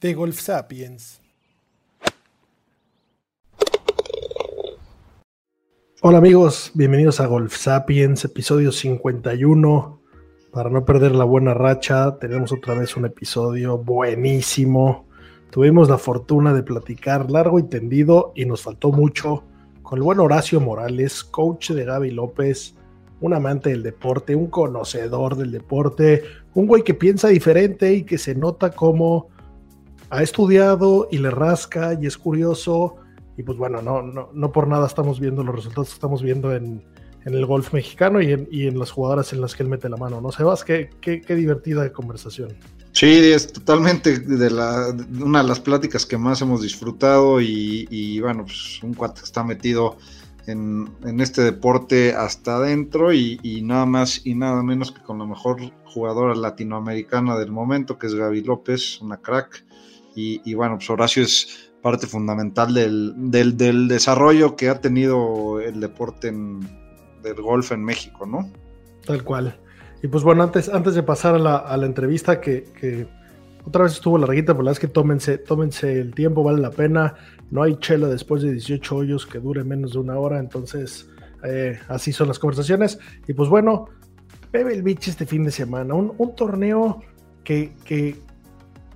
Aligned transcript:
De 0.00 0.14
Golf 0.14 0.40
Sapiens. 0.40 1.20
Hola 6.00 6.16
amigos, 6.16 6.70
bienvenidos 6.72 7.20
a 7.20 7.26
Golf 7.26 7.54
Sapiens, 7.54 8.24
episodio 8.24 8.72
51. 8.72 10.00
Para 10.52 10.70
no 10.70 10.86
perder 10.86 11.14
la 11.14 11.24
buena 11.24 11.52
racha, 11.52 12.18
tenemos 12.18 12.50
otra 12.50 12.74
vez 12.74 12.96
un 12.96 13.04
episodio 13.04 13.76
buenísimo. 13.76 15.06
Tuvimos 15.50 15.90
la 15.90 15.98
fortuna 15.98 16.54
de 16.54 16.62
platicar 16.62 17.30
largo 17.30 17.58
y 17.58 17.64
tendido 17.64 18.32
y 18.34 18.46
nos 18.46 18.62
faltó 18.62 18.92
mucho 18.92 19.44
con 19.82 19.98
el 19.98 20.02
buen 20.02 20.20
Horacio 20.20 20.60
Morales, 20.60 21.22
coach 21.22 21.72
de 21.72 21.84
Gaby 21.84 22.12
López, 22.12 22.74
un 23.20 23.34
amante 23.34 23.68
del 23.68 23.82
deporte, 23.82 24.34
un 24.34 24.46
conocedor 24.46 25.36
del 25.36 25.52
deporte, 25.52 26.22
un 26.54 26.66
güey 26.66 26.84
que 26.84 26.94
piensa 26.94 27.28
diferente 27.28 27.92
y 27.92 28.04
que 28.04 28.16
se 28.16 28.34
nota 28.34 28.70
como 28.70 29.28
ha 30.10 30.22
estudiado 30.22 31.08
y 31.10 31.18
le 31.18 31.30
rasca 31.30 31.98
y 32.00 32.06
es 32.06 32.18
curioso. 32.18 32.96
Y 33.36 33.42
pues 33.42 33.56
bueno, 33.56 33.80
no, 33.80 34.02
no, 34.02 34.30
no 34.32 34.52
por 34.52 34.68
nada 34.68 34.86
estamos 34.86 35.18
viendo 35.18 35.42
los 35.42 35.54
resultados 35.54 35.88
que 35.88 35.94
estamos 35.94 36.22
viendo 36.22 36.54
en, 36.54 36.84
en 37.24 37.34
el 37.34 37.46
golf 37.46 37.72
mexicano 37.72 38.20
y 38.20 38.32
en, 38.32 38.48
y 38.50 38.66
en, 38.66 38.78
las 38.78 38.90
jugadoras 38.90 39.32
en 39.32 39.40
las 39.40 39.54
que 39.54 39.62
él 39.62 39.68
mete 39.68 39.88
la 39.88 39.96
mano, 39.96 40.20
¿no? 40.20 40.32
Sebas, 40.32 40.64
qué, 40.64 40.90
qué, 41.00 41.20
qué 41.20 41.34
divertida 41.34 41.90
conversación. 41.92 42.50
Sí, 42.92 43.06
es 43.06 43.52
totalmente 43.52 44.18
de, 44.18 44.50
la, 44.50 44.94
una 45.22 45.42
de 45.42 45.48
las 45.48 45.60
pláticas 45.60 46.04
que 46.04 46.18
más 46.18 46.42
hemos 46.42 46.60
disfrutado 46.60 47.40
y, 47.40 47.86
y 47.88 48.20
bueno, 48.20 48.44
pues 48.44 48.82
un 48.82 48.94
cuate 48.94 49.20
está 49.22 49.44
metido 49.44 49.96
en, 50.46 50.90
en, 51.04 51.20
este 51.20 51.42
deporte 51.42 52.14
hasta 52.14 52.56
adentro 52.56 53.12
y, 53.12 53.38
y, 53.42 53.62
nada 53.62 53.86
más 53.86 54.26
y 54.26 54.34
nada 54.34 54.62
menos 54.64 54.90
que 54.90 55.02
con 55.02 55.18
la 55.18 55.26
mejor 55.26 55.60
jugadora 55.84 56.34
latinoamericana 56.34 57.38
del 57.38 57.52
momento, 57.52 57.96
que 57.96 58.08
es 58.08 58.14
Gaby 58.14 58.42
López, 58.42 59.00
una 59.00 59.18
crack. 59.18 59.64
Y, 60.44 60.54
bueno, 60.54 60.76
pues 60.76 60.90
Horacio 60.90 61.22
es 61.22 61.72
parte 61.82 62.06
fundamental 62.06 62.74
del, 62.74 63.14
del, 63.30 63.88
desarrollo 63.88 64.54
que 64.54 64.68
ha 64.68 64.80
tenido 64.80 65.60
el 65.60 65.80
deporte 65.80 66.28
en, 66.28 66.60
del 67.22 67.40
golf 67.40 67.72
en 67.72 67.84
México, 67.84 68.26
¿no? 68.26 68.50
Tal 69.06 69.24
cual. 69.24 69.58
Y 70.02 70.08
pues 70.08 70.22
bueno, 70.24 70.42
antes, 70.42 70.68
antes 70.68 70.94
de 70.94 71.02
pasar 71.02 71.34
a 71.34 71.76
la, 71.76 71.86
entrevista, 71.86 72.40
que, 72.40 73.08
otra 73.64 73.84
vez 73.84 73.92
estuvo 73.92 74.18
larguita, 74.18 74.52
pero 74.52 74.64
la 74.64 74.70
verdad 74.70 74.82
es 74.82 74.88
que 74.88 74.92
tómense, 74.92 75.38
tómense 75.38 76.00
el 76.00 76.14
tiempo, 76.14 76.42
vale 76.42 76.60
la 76.60 76.70
pena. 76.70 77.14
No 77.50 77.62
hay 77.62 77.76
chela 77.76 78.08
después 78.08 78.42
de 78.42 78.52
18 78.52 78.96
hoyos 78.96 79.26
que 79.26 79.38
dure 79.38 79.64
menos 79.64 79.92
de 79.92 79.98
una 79.98 80.18
hora, 80.18 80.38
entonces 80.38 81.08
eh, 81.44 81.78
así 81.88 82.12
son 82.12 82.28
las 82.28 82.38
conversaciones. 82.38 82.98
Y 83.26 83.34
pues 83.34 83.48
bueno, 83.48 83.88
bebe 84.52 84.74
el 84.74 84.82
Beach 84.82 85.08
este 85.08 85.26
fin 85.26 85.44
de 85.44 85.50
semana, 85.50 85.94
un, 85.94 86.34
torneo 86.34 87.02
que, 87.44 87.72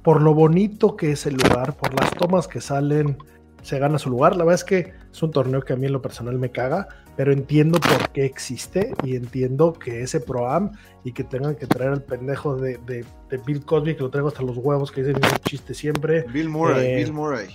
por 0.04 0.20
lo 0.20 0.34
bonito 0.34 0.96
que 0.96 1.12
es 1.12 1.24
el 1.26 1.34
lugar, 1.34 1.76
por 1.76 1.98
las 1.98 2.10
tomas 2.12 2.46
que 2.46 2.60
salen, 2.60 3.16
se 3.62 3.78
gana 3.78 3.98
su 3.98 4.10
lugar. 4.10 4.36
La 4.36 4.44
verdad 4.44 4.60
es 4.60 4.64
que 4.64 4.92
es 5.10 5.22
un 5.22 5.30
torneo 5.30 5.62
que 5.62 5.72
a 5.72 5.76
mí 5.76 5.86
en 5.86 5.94
lo 5.94 6.02
personal 6.02 6.38
me 6.38 6.50
caga, 6.50 6.86
pero 7.16 7.32
entiendo 7.32 7.80
por 7.80 8.10
qué 8.10 8.26
existe 8.26 8.92
y 9.02 9.16
entiendo 9.16 9.72
que 9.72 10.02
ese 10.02 10.20
Pro-Am 10.20 10.72
y 11.04 11.12
que 11.12 11.24
tengan 11.24 11.56
que 11.56 11.66
traer 11.66 11.92
al 11.92 12.02
pendejo 12.02 12.54
de, 12.54 12.76
de, 12.86 13.06
de, 13.30 13.38
Bill 13.38 13.64
Cosby, 13.64 13.96
que 13.96 14.02
lo 14.02 14.10
traigo 14.10 14.28
hasta 14.28 14.42
los 14.42 14.58
huevos, 14.58 14.92
que 14.92 15.02
dice 15.02 15.18
un 15.18 15.38
chiste 15.38 15.72
siempre. 15.72 16.26
Bill 16.30 16.50
Murray, 16.50 16.86
eh, 16.86 16.96
Bill 16.96 17.12
Murray. 17.14 17.48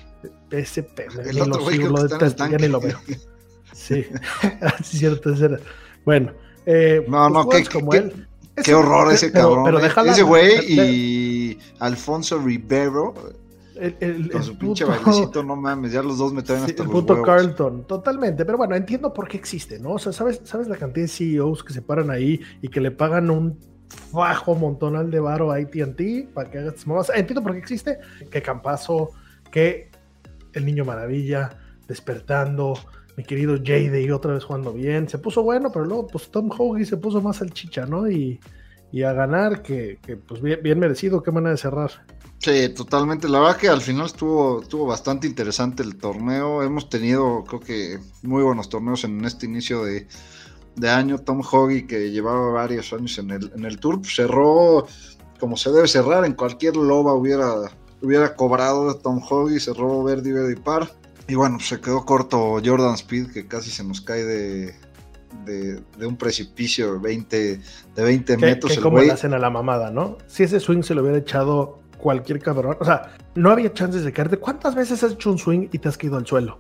Ese 0.50 0.82
pendejo, 0.82 1.30
el 1.30 1.42
otro 1.42 1.62
güey 1.62 1.78
lo 1.78 2.02
detesto, 2.02 2.48
ya 2.48 2.58
ni 2.58 2.68
lo 2.68 2.82
veo. 2.82 2.98
Sí, 3.74 4.08
así 4.62 4.98
es 4.98 5.00
cierto, 5.00 5.32
es 5.32 5.38
cierto. 5.38 5.64
Bueno, 6.04 6.32
eh, 6.66 7.06
no, 7.08 7.30
no, 7.30 7.46
pues 7.46 7.70
qué, 7.70 7.80
como 7.80 7.92
qué, 7.92 7.98
él. 8.00 8.28
qué 8.64 8.74
horror 8.74 9.14
ese 9.14 9.30
pero, 9.30 9.50
cabrón. 9.50 9.66
Pero 9.66 9.80
eh. 9.80 9.84
déjala, 9.84 10.12
ese 10.14 10.24
güey 10.24 10.60
y 10.68 11.39
Alfonso 11.80 12.40
Rivero 12.40 13.14
el, 13.76 13.96
el, 14.02 14.32
con 14.32 14.44
su 14.44 14.52
el 14.52 14.58
pinche 14.58 14.86
puto- 14.86 14.98
bailecito, 15.06 15.44
no 15.44 15.56
mames, 15.56 15.94
ya 15.94 16.04
los 16.04 16.18
dos 16.18 16.34
me 16.34 16.42
traen 16.44 16.66
Sí, 16.66 16.72
hasta 16.72 16.84
el 16.84 16.90
los 16.90 17.00
puto 17.00 17.14
huevos. 17.14 17.26
Carlton, 17.28 17.88
totalmente. 17.88 18.44
Pero 18.46 18.58
bueno, 18.58 18.76
entiendo 18.76 19.14
por 19.14 19.28
qué 19.28 19.38
existe, 19.38 19.80
¿no? 19.80 19.92
O 19.94 20.00
sea, 20.00 20.12
¿sabes, 20.12 20.42
sabes 20.44 20.68
la 20.68 20.76
cantidad 20.76 21.06
de 21.06 21.08
CEOs 21.08 21.64
que 21.64 21.72
se 21.74 21.82
paran 21.82 22.10
ahí 22.10 22.42
y 22.62 22.68
que 22.68 22.82
le 22.82 22.92
pagan 22.92 23.30
un 23.30 23.58
fajo 24.12 24.54
montonal 24.56 25.10
de 25.10 25.20
varo 25.20 25.52
a 25.52 25.56
ATT 25.56 26.30
para 26.34 26.52
que 26.52 26.58
haga 26.58 26.70
estas 26.70 26.86
mamadas? 26.88 27.12
Entiendo 27.16 27.42
por 27.42 27.54
qué 27.54 27.60
existe. 27.60 28.00
Que 28.30 28.42
Campazo, 28.42 29.12
que 29.52 29.90
el 30.54 30.66
Niño 30.66 30.84
Maravilla, 30.84 31.58
despertando, 31.88 32.74
mi 33.16 33.24
querido 33.24 33.56
Jade 33.58 34.12
otra 34.12 34.34
vez 34.34 34.44
jugando 34.44 34.74
bien. 34.74 35.08
Se 35.08 35.18
puso 35.20 35.42
bueno, 35.44 35.72
pero 35.72 35.86
luego, 35.86 36.08
pues 36.08 36.30
Tom 36.30 36.50
Hoagie 36.52 36.86
se 36.86 36.98
puso 36.98 37.22
más 37.22 37.42
al 37.42 37.52
chicha, 37.52 37.86
¿no? 37.86 38.10
Y, 38.12 38.40
y 38.92 39.04
a 39.04 39.14
ganar, 39.14 39.62
que, 39.62 40.00
pues 40.28 40.42
bien, 40.42 40.60
bien 40.64 40.80
merecido, 40.80 41.22
qué 41.22 41.32
manera 41.32 41.52
de 41.52 41.58
cerrar. 41.58 41.92
Sí, 42.40 42.70
totalmente. 42.70 43.28
La 43.28 43.40
verdad 43.40 43.58
que 43.58 43.68
al 43.68 43.82
final 43.82 44.06
estuvo, 44.06 44.62
estuvo 44.62 44.86
bastante 44.86 45.28
interesante 45.28 45.84
el 45.84 45.98
torneo. 45.98 46.64
Hemos 46.64 46.90
tenido, 46.90 47.44
creo 47.44 47.60
que, 47.60 48.00
muy 48.24 48.44
buenos 48.44 48.70
torneos 48.70 49.04
en 49.04 49.24
este 49.26 49.46
inicio 49.46 49.84
de, 49.84 50.08
de 50.76 50.90
año. 50.90 51.20
Tom 51.20 51.42
Hoggy, 51.42 51.86
que 51.86 52.12
llevaba 52.12 52.50
varios 52.52 52.94
años 52.94 53.18
en 53.20 53.32
el, 53.32 53.52
en 53.56 53.66
el 53.66 53.80
tour, 53.80 54.02
pues, 54.02 54.16
cerró 54.16 54.88
como 55.40 55.58
se 55.58 55.72
debe 55.72 55.88
cerrar. 55.88 56.24
En 56.26 56.34
cualquier 56.34 56.78
loba 56.78 57.14
hubiera, 57.14 57.56
hubiera 58.02 58.36
cobrado 58.36 58.96
Tom 58.96 59.22
Hoggy, 59.22 59.60
cerró 59.60 60.04
Verdi, 60.04 60.32
Verdi 60.32 60.56
Par. 60.56 60.90
Y 61.28 61.36
bueno, 61.36 61.58
pues, 61.58 61.68
se 61.68 61.82
quedó 61.82 62.06
corto 62.06 62.60
Jordan 62.64 62.96
Speed, 62.96 63.32
que 63.34 63.48
casi 63.48 63.70
se 63.70 63.84
nos 63.84 64.00
cae 64.00 64.24
de, 64.24 64.76
de, 65.46 65.82
de 65.98 66.06
un 66.06 66.18
precipicio 66.18 66.94
de 66.94 67.00
20, 67.00 67.38
de 67.96 68.04
20 68.04 68.36
Que, 68.36 68.46
metros. 68.46 68.72
que 68.72 68.78
el 68.78 68.84
como 68.84 69.00
le 69.00 69.12
hacen 69.12 69.34
a 69.34 69.40
la 69.40 69.50
mamada, 69.50 69.92
¿no? 69.92 70.18
Si 70.28 70.44
ese 70.44 70.60
swing 70.60 70.82
se 70.84 70.94
lo 70.96 71.02
hubiera 71.02 71.18
echado 71.18 71.80
cualquier 71.98 72.40
cabrón, 72.40 72.78
o 72.80 72.86
sea, 72.86 73.14
no 73.36 73.52
había 73.52 73.74
chances 73.74 74.04
de 74.04 74.12
caerte. 74.14 74.38
¿Cuántas 74.38 74.76
veces 74.76 75.04
has 75.04 75.14
hecho 75.14 75.32
un 75.32 75.38
swing 75.38 75.68
y 75.72 75.80
te 75.80 75.90
has 75.90 75.98
caído 75.98 76.18
al 76.18 76.26
suelo? 76.26 76.60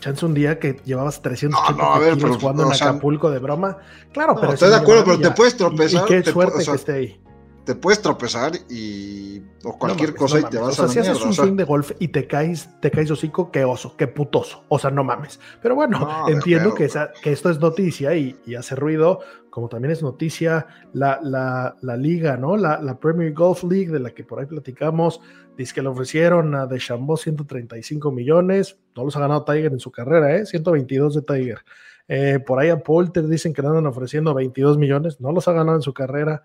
Chance 0.00 0.24
un 0.26 0.34
día 0.34 0.58
que 0.60 0.80
llevabas 0.84 1.20
380 1.22 1.72
No, 1.72 1.76
no, 1.88 1.94
a 1.94 1.98
ver, 1.98 2.14
kilos 2.14 2.30
pero, 2.30 2.40
jugando 2.40 2.66
o 2.66 2.70
en 2.70 2.76
sea, 2.78 2.90
Acapulco 2.90 3.30
de 3.30 3.38
broma. 3.40 3.78
Claro, 4.12 4.34
No, 4.34 4.40
pero 4.40 4.52
estoy 4.52 4.68
es 4.68 4.74
de 4.74 4.80
acuerdo, 4.80 5.04
pero 5.04 5.18
te 5.20 5.30
puedes 5.32 5.56
tropezar, 5.56 6.04
Y, 6.04 6.08
qué 6.08 6.22
te 6.22 6.30
suerte 6.30 6.58
o 6.58 6.60
sea, 6.60 6.72
que 6.72 6.76
esté 6.76 6.92
ahí. 6.92 7.20
Te 7.68 7.74
puedes 7.74 8.00
tropezar 8.00 8.52
y 8.70 9.42
o 9.62 9.78
cualquier 9.78 10.14
No 10.14 10.14
mames, 10.16 10.18
cosa 10.32 10.40
no 10.40 10.46
y 10.46 10.50
te 10.50 10.56
vas 10.58 10.68
o 10.70 10.72
sea, 10.72 10.84
a 10.84 10.86
la 10.86 10.92
si 10.94 10.98
haces 11.00 11.22
un 11.22 11.28
o 11.28 11.32
sea, 11.34 11.44
swing 11.44 11.56
de 11.58 11.64
golf 11.64 11.90
y 11.98 12.08
te 12.08 12.26
caes, 12.26 12.70
te 12.80 12.90
caes 12.90 13.10
hocico, 13.10 13.50
qué 13.52 13.62
oso, 13.66 13.94
qué 13.94 14.06
putoso. 14.06 14.64
O 14.68 14.78
sea, 14.78 14.90
no 14.90 15.04
mames. 15.04 15.38
Pero 15.60 15.74
bueno, 15.74 15.98
No, 15.98 16.26
de 16.28 16.32
entiendo 16.32 16.72
que, 16.74 16.86
esa- 16.86 17.12
que 17.22 17.30
esto 17.30 17.50
es 17.50 17.60
noticia 17.60 18.14
y, 18.14 18.34
y 18.46 18.54
hace 18.54 18.74
ruido, 18.74 19.20
como 19.50 19.68
también 19.68 19.92
es 19.92 20.02
noticia 20.02 20.66
la, 20.94 21.20
la, 21.22 21.76
la 21.82 21.96
liga, 21.98 22.38
¿no? 22.38 22.56
La, 22.56 22.80
la 22.80 22.98
Premier 22.98 23.34
Golf 23.34 23.62
League, 23.64 23.90
de 23.90 24.00
la 24.00 24.12
que 24.14 24.24
por 24.24 24.40
ahí 24.40 24.46
platicamos, 24.46 25.20
dice 25.58 25.74
que 25.74 25.82
le 25.82 25.88
ofrecieron 25.88 26.54
a 26.54 26.64
DeChambeau 26.66 27.18
135 27.18 28.10
millones, 28.12 28.78
no 28.96 29.04
los 29.04 29.14
ha 29.14 29.20
ganado 29.20 29.44
Tiger 29.44 29.72
en 29.72 29.78
su 29.80 29.90
carrera, 29.92 30.34
¿eh? 30.36 30.46
122 30.46 31.16
de 31.16 31.20
Tiger. 31.22 31.58
Eh, 32.08 32.38
por 32.46 32.58
ahí 32.60 32.70
a 32.70 32.78
Polter 32.78 33.28
dicen 33.28 33.52
que 33.52 33.60
le 33.60 33.68
andan 33.68 33.86
ofreciendo 33.86 34.32
22 34.32 34.78
millones, 34.78 35.20
no 35.20 35.32
los 35.32 35.46
ha 35.48 35.52
ganado 35.52 35.76
en 35.76 35.82
su 35.82 35.92
carrera. 35.92 36.42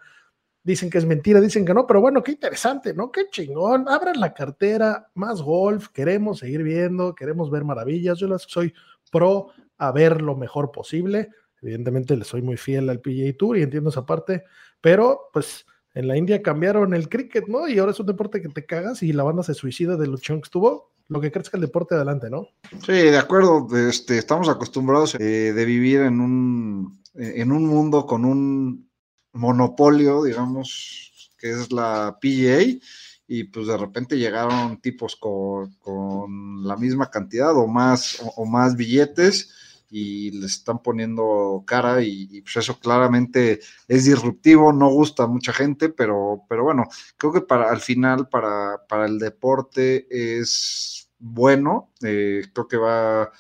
Dicen 0.64 0.90
que 0.90 0.98
es 0.98 1.06
mentira, 1.06 1.42
dicen 1.42 1.66
que 1.66 1.74
no, 1.74 1.86
pero 1.86 2.00
bueno, 2.00 2.24
qué 2.24 2.32
interesante, 2.32 2.94
¿no? 2.94 3.12
Qué 3.12 3.28
chingón. 3.30 3.88
Abran 3.90 4.20
la 4.20 4.34
cartera, 4.34 5.10
más 5.14 5.42
golf, 5.42 5.90
queremos 5.90 6.40
seguir 6.40 6.64
viendo, 6.64 7.14
queremos 7.16 7.52
ver 7.52 7.66
maravillas. 7.66 8.18
Yo 8.18 8.28
las 8.28 8.44
soy 8.44 8.74
pro 9.12 9.48
a 9.78 9.92
ver 9.92 10.22
lo 10.22 10.36
mejor 10.36 10.72
posible. 10.72 11.30
Evidentemente 11.62 12.16
le 12.16 12.24
soy 12.24 12.42
muy 12.42 12.58
fiel 12.58 12.90
al 12.90 13.02
PGA 13.02 13.36
Tour 13.38 13.58
y 13.58 13.62
entiendo 13.62 13.90
esa 13.90 14.06
parte, 14.06 14.44
pero 14.82 15.30
pues 15.34 15.66
en 15.94 16.08
la 16.08 16.18
India 16.18 16.42
cambiaron 16.42 16.94
el 16.94 17.10
cricket, 17.10 17.48
¿no? 17.48 17.68
Y 17.68 17.78
ahora 17.78 17.92
es 17.92 18.00
un 18.00 18.08
deporte 18.08 18.42
que 18.42 18.50
te 18.50 18.66
cagas 18.66 19.04
y 19.04 19.14
la 19.14 19.24
banda 19.24 19.44
se 19.44 19.54
suicida 19.54 19.96
de 19.96 20.08
lo 20.08 20.18
chingón 20.18 20.42
que 20.42 20.48
estuvo. 20.48 20.94
Lo 21.10 21.20
que 21.20 21.32
que 21.32 21.42
el 21.54 21.62
deporte 21.62 21.96
adelante, 21.96 22.30
¿no? 22.30 22.48
Sí, 22.86 22.94
de 22.94 23.18
acuerdo. 23.18 23.68
Este, 23.90 24.18
estamos 24.18 24.48
acostumbrados 24.48 25.16
eh, 25.16 25.54
de 25.54 25.66
vivir 25.66 26.00
en 26.02 26.22
un, 26.22 27.04
en 27.14 27.52
un 27.52 27.68
mundo 27.68 28.06
con 28.06 28.24
un 28.24 28.90
monopolio, 29.34 30.24
digamos, 30.24 31.30
que 31.38 31.52
es 31.52 31.72
la 31.72 32.18
PGA, 32.22 32.80
y 33.28 33.44
pues 33.46 33.68
de 33.68 33.78
repente 33.78 34.18
llegaron 34.18 34.80
tipos 34.82 35.16
con, 35.16 35.74
con 35.76 36.66
la 36.68 36.78
misma 36.78 37.10
cantidad 37.10 37.56
o 37.58 37.68
más, 37.68 38.22
o, 38.22 38.34
o 38.38 38.46
más 38.46 38.76
billetes, 38.76 39.50
y 39.96 40.32
les 40.32 40.54
están 40.54 40.80
poniendo 40.80 41.64
cara 41.68 42.02
y, 42.02 42.42
pues 42.42 42.58
eso 42.58 42.80
claramente 42.80 43.60
es 43.88 44.06
disruptivo, 44.06 44.74
no 44.74 44.90
gusta 44.90 45.24
a 45.24 45.28
mucha 45.28 45.54
gente, 45.54 45.90
pero, 45.90 46.42
pero 46.50 46.64
bueno, 46.64 46.86
creo 47.16 47.32
que 47.32 47.42
para 47.42 47.70
al 47.70 47.80
final 47.80 48.28
para, 48.28 48.82
para 48.90 49.06
el 49.06 49.20
deporte 49.20 50.08
es 50.10 51.12
bueno, 51.20 51.92
eh, 52.02 52.42
creo 52.54 52.68
que 52.68 52.78
va 52.78 53.32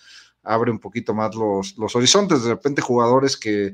abre 0.43 0.69
un 0.69 0.79
poquito 0.79 1.15
más 1.15 1.33
los, 1.33 1.75
los 1.79 1.95
horizontes, 1.95 2.43
de 2.43 2.49
repente 2.49 2.83
jugadores 2.83 3.35
que 3.35 3.73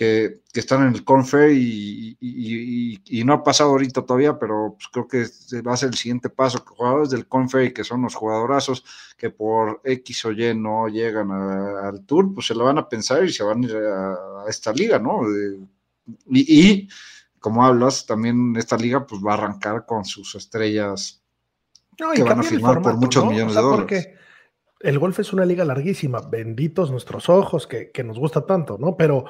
que, 0.00 0.40
están 0.54 0.86
en 0.86 0.94
el 0.94 1.04
Confer 1.04 1.50
y, 1.52 2.16
y, 2.18 3.24
no 3.24 3.34
ha 3.34 3.44
pasado 3.44 3.68
ahorita 3.70 4.00
todavía, 4.02 4.38
pero 4.38 4.74
pues 4.78 4.88
creo 4.88 5.06
que 5.06 5.60
va 5.60 5.74
a 5.74 5.76
ser 5.76 5.90
el 5.90 5.94
siguiente 5.94 6.30
paso. 6.30 6.64
Jugadores 6.66 7.10
del 7.10 7.28
Confer, 7.28 7.74
que 7.74 7.84
son 7.84 8.00
los 8.00 8.14
jugadorazos 8.14 8.82
que 9.18 9.28
por 9.28 9.82
X 9.84 10.24
o 10.24 10.32
Y 10.32 10.54
no 10.54 10.88
llegan 10.88 11.30
al 11.30 12.06
Tour, 12.06 12.32
pues 12.32 12.46
se 12.46 12.54
lo 12.54 12.64
van 12.64 12.78
a 12.78 12.88
pensar 12.88 13.22
y 13.26 13.32
se 13.32 13.44
van 13.44 13.62
a 13.62 13.66
ir 13.66 13.76
a, 13.76 14.16
esta 14.48 14.72
liga, 14.72 14.98
¿no? 14.98 15.20
y, 16.30 16.88
como 17.38 17.62
hablas, 17.62 18.06
también 18.06 18.56
esta 18.56 18.78
liga 18.78 19.06
pues 19.06 19.20
va 19.20 19.32
a 19.32 19.34
arrancar 19.34 19.84
con 19.84 20.06
sus 20.06 20.34
estrellas 20.34 21.22
que 22.14 22.22
van 22.22 22.40
a 22.40 22.42
firmar 22.42 22.80
por 22.80 22.96
muchos 22.96 23.26
millones 23.26 23.54
de 23.54 23.60
dólares. 23.60 24.08
El 24.80 24.98
golf 24.98 25.18
es 25.18 25.32
una 25.34 25.44
liga 25.44 25.64
larguísima, 25.64 26.20
benditos 26.20 26.90
nuestros 26.90 27.28
ojos, 27.28 27.66
que, 27.66 27.90
que 27.90 28.02
nos 28.02 28.18
gusta 28.18 28.46
tanto, 28.46 28.78
¿no? 28.78 28.96
Pero 28.96 29.26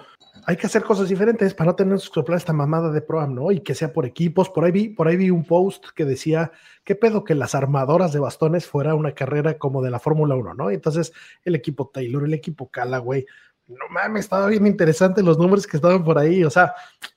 hay 0.47 0.57
que 0.57 0.67
hacer 0.67 0.85
cosas 0.85 1.09
diferentes 1.09 1.55
para 1.55 1.71
no 1.71 1.77
tener 1.77 1.99
soplar 1.99 2.39
esta 2.39 2.53
mamada 2.53 2.91
de 2.93 3.03
Pro 3.03 3.27
¿no? 3.27 3.51
Y 3.51 3.61
que 3.61 3.75
sea 3.75 3.93
por 3.93 4.07
equipos. 4.07 4.49
Por 4.49 4.65
ahí 4.65 4.71
vi, 4.71 4.89
por 4.91 5.09
ahí 5.09 5.17
vi 5.17 5.31
un 5.31 5.45
post 5.45 5.87
que 5.95 6.05
decía, 6.05 6.53
¿qué 6.85 6.95
pedo 6.95 7.25
que 7.25 7.35
las 7.35 7.57
armadoras 7.57 8.13
de 8.13 8.21
bastones 8.21 8.67
fuera 8.67 8.95
una 8.95 9.13
carrera 9.13 9.59
como 9.59 9.83
de 9.83 9.91
la 9.91 9.99
Fórmula 9.99 10.37
1, 10.37 10.55
¿no? 10.55 10.71
Entonces, 10.71 11.13
el 11.45 11.57
equipo 11.57 11.91
Taylor, 11.93 12.25
el 12.25 12.35
equipo 12.35 12.71
Callaway, 12.71 13.27
no 13.67 13.87
mames, 13.91 14.25
estaba 14.25 14.47
bien 14.47 14.67
interesante 14.67 15.23
los 15.23 15.39
números 15.39 15.67
que 15.67 15.77
estaban 15.77 16.05
por 16.05 16.19
ahí. 16.19 16.45
O 16.45 16.51
sea, 16.51 16.75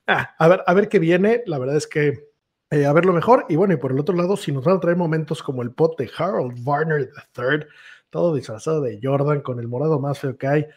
ah, 0.07 0.35
a, 0.37 0.47
ver, 0.47 0.63
a 0.65 0.73
ver 0.73 0.89
qué 0.89 0.99
viene. 0.99 1.43
La 1.45 1.59
verdad 1.59 1.77
es 1.77 1.87
que 1.87 2.29
eh, 2.69 2.85
a 2.85 2.93
ver 2.93 3.05
lo 3.05 3.13
mejor. 3.13 3.45
Y 3.49 3.55
bueno, 3.55 3.73
y 3.73 3.77
por 3.77 3.91
el 3.91 3.99
otro 3.99 4.15
lado, 4.15 4.37
si 4.37 4.51
nos 4.51 4.65
van 4.65 4.77
a 4.77 4.79
traer 4.79 4.97
momentos 4.97 5.43
como 5.43 5.61
el 5.61 5.71
pot 5.71 5.97
de 5.97 6.09
Harold 6.17 6.59
Warner 6.63 7.09
III, 7.37 7.67
todo 8.13 8.35
disfrazado 8.35 8.79
de 8.79 8.99
Jordan 9.01 9.41
con 9.41 9.59
el 9.59 9.67
morado 9.67 9.99
más 9.99 10.19
feo 10.19 10.37
que 10.37 10.47
hay 10.47 10.67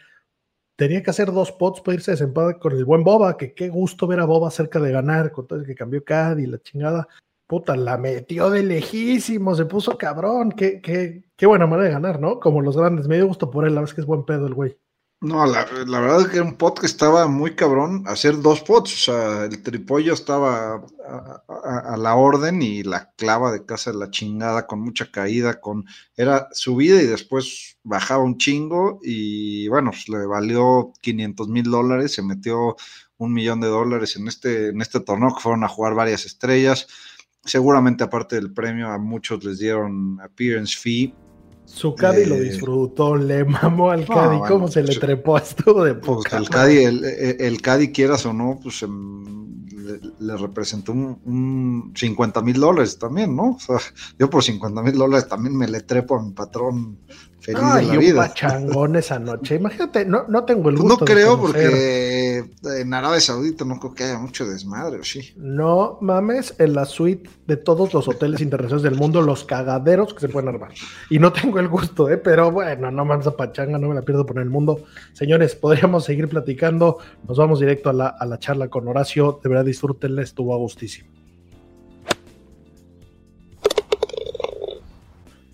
tenía 0.77 1.03
que 1.03 1.09
hacer 1.09 1.31
dos 1.31 1.51
pots 1.51 1.81
para 1.81 1.95
irse 1.95 2.11
desempate 2.11 2.59
con 2.59 2.71
el 2.71 2.85
buen 2.85 3.03
Boba, 3.03 3.35
que 3.35 3.53
qué 3.53 3.67
gusto 3.67 4.07
ver 4.07 4.19
a 4.21 4.25
Boba 4.25 4.49
cerca 4.51 4.79
de 4.79 4.91
ganar, 4.91 5.31
con 5.31 5.47
todo 5.47 5.59
el 5.59 5.65
que 5.65 5.75
cambió 5.75 6.03
Cad 6.05 6.37
y 6.37 6.45
la 6.45 6.59
chingada. 6.59 7.07
Puta, 7.47 7.75
la 7.75 7.97
metió 7.97 8.49
de 8.49 8.63
lejísimo, 8.63 9.55
se 9.55 9.65
puso 9.65 9.97
cabrón. 9.97 10.51
Qué, 10.51 10.81
qué, 10.81 11.23
qué 11.35 11.45
buena 11.45 11.65
manera 11.65 11.87
de 11.87 11.93
ganar, 11.93 12.19
¿no? 12.19 12.39
Como 12.39 12.61
los 12.61 12.77
grandes. 12.77 13.07
Me 13.07 13.15
dio 13.15 13.27
gusto 13.27 13.49
por 13.49 13.65
él, 13.65 13.73
la 13.73 13.81
vez 13.81 13.93
que 13.93 14.01
es 14.01 14.07
buen 14.07 14.25
pedo 14.25 14.47
el 14.47 14.53
güey. 14.53 14.77
No, 15.19 15.47
la, 15.47 15.65
verdad 15.65 16.21
es 16.21 16.27
que 16.27 16.41
un 16.41 16.57
pot 16.57 16.79
que 16.79 16.85
estaba 16.85 17.27
muy 17.27 17.55
cabrón 17.55 18.03
hacer 18.05 18.39
dos 18.39 18.61
pots. 18.61 18.93
O 18.93 18.97
sea, 18.97 19.45
el 19.45 19.63
tripollo 19.63 20.13
estaba 20.13 20.85
a, 21.05 21.97
la 21.97 22.15
orden 22.15 22.61
y 22.61 22.83
la 22.83 23.11
clava 23.15 23.51
de 23.51 23.65
casa 23.65 23.91
de 23.91 23.97
la 23.97 24.11
chingada 24.11 24.67
con 24.67 24.79
mucha 24.79 25.09
caída, 25.09 25.59
con 25.59 25.85
era 26.15 26.47
subida 26.51 27.01
y 27.01 27.07
después 27.07 27.79
bajaba 27.83 28.23
un 28.23 28.37
chingo 28.37 28.99
y 29.01 29.67
bueno, 29.69 29.89
pues 29.89 30.07
le 30.07 30.23
valió 30.27 30.93
500 31.01 31.47
mil 31.49 31.63
dólares, 31.63 32.13
se 32.13 32.21
metió 32.21 32.75
un 33.17 33.33
millón 33.33 33.59
de 33.59 33.67
dólares 33.69 34.17
en 34.17 34.27
este, 34.27 34.67
en 34.69 34.81
este 34.81 34.99
torneo 34.99 35.33
que 35.33 35.41
fueron 35.41 35.63
a 35.63 35.67
jugar 35.67 35.95
varias 35.95 36.25
estrellas. 36.27 36.87
Seguramente 37.43 38.03
aparte 38.03 38.35
del 38.35 38.53
premio 38.53 38.89
a 38.89 38.99
muchos 38.99 39.43
les 39.43 39.57
dieron 39.57 40.19
appearance 40.21 40.77
fee 40.77 41.15
su 41.67 41.93
Caddy 41.93 42.25
lo 42.25 42.35
eh, 42.35 42.41
disfrutó, 42.41 43.15
le 43.17 43.43
mamó 43.45 43.91
al 43.91 44.05
Caddy, 44.05 44.39
cómo 44.47 44.67
se 44.69 44.81
le 44.83 44.95
trepó 44.95 45.37
esto 45.37 45.83
de 45.83 45.93
pues, 45.95 46.17
poca. 46.23 46.37
el 46.37 46.49
Caddy, 46.49 46.77
el, 46.85 47.03
el, 47.03 47.61
Caddy, 47.61 47.91
quieras 47.91 48.25
o 48.25 48.33
no, 48.33 48.57
pues 48.63 48.81
em, 48.83 49.65
le, 50.19 50.37
representó 50.37 50.93
un, 50.93 51.91
50 51.93 52.41
mil 52.41 52.59
dólares 52.59 52.97
también, 52.97 53.35
¿no? 53.35 53.51
O 53.51 53.59
sea, 53.59 53.77
yo 54.17 54.29
por 54.29 54.43
50 54.43 54.81
mil 54.81 54.97
dólares 54.97 55.27
también 55.27 55.55
me 55.57 55.67
le 55.67 55.81
trepo 55.81 56.17
a 56.17 56.23
mi 56.23 56.31
patrón 56.31 56.99
feliz 57.41 57.73
de 57.75 57.81
la 57.83 57.97
vida. 57.97 58.21
un 58.21 58.27
pachangón 58.27 58.95
esa 58.95 59.19
noche. 59.19 59.55
Imagínate, 59.55 60.05
no, 60.05 60.25
no 60.27 60.45
tengo 60.45 60.69
el 60.69 60.77
gusto. 60.77 60.99
No 60.99 61.05
creo 61.05 61.39
porque 61.39 62.26
en 62.63 62.93
Arabia 62.93 63.19
Saudita 63.19 63.65
no 63.65 63.79
creo 63.79 63.93
que 63.93 64.03
haya 64.03 64.17
mucho 64.17 64.45
desmadre, 64.45 64.99
¿o 64.99 65.03
sí? 65.03 65.33
No 65.37 65.97
mames, 66.01 66.55
en 66.59 66.73
la 66.73 66.85
suite 66.85 67.29
de 67.45 67.57
todos 67.57 67.93
los 67.93 68.07
hoteles 68.07 68.41
internacionales 68.41 68.83
del 68.83 68.95
mundo, 68.95 69.21
los 69.21 69.43
cagaderos 69.43 70.13
que 70.13 70.21
se 70.21 70.29
pueden 70.29 70.49
armar. 70.49 70.71
Y 71.09 71.19
no 71.19 71.31
tengo 71.33 71.59
el 71.59 71.67
gusto, 71.67 72.09
¿eh? 72.09 72.17
Pero 72.17 72.51
bueno, 72.51 72.91
no 72.91 73.05
mames 73.05 73.27
a 73.27 73.35
pachanga, 73.35 73.77
no 73.77 73.89
me 73.89 73.95
la 73.95 74.01
pierdo 74.01 74.25
por 74.25 74.39
el 74.39 74.49
mundo. 74.49 74.83
Señores, 75.13 75.55
podríamos 75.55 76.05
seguir 76.05 76.27
platicando. 76.29 76.97
Nos 77.27 77.37
vamos 77.37 77.59
directo 77.59 77.89
a 77.89 77.93
la, 77.93 78.07
a 78.07 78.25
la 78.25 78.39
charla 78.39 78.67
con 78.67 78.87
Horacio. 78.87 79.39
De 79.43 79.49
verdad, 79.49 79.65
disfrútenla, 79.65 80.21
estuvo 80.21 80.53
a 80.53 80.57
gustísimo. 80.57 81.09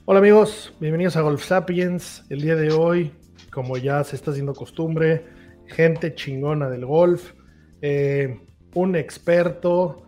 Hola 0.05 0.19
amigos, 0.19 0.73
bienvenidos 0.81 1.15
a 1.15 1.21
Golf 1.21 1.45
Sapiens. 1.45 2.25
El 2.29 2.41
día 2.41 2.57
de 2.57 2.73
hoy, 2.73 3.13
como 3.53 3.77
ya 3.77 4.03
se 4.03 4.17
está 4.17 4.31
haciendo 4.31 4.53
costumbre, 4.53 5.25
gente 5.73 6.13
chingona 6.15 6.69
del 6.69 6.85
golf, 6.85 7.33
eh, 7.81 8.39
un 8.75 8.95
experto, 8.95 10.03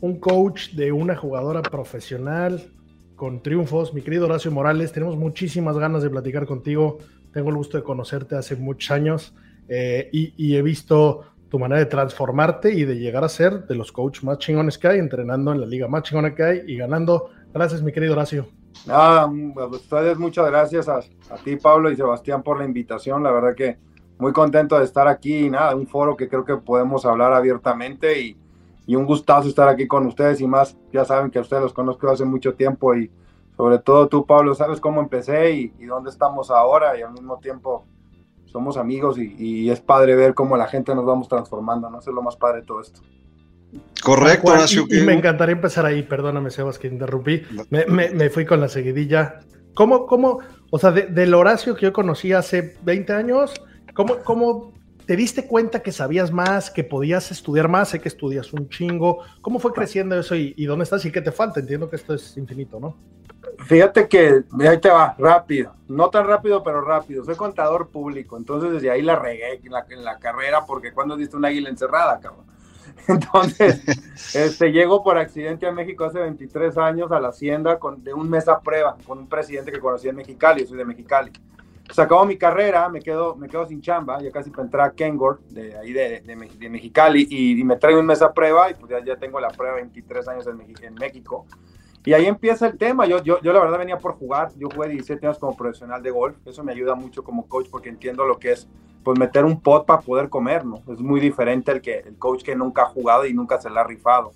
un 0.00 0.20
coach 0.20 0.70
de 0.70 0.92
una 0.92 1.16
jugadora 1.16 1.62
profesional 1.62 2.70
con 3.16 3.42
triunfos. 3.42 3.92
Mi 3.92 4.02
querido 4.02 4.26
Horacio 4.26 4.50
Morales, 4.50 4.92
tenemos 4.92 5.16
muchísimas 5.16 5.76
ganas 5.76 6.02
de 6.02 6.10
platicar 6.10 6.46
contigo. 6.46 6.98
Tengo 7.32 7.50
el 7.50 7.56
gusto 7.56 7.76
de 7.76 7.82
conocerte 7.84 8.36
hace 8.36 8.56
muchos 8.56 8.90
años 8.90 9.34
eh, 9.68 10.08
y, 10.12 10.56
he 10.56 10.62
visto 10.62 11.24
tu 11.48 11.58
manera 11.58 11.80
de 11.80 11.86
transformarte 11.86 12.72
y 12.72 12.84
de 12.84 12.96
llegar 12.96 13.24
a 13.24 13.28
ser 13.28 13.66
de 13.66 13.74
los 13.74 13.92
coaches 13.92 14.22
más 14.24 14.38
chingones 14.38 14.78
que 14.78 14.88
hay, 14.88 14.98
entrenando 14.98 15.52
en 15.52 15.60
la 15.60 15.66
liga 15.66 15.88
más 15.88 16.02
chingona 16.02 16.34
que 16.34 16.42
hay 16.42 16.62
y 16.66 16.76
ganando. 16.76 17.30
Gracias, 17.52 17.82
mi 17.82 17.92
querido 17.92 18.12
Horacio. 18.12 18.48
Ah, 18.88 19.30
ustedes 19.70 20.16
muchas 20.16 20.46
gracias 20.46 20.88
a, 20.88 21.00
ti, 21.44 21.56
Pablo 21.56 21.90
y 21.90 21.96
Sebastián, 21.96 22.42
por 22.42 22.58
la 22.58 22.64
invitación. 22.64 23.22
La 23.22 23.32
verdad 23.32 23.54
que 23.54 23.76
muy 24.20 24.32
contento 24.32 24.78
de 24.78 24.84
estar 24.84 25.08
aquí. 25.08 25.48
Nada, 25.50 25.74
un 25.74 25.86
foro 25.86 26.16
que 26.16 26.28
creo 26.28 26.44
que 26.44 26.56
podemos 26.56 27.04
hablar 27.04 27.32
abiertamente 27.32 28.20
y, 28.20 28.36
un 28.88 29.06
gustazo 29.06 29.48
estar 29.48 29.68
aquí 29.68 29.86
con 29.86 30.04
ustedes 30.06 30.40
y 30.40 30.48
más. 30.48 30.76
Ya 30.92 31.04
saben 31.04 31.30
que 31.30 31.38
a 31.38 31.42
ustedes 31.42 31.62
los 31.62 31.72
conozco 31.72 32.10
hace 32.10 32.24
mucho 32.24 32.54
tiempo 32.54 32.92
y 32.96 33.08
sobre 33.56 33.78
todo 33.78 34.08
tú, 34.08 34.26
Pablo, 34.26 34.52
sabes 34.56 34.80
cómo 34.80 35.00
empecé 35.00 35.52
y, 35.52 35.68
dónde 35.86 36.10
estamos 36.10 36.50
ahora 36.50 36.98
y 36.98 37.02
al 37.02 37.12
mismo 37.12 37.38
tiempo 37.38 37.84
somos 38.46 38.76
amigos 38.76 39.16
y, 39.16 39.70
es 39.70 39.80
padre 39.80 40.16
ver 40.16 40.34
cómo 40.34 40.56
la 40.56 40.66
gente 40.66 40.92
nos 40.92 41.06
vamos 41.06 41.28
transformando. 41.28 41.88
No 41.88 42.00
sé 42.00 42.10
lo 42.10 42.20
más 42.20 42.34
padre 42.36 42.62
de 42.62 42.66
todo 42.66 42.80
esto. 42.80 43.00
Correcto, 44.02 44.50
Horacio. 44.50 44.86
Y, 44.90 45.02
me 45.02 45.12
encantaría 45.12 45.54
empezar 45.54 45.86
ahí, 45.86 46.02
perdóname, 46.02 46.50
Sebas, 46.50 46.80
que 46.80 46.88
interrumpí. 46.88 47.42
Me, 47.70 48.28
fui 48.28 48.44
con 48.44 48.60
la 48.60 48.66
seguidilla. 48.66 49.38
¿Cómo, 49.74 50.06
cómo, 50.06 50.40
o 50.70 50.78
sea, 50.80 50.90
del 50.90 51.32
Horacio 51.32 51.76
que 51.76 51.82
yo 51.82 51.92
conocí 51.92 52.32
hace 52.32 52.76
20 52.82 53.12
años, 53.12 53.54
¿cómo, 53.94 54.18
cómo 54.18 54.72
te 55.06 55.16
diste 55.16 55.46
cuenta 55.46 55.82
que 55.82 55.92
sabías 55.92 56.30
más, 56.30 56.70
que 56.70 56.84
podías 56.84 57.30
estudiar 57.30 57.68
más? 57.68 57.88
Sé 57.88 58.00
que 58.00 58.08
estudias 58.08 58.52
un 58.52 58.68
chingo. 58.68 59.24
¿Cómo 59.40 59.58
fue 59.58 59.72
creciendo 59.72 60.18
eso 60.18 60.34
y, 60.36 60.64
dónde 60.66 60.84
estás 60.84 61.04
y 61.04 61.10
qué 61.10 61.20
te 61.20 61.32
falta? 61.32 61.60
Entiendo 61.60 61.90
que 61.90 61.96
esto 61.96 62.14
es 62.14 62.36
infinito, 62.36 62.78
¿no? 62.78 62.96
Fíjate 63.66 64.08
que 64.08 64.44
ahí 64.60 64.78
te 64.78 64.88
va, 64.88 65.14
rápido. 65.18 65.74
No 65.88 66.10
tan 66.10 66.26
rápido, 66.26 66.62
pero 66.62 66.80
rápido. 66.80 67.24
Soy 67.24 67.34
contador 67.34 67.88
público, 67.88 68.36
entonces 68.36 68.72
desde 68.72 68.90
ahí 68.90 69.02
la 69.02 69.16
regué 69.16 69.60
en 69.62 69.72
la, 69.72 69.84
en 69.90 70.04
la 70.04 70.18
carrera 70.18 70.64
porque 70.66 70.92
cuando 70.92 71.16
diste 71.16 71.36
una 71.36 71.48
águila 71.48 71.70
encerrada, 71.70 72.20
cabrón. 72.20 72.46
Entonces, 73.08 73.82
este, 74.34 74.72
llego 74.72 75.02
por 75.02 75.18
accidente 75.18 75.66
a 75.66 75.72
México 75.72 76.04
hace 76.04 76.18
23 76.20 76.76
años 76.78 77.10
a 77.12 77.20
la 77.20 77.28
hacienda 77.28 77.78
con, 77.78 78.02
de 78.04 78.14
un 78.14 78.28
mes 78.28 78.48
a 78.48 78.60
prueba 78.60 78.96
con 79.06 79.18
un 79.18 79.28
presidente 79.28 79.72
que 79.72 79.80
conocí 79.80 80.08
en 80.08 80.16
Mexicali, 80.16 80.62
yo 80.62 80.68
soy 80.68 80.78
de 80.78 80.84
Mexicali. 80.84 81.32
Se 81.92 82.02
acabó 82.02 82.24
mi 82.24 82.36
carrera, 82.36 82.88
me 82.88 83.00
quedo, 83.00 83.36
me 83.36 83.48
quedo 83.48 83.66
sin 83.66 83.80
chamba, 83.80 84.20
ya 84.20 84.30
casi 84.30 84.50
para 84.50 84.64
entrar 84.64 84.88
a 84.88 84.92
Kengor, 84.92 85.40
de 85.48 85.76
ahí 85.76 85.92
de, 85.92 86.20
de, 86.20 86.68
Mexicali, 86.68 87.26
y, 87.28 87.62
me 87.64 87.76
traigo 87.76 88.00
un 88.00 88.06
mes 88.06 88.22
a 88.22 88.32
prueba 88.32 88.70
y 88.70 88.74
pues 88.74 88.90
ya, 88.90 89.04
ya 89.04 89.16
tengo 89.16 89.40
la 89.40 89.48
prueba 89.48 89.76
23 89.76 90.28
años 90.28 90.46
en, 90.46 90.60
en 90.82 90.94
México. 90.94 91.46
Y 92.04 92.14
ahí 92.14 92.26
empieza 92.26 92.66
el 92.66 92.78
tema. 92.78 93.06
Yo, 93.06 93.22
yo, 93.22 93.40
yo 93.42 93.52
la 93.52 93.60
verdad 93.60 93.78
venía 93.78 93.98
por 93.98 94.12
jugar. 94.12 94.50
Yo 94.56 94.68
jugué 94.74 94.88
17 94.88 95.26
años 95.26 95.38
como 95.38 95.56
profesional 95.56 96.02
de 96.02 96.10
golf. 96.10 96.36
Eso 96.46 96.64
me 96.64 96.72
ayuda 96.72 96.94
mucho 96.94 97.22
como 97.22 97.46
coach 97.46 97.68
porque 97.70 97.90
entiendo 97.90 98.24
lo 98.24 98.38
que 98.38 98.52
es 98.52 98.68
pues 99.04 99.18
meter 99.18 99.44
un 99.44 99.60
pot 99.60 99.86
para 99.86 100.00
poder 100.00 100.28
comer, 100.28 100.64
¿no? 100.64 100.82
Es 100.90 101.00
muy 101.00 101.20
diferente 101.20 101.72
el 101.72 101.80
que 101.80 101.98
el 102.00 102.16
coach 102.16 102.42
que 102.42 102.54
nunca 102.54 102.82
ha 102.82 102.86
jugado 102.86 103.26
y 103.26 103.34
nunca 103.34 103.60
se 103.60 103.70
le 103.70 103.78
ha 103.80 103.84
rifado. 103.84 104.32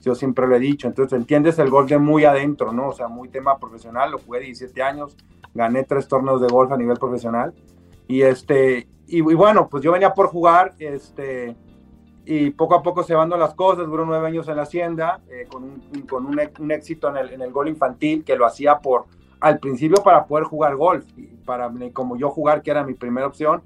Yo 0.00 0.14
siempre 0.14 0.46
lo 0.46 0.54
he 0.54 0.60
dicho. 0.60 0.86
Entonces 0.86 1.18
entiendes 1.18 1.58
el 1.58 1.70
golf 1.70 1.88
de 1.88 1.98
muy 1.98 2.24
adentro, 2.24 2.72
¿no? 2.72 2.88
O 2.88 2.92
sea, 2.92 3.08
muy 3.08 3.28
tema 3.28 3.58
profesional. 3.58 4.12
Lo 4.12 4.18
jugué 4.18 4.40
17 4.40 4.80
años. 4.82 5.16
Gané 5.58 5.82
tres 5.82 6.06
torneos 6.06 6.40
de 6.40 6.46
golf 6.46 6.70
a 6.70 6.76
nivel 6.76 6.96
profesional. 6.96 7.52
Y 8.06 8.22
este, 8.22 8.86
y, 9.08 9.18
y 9.18 9.34
bueno, 9.34 9.68
pues 9.68 9.82
yo 9.82 9.90
venía 9.90 10.14
por 10.14 10.28
jugar, 10.28 10.74
este 10.78 11.56
y 12.30 12.50
poco 12.50 12.74
a 12.74 12.82
poco 12.82 13.02
se 13.02 13.14
van 13.14 13.30
las 13.30 13.54
cosas, 13.54 13.86
duró 13.86 14.04
nueve 14.04 14.26
años 14.26 14.46
en 14.48 14.56
la 14.56 14.64
hacienda, 14.64 15.22
eh, 15.30 15.46
con, 15.50 15.64
un, 15.64 15.80
con 16.06 16.26
un, 16.26 16.70
éxito 16.70 17.08
en 17.08 17.16
el, 17.16 17.30
en 17.30 17.40
el, 17.40 17.50
gol 17.50 17.68
infantil, 17.68 18.22
que 18.22 18.36
lo 18.36 18.44
hacía 18.44 18.80
por 18.80 19.06
al 19.40 19.58
principio 19.58 20.02
para 20.02 20.26
poder 20.26 20.44
jugar 20.44 20.76
golf, 20.76 21.06
para 21.46 21.72
como 21.94 22.18
yo 22.18 22.28
jugar, 22.28 22.60
que 22.60 22.70
era 22.70 22.84
mi 22.84 22.92
primera 22.92 23.26
opción. 23.26 23.62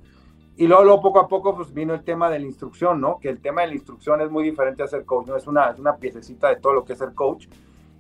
Y 0.57 0.69
luego, 0.69 0.85
luego, 0.85 1.03
poco 1.03 1.19
a 1.19 1.27
poco 1.27 1.57
pues 1.57 1.75
vino 1.75 1.93
el 1.93 2.05
tema 2.05 2.31
de 2.31 2.39
la 2.39 2.47
instrucción, 2.47 3.01
¿no? 3.01 3.19
Que 3.19 3.31
el 3.31 3.41
tema 3.41 3.63
de 3.63 3.69
la 3.69 3.75
instrucción 3.75 4.21
es 4.21 4.31
muy 4.31 4.45
diferente 4.45 4.85
a 4.85 4.87
ser 4.87 5.05
coach, 5.05 5.27
¿no? 5.27 5.37
Es 5.37 5.49
una, 5.49 5.71
es 5.71 5.81
una 5.81 5.97
piececita 5.97 6.49
de 6.49 6.57
todo 6.57 6.73
lo 6.73 6.85
que 6.85 6.93
es 6.93 7.01
ser 7.01 7.15
coach. 7.15 7.49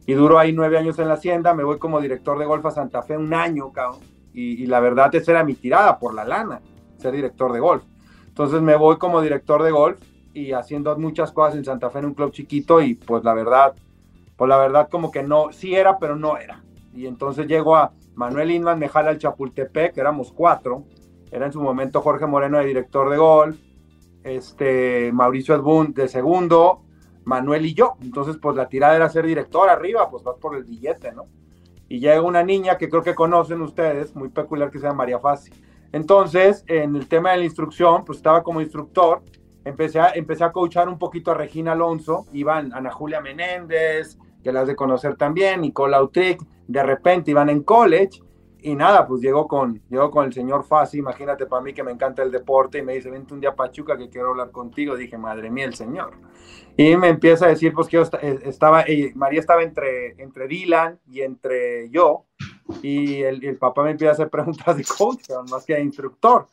Y 0.06 0.14
duro 0.14 0.38
ahí 0.38 0.52
nueve 0.52 0.78
años 0.78 0.98
en 0.98 1.08
la 1.08 1.14
hacienda, 1.14 1.54
me 1.54 1.64
voy 1.64 1.78
como 1.78 2.00
director 2.00 2.38
de 2.38 2.44
golf 2.44 2.66
a 2.66 2.70
Santa 2.70 3.02
Fe 3.02 3.16
un 3.16 3.32
año, 3.32 3.72
cabrón. 3.72 4.00
Y, 4.34 4.66
la 4.66 4.80
verdad 4.80 5.14
esa 5.14 5.32
era 5.32 5.44
mi 5.44 5.54
tirada 5.54 5.98
por 5.98 6.14
la 6.14 6.24
lana, 6.24 6.60
ser 6.96 7.12
director 7.12 7.52
de 7.52 7.60
golf. 7.60 7.84
Entonces 8.26 8.62
me 8.62 8.76
voy 8.76 8.96
como 8.96 9.20
director 9.20 9.62
de 9.62 9.70
golf 9.70 10.00
y 10.32 10.52
haciendo 10.52 10.96
muchas 10.98 11.32
cosas 11.32 11.56
en 11.56 11.64
Santa 11.64 11.90
Fe 11.90 11.98
en 11.98 12.06
un 12.06 12.14
club 12.14 12.32
chiquito 12.32 12.80
y 12.80 12.94
pues 12.94 13.22
la 13.24 13.34
verdad, 13.34 13.74
pues 14.36 14.48
la 14.48 14.56
verdad 14.56 14.88
como 14.90 15.10
que 15.10 15.22
no, 15.22 15.52
sí 15.52 15.74
era, 15.74 15.98
pero 15.98 16.16
no 16.16 16.38
era. 16.38 16.62
Y 16.94 17.06
entonces 17.06 17.46
llego 17.46 17.76
a 17.76 17.92
Manuel 18.14 18.50
Inman, 18.50 18.78
me 18.78 18.88
jala 18.88 19.10
al 19.10 19.18
Chapultepec, 19.18 19.96
éramos 19.98 20.32
cuatro, 20.32 20.84
era 21.30 21.46
en 21.46 21.52
su 21.52 21.60
momento 21.60 22.00
Jorge 22.00 22.26
Moreno 22.26 22.58
de 22.58 22.66
director 22.66 23.10
de 23.10 23.16
golf, 23.18 23.56
este, 24.24 25.10
Mauricio 25.12 25.54
Edbun 25.54 25.92
de 25.92 26.08
segundo, 26.08 26.82
Manuel 27.24 27.66
y 27.66 27.74
yo. 27.74 27.94
Entonces 28.02 28.36
pues 28.40 28.56
la 28.56 28.68
tirada 28.68 28.96
era 28.96 29.08
ser 29.08 29.26
director 29.26 29.68
arriba, 29.68 30.10
pues 30.10 30.22
vas 30.22 30.36
por 30.38 30.56
el 30.56 30.64
billete, 30.64 31.12
¿no? 31.12 31.26
Y 31.88 32.00
llega 32.00 32.22
una 32.22 32.42
niña 32.42 32.78
que 32.78 32.88
creo 32.88 33.02
que 33.02 33.14
conocen 33.14 33.60
ustedes, 33.60 34.14
muy 34.14 34.30
peculiar 34.30 34.70
que 34.70 34.78
se 34.78 34.84
llama 34.84 34.98
María 34.98 35.18
Fácil 35.18 35.54
entonces, 35.92 36.64
en 36.66 36.96
el 36.96 37.06
tema 37.06 37.32
de 37.32 37.38
la 37.38 37.44
instrucción, 37.44 38.04
pues 38.04 38.16
estaba 38.16 38.42
como 38.42 38.62
instructor, 38.62 39.22
empecé 39.64 40.00
a, 40.00 40.08
empecé 40.14 40.42
a 40.42 40.50
coachar 40.50 40.88
un 40.88 40.98
poquito 40.98 41.30
a 41.30 41.34
Regina 41.34 41.72
Alonso, 41.72 42.26
iban 42.32 42.72
Ana 42.72 42.90
Julia 42.90 43.20
Menéndez, 43.20 44.18
que 44.42 44.52
las 44.52 44.66
de 44.66 44.74
conocer 44.74 45.16
también, 45.16 45.60
Nicola 45.60 46.02
Utric, 46.02 46.42
de 46.66 46.82
repente 46.82 47.30
iban 47.30 47.50
en 47.50 47.62
college, 47.62 48.22
y 48.62 48.74
nada, 48.74 49.06
pues 49.06 49.20
llegó 49.20 49.48
con, 49.48 49.82
llegó 49.88 50.10
con 50.10 50.26
el 50.26 50.32
señor 50.32 50.64
Fasi, 50.64 50.98
imagínate 50.98 51.46
para 51.46 51.62
mí 51.62 51.72
que 51.74 51.82
me 51.82 51.92
encanta 51.92 52.22
el 52.22 52.30
deporte, 52.30 52.78
y 52.78 52.82
me 52.82 52.94
dice, 52.94 53.10
vente 53.10 53.34
un 53.34 53.40
día 53.40 53.50
a 53.50 53.56
Pachuca 53.56 53.96
que 53.96 54.08
quiero 54.08 54.30
hablar 54.30 54.50
contigo, 54.50 54.96
dije, 54.96 55.18
madre 55.18 55.50
mía, 55.50 55.64
el 55.64 55.74
señor. 55.74 56.14
Y 56.76 56.96
me 56.96 57.08
empieza 57.08 57.46
a 57.46 57.48
decir, 57.48 57.72
pues 57.74 57.88
que 57.88 57.96
yo 57.96 58.02
eh, 58.20 58.38
estaba, 58.44 58.82
eh, 58.82 59.12
María 59.14 59.40
estaba 59.40 59.62
entre, 59.62 60.20
entre 60.22 60.46
Dylan 60.46 61.00
y 61.06 61.22
entre 61.22 61.90
yo, 61.90 62.26
y 62.82 63.22
el, 63.22 63.58
papá 63.58 63.82
me 63.82 63.90
empieza 63.90 64.10
a 64.10 64.14
hacer 64.14 64.30
preguntas 64.30 64.76
de 64.76 64.84
coach, 64.84 65.28
más 65.50 65.66
que 65.66 65.74
de 65.74 65.82
instructor. 65.82 66.46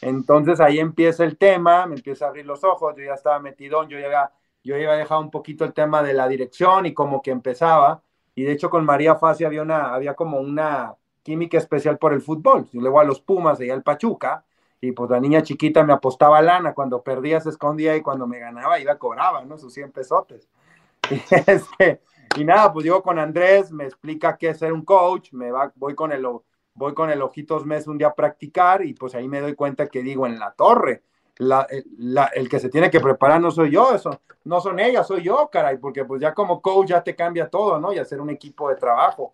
Entonces 0.00 0.60
ahí 0.60 0.78
empieza 0.78 1.24
el 1.24 1.36
tema, 1.36 1.86
me 1.86 1.96
empieza 1.96 2.26
a 2.26 2.28
abrir 2.28 2.46
los 2.46 2.62
ojos, 2.64 2.94
yo 2.96 3.04
ya 3.04 3.14
estaba 3.14 3.38
metido, 3.40 3.88
yo 3.88 3.98
ya, 3.98 4.30
yo 4.62 4.76
iba 4.76 4.92
a 4.92 4.96
dejar 4.96 5.18
un 5.18 5.30
poquito 5.30 5.64
el 5.64 5.72
tema 5.72 6.02
de 6.02 6.12
la 6.12 6.28
dirección 6.28 6.86
y 6.86 6.94
como 6.94 7.22
que 7.22 7.30
empezaba, 7.30 8.02
y 8.34 8.44
de 8.44 8.52
hecho 8.52 8.68
con 8.70 8.84
María 8.84 9.16
Fasi 9.16 9.44
había, 9.44 9.62
una, 9.62 9.94
había 9.94 10.14
como 10.14 10.38
una 10.38 10.94
química 11.26 11.58
especial 11.58 11.98
por 11.98 12.12
el 12.12 12.22
fútbol, 12.22 12.68
yo 12.72 12.80
luego 12.80 13.00
a 13.00 13.04
los 13.04 13.20
Pumas, 13.20 13.60
y 13.60 13.68
al 13.68 13.82
Pachuca, 13.82 14.44
y 14.80 14.92
pues 14.92 15.10
la 15.10 15.18
niña 15.18 15.42
chiquita 15.42 15.82
me 15.82 15.92
apostaba 15.92 16.40
lana, 16.40 16.72
cuando 16.72 17.02
perdía 17.02 17.40
se 17.40 17.50
escondía 17.50 17.96
y 17.96 18.00
cuando 18.00 18.28
me 18.28 18.38
ganaba 18.38 18.78
iba 18.78 18.96
cobraba, 18.96 19.44
¿no? 19.44 19.58
Sus 19.58 19.74
100 19.74 19.90
pesotes. 19.90 20.48
Y 21.10 21.20
este, 21.30 22.00
y 22.36 22.44
nada, 22.44 22.72
pues 22.72 22.84
llego 22.84 23.02
con 23.02 23.18
Andrés, 23.18 23.72
me 23.72 23.84
explica 23.84 24.36
qué 24.36 24.50
es 24.50 24.58
ser 24.58 24.72
un 24.72 24.84
coach, 24.84 25.32
me 25.32 25.50
va, 25.50 25.72
voy 25.74 25.96
con 25.96 26.12
el 26.12 26.24
voy 26.74 26.94
con 26.94 27.10
el 27.10 27.22
Ojitos 27.22 27.66
Mes 27.66 27.88
un 27.88 27.98
día 27.98 28.08
a 28.08 28.14
practicar 28.14 28.84
y 28.84 28.94
pues 28.94 29.16
ahí 29.16 29.26
me 29.26 29.40
doy 29.40 29.54
cuenta 29.54 29.88
que 29.88 30.02
digo 30.02 30.26
en 30.26 30.38
la 30.38 30.52
torre, 30.52 31.02
la, 31.38 31.66
el 32.34 32.48
que 32.48 32.60
se 32.60 32.68
tiene 32.68 32.88
que 32.88 33.00
preparar 33.00 33.40
no 33.40 33.50
soy 33.50 33.70
yo, 33.72 33.92
eso, 33.92 34.20
no 34.44 34.60
son 34.60 34.78
ellas, 34.78 35.08
soy 35.08 35.22
yo, 35.24 35.48
caray, 35.50 35.78
porque 35.78 36.04
pues 36.04 36.20
ya 36.20 36.34
como 36.34 36.62
coach 36.62 36.90
ya 36.90 37.02
te 37.02 37.16
cambia 37.16 37.48
todo, 37.48 37.80
¿no? 37.80 37.92
Y 37.92 37.98
hacer 37.98 38.20
un 38.20 38.30
equipo 38.30 38.68
de 38.68 38.76
trabajo. 38.76 39.32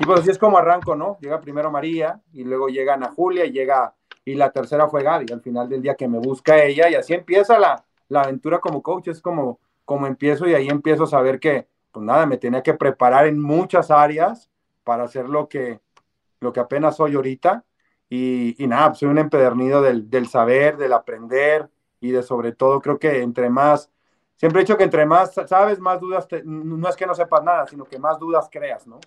Y 0.00 0.04
pues 0.04 0.20
así 0.20 0.30
es 0.30 0.38
como 0.38 0.58
arranco, 0.58 0.94
¿no? 0.94 1.18
Llega 1.20 1.40
primero 1.40 1.70
María 1.70 2.20
y 2.32 2.44
luego 2.44 2.68
llega 2.68 2.94
Ana 2.94 3.10
Julia 3.14 3.44
y 3.44 3.50
llega, 3.50 3.94
y 4.24 4.34
la 4.34 4.50
tercera 4.50 4.88
fue 4.88 5.02
Gaby, 5.02 5.32
al 5.32 5.40
final 5.40 5.68
del 5.68 5.82
día 5.82 5.94
que 5.94 6.08
me 6.08 6.18
busca 6.18 6.62
ella 6.62 6.88
y 6.88 6.94
así 6.94 7.14
empieza 7.14 7.58
la, 7.58 7.84
la 8.08 8.22
aventura 8.22 8.60
como 8.60 8.82
coach, 8.82 9.08
es 9.08 9.20
como, 9.20 9.60
como 9.84 10.06
empiezo 10.06 10.46
y 10.46 10.54
ahí 10.54 10.68
empiezo 10.68 11.04
a 11.04 11.08
saber 11.08 11.40
que, 11.40 11.66
pues 11.90 12.04
nada, 12.04 12.26
me 12.26 12.36
tenía 12.36 12.62
que 12.62 12.74
preparar 12.74 13.26
en 13.26 13.40
muchas 13.40 13.90
áreas 13.90 14.50
para 14.84 15.04
hacer 15.04 15.28
lo 15.28 15.48
que, 15.48 15.80
lo 16.40 16.52
que 16.52 16.60
apenas 16.60 16.96
soy 16.96 17.14
ahorita. 17.14 17.64
Y, 18.10 18.62
y 18.62 18.66
nada, 18.66 18.88
pues 18.88 19.00
soy 19.00 19.08
un 19.08 19.18
empedernido 19.18 19.82
del, 19.82 20.08
del, 20.08 20.28
saber, 20.28 20.78
del 20.78 20.94
aprender 20.94 21.68
y 22.00 22.10
de 22.10 22.22
sobre 22.22 22.52
todo 22.52 22.80
creo 22.80 22.98
que 22.98 23.20
entre 23.22 23.50
más, 23.50 23.90
siempre 24.36 24.60
he 24.60 24.64
dicho 24.64 24.78
que 24.78 24.84
entre 24.84 25.04
más 25.04 25.34
sabes, 25.46 25.78
más 25.78 26.00
dudas, 26.00 26.26
no 26.44 26.88
es 26.88 26.96
que 26.96 27.06
no 27.06 27.14
sepas 27.14 27.42
nada, 27.42 27.66
sino 27.66 27.84
que 27.84 27.98
más 27.98 28.18
dudas 28.18 28.48
creas, 28.50 28.86
¿no? 28.86 28.98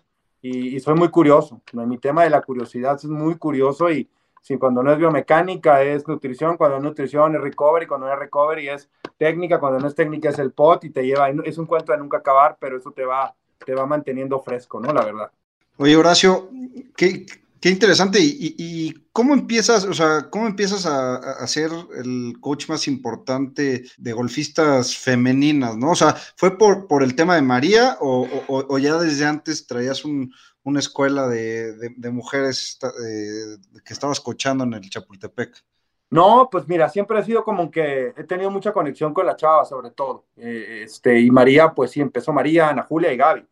Y, 0.42 0.80
soy 0.80 0.96
muy 0.96 1.10
curioso, 1.10 1.62
mi 1.74 1.98
tema 1.98 2.24
de 2.24 2.32
la 2.32 2.42
curiosidad 2.42 2.96
es 2.96 3.06
muy 3.06 3.36
curioso 3.36 3.92
y, 3.92 4.10
si 4.42 4.58
cuando 4.58 4.82
no 4.82 4.92
es 4.92 4.98
biomecánica 4.98 5.84
es 5.84 6.08
nutrición, 6.08 6.58
cuando 6.58 6.78
es 6.78 6.84
nutrición 6.84 7.36
es 7.36 7.42
recovery, 7.42 7.86
cuando 7.86 8.08
no 8.08 8.14
es 8.14 8.20
recovery 8.20 8.70
es 8.70 8.90
técnica, 9.18 9.60
cuando 9.60 9.80
no 9.80 9.88
es 9.88 9.94
técnica 9.94 10.30
es 10.30 10.40
el 10.40 10.52
pot 10.52 10.84
y 10.84 10.90
te 10.90 11.06
lleva, 11.06 11.30
es 11.30 11.58
un 11.60 11.68
cuento 11.68 11.92
de 11.92 12.00
nunca 12.00 12.18
acabar, 12.18 12.58
pero 12.60 12.78
eso 12.78 12.92
te 12.92 13.06
va, 13.06 13.36
te 13.64 13.76
va 13.76 13.86
manteniendo 13.86 14.40
fresco, 14.40 14.80
¿no? 14.80 14.92
La 14.92 15.06
verdad. 15.06 15.32
Oye, 15.78 15.96
Horacio, 15.96 16.50
qué, 16.96 17.26
qué 17.62 17.70
interesante. 17.70 18.20
¿Y, 18.20 18.56
¿Y, 18.58 18.94
cómo 19.14 19.34
empiezas, 19.34 19.86
o 19.86 19.94
sea, 19.94 20.30
cómo 20.30 20.48
empiezas 20.48 20.86
a, 20.86 21.16
a, 21.16 21.48
ser 21.48 21.70
el 21.96 22.38
coach 22.40 22.68
más 22.70 22.88
importante 22.88 23.84
de 23.98 24.14
golfistas 24.14 24.98
femeninas, 24.98 25.78
¿no? 25.78 25.92
O 25.92 25.96
sea, 25.96 26.16
¿fue 26.36 26.58
por, 26.58 26.88
por 26.88 27.04
el 27.04 27.16
tema 27.16 27.36
de 27.36 27.42
María 27.42 27.98
o, 28.00 28.78
ya 28.80 28.98
desde 28.98 29.26
antes 29.26 29.68
traías 29.68 30.04
un, 30.04 30.34
una 30.64 30.80
escuela 30.80 31.28
de, 31.28 31.74
de, 31.96 32.10
mujeres 32.10 32.80
eh, 33.06 33.58
que 33.86 33.94
estabas 33.94 34.20
coachando 34.20 34.64
en 34.64 34.74
el 34.74 34.90
Chapultepec? 34.90 35.64
No, 36.10 36.50
pues 36.52 36.68
mira, 36.68 36.90
siempre 36.90 37.20
he 37.20 37.24
sido 37.24 37.44
como 37.44 37.72
que 37.72 38.14
he 38.18 38.24
tenido 38.26 38.52
mucha 38.52 38.74
conexión 38.74 39.14
con 39.14 39.26
la 39.26 39.38
chava, 39.38 39.64
sobre 39.64 39.92
todo. 39.92 40.26
Eh, 40.36 40.82
este, 40.84 41.20
y 41.20 41.32
María, 41.32 41.74
pues 41.74 41.92
sí, 41.92 42.02
empezó 42.02 42.34
María, 42.34 42.70
Ana 42.70 42.84
Julia 42.84 43.14
y 43.14 43.18
Gaby. 43.18 43.46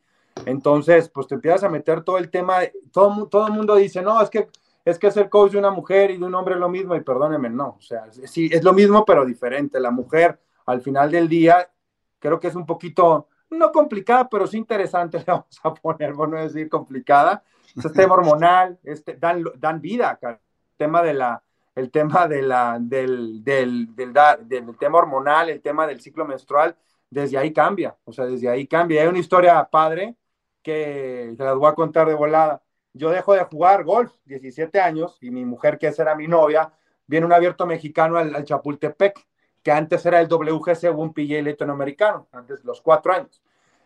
Entonces, 0.45 1.09
pues 1.09 1.27
te 1.27 1.35
empiezas 1.35 1.63
a 1.63 1.69
meter 1.69 2.03
todo 2.03 2.17
el 2.17 2.29
tema, 2.29 2.59
todo, 2.91 3.27
todo 3.27 3.47
el 3.47 3.53
mundo 3.53 3.75
dice, 3.75 4.01
no, 4.01 4.21
es 4.21 4.29
que 4.29 4.47
es 4.85 4.97
que 4.97 5.11
ser 5.11 5.29
coach 5.29 5.51
de 5.51 5.59
una 5.59 5.71
mujer 5.71 6.11
y 6.11 6.17
de 6.17 6.25
un 6.25 6.33
hombre 6.35 6.55
es 6.55 6.59
lo 6.59 6.69
mismo, 6.69 6.95
y 6.95 7.01
perdónenme, 7.01 7.49
no, 7.49 7.75
o 7.77 7.81
sea, 7.81 8.05
sí, 8.11 8.49
es 8.51 8.63
lo 8.63 8.73
mismo, 8.73 9.05
pero 9.05 9.25
diferente. 9.25 9.79
La 9.79 9.91
mujer, 9.91 10.39
al 10.65 10.81
final 10.81 11.11
del 11.11 11.27
día, 11.27 11.69
creo 12.17 12.39
que 12.39 12.47
es 12.47 12.55
un 12.55 12.65
poquito, 12.65 13.27
no 13.51 13.71
complicada, 13.71 14.27
pero 14.29 14.47
sí 14.47 14.57
interesante, 14.57 15.17
le 15.25 15.25
vamos 15.27 15.59
a 15.63 15.73
poner, 15.73 16.13
por 16.13 16.29
no 16.29 16.37
decir 16.37 16.69
complicada. 16.69 17.43
Este 17.75 17.89
tema 17.89 18.15
hormonal, 18.15 18.79
este, 18.83 19.15
dan, 19.15 19.43
dan 19.57 19.79
vida, 19.79 20.17
el 20.21 20.37
tema 20.75 21.03
de 21.03 21.13
la, 21.13 21.43
el 21.75 21.91
tema 21.91 22.27
de 22.27 22.41
la, 22.41 22.77
del, 22.79 23.43
del, 23.43 23.95
del, 23.95 24.13
del, 24.47 24.77
tema 24.77 24.97
hormonal, 24.97 25.49
el 25.49 25.61
tema 25.61 25.85
del 25.85 26.01
ciclo 26.01 26.25
menstrual, 26.25 26.75
desde 27.09 27.37
ahí 27.37 27.53
cambia, 27.53 27.95
o 28.05 28.11
sea, 28.11 28.25
desde 28.25 28.49
ahí 28.49 28.65
cambia. 28.65 29.01
Hay 29.01 29.07
una 29.07 29.19
historia 29.19 29.63
padre 29.65 30.15
que 30.63 31.33
se 31.37 31.43
las 31.43 31.55
voy 31.55 31.69
a 31.69 31.75
contar 31.75 32.07
de 32.07 32.13
volada. 32.13 32.61
Yo 32.93 33.09
dejo 33.11 33.33
de 33.33 33.43
jugar 33.43 33.83
golf, 33.83 34.11
17 34.25 34.79
años, 34.79 35.17
y 35.21 35.31
mi 35.31 35.45
mujer, 35.45 35.77
que 35.77 35.87
era 35.87 36.15
mi 36.15 36.27
novia, 36.27 36.73
viene 37.07 37.25
un 37.25 37.33
abierto 37.33 37.65
mexicano 37.65 38.17
al, 38.17 38.35
al 38.35 38.43
Chapultepec, 38.43 39.25
que 39.63 39.71
antes 39.71 40.05
era 40.05 40.21
el 40.21 40.27
WGC, 40.27 40.95
un 40.95 41.13
PGA 41.13 41.41
latinoamericano, 41.41 42.27
antes 42.31 42.63
los 42.63 42.81
cuatro 42.81 43.13
años. 43.13 43.41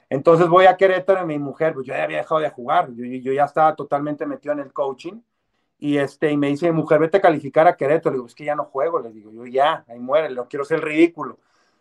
Entonces 0.09 0.47
voy 0.47 0.65
a 0.65 0.77
Querétaro 0.77 1.23
y 1.23 1.25
mi 1.25 1.39
mujer, 1.39 1.73
pues 1.73 1.87
yo 1.87 1.93
ya 1.95 2.03
había 2.03 2.17
dejado 2.17 2.41
de 2.41 2.49
jugar, 2.49 2.89
yo, 2.93 3.03
yo 3.03 3.33
ya 3.33 3.45
estaba 3.45 3.75
totalmente 3.75 4.25
metido 4.25 4.53
en 4.53 4.59
el 4.59 4.71
coaching. 4.71 5.21
Y, 5.79 5.97
este, 5.97 6.31
y 6.31 6.37
me 6.37 6.47
dice, 6.47 6.71
mi 6.71 6.77
mujer, 6.77 6.99
vete 6.99 7.17
a 7.17 7.21
calificar 7.21 7.67
a 7.67 7.75
Querétaro. 7.75 8.11
Le 8.11 8.17
digo, 8.17 8.27
es 8.27 8.35
que 8.35 8.45
ya 8.45 8.55
no 8.55 8.65
juego. 8.65 8.99
Le 8.99 9.11
digo, 9.11 9.31
yo 9.31 9.45
ya, 9.45 9.83
ahí 9.87 9.99
muere, 9.99 10.29
no 10.29 10.47
quiero 10.47 10.63
ser 10.63 10.81
ridículo. 10.81 11.39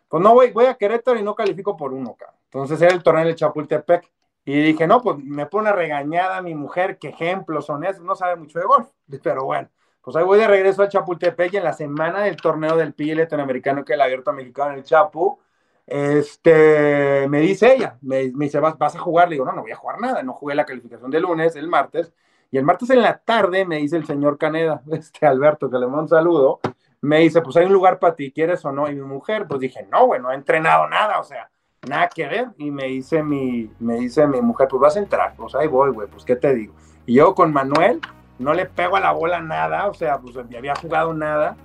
Pues 0.09 0.23
no, 0.23 0.35
voy, 0.35 0.51
voy 0.51 0.65
a 0.65 0.75
Querétaro 0.75 1.19
y 1.19 1.23
no 1.23 1.35
califico 1.35 1.77
por 1.77 1.93
uno, 1.93 2.15
cabrón. 2.15 2.37
Entonces 2.47 2.83
era 2.83 2.93
el 2.95 3.03
torneo 3.03 3.25
del 3.27 3.37
Chapultepec. 3.37 4.11
Y 4.45 4.61
dije, 4.61 4.87
no, 4.87 5.01
pues 5.01 5.19
me 5.19 5.47
pone 5.47 5.73
regañada 5.73 6.43
mi 6.43 6.55
mujer, 6.55 6.99
qué 6.99 7.09
ejemplos 7.09 7.67
son 7.67 7.85
esos, 7.85 8.03
no 8.03 8.17
sabe 8.17 8.37
mucho 8.37 8.59
de 8.59 8.65
golf. 8.65 8.89
Pero 9.23 9.45
bueno, 9.45 9.69
pues 10.03 10.17
ahí 10.17 10.25
voy 10.25 10.39
de 10.39 10.49
regreso 10.49 10.83
al 10.83 10.89
Chapultepec 10.89 11.53
y 11.55 11.57
en 11.59 11.65
la 11.65 11.73
semana 11.73 12.23
del 12.23 12.37
torneo 12.37 12.77
del 12.77 12.93
PIL 12.93 13.19
latinoamericano 13.19 13.85
que 13.85 13.95
el 13.95 14.01
abierto 14.01 14.33
mexicano 14.33 14.73
en 14.73 14.79
el 14.79 14.85
Chapu, 14.85 15.39
este, 15.87 17.27
me 17.29 17.41
dice 17.41 17.75
ella, 17.75 17.99
me, 18.03 18.33
me 18.33 18.47
dice, 18.47 18.59
¿Vas, 18.59 18.77
¿vas 18.79 18.97
a 18.97 18.99
jugar? 18.99 19.29
Le 19.29 19.35
digo, 19.37 19.45
no, 19.45 19.53
no 19.53 19.63
voy 19.63 19.73
a 19.73 19.77
jugar 19.77 20.01
nada, 20.01 20.23
no 20.23 20.33
jugué 20.33 20.55
la 20.55 20.67
calificación 20.67 21.11
de 21.11 21.21
lunes, 21.21 21.55
el 21.57 21.69
martes, 21.69 22.13
y 22.51 22.59
el 22.59 22.65
martes 22.65 22.91
en 22.91 23.01
la 23.01 23.19
tarde 23.19 23.65
me 23.65 23.77
dice 23.77 23.97
el 23.97 24.07
señor 24.07 24.39
Caneda, 24.39 24.83
este 24.93 25.27
Alberto, 25.27 25.71
que 25.71 25.79
le 25.79 25.87
mando 25.87 26.03
un 26.03 26.09
saludo, 26.09 26.61
me 27.01 27.19
dice, 27.21 27.41
pues 27.43 27.57
hay 27.57 27.67
un 27.67 27.73
lugar 27.73 27.99
para 27.99 28.15
ti, 28.15 28.33
¿quieres 28.33 28.65
o 28.65 28.73
no? 28.73 28.89
Y 28.89 28.95
mi 28.95 29.03
mujer, 29.03 29.47
pues 29.49 29.61
dije, 29.61 29.87
no, 29.91 30.07
güey, 30.07 30.21
no 30.21 30.31
he 30.33 30.35
entrenado 30.35 30.89
nada, 30.89 31.19
o 31.21 31.25
sea, 31.25 31.51
nada 31.87 32.09
que 32.09 32.27
ver. 32.27 32.49
Y 32.59 32.71
me 32.71 32.85
dice 32.85 33.23
mi, 33.23 33.71
me 33.79 33.97
dice 33.97 34.27
mi 34.27 34.41
mujer, 34.41 34.69
pues 34.69 34.81
vas 34.81 34.97
a 34.97 35.01
entrar, 35.01 35.35
pues 35.37 35.55
ahí 35.55 35.69
voy, 35.69 35.91
güey, 35.91 36.09
pues 36.09 36.25
qué 36.25 36.37
te 36.37 36.55
digo. 36.55 36.75
Y 37.07 37.15
yo 37.15 37.35
con 37.35 37.53
Manuel, 37.53 38.01
no 38.39 38.55
le 38.55 38.67
pego 38.67 38.97
a 38.97 39.01
la 39.01 39.13
bola 39.13 39.41
nada, 39.41 39.89
o 39.89 39.95
sea, 39.95 40.19
pues 40.19 40.35
ni 40.49 40.57
había 40.57 40.75
jugado 40.77 41.13
nada. 41.15 41.57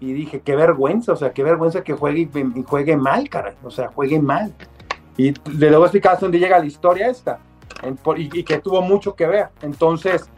Y 0.00 0.12
dije, 0.12 0.40
qué 0.40 0.54
vergüenza, 0.56 1.12
o 1.12 1.16
sea, 1.16 1.32
qué 1.32 1.42
vergüenza 1.42 1.82
que 1.82 1.94
juegue 1.94 2.28
y, 2.32 2.60
y 2.60 2.64
juegue 2.64 2.96
mal, 2.96 3.28
caray, 3.28 3.54
o 3.62 3.70
sea, 3.70 3.88
juegue 3.88 4.20
mal. 4.20 4.52
Y 5.16 5.32
le 5.50 5.70
debo 5.70 5.84
explicar 5.84 6.14
hasta 6.14 6.26
dónde 6.26 6.38
llega 6.38 6.58
la 6.58 6.66
historia 6.66 7.08
esta, 7.08 7.38
y, 8.16 8.40
y, 8.40 8.44
que 8.44 8.58
tuvo 8.58 8.82
mucho 8.82 9.14
que 9.14 9.26
ver. 9.26 9.48
Entonces, 9.62 10.28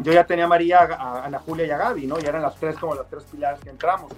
yo 0.00 0.12
ya 0.12 0.24
tenía 0.24 0.46
a 0.46 0.48
María, 0.48 0.80
a 0.80 1.24
Ana 1.24 1.38
Julia 1.38 1.66
y 1.66 1.70
a 1.70 1.76
Gaby, 1.76 2.06
¿no? 2.06 2.18
Ya 2.18 2.30
eran 2.30 2.42
las 2.42 2.56
tres 2.56 2.76
como 2.78 2.94
las 2.94 3.08
tres 3.08 3.24
pilares 3.24 3.60
que 3.60 3.70
entramos. 3.70 4.10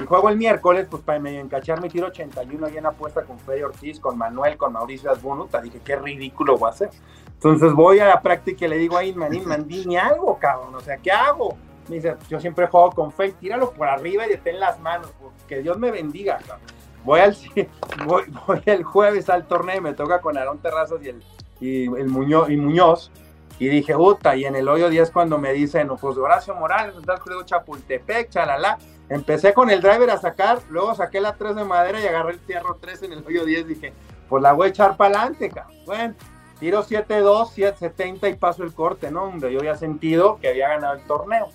Y 0.00 0.04
juego 0.04 0.28
el 0.28 0.36
miércoles, 0.36 0.86
pues 0.90 1.02
para 1.02 1.18
medio 1.18 1.40
encachar 1.40 1.80
me 1.80 1.88
tiro 1.88 2.08
81 2.08 2.66
ahí 2.66 2.76
en 2.76 2.86
apuesta 2.86 3.22
con 3.22 3.38
Freddy 3.38 3.62
Ortiz, 3.62 3.98
con 3.98 4.18
Manuel, 4.18 4.56
con 4.56 4.72
Mauricio 4.72 5.10
Asbunuta. 5.10 5.60
Dije, 5.60 5.80
qué 5.84 5.96
ridículo 5.96 6.58
voy 6.58 6.68
a 6.68 6.72
hacer. 6.72 6.90
Entonces 7.26 7.72
voy 7.72 8.00
a 8.00 8.06
la 8.06 8.20
práctica 8.20 8.66
y 8.66 8.68
le 8.68 8.76
digo 8.76 8.96
a 8.96 9.04
Inman, 9.04 9.32
Inman, 9.32 9.66
dime 9.66 9.98
algo, 9.98 10.38
cabrón. 10.38 10.74
O 10.74 10.80
sea, 10.80 10.98
¿qué 10.98 11.10
hago? 11.10 11.56
Me 11.88 11.96
dice, 11.96 12.16
yo 12.28 12.40
siempre 12.40 12.66
juego 12.66 12.90
con 12.90 13.10
fe, 13.10 13.32
tíralo 13.32 13.70
por 13.70 13.88
arriba 13.88 14.26
y 14.26 14.30
detén 14.30 14.60
las 14.60 14.78
manos. 14.80 15.12
Que 15.48 15.62
Dios 15.62 15.78
me 15.78 15.90
bendiga, 15.90 16.38
cabrón. 16.38 16.66
Voy, 17.04 17.20
al, 17.20 17.36
voy, 18.06 18.24
voy 18.46 18.62
el 18.66 18.84
jueves 18.84 19.30
al 19.30 19.46
torneo 19.46 19.78
y 19.78 19.80
me 19.80 19.94
toca 19.94 20.20
con 20.20 20.36
Aarón 20.36 20.58
Terrazas 20.58 21.00
y 21.02 21.08
el, 21.08 21.22
y 21.60 21.84
el 21.84 22.08
Muñoz, 22.08 22.50
y 22.50 22.56
Muñoz. 22.56 23.10
Y 23.58 23.68
dije, 23.68 23.94
puta, 23.94 24.36
y 24.36 24.44
en 24.44 24.56
el 24.56 24.68
hoyo 24.68 24.90
10 24.90 25.10
cuando 25.10 25.38
me 25.38 25.52
dicen, 25.52 25.88
pues 25.98 26.16
Horacio 26.18 26.54
Morales, 26.54 26.94
tal 27.06 27.18
creo 27.18 27.42
Chapultepec, 27.42 28.28
chalala. 28.28 28.76
Empecé 29.08 29.54
con 29.54 29.70
el 29.70 29.80
driver 29.80 30.10
a 30.10 30.18
sacar, 30.18 30.58
luego 30.68 30.94
saqué 30.94 31.20
la 31.20 31.34
3 31.34 31.56
de 31.56 31.64
madera 31.64 32.00
y 32.00 32.06
agarré 32.06 32.32
el 32.32 32.40
fierro 32.40 32.76
3 32.80 33.04
en 33.04 33.12
el 33.12 33.24
hoyo 33.26 33.44
10. 33.44 33.68
Dije, 33.68 33.92
pues 34.28 34.42
la 34.42 34.52
voy 34.52 34.66
a 34.66 34.70
echar 34.70 34.96
para 34.96 35.20
adelante, 35.20 35.48
cabrón. 35.50 35.76
Bueno, 35.86 36.14
tiro 36.58 36.82
7-2, 36.82 37.76
7-70 37.78 38.30
y 38.30 38.34
paso 38.34 38.64
el 38.64 38.74
corte, 38.74 39.10
¿no? 39.10 39.26
Donde 39.26 39.52
yo 39.52 39.60
había 39.60 39.76
sentido 39.76 40.38
que 40.40 40.48
había 40.48 40.68
ganado 40.68 40.94
el 40.94 41.02
torneo. 41.02 41.48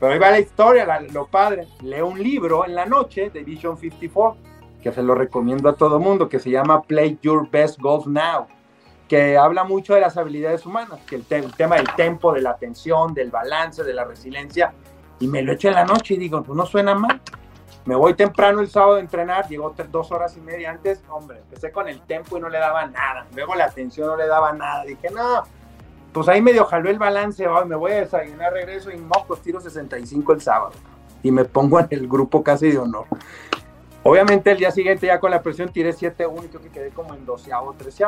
Pero 0.00 0.12
ahí 0.12 0.18
va 0.18 0.30
la 0.30 0.40
historia, 0.40 1.00
lo 1.12 1.26
padre. 1.26 1.68
Leo 1.82 2.06
un 2.06 2.22
libro 2.22 2.64
en 2.64 2.74
la 2.74 2.86
noche 2.86 3.30
de 3.30 3.42
Vision 3.42 3.76
54, 3.76 4.40
que 4.82 4.92
se 4.92 5.02
lo 5.02 5.14
recomiendo 5.14 5.68
a 5.68 5.74
todo 5.74 5.98
mundo, 5.98 6.28
que 6.28 6.38
se 6.38 6.50
llama 6.50 6.82
Play 6.82 7.18
Your 7.20 7.50
Best 7.50 7.78
Golf 7.80 8.06
Now 8.06 8.46
que 9.08 9.38
habla 9.38 9.64
mucho 9.64 9.94
de 9.94 10.00
las 10.00 10.16
habilidades 10.16 10.66
humanas, 10.66 11.00
que 11.06 11.16
el, 11.16 11.24
tema 11.24 11.76
del 11.76 11.88
tempo, 11.96 12.32
de 12.32 12.42
la 12.42 12.50
atención, 12.50 13.14
del 13.14 13.30
balance, 13.30 13.82
de 13.82 13.94
la 13.94 14.04
resiliencia, 14.04 14.74
y 15.20 15.28
me 15.28 15.42
lo 15.42 15.52
echo 15.52 15.68
en 15.68 15.74
la 15.74 15.84
noche 15.84 16.14
y 16.14 16.16
digo, 16.18 16.42
pues 16.42 16.56
no 16.56 16.66
suena 16.66 16.94
mal. 16.94 17.20
Me 17.84 17.94
voy 17.94 18.14
temprano 18.14 18.60
el 18.60 18.68
sábado 18.68 18.96
a 18.96 19.00
entrenar, 19.00 19.48
llegó 19.48 19.74
dos 19.90 20.12
horas 20.12 20.36
y 20.36 20.40
media 20.40 20.70
antes, 20.70 21.02
hombre, 21.08 21.38
empecé 21.38 21.72
con 21.72 21.88
el 21.88 22.00
tempo 22.02 22.36
y 22.36 22.40
no 22.40 22.50
le 22.50 22.58
daba 22.58 22.84
nada, 22.86 23.26
luego 23.34 23.54
la 23.54 23.64
atención 23.64 24.08
no 24.08 24.16
le 24.16 24.26
daba 24.26 24.52
nada, 24.52 24.84
dije, 24.84 25.08
no, 25.10 25.44
pues 26.12 26.28
ahí 26.28 26.42
medio 26.42 26.66
jaló 26.66 26.90
el 26.90 26.98
balance, 26.98 27.46
me 27.66 27.76
voy 27.76 27.92
a 27.92 28.00
desayunar, 28.00 28.52
regreso 28.52 28.90
y 28.90 28.98
mocos, 28.98 29.40
tiro 29.40 29.58
65 29.58 30.34
el 30.34 30.40
sábado, 30.42 30.72
y 31.22 31.30
me 31.30 31.46
pongo 31.46 31.80
en 31.80 31.86
el 31.90 32.06
grupo 32.06 32.42
casi 32.42 32.70
de 32.70 32.78
honor. 32.78 33.06
Obviamente 34.02 34.50
el 34.50 34.58
día 34.58 34.70
siguiente 34.70 35.06
ya 35.06 35.18
con 35.18 35.30
la 35.30 35.40
presión 35.40 35.70
tiré 35.70 35.94
7-1 35.94 36.44
y 36.44 36.48
creo 36.48 36.62
que 36.62 36.68
quedé 36.68 36.90
como 36.90 37.14
en 37.14 37.24
12 37.24 37.54
o 37.54 37.72
13 37.72 38.04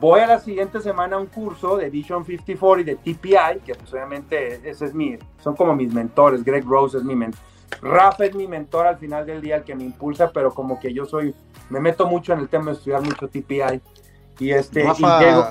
Voy 0.00 0.20
a 0.20 0.26
la 0.26 0.40
siguiente 0.40 0.80
semana 0.80 1.16
a 1.16 1.18
un 1.18 1.26
curso 1.26 1.76
de 1.76 1.88
Vision 1.88 2.24
54 2.24 2.80
y 2.80 2.84
de 2.84 2.96
TPI, 2.96 3.60
que 3.64 3.74
pues 3.74 3.92
obviamente 3.92 4.68
ese 4.68 4.86
es 4.86 4.94
mi, 4.94 5.16
son 5.38 5.54
como 5.54 5.74
mis 5.74 5.92
mentores. 5.92 6.44
Greg 6.44 6.64
Rose 6.64 6.98
es 6.98 7.04
mi 7.04 7.14
mentor. 7.14 7.40
Rafa 7.80 8.24
es 8.24 8.34
mi 8.34 8.46
mentor 8.46 8.86
al 8.86 8.98
final 8.98 9.26
del 9.26 9.40
día, 9.40 9.56
el 9.56 9.64
que 9.64 9.74
me 9.74 9.84
impulsa, 9.84 10.30
pero 10.32 10.52
como 10.52 10.78
que 10.78 10.92
yo 10.92 11.04
soy, 11.04 11.34
me 11.70 11.80
meto 11.80 12.06
mucho 12.06 12.32
en 12.32 12.40
el 12.40 12.48
tema 12.48 12.66
de 12.66 12.72
estudiar 12.72 13.02
mucho 13.02 13.28
TPI. 13.28 13.80
Y 14.38 14.50
este, 14.50 14.82
Rafa, 14.84 15.20
y 15.20 15.24
llego, 15.24 15.46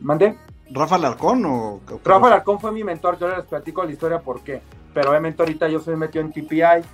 ¿mandé? 0.00 0.36
¿Rafa 0.70 0.98
Larcón 0.98 1.44
o...? 1.44 1.80
Rafa 2.04 2.30
Larcón 2.30 2.60
fue 2.60 2.72
mi 2.72 2.82
mentor, 2.82 3.18
yo 3.18 3.28
les 3.28 3.44
platico 3.44 3.84
la 3.84 3.92
historia 3.92 4.20
por 4.20 4.40
qué. 4.40 4.62
Pero 4.94 5.10
obviamente 5.10 5.42
ahorita 5.42 5.68
yo 5.68 5.80
soy 5.80 5.96
metido 5.96 6.24
en 6.24 6.32
TPI 6.32 6.84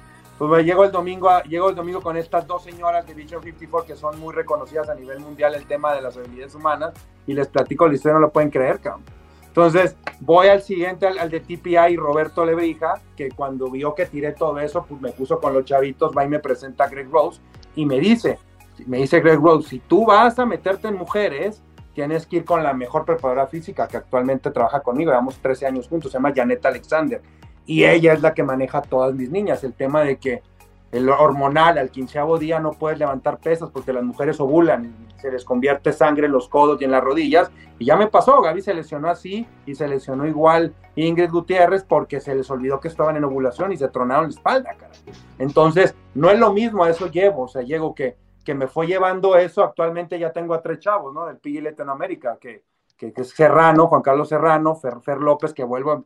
pues 0.47 0.65
llego 0.65 0.85
el 0.85 0.93
domingo, 0.93 1.29
llego 1.49 1.71
el 1.71 1.75
domingo 1.75 2.01
con 2.01 2.17
estas 2.17 2.47
dos 2.47 2.63
señoras 2.63 3.05
de 3.07 3.15
Vision 3.15 3.43
54 3.43 3.87
que 3.87 3.97
son 3.99 4.21
muy 4.21 4.33
reconocidas 4.33 4.89
a 4.89 4.95
nivel 4.95 5.19
mundial 5.19 5.55
el 5.55 5.67
tema 5.67 5.93
de 5.95 6.01
las 6.01 6.17
habilidades 6.17 6.55
humanas 6.55 6.95
y 7.27 7.35
les 7.35 7.49
platico 7.49 7.89
la 7.89 7.95
historia, 7.95 8.15
no 8.15 8.21
lo 8.21 8.31
pueden 8.31 8.51
creer, 8.51 8.79
cabrón. 8.79 9.03
Entonces 9.49 9.97
voy 10.21 10.47
al 10.47 10.63
siguiente, 10.63 11.09
al, 11.09 11.29
de 11.29 11.41
TPI, 11.41 11.97
Roberto 11.97 12.45
Lebrija, 12.45 13.01
que 13.17 13.31
cuando 13.31 13.69
vio 13.69 13.97
que 13.97 14.07
tiré 14.07 14.31
todo 14.31 14.61
eso, 14.61 14.87
pues 14.89 15.01
me 15.01 15.11
puso 15.11 15.41
con 15.41 15.53
los 15.53 15.65
chavitos, 15.65 16.13
va 16.17 16.25
y 16.25 16.29
me 16.29 16.39
presenta 16.39 16.85
a 16.85 16.89
Greg 16.89 17.11
Rose 17.11 17.41
y 17.75 17.85
me 17.85 17.99
dice, 17.99 18.39
me 18.87 18.99
dice 18.99 19.21
Greg 19.21 19.41
Rose, 19.41 19.69
si 19.69 19.81
tú 19.81 20.07
vas 20.07 20.39
a 20.39 20.47
meterte 20.47 20.87
en 20.87 20.95
mujeres, 20.95 21.65
tienes 21.95 22.27
que 22.27 22.37
ir 22.37 22.45
con 22.45 22.63
la 22.63 22.73
mejor 22.75 23.05
preparadora 23.05 23.49
física 23.49 23.89
que 23.89 23.97
actualmente 23.97 24.53
trabaja 24.53 24.81
conmigo, 24.81 25.11
llevamos 25.11 25.39
13 25.39 25.67
años 25.67 25.89
juntos, 25.89 26.13
se 26.13 26.19
llama 26.19 26.33
Janet 26.33 26.65
Alexander 26.65 27.21
y 27.69 27.85
ella 27.85 28.15
es 28.15 28.23
la 28.23 28.33
que 28.33 28.43
maneja 28.43 28.81
todas 28.81 29.15
mis 29.15 29.31
niñas. 29.31 29.63
El 29.63 29.75
tema 29.75 30.01
de 30.01 30.17
que 30.17 30.43
el 30.91 31.07
hormonal 31.11 31.77
al 31.77 31.91
quinceavo 31.91 32.39
día 32.39 32.61
no 32.61 32.73
puedes 32.73 32.99
levantar 32.99 33.37
pesas 33.37 33.69
porque 33.71 33.93
las 33.93 34.03
mujeres 34.03 34.41
ovulan 34.41 34.87
y 34.87 35.21
se 35.21 35.31
les 35.31 35.45
convierte 35.45 35.93
sangre 35.93 36.27
en 36.27 36.33
los 36.33 36.49
codos 36.49 36.81
y 36.81 36.87
en 36.87 36.93
las 36.93 37.05
rodillas. 37.05 37.51
Y 37.79 37.85
ya 37.85 37.95
me 37.95 38.07
pasó, 38.07 38.41
Gaby 38.41 38.63
se 38.63 38.73
lesionó 38.73 39.11
así 39.11 39.47
y 39.67 39.75
se 39.75 39.87
lesionó 39.87 40.27
igual 40.27 40.75
Ingrid 40.97 41.31
Gutiérrez 41.31 41.85
porque 41.85 42.21
se 42.21 42.35
les 42.35 42.51
olvidó 42.51 42.81
que 42.81 42.89
estaban 42.89 43.19
en 43.19 43.25
ovulación 43.25 43.71
y 43.71 43.77
se 43.77 43.89
tronaron 43.89 44.25
la 44.25 44.31
espalda, 44.31 44.75
cara. 44.75 44.95
Entonces, 45.39 45.95
no 46.15 46.31
es 46.31 46.39
lo 46.39 46.55
mismo, 46.55 46.85
a 46.85 46.89
eso 46.89 47.11
llevo, 47.11 47.43
o 47.43 47.49
sea, 47.49 47.61
llego 47.61 47.95
que, 47.95 48.17
que 48.47 48.55
me 48.55 48.67
fue 48.67 48.87
llevando 48.87 49.37
eso, 49.37 49.63
actualmente 49.63 50.19
ya 50.19 50.33
tengo 50.33 50.55
a 50.55 50.63
tres 50.63 50.79
chavos, 50.79 51.13
¿no? 51.13 51.27
Del 51.27 51.37
PG 51.37 51.63
Latinoamérica, 51.65 52.39
que, 52.41 52.65
que, 52.97 53.13
que, 53.13 53.21
es 53.21 53.29
Serrano, 53.29 53.89
Juan 53.89 54.01
Carlos 54.01 54.31
Serrano, 54.31 54.75
Fer, 54.75 55.03
Fer 55.03 55.19
López, 55.19 55.53
que 55.53 55.65
vuelvo 55.65 55.93
a 55.93 56.03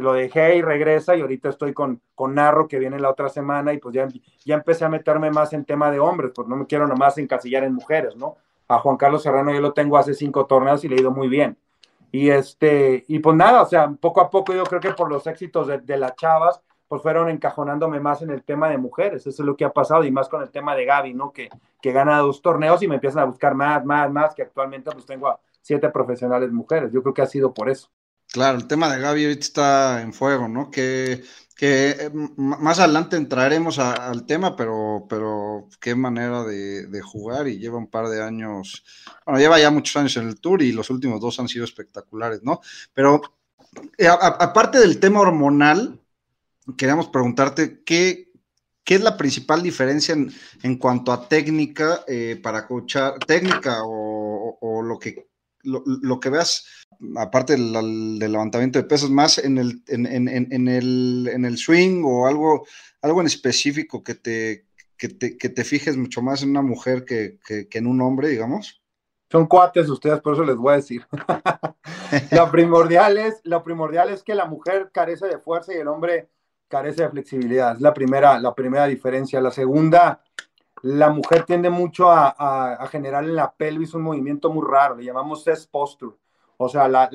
lo 0.00 0.14
dejé 0.14 0.56
y 0.56 0.62
regresa 0.62 1.16
y 1.16 1.20
ahorita 1.20 1.48
estoy 1.48 1.72
con, 1.72 2.00
con 2.14 2.34
Narro 2.34 2.68
que 2.68 2.78
viene 2.78 2.98
la 2.98 3.10
otra 3.10 3.28
semana 3.28 3.72
y 3.72 3.78
pues 3.78 3.94
ya, 3.94 4.08
ya 4.44 4.54
empecé 4.54 4.84
a 4.84 4.88
meterme 4.88 5.30
más 5.30 5.52
en 5.52 5.64
tema 5.64 5.90
de 5.90 6.00
hombres, 6.00 6.32
pues 6.34 6.48
no 6.48 6.56
me 6.56 6.66
quiero 6.66 6.86
nomás 6.86 7.18
encasillar 7.18 7.64
en 7.64 7.74
mujeres, 7.74 8.16
¿no? 8.16 8.36
A 8.68 8.78
Juan 8.78 8.96
Carlos 8.96 9.22
Serrano 9.22 9.52
yo 9.52 9.60
lo 9.60 9.72
tengo 9.72 9.98
hace 9.98 10.14
cinco 10.14 10.46
torneos 10.46 10.84
y 10.84 10.88
le 10.88 10.96
he 10.96 11.00
ido 11.00 11.10
muy 11.10 11.28
bien. 11.28 11.56
Y 12.10 12.30
este, 12.30 13.04
y 13.08 13.18
pues 13.18 13.36
nada, 13.36 13.62
o 13.62 13.66
sea, 13.66 13.90
poco 13.90 14.20
a 14.20 14.30
poco 14.30 14.54
yo 14.54 14.64
creo 14.64 14.80
que 14.80 14.92
por 14.92 15.10
los 15.10 15.26
éxitos 15.26 15.66
de, 15.66 15.78
de 15.78 15.96
las 15.96 16.14
chavas, 16.16 16.62
pues 16.88 17.02
fueron 17.02 17.28
encajonándome 17.28 18.00
más 18.00 18.22
en 18.22 18.30
el 18.30 18.42
tema 18.42 18.68
de 18.68 18.78
mujeres, 18.78 19.26
eso 19.26 19.42
es 19.42 19.46
lo 19.46 19.56
que 19.56 19.64
ha 19.64 19.72
pasado 19.72 20.04
y 20.04 20.10
más 20.10 20.28
con 20.28 20.42
el 20.42 20.50
tema 20.50 20.76
de 20.76 20.84
Gaby, 20.84 21.14
¿no? 21.14 21.32
Que, 21.32 21.48
que 21.82 21.92
gana 21.92 22.18
dos 22.18 22.40
torneos 22.40 22.82
y 22.82 22.88
me 22.88 22.94
empiezan 22.94 23.22
a 23.22 23.26
buscar 23.26 23.54
más, 23.54 23.84
más, 23.84 24.10
más, 24.10 24.34
que 24.34 24.42
actualmente 24.42 24.90
pues 24.92 25.04
tengo 25.04 25.28
a 25.28 25.40
siete 25.60 25.88
profesionales 25.90 26.52
mujeres, 26.52 26.92
yo 26.92 27.02
creo 27.02 27.14
que 27.14 27.22
ha 27.22 27.26
sido 27.26 27.52
por 27.52 27.68
eso. 27.68 27.88
Claro, 28.34 28.58
el 28.58 28.66
tema 28.66 28.92
de 28.92 29.00
Gaby 29.00 29.26
ahorita 29.26 29.40
está 29.40 30.02
en 30.02 30.12
fuego, 30.12 30.48
¿no? 30.48 30.68
Que, 30.68 31.22
que 31.54 31.90
eh, 31.90 32.10
más 32.36 32.80
adelante 32.80 33.16
entraremos 33.16 33.78
al 33.78 34.26
tema, 34.26 34.56
pero, 34.56 35.06
pero 35.08 35.68
qué 35.80 35.94
manera 35.94 36.42
de, 36.42 37.00
jugar 37.00 37.46
y 37.46 37.58
lleva 37.60 37.78
un 37.78 37.86
par 37.86 38.08
de 38.08 38.24
años, 38.24 38.84
bueno, 39.24 39.38
lleva 39.38 39.60
ya 39.60 39.70
muchos 39.70 39.94
años 39.94 40.16
en 40.16 40.26
el 40.26 40.40
tour 40.40 40.62
y 40.62 40.72
los 40.72 40.90
últimos 40.90 41.20
dos 41.20 41.38
han 41.38 41.46
sido 41.46 41.64
espectaculares, 41.64 42.42
¿no? 42.42 42.60
Pero 42.92 43.22
eh, 43.98 44.08
aparte 44.08 44.80
del 44.80 44.98
tema 44.98 45.20
hormonal, 45.20 46.00
queríamos 46.76 47.06
preguntarte 47.10 47.84
qué, 47.84 48.32
¿Qué 48.84 48.96
es 48.96 49.00
la 49.00 49.16
principal 49.16 49.62
diferencia 49.62 50.14
en, 50.14 50.76
cuanto 50.78 51.12
a 51.12 51.26
técnica 51.26 52.04
eh, 52.06 52.38
para 52.42 52.66
coachar, 52.66 53.18
técnica 53.20 53.78
o, 53.84 54.82
lo 54.82 54.98
que 54.98 55.28
lo, 55.64 56.20
que 56.20 56.30
veas, 56.30 56.66
aparte 57.16 57.54
del, 57.54 58.18
levantamiento 58.18 58.78
de 58.78 58.84
pesos, 58.84 59.10
más 59.10 59.38
en 59.38 59.58
el, 59.58 59.82
en, 59.88 60.06
el, 60.68 61.28
en 61.32 61.44
el 61.44 61.58
swing 61.58 62.02
o 62.04 62.26
algo, 62.26 62.66
algo 63.02 63.20
en 63.20 63.26
específico 63.26 64.02
que 64.02 64.14
te, 64.14 64.66
que 64.96 65.08
te, 65.48 65.64
fijes 65.64 65.96
mucho 65.96 66.22
más 66.22 66.42
en 66.42 66.50
una 66.50 66.62
mujer 66.62 67.04
que, 67.04 67.38
en 67.48 67.86
un 67.86 68.00
hombre, 68.00 68.28
digamos? 68.28 68.82
Son 69.30 69.46
cuates 69.46 69.88
ustedes, 69.88 70.20
por 70.20 70.34
eso 70.34 70.44
les 70.44 70.56
voy 70.56 70.72
a 70.72 70.76
decir. 70.76 71.06
lo, 72.30 72.50
primordial 72.50 73.18
es, 73.18 73.40
lo 73.44 73.62
primordial 73.62 74.10
es 74.10 74.22
que 74.22 74.34
la 74.34 74.46
mujer 74.46 74.90
carece 74.92 75.26
de 75.26 75.38
fuerza 75.38 75.74
y 75.74 75.78
el 75.78 75.88
hombre 75.88 76.28
carece 76.68 77.02
de 77.02 77.10
flexibilidad. 77.10 77.74
Es 77.74 77.80
la 77.80 77.92
primera, 77.92 78.38
la 78.38 78.54
primera 78.54 78.86
diferencia. 78.86 79.40
La 79.40 79.50
segunda, 79.50 80.22
la 80.84 81.08
mujer 81.08 81.44
tiende 81.44 81.70
mucho 81.70 82.10
a, 82.10 82.86
generar 82.90 83.24
en 83.24 83.34
la 83.34 83.50
pelvis 83.50 83.94
un 83.94 84.02
movimiento 84.02 84.52
muy 84.52 84.66
raro, 84.68 84.96
le 84.96 85.04
llamamos 85.04 85.42
chest 85.42 85.70
posture. 85.70 86.14
O 86.58 86.68
sea, 86.68 86.88
la, 86.88 87.08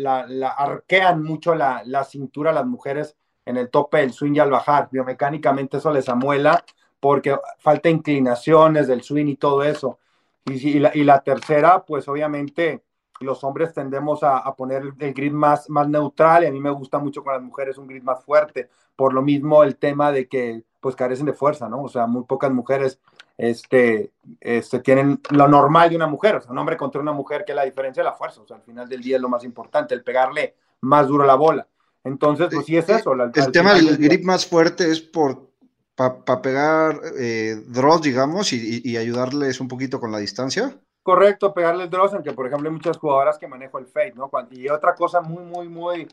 arquean 0.58 1.22
mucho 1.22 1.54
la, 1.54 2.04
cintura 2.04 2.52
las 2.52 2.66
mujeres 2.66 3.16
en 3.46 3.58
el 3.58 3.70
tope 3.70 4.00
del 4.00 4.12
swing 4.12 4.34
y 4.34 4.40
al 4.40 4.50
bajar. 4.50 4.90
Biomecánicamente 4.92 5.78
eso 5.78 5.92
les 5.92 6.10
amuela 6.10 6.66
porque 7.00 7.38
falta 7.60 7.90
inclinaciones 7.90 8.88
del 8.88 9.04
swing 9.04 9.28
y 9.28 9.36
todo 9.36 9.64
eso. 9.64 10.00
Y, 10.46 10.80
la, 10.80 11.22
tercera, 11.22 11.86
pues 11.86 12.08
obviamente 12.08 12.84
los 13.20 13.44
hombres 13.44 13.72
tendemos 13.72 14.24
a, 14.24 14.52
poner 14.56 14.94
el 14.98 15.14
grid 15.14 15.32
más, 15.32 15.70
más 15.70 15.88
neutral 15.88 16.44
y 16.44 16.48
a 16.48 16.52
mí 16.52 16.60
me 16.60 16.72
gusta 16.72 16.98
mucho 16.98 17.24
con 17.24 17.34
las 17.34 17.44
mujeres 17.44 17.78
un 17.78 17.86
grid 17.86 18.02
más 18.02 18.24
fuerte. 18.24 18.68
Por 18.96 19.14
lo 19.14 19.22
mismo 19.22 19.62
el 19.62 19.78
tema 19.78 20.12
de 20.12 20.28
que 20.28 20.64
pues 20.80 20.96
carecen 20.96 21.28
de 21.28 21.34
fuerza, 21.34 21.70
¿no? 21.70 21.84
O 21.84 21.90
sea, 21.90 22.08
muy 22.08 22.24
pocas 22.24 22.52
mujeres 22.52 23.00
este, 23.40 24.12
este, 24.42 24.80
tienen 24.80 25.22
lo 25.30 25.48
normal 25.48 25.90
de 25.90 25.96
una 25.96 26.08
mujer, 26.08 26.36
o 26.36 26.42
sea, 26.42 26.52
un 26.52 26.58
hombre 26.58 26.76
contra 26.76 27.00
una 27.00 27.14
mujer, 27.14 27.46
que 27.46 27.54
es 27.54 27.56
la 27.56 27.64
diferencia 27.64 28.04
de 28.04 28.10
la 28.10 28.16
fuerza, 28.16 28.42
o 28.42 28.46
sea, 28.46 28.58
al 28.58 28.64
final 28.64 28.90
del 28.90 29.02
día 29.02 29.16
es 29.16 29.22
lo 29.22 29.30
más 29.30 29.46
importante, 29.46 29.96
el 29.96 30.04
pegarle 30.04 30.56
más 30.82 31.08
duro 31.08 31.26
la 31.26 31.36
bola. 31.36 31.66
Entonces, 32.04 32.50
pues 32.54 32.66
sí 32.66 32.76
es 32.76 32.90
eso. 32.90 33.14
el 33.14 33.52
tema 33.54 33.76
del 33.76 33.96
grip 33.96 34.26
más 34.26 34.46
fuerte 34.46 34.92
es 34.92 35.00
por 35.00 35.48
para 35.96 36.42
pegar 36.42 37.00
eh, 37.18 37.56
draws, 37.68 38.02
digamos, 38.02 38.52
y, 38.52 38.98
ayudarles 38.98 39.62
un 39.62 39.70
poquito 39.70 40.02
con 40.02 40.12
la 40.12 40.18
distancia. 40.18 40.78
Correcto, 41.02 41.54
pegarle 41.54 41.88
draws, 41.88 42.14
aunque 42.14 42.34
por 42.34 42.46
ejemplo 42.46 42.70
hay 42.70 42.76
muchas 42.76 42.98
jugadoras 42.98 43.38
que 43.38 43.48
manejo 43.48 43.80
el 43.80 43.88
fade, 43.88 44.14
¿no? 44.16 44.30
Y 44.52 44.68
otra 44.68 44.96
cosa 44.96 45.22
muy, 45.22 45.44
muy, 45.44 45.70
muy, 45.70 46.08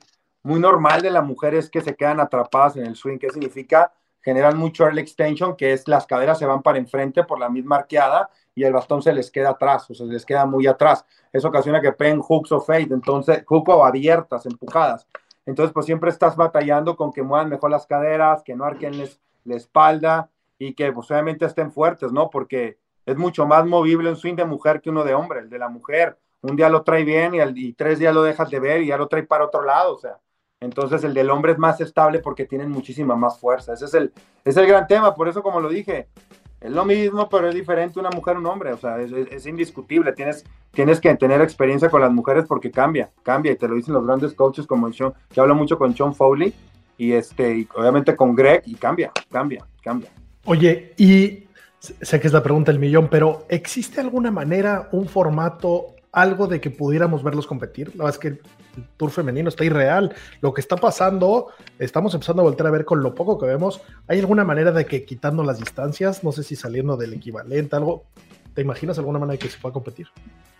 muy 0.44 0.60
normal 0.60 1.02
de 1.02 1.10
la 1.10 1.22
mujer 1.22 1.54
es 1.54 1.68
que 1.68 1.80
se 1.80 1.96
quedan 1.96 2.20
atrapadas 2.20 2.76
en 2.76 2.86
el 2.86 2.94
swing. 2.94 3.18
¿Qué 3.18 3.30
significa? 3.30 3.92
Generan 4.26 4.58
mucho 4.58 4.82
early 4.82 5.00
extension, 5.00 5.54
que 5.54 5.72
es 5.72 5.86
las 5.86 6.04
caderas 6.04 6.40
se 6.40 6.46
van 6.46 6.60
para 6.60 6.78
enfrente 6.78 7.22
por 7.22 7.38
la 7.38 7.48
misma 7.48 7.76
arqueada 7.76 8.28
y 8.56 8.64
el 8.64 8.72
bastón 8.72 9.00
se 9.00 9.12
les 9.12 9.30
queda 9.30 9.50
atrás, 9.50 9.88
o 9.88 9.94
se 9.94 10.04
les 10.04 10.26
queda 10.26 10.44
muy 10.44 10.66
atrás. 10.66 11.06
Eso 11.32 11.46
ocasiona 11.46 11.80
que 11.80 11.92
peguen 11.92 12.20
hooks 12.20 12.50
o 12.50 12.60
fade, 12.60 12.88
entonces, 12.90 13.44
hook 13.46 13.68
o 13.68 13.84
abiertas, 13.84 14.44
empujadas. 14.44 15.06
Entonces, 15.46 15.72
pues 15.72 15.86
siempre 15.86 16.10
estás 16.10 16.34
batallando 16.34 16.96
con 16.96 17.12
que 17.12 17.22
muevan 17.22 17.48
mejor 17.48 17.70
las 17.70 17.86
caderas, 17.86 18.42
que 18.42 18.56
no 18.56 18.64
arquen 18.64 19.00
la 19.44 19.54
espalda 19.54 20.28
y 20.58 20.74
que 20.74 20.90
pues 20.90 21.08
obviamente 21.12 21.44
estén 21.44 21.70
fuertes, 21.70 22.10
¿no? 22.10 22.28
Porque 22.28 22.78
es 23.04 23.16
mucho 23.16 23.46
más 23.46 23.64
movible 23.64 24.10
un 24.10 24.16
swing 24.16 24.34
de 24.34 24.44
mujer 24.44 24.80
que 24.80 24.90
uno 24.90 25.04
de 25.04 25.14
hombre. 25.14 25.38
El 25.38 25.50
de 25.50 25.58
la 25.60 25.68
mujer, 25.68 26.18
un 26.42 26.56
día 26.56 26.68
lo 26.68 26.82
trae 26.82 27.04
bien 27.04 27.36
y, 27.36 27.68
y 27.68 27.72
tres 27.74 28.00
días 28.00 28.12
lo 28.12 28.24
dejas 28.24 28.50
de 28.50 28.58
ver 28.58 28.82
y 28.82 28.88
ya 28.88 28.96
lo 28.96 29.06
trae 29.06 29.22
para 29.22 29.44
otro 29.44 29.62
lado, 29.62 29.94
o 29.94 29.98
sea. 29.98 30.18
Entonces 30.60 31.04
el 31.04 31.12
del 31.12 31.30
hombre 31.30 31.52
es 31.52 31.58
más 31.58 31.80
estable 31.80 32.20
porque 32.20 32.46
tienen 32.46 32.70
muchísima 32.70 33.14
más 33.14 33.38
fuerza. 33.38 33.74
Ese 33.74 33.84
es 33.84 33.94
el, 33.94 34.12
es 34.44 34.56
el 34.56 34.66
gran 34.66 34.86
tema, 34.86 35.14
por 35.14 35.28
eso 35.28 35.42
como 35.42 35.60
lo 35.60 35.68
dije, 35.68 36.08
es 36.60 36.72
lo 36.72 36.84
mismo, 36.84 37.28
pero 37.28 37.48
es 37.48 37.54
diferente 37.54 38.00
una 38.00 38.10
mujer 38.10 38.38
un 38.38 38.46
hombre, 38.46 38.72
o 38.72 38.78
sea, 38.78 38.98
es, 38.98 39.46
indiscutible. 39.46 40.12
Tienes, 40.12 40.44
tienes 40.72 41.00
que 41.00 41.14
tener 41.16 41.42
experiencia 41.42 41.90
con 41.90 42.00
las 42.00 42.10
mujeres 42.10 42.46
porque 42.48 42.70
cambia, 42.70 43.10
cambia, 43.22 43.52
y 43.52 43.56
te 43.56 43.68
lo 43.68 43.74
dicen 43.74 43.92
los 43.92 44.06
grandes 44.06 44.32
coaches 44.32 44.66
como 44.66 44.90
Sean, 44.92 45.12
que 45.30 45.40
hablo 45.40 45.54
mucho 45.54 45.76
con 45.76 45.94
Sean 45.94 46.14
Foley, 46.14 46.54
y 46.96 47.12
este, 47.12 47.58
y 47.58 47.68
obviamente 47.74 48.16
con 48.16 48.34
Greg, 48.34 48.62
y 48.64 48.74
cambia, 48.76 49.12
cambia, 49.30 49.66
cambia. 49.82 50.08
Oye, 50.46 50.94
y 50.96 51.48
sé 51.78 52.18
que 52.18 52.26
es 52.26 52.32
la 52.32 52.42
pregunta 52.42 52.72
del 52.72 52.80
millón, 52.80 53.08
pero 53.10 53.44
¿existe 53.50 54.00
alguna 54.00 54.30
manera, 54.30 54.88
un 54.92 55.06
formato, 55.06 55.95
algo 56.16 56.46
de 56.46 56.62
que 56.62 56.70
pudiéramos 56.70 57.22
verlos 57.22 57.46
competir? 57.46 57.88
La 57.94 58.04
verdad 58.04 58.14
es 58.14 58.18
que 58.18 58.28
el 58.28 58.40
tour 58.96 59.10
femenino 59.10 59.50
está 59.50 59.66
irreal. 59.66 60.14
Lo 60.40 60.54
que 60.54 60.62
está 60.62 60.76
pasando, 60.76 61.48
estamos 61.78 62.14
empezando 62.14 62.40
a 62.40 62.46
volver 62.46 62.66
a 62.66 62.70
ver 62.70 62.84
con 62.86 63.02
lo 63.02 63.14
poco 63.14 63.38
que 63.38 63.44
vemos. 63.44 63.82
¿Hay 64.08 64.18
alguna 64.18 64.42
manera 64.42 64.72
de 64.72 64.86
que 64.86 65.04
quitando 65.04 65.44
las 65.44 65.58
distancias, 65.58 66.24
no 66.24 66.32
sé 66.32 66.42
si 66.42 66.56
saliendo 66.56 66.96
del 66.96 67.12
equivalente, 67.12 67.76
algo, 67.76 68.04
¿te 68.54 68.62
imaginas 68.62 68.98
alguna 68.98 69.18
manera 69.18 69.32
de 69.32 69.40
que 69.40 69.50
se 69.50 69.58
pueda 69.58 69.74
competir? 69.74 70.06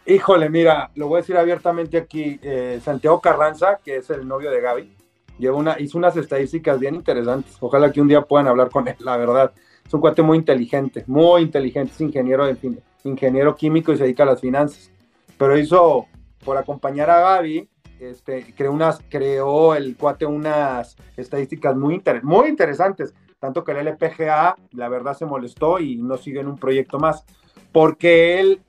Híjole, 0.05 0.51
mira, 0.51 0.91
lo 0.95 1.09
voy 1.09 1.17
a 1.17 1.21
decir 1.23 1.39
abiertamente 1.39 1.97
aquí. 1.97 2.39
Eh, 2.43 2.79
Santiago 2.85 3.19
Carranza, 3.23 3.81
que 3.83 3.97
es 3.97 4.11
el 4.11 4.29
novio 4.29 4.51
de 4.51 4.61
Gaby, 4.61 4.95
lleva 5.39 5.57
una, 5.57 5.81
hizo 5.81 5.97
unas 5.97 6.19
estadísticas 6.19 6.79
bien 6.79 6.97
interesantes. 6.97 7.57
Ojalá 7.61 7.91
que 7.91 8.03
un 8.03 8.09
día 8.09 8.21
puedan 8.21 8.47
hablar 8.47 8.69
con 8.69 8.87
él, 8.89 8.97
la 8.99 9.17
verdad. 9.17 9.53
Es 9.87 9.95
un 9.95 10.03
cuate 10.03 10.21
muy 10.21 10.37
inteligente, 10.37 11.03
muy 11.07 11.41
inteligente, 11.41 11.93
es 11.95 12.01
ingeniero, 12.03 12.45
de, 12.45 12.59
ingeniero 13.05 13.57
químico 13.57 13.93
y 13.93 13.97
se 13.97 14.03
dedica 14.03 14.25
a 14.25 14.27
las 14.27 14.41
finanzas. 14.43 14.91
Pero 15.39 15.59
hizo, 15.59 16.07
por 16.45 16.57
acompañar 16.57 17.11
a 17.11 17.21
Gaby, 17.21 17.69
este, 18.01 18.55
creó, 18.55 18.73
unas, 18.73 19.01
creó 19.09 19.75
el 19.75 19.97
cuate 19.97 20.27
unas 20.27 20.97
estadísticas 21.17 21.77
muy, 21.77 22.03
muy 22.23 22.49
interesantes, 22.49 23.15
tanto 23.39 23.65
que 23.65 23.73
el 23.73 23.87
LPGA, 23.87 24.57
la 24.73 24.89
verdad, 24.89 25.17
se 25.17 25.27
molestó 25.27 25.79
y 25.79 25.97
no 25.97 26.17
sigue 26.17 26.41
en 26.41 26.49
un 26.49 26.59
proyecto 26.59 26.99
más, 26.99 27.25
porque 27.73 28.41
él 28.41 28.61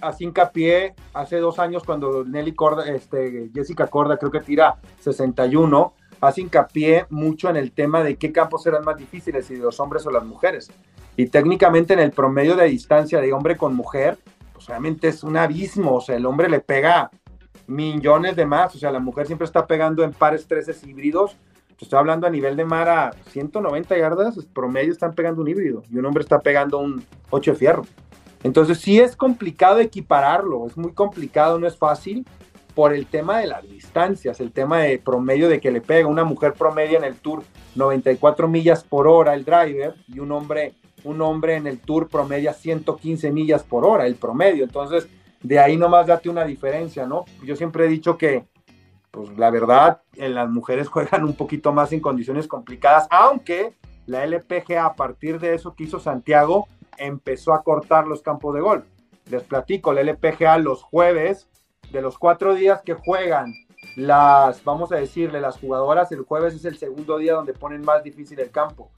así 0.00 0.24
hincapié 0.24 0.94
hace 1.12 1.38
dos 1.38 1.58
años 1.58 1.82
cuando 1.84 2.24
Nelly 2.24 2.54
Corda, 2.54 2.86
este, 2.86 3.50
Jessica 3.54 3.86
Corda 3.86 4.16
creo 4.16 4.30
que 4.30 4.40
tira 4.40 4.76
61, 5.00 5.94
hace 6.20 6.40
hincapié 6.42 7.06
mucho 7.10 7.48
en 7.48 7.56
el 7.56 7.72
tema 7.72 8.02
de 8.02 8.16
qué 8.16 8.32
campos 8.32 8.66
eran 8.66 8.84
más 8.84 8.96
difíciles, 8.96 9.46
si 9.46 9.56
los 9.56 9.80
hombres 9.80 10.06
o 10.06 10.10
las 10.10 10.24
mujeres. 10.24 10.70
Y 11.16 11.26
técnicamente 11.26 11.92
en 11.92 12.00
el 12.00 12.12
promedio 12.12 12.56
de 12.56 12.66
distancia 12.66 13.20
de 13.20 13.32
hombre 13.32 13.56
con 13.56 13.74
mujer, 13.74 14.18
pues 14.60 14.68
obviamente 14.68 15.08
es 15.08 15.24
un 15.24 15.38
abismo, 15.38 15.94
o 15.94 16.00
sea, 16.02 16.16
el 16.16 16.26
hombre 16.26 16.50
le 16.50 16.60
pega 16.60 17.10
millones 17.66 18.36
de 18.36 18.44
más, 18.44 18.74
o 18.74 18.78
sea, 18.78 18.90
la 18.90 18.98
mujer 18.98 19.26
siempre 19.26 19.46
está 19.46 19.66
pegando 19.66 20.04
en 20.04 20.12
pares 20.12 20.46
13 20.46 20.86
híbridos, 20.86 21.38
estoy 21.80 21.98
hablando 21.98 22.26
a 22.26 22.30
nivel 22.30 22.58
de 22.58 22.66
mar 22.66 22.86
a 22.90 23.10
190 23.30 23.96
yardas, 23.96 24.36
promedio 24.52 24.92
están 24.92 25.14
pegando 25.14 25.40
un 25.40 25.48
híbrido 25.48 25.82
y 25.90 25.96
un 25.96 26.04
hombre 26.04 26.22
está 26.22 26.40
pegando 26.40 26.76
un 26.76 27.02
8 27.30 27.52
de 27.52 27.56
fierro. 27.56 27.86
Entonces 28.42 28.80
sí 28.80 29.00
es 29.00 29.16
complicado 29.16 29.78
equipararlo, 29.78 30.66
es 30.66 30.76
muy 30.76 30.92
complicado, 30.92 31.58
no 31.58 31.66
es 31.66 31.78
fácil, 31.78 32.26
por 32.74 32.92
el 32.92 33.06
tema 33.06 33.38
de 33.38 33.46
las 33.46 33.62
distancias, 33.62 34.40
el 34.40 34.52
tema 34.52 34.80
de 34.80 34.98
promedio 34.98 35.48
de 35.48 35.58
que 35.58 35.70
le 35.70 35.80
pega 35.80 36.06
una 36.06 36.24
mujer 36.24 36.52
promedio 36.52 36.98
en 36.98 37.04
el 37.04 37.14
tour 37.14 37.44
94 37.76 38.46
millas 38.46 38.84
por 38.84 39.08
hora 39.08 39.32
el 39.32 39.46
driver 39.46 39.94
y 40.06 40.18
un 40.18 40.32
hombre, 40.32 40.74
un 41.04 41.20
hombre 41.22 41.56
en 41.56 41.66
el 41.66 41.80
tour 41.80 42.08
promedia 42.08 42.52
115 42.52 43.30
millas 43.30 43.62
por 43.62 43.84
hora 43.84 44.06
el 44.06 44.16
promedio. 44.16 44.64
Entonces, 44.64 45.08
de 45.42 45.58
ahí 45.58 45.76
nomás 45.76 46.06
date 46.06 46.28
una 46.28 46.44
diferencia, 46.44 47.06
¿no? 47.06 47.24
Yo 47.44 47.56
siempre 47.56 47.86
he 47.86 47.88
dicho 47.88 48.18
que, 48.18 48.44
pues 49.10 49.36
la 49.38 49.50
verdad, 49.50 50.02
en 50.16 50.34
las 50.34 50.48
mujeres 50.48 50.88
juegan 50.90 51.24
un 51.24 51.34
poquito 51.34 51.72
más 51.72 51.92
en 51.92 52.00
condiciones 52.00 52.46
complicadas, 52.46 53.06
aunque 53.10 53.74
la 54.06 54.24
LPGA 54.24 54.86
a 54.86 54.94
partir 54.94 55.38
de 55.38 55.54
eso 55.54 55.74
que 55.74 55.84
hizo 55.84 56.00
Santiago 56.00 56.68
empezó 56.98 57.54
a 57.54 57.62
cortar 57.62 58.06
los 58.06 58.22
campos 58.22 58.54
de 58.54 58.60
gol. 58.60 58.84
Les 59.30 59.42
platico, 59.42 59.92
la 59.92 60.00
LPGA 60.02 60.58
los 60.58 60.82
jueves 60.82 61.48
de 61.92 62.02
los 62.02 62.18
cuatro 62.18 62.54
días 62.54 62.82
que 62.82 62.94
juegan 62.94 63.52
las, 63.96 64.62
vamos 64.64 64.92
a 64.92 64.96
decirle, 64.96 65.40
las 65.40 65.58
jugadoras, 65.58 66.12
el 66.12 66.22
jueves 66.22 66.54
es 66.54 66.64
el 66.64 66.76
segundo 66.76 67.18
día 67.18 67.34
donde 67.34 67.54
ponen 67.54 67.82
más 67.82 68.02
difícil 68.02 68.38
el 68.40 68.50
campo. 68.50 68.90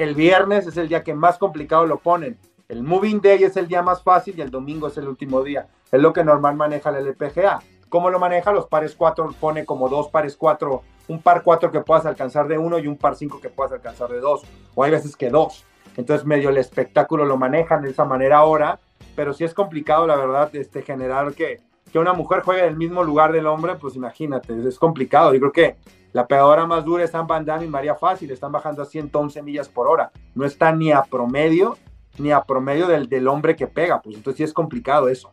El 0.00 0.14
viernes 0.14 0.66
es 0.66 0.78
el 0.78 0.88
día 0.88 1.04
que 1.04 1.12
más 1.12 1.36
complicado 1.36 1.84
lo 1.84 1.98
ponen. 1.98 2.38
El 2.70 2.82
moving 2.82 3.20
day 3.20 3.44
es 3.44 3.58
el 3.58 3.68
día 3.68 3.82
más 3.82 4.02
fácil 4.02 4.34
y 4.34 4.40
el 4.40 4.50
domingo 4.50 4.88
es 4.88 4.96
el 4.96 5.06
último 5.06 5.42
día. 5.42 5.68
Es 5.92 6.00
lo 6.00 6.14
que 6.14 6.24
normal 6.24 6.56
maneja 6.56 6.88
el 6.88 7.06
LPGA. 7.06 7.60
¿Cómo 7.90 8.08
lo 8.08 8.18
maneja? 8.18 8.50
Los 8.50 8.66
pares 8.66 8.94
cuatro 8.94 9.30
pone 9.38 9.66
como 9.66 9.90
dos 9.90 10.08
pares 10.08 10.38
cuatro, 10.38 10.84
un 11.06 11.20
par 11.20 11.42
cuatro 11.42 11.70
que 11.70 11.80
puedas 11.80 12.06
alcanzar 12.06 12.48
de 12.48 12.56
uno 12.56 12.78
y 12.78 12.86
un 12.86 12.96
par 12.96 13.14
cinco 13.14 13.42
que 13.42 13.50
puedas 13.50 13.72
alcanzar 13.72 14.08
de 14.08 14.20
dos. 14.20 14.40
O 14.74 14.84
hay 14.84 14.90
veces 14.90 15.14
que 15.16 15.28
dos. 15.28 15.66
Entonces 15.98 16.26
medio 16.26 16.48
el 16.48 16.56
espectáculo 16.56 17.26
lo 17.26 17.36
manejan 17.36 17.82
de 17.82 17.90
esa 17.90 18.06
manera 18.06 18.38
ahora, 18.38 18.80
pero 19.14 19.34
sí 19.34 19.44
es 19.44 19.52
complicado 19.52 20.06
la 20.06 20.16
verdad 20.16 20.48
este, 20.56 20.80
generar 20.80 21.34
que, 21.34 21.60
que 21.92 21.98
una 21.98 22.14
mujer 22.14 22.40
juegue 22.40 22.62
en 22.62 22.68
el 22.68 22.76
mismo 22.78 23.04
lugar 23.04 23.32
del 23.32 23.46
hombre, 23.46 23.74
pues 23.74 23.96
imagínate, 23.96 24.66
es 24.66 24.78
complicado. 24.78 25.34
Yo 25.34 25.40
creo 25.40 25.52
que 25.52 25.76
la 26.12 26.26
pegadora 26.26 26.66
más 26.66 26.84
dura 26.84 27.04
están 27.04 27.26
Van 27.26 27.46
y 27.62 27.68
María 27.68 27.94
Fácil, 27.94 28.30
están 28.30 28.52
bajando 28.52 28.82
a 28.82 28.86
111 28.86 29.42
millas 29.42 29.68
por 29.68 29.88
hora. 29.88 30.10
No 30.34 30.44
está 30.44 30.72
ni 30.72 30.90
a 30.92 31.02
promedio, 31.02 31.78
ni 32.18 32.32
a 32.32 32.42
promedio 32.42 32.86
del, 32.88 33.08
del 33.08 33.28
hombre 33.28 33.56
que 33.56 33.66
pega, 33.66 34.00
pues 34.02 34.16
entonces 34.16 34.38
sí 34.38 34.42
es 34.44 34.52
complicado 34.52 35.08
eso. 35.08 35.32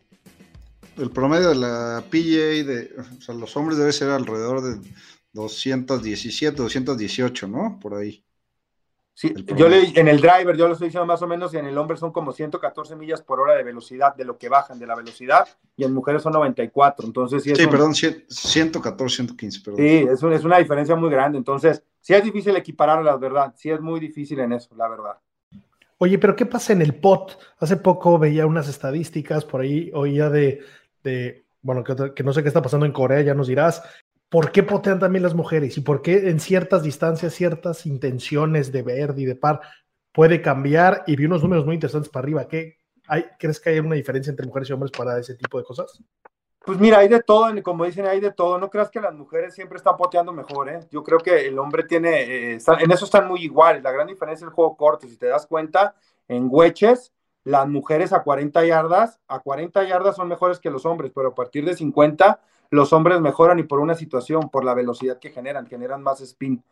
El 0.96 1.10
promedio 1.10 1.50
de 1.50 1.54
la 1.54 2.02
PGA 2.10 2.64
de 2.64 2.90
o 2.98 3.20
sea, 3.20 3.34
los 3.34 3.56
hombres 3.56 3.78
debe 3.78 3.92
ser 3.92 4.10
alrededor 4.10 4.62
de 4.62 4.80
217, 5.32 6.56
218, 6.56 7.48
¿no? 7.48 7.78
Por 7.80 7.94
ahí. 7.94 8.24
Sí, 9.18 9.34
yo 9.56 9.68
le, 9.68 9.98
en 9.98 10.06
el 10.06 10.20
driver, 10.20 10.56
yo 10.56 10.68
lo 10.68 10.74
estoy 10.74 10.86
diciendo 10.86 11.04
más 11.04 11.20
o 11.22 11.26
menos, 11.26 11.52
y 11.52 11.56
en 11.56 11.66
el 11.66 11.76
hombre 11.76 11.96
son 11.96 12.12
como 12.12 12.30
114 12.30 12.94
millas 12.94 13.20
por 13.20 13.40
hora 13.40 13.56
de 13.56 13.64
velocidad, 13.64 14.14
de 14.14 14.24
lo 14.24 14.38
que 14.38 14.48
bajan 14.48 14.78
de 14.78 14.86
la 14.86 14.94
velocidad, 14.94 15.48
y 15.76 15.82
en 15.82 15.92
mujeres 15.92 16.22
son 16.22 16.34
94. 16.34 17.04
Entonces, 17.04 17.42
sí, 17.42 17.52
sí 17.52 17.66
perdón, 17.66 17.96
114, 17.96 19.16
115, 19.16 19.60
perdón. 19.60 19.80
Sí, 19.80 20.06
es, 20.08 20.22
es, 20.22 20.44
una 20.44 20.58
diferencia 20.58 20.94
muy 20.94 21.10
grande. 21.10 21.36
Entonces, 21.36 21.82
sí 22.00 22.14
es 22.14 22.22
difícil 22.22 22.54
equiparar, 22.54 23.02
la 23.02 23.16
verdad. 23.16 23.52
Sí 23.56 23.70
es 23.70 23.80
muy 23.80 23.98
difícil 23.98 24.38
en 24.38 24.52
eso, 24.52 24.72
la 24.76 24.86
verdad. 24.86 25.18
Oye, 25.98 26.16
pero 26.20 26.36
¿qué 26.36 26.46
pasa 26.46 26.72
en 26.72 26.82
el 26.82 26.94
pot? 26.94 27.40
Hace 27.58 27.76
poco 27.76 28.20
veía 28.20 28.46
unas 28.46 28.68
estadísticas 28.68 29.44
por 29.44 29.62
ahí, 29.62 29.90
oía 29.94 30.30
de, 30.30 30.60
de 31.02 31.44
bueno, 31.60 31.82
que, 31.82 32.14
que, 32.14 32.22
no 32.22 32.32
sé 32.32 32.42
qué 32.42 32.48
está 32.48 32.62
pasando 32.62 32.86
en 32.86 32.92
Corea, 32.92 33.20
ya 33.22 33.34
nos 33.34 33.48
dirás, 33.48 33.82
¿Por 34.28 34.52
qué 34.52 34.62
potean 34.62 34.98
también 34.98 35.22
las 35.22 35.34
mujeres? 35.34 35.76
¿Y 35.78 35.80
por 35.80 36.02
qué 36.02 36.28
en 36.28 36.38
ciertas 36.38 36.82
distancias, 36.82 37.34
ciertas 37.34 37.86
intenciones 37.86 38.72
de 38.72 38.82
verde 38.82 39.22
y 39.22 39.24
de 39.24 39.36
par 39.36 39.60
puede 40.12 40.42
cambiar? 40.42 41.04
Y 41.06 41.16
vi 41.16 41.24
unos 41.24 41.42
números 41.42 41.64
muy 41.64 41.74
interesantes 41.74 42.10
para 42.10 42.24
arriba. 42.24 42.46
¿Qué, 42.46 42.76
hay, 43.06 43.24
¿Crees 43.38 43.58
que 43.58 43.70
hay 43.70 43.78
una 43.78 43.94
diferencia 43.94 44.30
entre 44.30 44.46
mujeres 44.46 44.68
y 44.68 44.72
hombres 44.74 44.92
para 44.92 45.18
ese 45.18 45.34
tipo 45.34 45.56
de 45.58 45.64
cosas? 45.64 46.02
Pues 46.68 46.78
mira, 46.78 46.98
hay 46.98 47.08
de 47.08 47.22
todo, 47.22 47.50
como 47.62 47.86
dicen, 47.86 48.04
hay 48.04 48.20
de 48.20 48.30
todo. 48.30 48.58
No 48.58 48.68
creas 48.68 48.90
que 48.90 49.00
las 49.00 49.14
mujeres 49.14 49.54
siempre 49.54 49.78
están 49.78 49.96
poteando 49.96 50.32
mejor, 50.32 50.68
¿eh? 50.68 50.80
Yo 50.90 51.02
creo 51.02 51.18
que 51.18 51.46
el 51.46 51.58
hombre 51.58 51.84
tiene, 51.84 52.54
eh, 52.54 52.58
en 52.80 52.90
eso 52.92 53.06
están 53.06 53.26
muy 53.26 53.40
iguales. 53.40 53.82
La 53.82 53.92
gran 53.92 54.06
diferencia 54.06 54.44
es 54.44 54.50
el 54.50 54.54
juego 54.54 54.76
corto. 54.76 55.08
Si 55.08 55.16
te 55.16 55.28
das 55.28 55.46
cuenta, 55.46 55.94
en 56.26 56.48
hueches, 56.50 57.14
las 57.44 57.66
mujeres 57.66 58.12
a 58.12 58.22
40 58.22 58.66
yardas, 58.66 59.20
a 59.26 59.38
40 59.38 59.84
yardas 59.84 60.16
son 60.16 60.28
mejores 60.28 60.58
que 60.58 60.68
los 60.68 60.84
hombres, 60.84 61.10
pero 61.14 61.28
a 61.28 61.34
partir 61.34 61.64
de 61.64 61.74
50 61.74 62.38
los 62.70 62.92
hombres 62.92 63.20
mejoran 63.20 63.58
y 63.58 63.62
por 63.62 63.80
una 63.80 63.94
situación, 63.94 64.50
por 64.50 64.64
la 64.64 64.74
velocidad 64.74 65.18
que 65.18 65.30
generan, 65.30 65.66
generan 65.66 66.02
más 66.02 66.20
spin. 66.20 66.62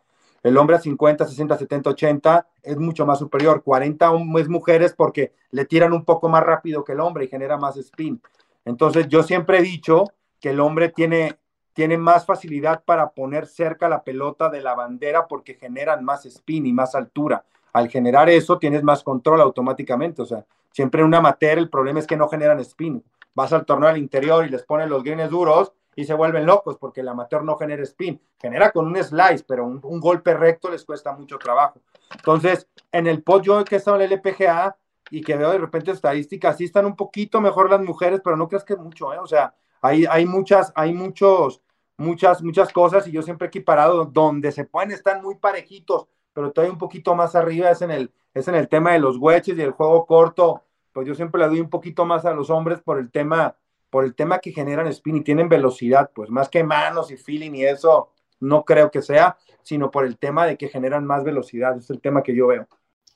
El 0.43 0.57
hombre 0.57 0.75
a 0.75 0.79
50, 0.79 1.25
60, 1.25 1.57
70, 1.57 1.89
80 1.89 2.47
es 2.63 2.77
mucho 2.77 3.05
más 3.05 3.19
superior. 3.19 3.63
40 3.63 4.11
es 4.39 4.49
mujeres 4.49 4.93
porque 4.93 5.33
le 5.51 5.65
tiran 5.65 5.93
un 5.93 6.05
poco 6.05 6.29
más 6.29 6.43
rápido 6.43 6.83
que 6.83 6.93
el 6.93 6.99
hombre 6.99 7.25
y 7.25 7.27
genera 7.27 7.57
más 7.57 7.77
spin. 7.77 8.21
Entonces 8.63 9.07
yo 9.07 9.23
siempre 9.23 9.59
he 9.59 9.61
dicho 9.61 10.05
que 10.39 10.51
el 10.51 10.59
hombre 10.59 10.89
tiene, 10.89 11.39
tiene 11.73 11.97
más 11.97 12.25
facilidad 12.25 12.83
para 12.83 13.09
poner 13.09 13.47
cerca 13.47 13.89
la 13.89 14.03
pelota 14.03 14.49
de 14.49 14.61
la 14.61 14.75
bandera 14.75 15.27
porque 15.27 15.55
generan 15.55 16.05
más 16.05 16.25
spin 16.25 16.65
y 16.65 16.73
más 16.73 16.93
altura. 16.93 17.43
Al 17.73 17.89
generar 17.89 18.29
eso 18.29 18.59
tienes 18.59 18.83
más 18.83 19.03
control 19.03 19.41
automáticamente. 19.41 20.21
O 20.21 20.25
sea, 20.25 20.45
siempre 20.71 21.01
en 21.01 21.07
una 21.07 21.17
amateur 21.17 21.57
el 21.57 21.69
problema 21.69 21.99
es 21.99 22.07
que 22.07 22.17
no 22.17 22.27
generan 22.27 22.59
spin. 22.59 23.03
Vas 23.33 23.53
al 23.53 23.65
torneo 23.65 23.89
al 23.89 23.97
interior 23.97 24.45
y 24.45 24.49
les 24.49 24.63
pones 24.63 24.87
los 24.89 25.03
greens 25.03 25.29
duros 25.29 25.73
y 25.97 26.05
se 26.05 26.13
vuelven 26.13 26.45
locos 26.45 26.77
porque 26.77 27.01
el 27.01 27.07
amateur 27.07 27.43
no 27.43 27.57
genera 27.57 27.81
spin, 27.81 28.21
genera 28.39 28.71
con 28.71 28.85
un 28.85 29.03
slice, 29.03 29.43
pero 29.47 29.65
un, 29.65 29.99
golpe 29.99 30.35
recto 30.35 30.69
les 30.69 30.85
cuesta 30.85 31.11
mucho 31.11 31.39
trabajo. 31.39 31.81
Entonces, 32.15 32.69
en 32.91 33.07
el 33.07 33.23
pod 33.23 33.41
yo 33.41 33.65
que 33.65 33.75
he 33.75 33.77
estado 33.79 33.97
en 33.97 34.03
el 34.03 34.13
LPGA 34.13 34.77
y 35.09 35.21
que 35.21 35.35
veo 35.35 35.51
de 35.51 35.57
repente 35.57 35.89
estadísticas, 35.89 36.57
sí 36.57 36.65
están 36.65 36.85
un 36.85 36.95
poquito 36.95 37.41
mejor 37.41 37.71
las 37.71 37.81
mujeres, 37.81 38.21
pero 38.23 38.37
no 38.37 38.47
creas 38.47 38.63
que 38.63 38.75
mucho, 38.75 39.11
¿eh? 39.11 39.17
O 39.17 39.25
sea, 39.25 39.55
hay, 39.81 40.05
hay 40.05 40.27
muchas, 40.27 40.71
hay 40.75 40.93
muchos, 40.93 41.63
muchas, 41.97 42.43
muchas 42.43 42.71
cosas 42.71 43.07
y 43.07 43.11
yo 43.11 43.23
siempre 43.23 43.47
he 43.47 43.49
equiparado 43.49 44.05
donde 44.05 44.51
se 44.51 44.65
pueden 44.65 44.91
estar 44.91 45.19
muy 45.23 45.33
parejitos, 45.33 46.07
pero 46.31 46.51
todavía 46.51 46.73
un 46.73 46.79
poquito 46.79 47.15
más 47.15 47.33
arriba 47.33 47.71
es 47.71 47.81
en 47.81 47.89
el, 47.89 48.13
es 48.35 48.47
en 48.47 48.53
el 48.53 48.67
tema 48.67 48.91
de 48.91 48.99
los 48.99 49.17
wedges 49.17 49.57
y 49.57 49.61
el 49.61 49.71
juego 49.71 50.05
corto, 50.05 50.61
pues 50.93 51.07
yo 51.07 51.15
siempre 51.15 51.41
le 51.41 51.47
doy 51.47 51.59
un 51.59 51.71
poquito 51.71 52.05
más 52.05 52.23
a 52.25 52.33
los 52.33 52.51
hombres 52.51 52.81
por 52.81 52.99
el 52.99 53.09
tema, 53.09 53.55
por 53.97 54.05
el 54.05 54.13
tema 54.13 54.37
que 54.37 54.51
generan 54.51 54.85
spin 54.89 55.15
y 55.15 55.23
tienen 55.23 55.49
velocidad, 55.49 56.11
pues 56.13 56.29
más 56.29 56.49
que 56.49 56.63
manos 56.63 57.09
y 57.09 57.17
feeling 57.17 57.55
y 57.55 57.65
eso, 57.65 58.11
no 58.39 58.63
creo 58.63 58.91
que 58.91 59.01
sea, 59.01 59.39
sino 59.63 59.89
por 59.89 60.05
el 60.05 60.19
tema 60.19 60.45
de 60.45 60.55
que 60.55 60.69
generan 60.69 61.03
más 61.03 61.23
velocidad, 61.23 61.75
es 61.75 61.89
el 61.89 61.99
tema 61.99 62.21
que 62.21 62.35
yo 62.35 62.45
veo. 62.45 62.67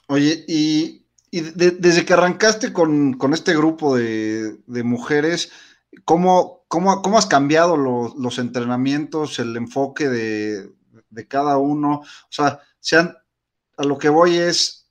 Oye, 0.07 0.43
y, 0.47 1.05
desde 1.31 2.03
que 2.03 2.13
arrancaste 2.13 2.73
con, 2.73 3.15
este 3.31 3.55
grupo 3.55 3.95
de, 3.95 4.57
mujeres, 4.65 5.51
¿cómo, 6.03 6.63
cómo, 6.67 7.03
cómo 7.03 7.19
has 7.19 7.27
cambiado 7.27 7.77
los 7.77 8.39
entrenamientos, 8.39 9.37
el 9.37 9.55
enfoque 9.55 10.09
de, 10.09 11.27
cada 11.27 11.59
uno? 11.59 11.97
O 11.99 12.31
sea, 12.31 12.59
sean, 12.79 13.15
a 13.77 13.83
lo 13.83 13.99
que 13.99 14.09
voy 14.09 14.37
es, 14.37 14.87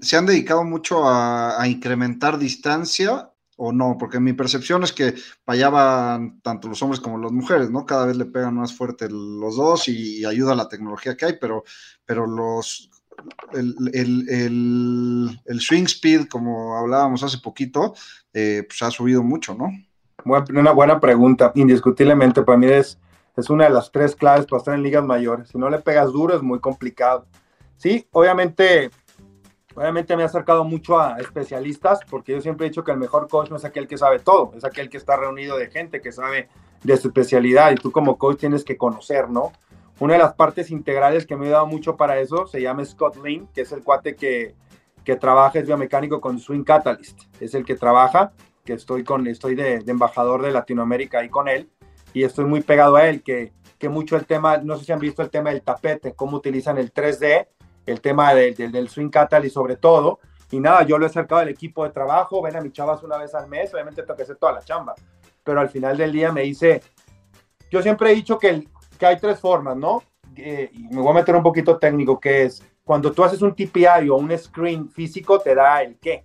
¿se 0.00 0.16
han 0.16 0.24
dedicado 0.24 0.64
mucho 0.64 1.06
a 1.06 1.62
incrementar 1.68 2.38
distancia 2.38 3.28
o 3.56 3.72
no, 3.72 3.96
porque 3.98 4.20
mi 4.20 4.32
percepción 4.32 4.82
es 4.82 4.92
que 4.92 5.14
fallaban 5.44 6.40
tanto 6.40 6.68
los 6.68 6.82
hombres 6.82 7.00
como 7.00 7.18
las 7.18 7.32
mujeres, 7.32 7.70
¿no? 7.70 7.86
Cada 7.86 8.06
vez 8.06 8.16
le 8.16 8.24
pegan 8.24 8.54
más 8.54 8.74
fuerte 8.74 9.08
los 9.10 9.56
dos 9.56 9.88
y, 9.88 10.24
ayuda 10.24 10.54
la 10.54 10.68
tecnología 10.68 11.16
que 11.16 11.26
hay, 11.26 11.36
pero, 11.40 11.64
pero 12.04 12.26
los 12.26 12.90
el, 13.52 15.38
swing 15.60 15.84
speed, 15.84 16.28
como 16.28 16.76
hablábamos 16.76 17.22
hace 17.22 17.38
poquito, 17.38 17.94
eh, 18.32 18.64
pues 18.66 18.82
ha 18.82 18.90
subido 18.90 19.22
mucho, 19.22 19.54
¿no? 19.54 19.70
Una 20.24 20.72
buena 20.72 21.00
pregunta, 21.00 21.52
indiscutiblemente, 21.54 22.42
para 22.42 22.58
mí 22.58 22.66
es, 22.66 22.98
es 23.36 23.50
una 23.50 23.64
de 23.64 23.70
las 23.70 23.92
tres 23.92 24.16
claves 24.16 24.46
para 24.46 24.58
estar 24.58 24.74
en 24.74 24.82
ligas 24.82 25.04
mayores. 25.04 25.50
Si 25.50 25.58
no 25.58 25.68
le 25.68 25.80
pegas 25.80 26.12
duro 26.12 26.34
es 26.34 26.42
muy 26.42 26.60
complicado. 26.60 27.26
Sí, 27.76 28.06
obviamente 28.12 28.90
Obviamente 29.74 30.16
me 30.16 30.22
he 30.22 30.26
acercado 30.26 30.64
mucho 30.64 31.00
a 31.00 31.18
especialistas 31.18 32.00
porque 32.08 32.32
yo 32.32 32.40
siempre 32.40 32.66
he 32.66 32.70
dicho 32.70 32.84
que 32.84 32.92
el 32.92 32.98
mejor 32.98 33.28
coach 33.28 33.50
no 33.50 33.56
es 33.56 33.64
aquel 33.64 33.88
que 33.88 33.98
sabe 33.98 34.20
todo, 34.20 34.52
es 34.56 34.64
aquel 34.64 34.88
que 34.88 34.96
está 34.96 35.16
reunido 35.16 35.56
de 35.56 35.68
gente 35.68 36.00
que 36.00 36.12
sabe 36.12 36.48
de 36.82 36.96
su 36.96 37.08
especialidad 37.08 37.72
y 37.72 37.74
tú 37.74 37.90
como 37.90 38.16
coach 38.16 38.38
tienes 38.38 38.62
que 38.62 38.76
conocer, 38.76 39.28
¿no? 39.28 39.52
Una 39.98 40.14
de 40.14 40.20
las 40.20 40.34
partes 40.34 40.70
integrales 40.70 41.26
que 41.26 41.36
me 41.36 41.48
ha 41.48 41.50
dado 41.50 41.66
mucho 41.66 41.96
para 41.96 42.18
eso 42.18 42.46
se 42.46 42.60
llama 42.60 42.84
Scott 42.84 43.16
Lynn, 43.24 43.48
que 43.52 43.62
es 43.62 43.72
el 43.72 43.82
cuate 43.82 44.14
que, 44.14 44.54
que 45.04 45.16
trabaja, 45.16 45.58
es 45.58 45.66
biomecánico 45.66 46.20
con 46.20 46.38
Swing 46.38 46.64
Catalyst, 46.64 47.22
es 47.40 47.54
el 47.54 47.64
que 47.64 47.74
trabaja, 47.74 48.32
que 48.64 48.74
estoy, 48.74 49.02
con, 49.02 49.26
estoy 49.26 49.54
de, 49.54 49.80
de 49.80 49.90
embajador 49.90 50.42
de 50.42 50.52
Latinoamérica 50.52 51.18
ahí 51.18 51.28
con 51.28 51.48
él 51.48 51.68
y 52.12 52.22
estoy 52.22 52.44
muy 52.44 52.60
pegado 52.60 52.96
a 52.96 53.08
él, 53.08 53.22
que, 53.22 53.52
que 53.78 53.88
mucho 53.88 54.16
el 54.16 54.24
tema, 54.24 54.58
no 54.58 54.76
sé 54.76 54.84
si 54.84 54.92
han 54.92 55.00
visto 55.00 55.20
el 55.20 55.30
tema 55.30 55.50
del 55.50 55.62
tapete, 55.62 56.14
cómo 56.14 56.36
utilizan 56.36 56.78
el 56.78 56.92
3D 56.92 57.48
el 57.86 58.00
tema 58.00 58.34
del, 58.34 58.54
del, 58.54 58.88
swing 58.88 59.10
y 59.42 59.50
sobre 59.50 59.76
todo. 59.76 60.20
Y 60.50 60.60
nada, 60.60 60.82
yo 60.82 60.98
lo 60.98 61.06
he 61.06 61.08
acercado 61.08 61.40
al 61.40 61.48
equipo 61.48 61.84
de 61.84 61.90
trabajo, 61.90 62.42
ven 62.42 62.56
a 62.56 62.60
mis 62.60 62.72
chavas 62.72 63.02
una 63.02 63.18
vez 63.18 63.34
al 63.34 63.48
mes, 63.48 63.72
obviamente 63.74 64.02
tengo 64.02 64.16
que 64.16 64.22
hacer 64.22 64.36
toda 64.36 64.52
la 64.52 64.62
chamba. 64.62 64.94
Pero 65.42 65.60
al 65.60 65.68
final 65.68 65.96
del 65.96 66.12
día 66.12 66.32
me 66.32 66.42
dice, 66.42 66.82
yo 67.70 67.82
siempre 67.82 68.12
he 68.12 68.14
dicho 68.14 68.38
que, 68.38 68.66
que 68.98 69.06
hay 69.06 69.18
tres 69.18 69.40
formas, 69.40 69.76
¿no? 69.76 70.02
Eh, 70.36 70.70
y 70.72 70.88
me 70.94 71.00
voy 71.00 71.10
a 71.10 71.14
meter 71.14 71.34
un 71.34 71.42
poquito 71.42 71.78
técnico, 71.78 72.18
que 72.20 72.44
es 72.44 72.62
cuando 72.84 73.12
tú 73.12 73.24
haces 73.24 73.42
un 73.42 73.54
TPI 73.54 74.08
o 74.10 74.16
un 74.16 74.36
screen 74.36 74.88
físico, 74.88 75.38
te 75.38 75.54
da 75.54 75.82
el 75.82 75.98
qué. 75.98 76.24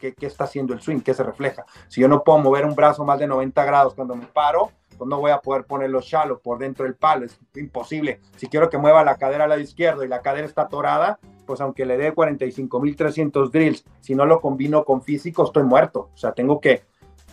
¿Qué, 0.00 0.14
qué 0.14 0.26
está 0.26 0.44
haciendo 0.44 0.74
el 0.74 0.80
swing? 0.80 1.00
¿Qué 1.00 1.14
se 1.14 1.22
refleja? 1.22 1.64
Si 1.88 2.00
yo 2.00 2.08
no 2.08 2.22
puedo 2.22 2.38
mover 2.38 2.66
un 2.66 2.74
brazo 2.74 3.04
más 3.04 3.18
de 3.18 3.26
90 3.26 3.64
grados 3.64 3.94
cuando 3.94 4.14
me 4.14 4.26
paro, 4.26 4.70
pues 5.04 5.10
no 5.10 5.20
voy 5.20 5.32
a 5.32 5.40
poder 5.40 5.64
poner 5.66 5.90
los 5.90 6.06
shallow 6.06 6.40
por 6.40 6.58
dentro 6.58 6.86
del 6.86 6.94
palo, 6.94 7.26
es 7.26 7.38
imposible. 7.56 8.20
Si 8.36 8.46
quiero 8.46 8.70
que 8.70 8.78
mueva 8.78 9.04
la 9.04 9.16
cadera 9.16 9.44
al 9.44 9.50
lado 9.50 9.60
izquierdo 9.60 10.02
y 10.02 10.08
la 10.08 10.22
cadera 10.22 10.46
está 10.46 10.62
atorada, 10.62 11.18
pues 11.44 11.60
aunque 11.60 11.84
le 11.84 11.98
dé 11.98 12.14
45.300 12.14 13.50
drills, 13.50 13.84
si 14.00 14.14
no 14.14 14.24
lo 14.24 14.40
combino 14.40 14.82
con 14.86 15.02
físico, 15.02 15.44
estoy 15.44 15.64
muerto. 15.64 16.08
O 16.14 16.16
sea, 16.16 16.32
tengo 16.32 16.58
que, 16.58 16.84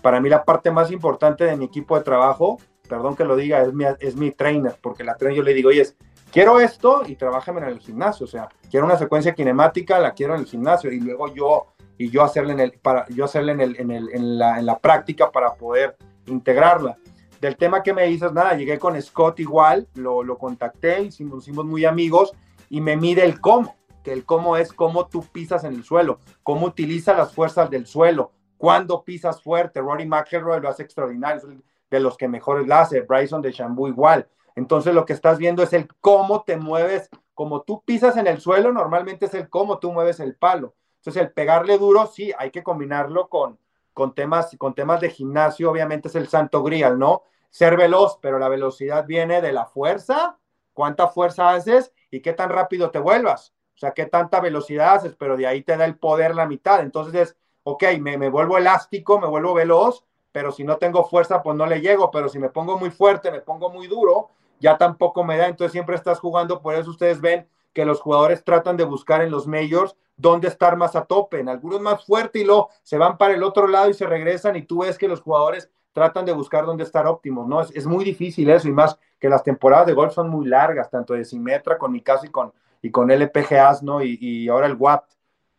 para 0.02 0.20
mí 0.20 0.28
la 0.28 0.44
parte 0.44 0.70
más 0.70 0.92
importante 0.92 1.46
de 1.46 1.56
mi 1.56 1.64
equipo 1.64 1.98
de 1.98 2.04
trabajo, 2.04 2.58
perdón 2.90 3.16
que 3.16 3.24
lo 3.24 3.38
diga, 3.38 3.62
es 3.62 3.74
mi, 3.74 3.86
es 4.02 4.18
mi 4.18 4.32
trainer, 4.32 4.76
porque 4.82 5.06
la 5.06 5.16
trainer 5.16 5.38
yo 5.38 5.44
le 5.44 5.54
digo, 5.54 5.70
oye, 5.70 5.84
es, 5.84 5.96
quiero 6.30 6.60
esto 6.60 7.04
y 7.08 7.16
trabájame 7.16 7.62
en 7.62 7.68
el 7.68 7.80
gimnasio, 7.80 8.26
o 8.26 8.30
sea, 8.30 8.50
quiero 8.70 8.86
una 8.86 8.98
secuencia 8.98 9.34
kinemática, 9.34 9.98
la 9.98 10.12
quiero 10.12 10.36
en 10.36 10.42
el 10.42 10.46
gimnasio 10.46 10.92
y 10.92 11.00
luego 11.00 11.34
yo 11.34 11.68
y 11.98 12.10
yo 12.10 12.22
hacerle 12.22 12.52
en 12.52 12.60
el 12.60 12.72
para 12.74 13.08
yo 13.08 13.24
hacerle 13.24 13.54
en, 13.54 13.62
el, 13.62 13.80
en, 13.80 13.92
el, 13.92 14.10
en, 14.12 14.38
la, 14.38 14.60
en 14.60 14.66
la 14.66 14.78
práctica 14.78 15.32
para 15.32 15.54
poder 15.54 15.96
integrarla. 16.26 16.98
Del 17.42 17.58
tema 17.58 17.82
que 17.82 17.92
me 17.92 18.04
dices, 18.06 18.32
nada, 18.34 18.54
llegué 18.56 18.78
con 18.78 19.02
Scott 19.02 19.40
igual, 19.40 19.88
lo, 19.96 20.22
lo 20.22 20.38
contacté, 20.38 21.02
hicimos, 21.02 21.42
hicimos 21.42 21.66
muy 21.66 21.86
amigos 21.86 22.34
y 22.70 22.82
me 22.82 22.96
mide 22.96 23.26
el 23.26 23.42
cómo, 23.42 23.76
que 24.04 24.14
el 24.14 24.26
cómo 24.26 24.58
es 24.58 24.72
cómo 24.72 25.08
tú 25.08 25.24
pisas 25.24 25.64
en 25.64 25.74
el 25.74 25.84
suelo, 25.84 26.20
cómo 26.44 26.68
utiliza 26.68 27.16
las 27.16 27.34
fuerzas 27.34 27.72
del 27.72 27.88
suelo, 27.88 28.32
cuando 28.58 29.04
pisas 29.04 29.42
fuerte. 29.42 29.82
Rory 29.82 30.06
McElroy 30.06 30.62
lo 30.62 30.70
hace 30.70 30.84
extraordinario, 30.84 31.38
es 31.38 31.58
de 31.90 32.00
los 32.00 32.16
que 32.16 32.28
mejores 32.28 32.68
lo 32.68 32.76
hace, 32.76 33.02
Bryson 33.02 33.42
de 33.42 33.52
Shambu 33.52 33.88
igual. 33.88 34.28
Entonces 34.56 34.94
lo 34.94 35.04
que 35.04 35.14
estás 35.14 35.40
viendo 35.40 35.64
es 35.64 35.74
el 35.74 35.88
cómo 36.00 36.44
te 36.44 36.58
mueves, 36.58 37.10
como 37.34 37.64
tú 37.64 37.82
pisas 37.84 38.18
en 38.18 38.28
el 38.28 38.40
suelo, 38.40 38.72
normalmente 38.72 39.26
es 39.26 39.34
el 39.34 39.50
cómo 39.50 39.80
tú 39.80 39.92
mueves 39.92 40.20
el 40.20 40.36
palo. 40.36 40.76
Entonces 40.98 41.24
el 41.24 41.32
pegarle 41.32 41.80
duro, 41.80 42.06
sí, 42.06 42.32
hay 42.38 42.52
que 42.52 42.62
combinarlo 42.62 43.30
con, 43.30 43.58
con 43.94 44.14
temas, 44.16 44.56
con 44.58 44.74
temas 44.74 45.02
de 45.02 45.10
gimnasio, 45.10 45.70
obviamente 45.70 46.08
es 46.08 46.16
el 46.16 46.28
santo 46.28 46.64
grial, 46.64 46.98
¿no? 46.98 47.24
ser 47.52 47.76
veloz, 47.78 48.18
pero 48.22 48.40
la 48.40 48.50
velocidad 48.50 49.06
viene 49.06 49.42
de 49.42 49.52
la 49.52 49.66
fuerza, 49.66 50.38
cuánta 50.74 51.10
fuerza 51.10 51.52
haces 51.52 51.94
y 52.10 52.22
qué 52.22 52.34
tan 52.34 52.50
rápido 52.50 52.90
te 52.90 53.00
vuelvas. 53.00 53.54
O 53.76 53.78
sea, 53.82 53.92
qué 53.92 54.06
tanta 54.06 54.40
velocidad 54.40 54.96
haces, 54.96 55.16
pero 55.16 55.38
de 55.38 55.48
ahí 55.48 55.62
te 55.62 55.78
da 55.78 55.86
el 55.86 55.98
poder 55.98 56.34
la 56.34 56.46
mitad. 56.46 56.80
Entonces 56.80 57.14
es, 57.14 57.38
ok, 57.64 57.84
me, 58.00 58.18
me 58.18 58.30
vuelvo 58.30 58.58
elástico, 58.58 59.20
me 59.20 59.28
vuelvo 59.28 59.54
veloz, 59.54 60.06
pero 60.32 60.52
si 60.52 60.64
no 60.64 60.78
tengo 60.78 61.04
fuerza, 61.04 61.44
pues 61.44 61.58
no 61.58 61.66
le 61.66 61.82
llego. 61.82 62.10
Pero 62.10 62.30
si 62.30 62.40
me 62.40 62.50
pongo 62.50 62.80
muy 62.80 62.90
fuerte, 62.90 63.32
me 63.32 63.42
pongo 63.42 63.70
muy 63.70 63.88
duro, 63.88 64.30
ya 64.60 64.78
tampoco 64.78 65.24
me 65.24 65.38
da. 65.38 65.48
Entonces 65.48 65.74
siempre 65.74 65.96
estás 65.96 66.20
jugando, 66.20 66.62
por 66.62 66.76
eso 66.76 66.90
ustedes 66.90 67.20
ven 67.20 67.48
que 67.74 67.86
los 67.86 68.02
jugadores 68.02 68.44
tratan 68.44 68.78
de 68.78 68.84
buscar 68.84 69.22
en 69.22 69.32
los 69.32 69.48
majors 69.48 69.96
dónde 70.18 70.48
estar 70.48 70.78
más 70.78 70.96
a 70.96 71.06
tope. 71.06 71.40
En 71.40 71.50
algunos 71.50 71.82
más 71.82 72.06
fuerte 72.06 72.40
y 72.40 72.44
luego 72.44 72.70
se 72.84 72.98
van 72.98 73.18
para 73.18 73.34
el 73.34 73.44
otro 73.44 73.68
lado 73.68 73.90
y 73.90 73.94
se 73.94 74.06
regresan 74.06 74.56
y 74.56 74.64
tú 74.64 74.80
ves 74.84 74.98
que 74.98 75.08
los 75.08 75.22
jugadores 75.22 75.70
tratan 75.94 76.26
de 76.26 76.32
buscar 76.32 76.66
dónde 76.66 76.84
estar 76.84 77.06
óptimos, 77.08 77.48
¿no? 77.48 77.62
Es, 77.62 77.86
muy 77.86 78.06
difícil 78.06 78.50
eso 78.50 78.68
y 78.68 78.72
más 78.72 78.98
que 79.20 79.30
las 79.30 79.44
temporadas 79.44 79.88
de 79.88 79.94
golf 79.94 80.14
son 80.14 80.30
muy 80.30 80.48
largas, 80.48 80.90
tanto 80.90 81.14
de 81.14 81.26
Simetra 81.26 81.78
con 81.78 81.92
mi 81.92 82.02
caso 82.02 82.26
y 82.26 82.30
con, 82.30 82.54
y 82.82 82.92
con 82.92 83.12
LPGAs, 83.12 83.84
¿no? 83.84 84.02
Y, 84.02 84.18
y 84.22 84.48
ahora 84.48 84.68
el 84.68 84.76
WAP. 84.76 85.06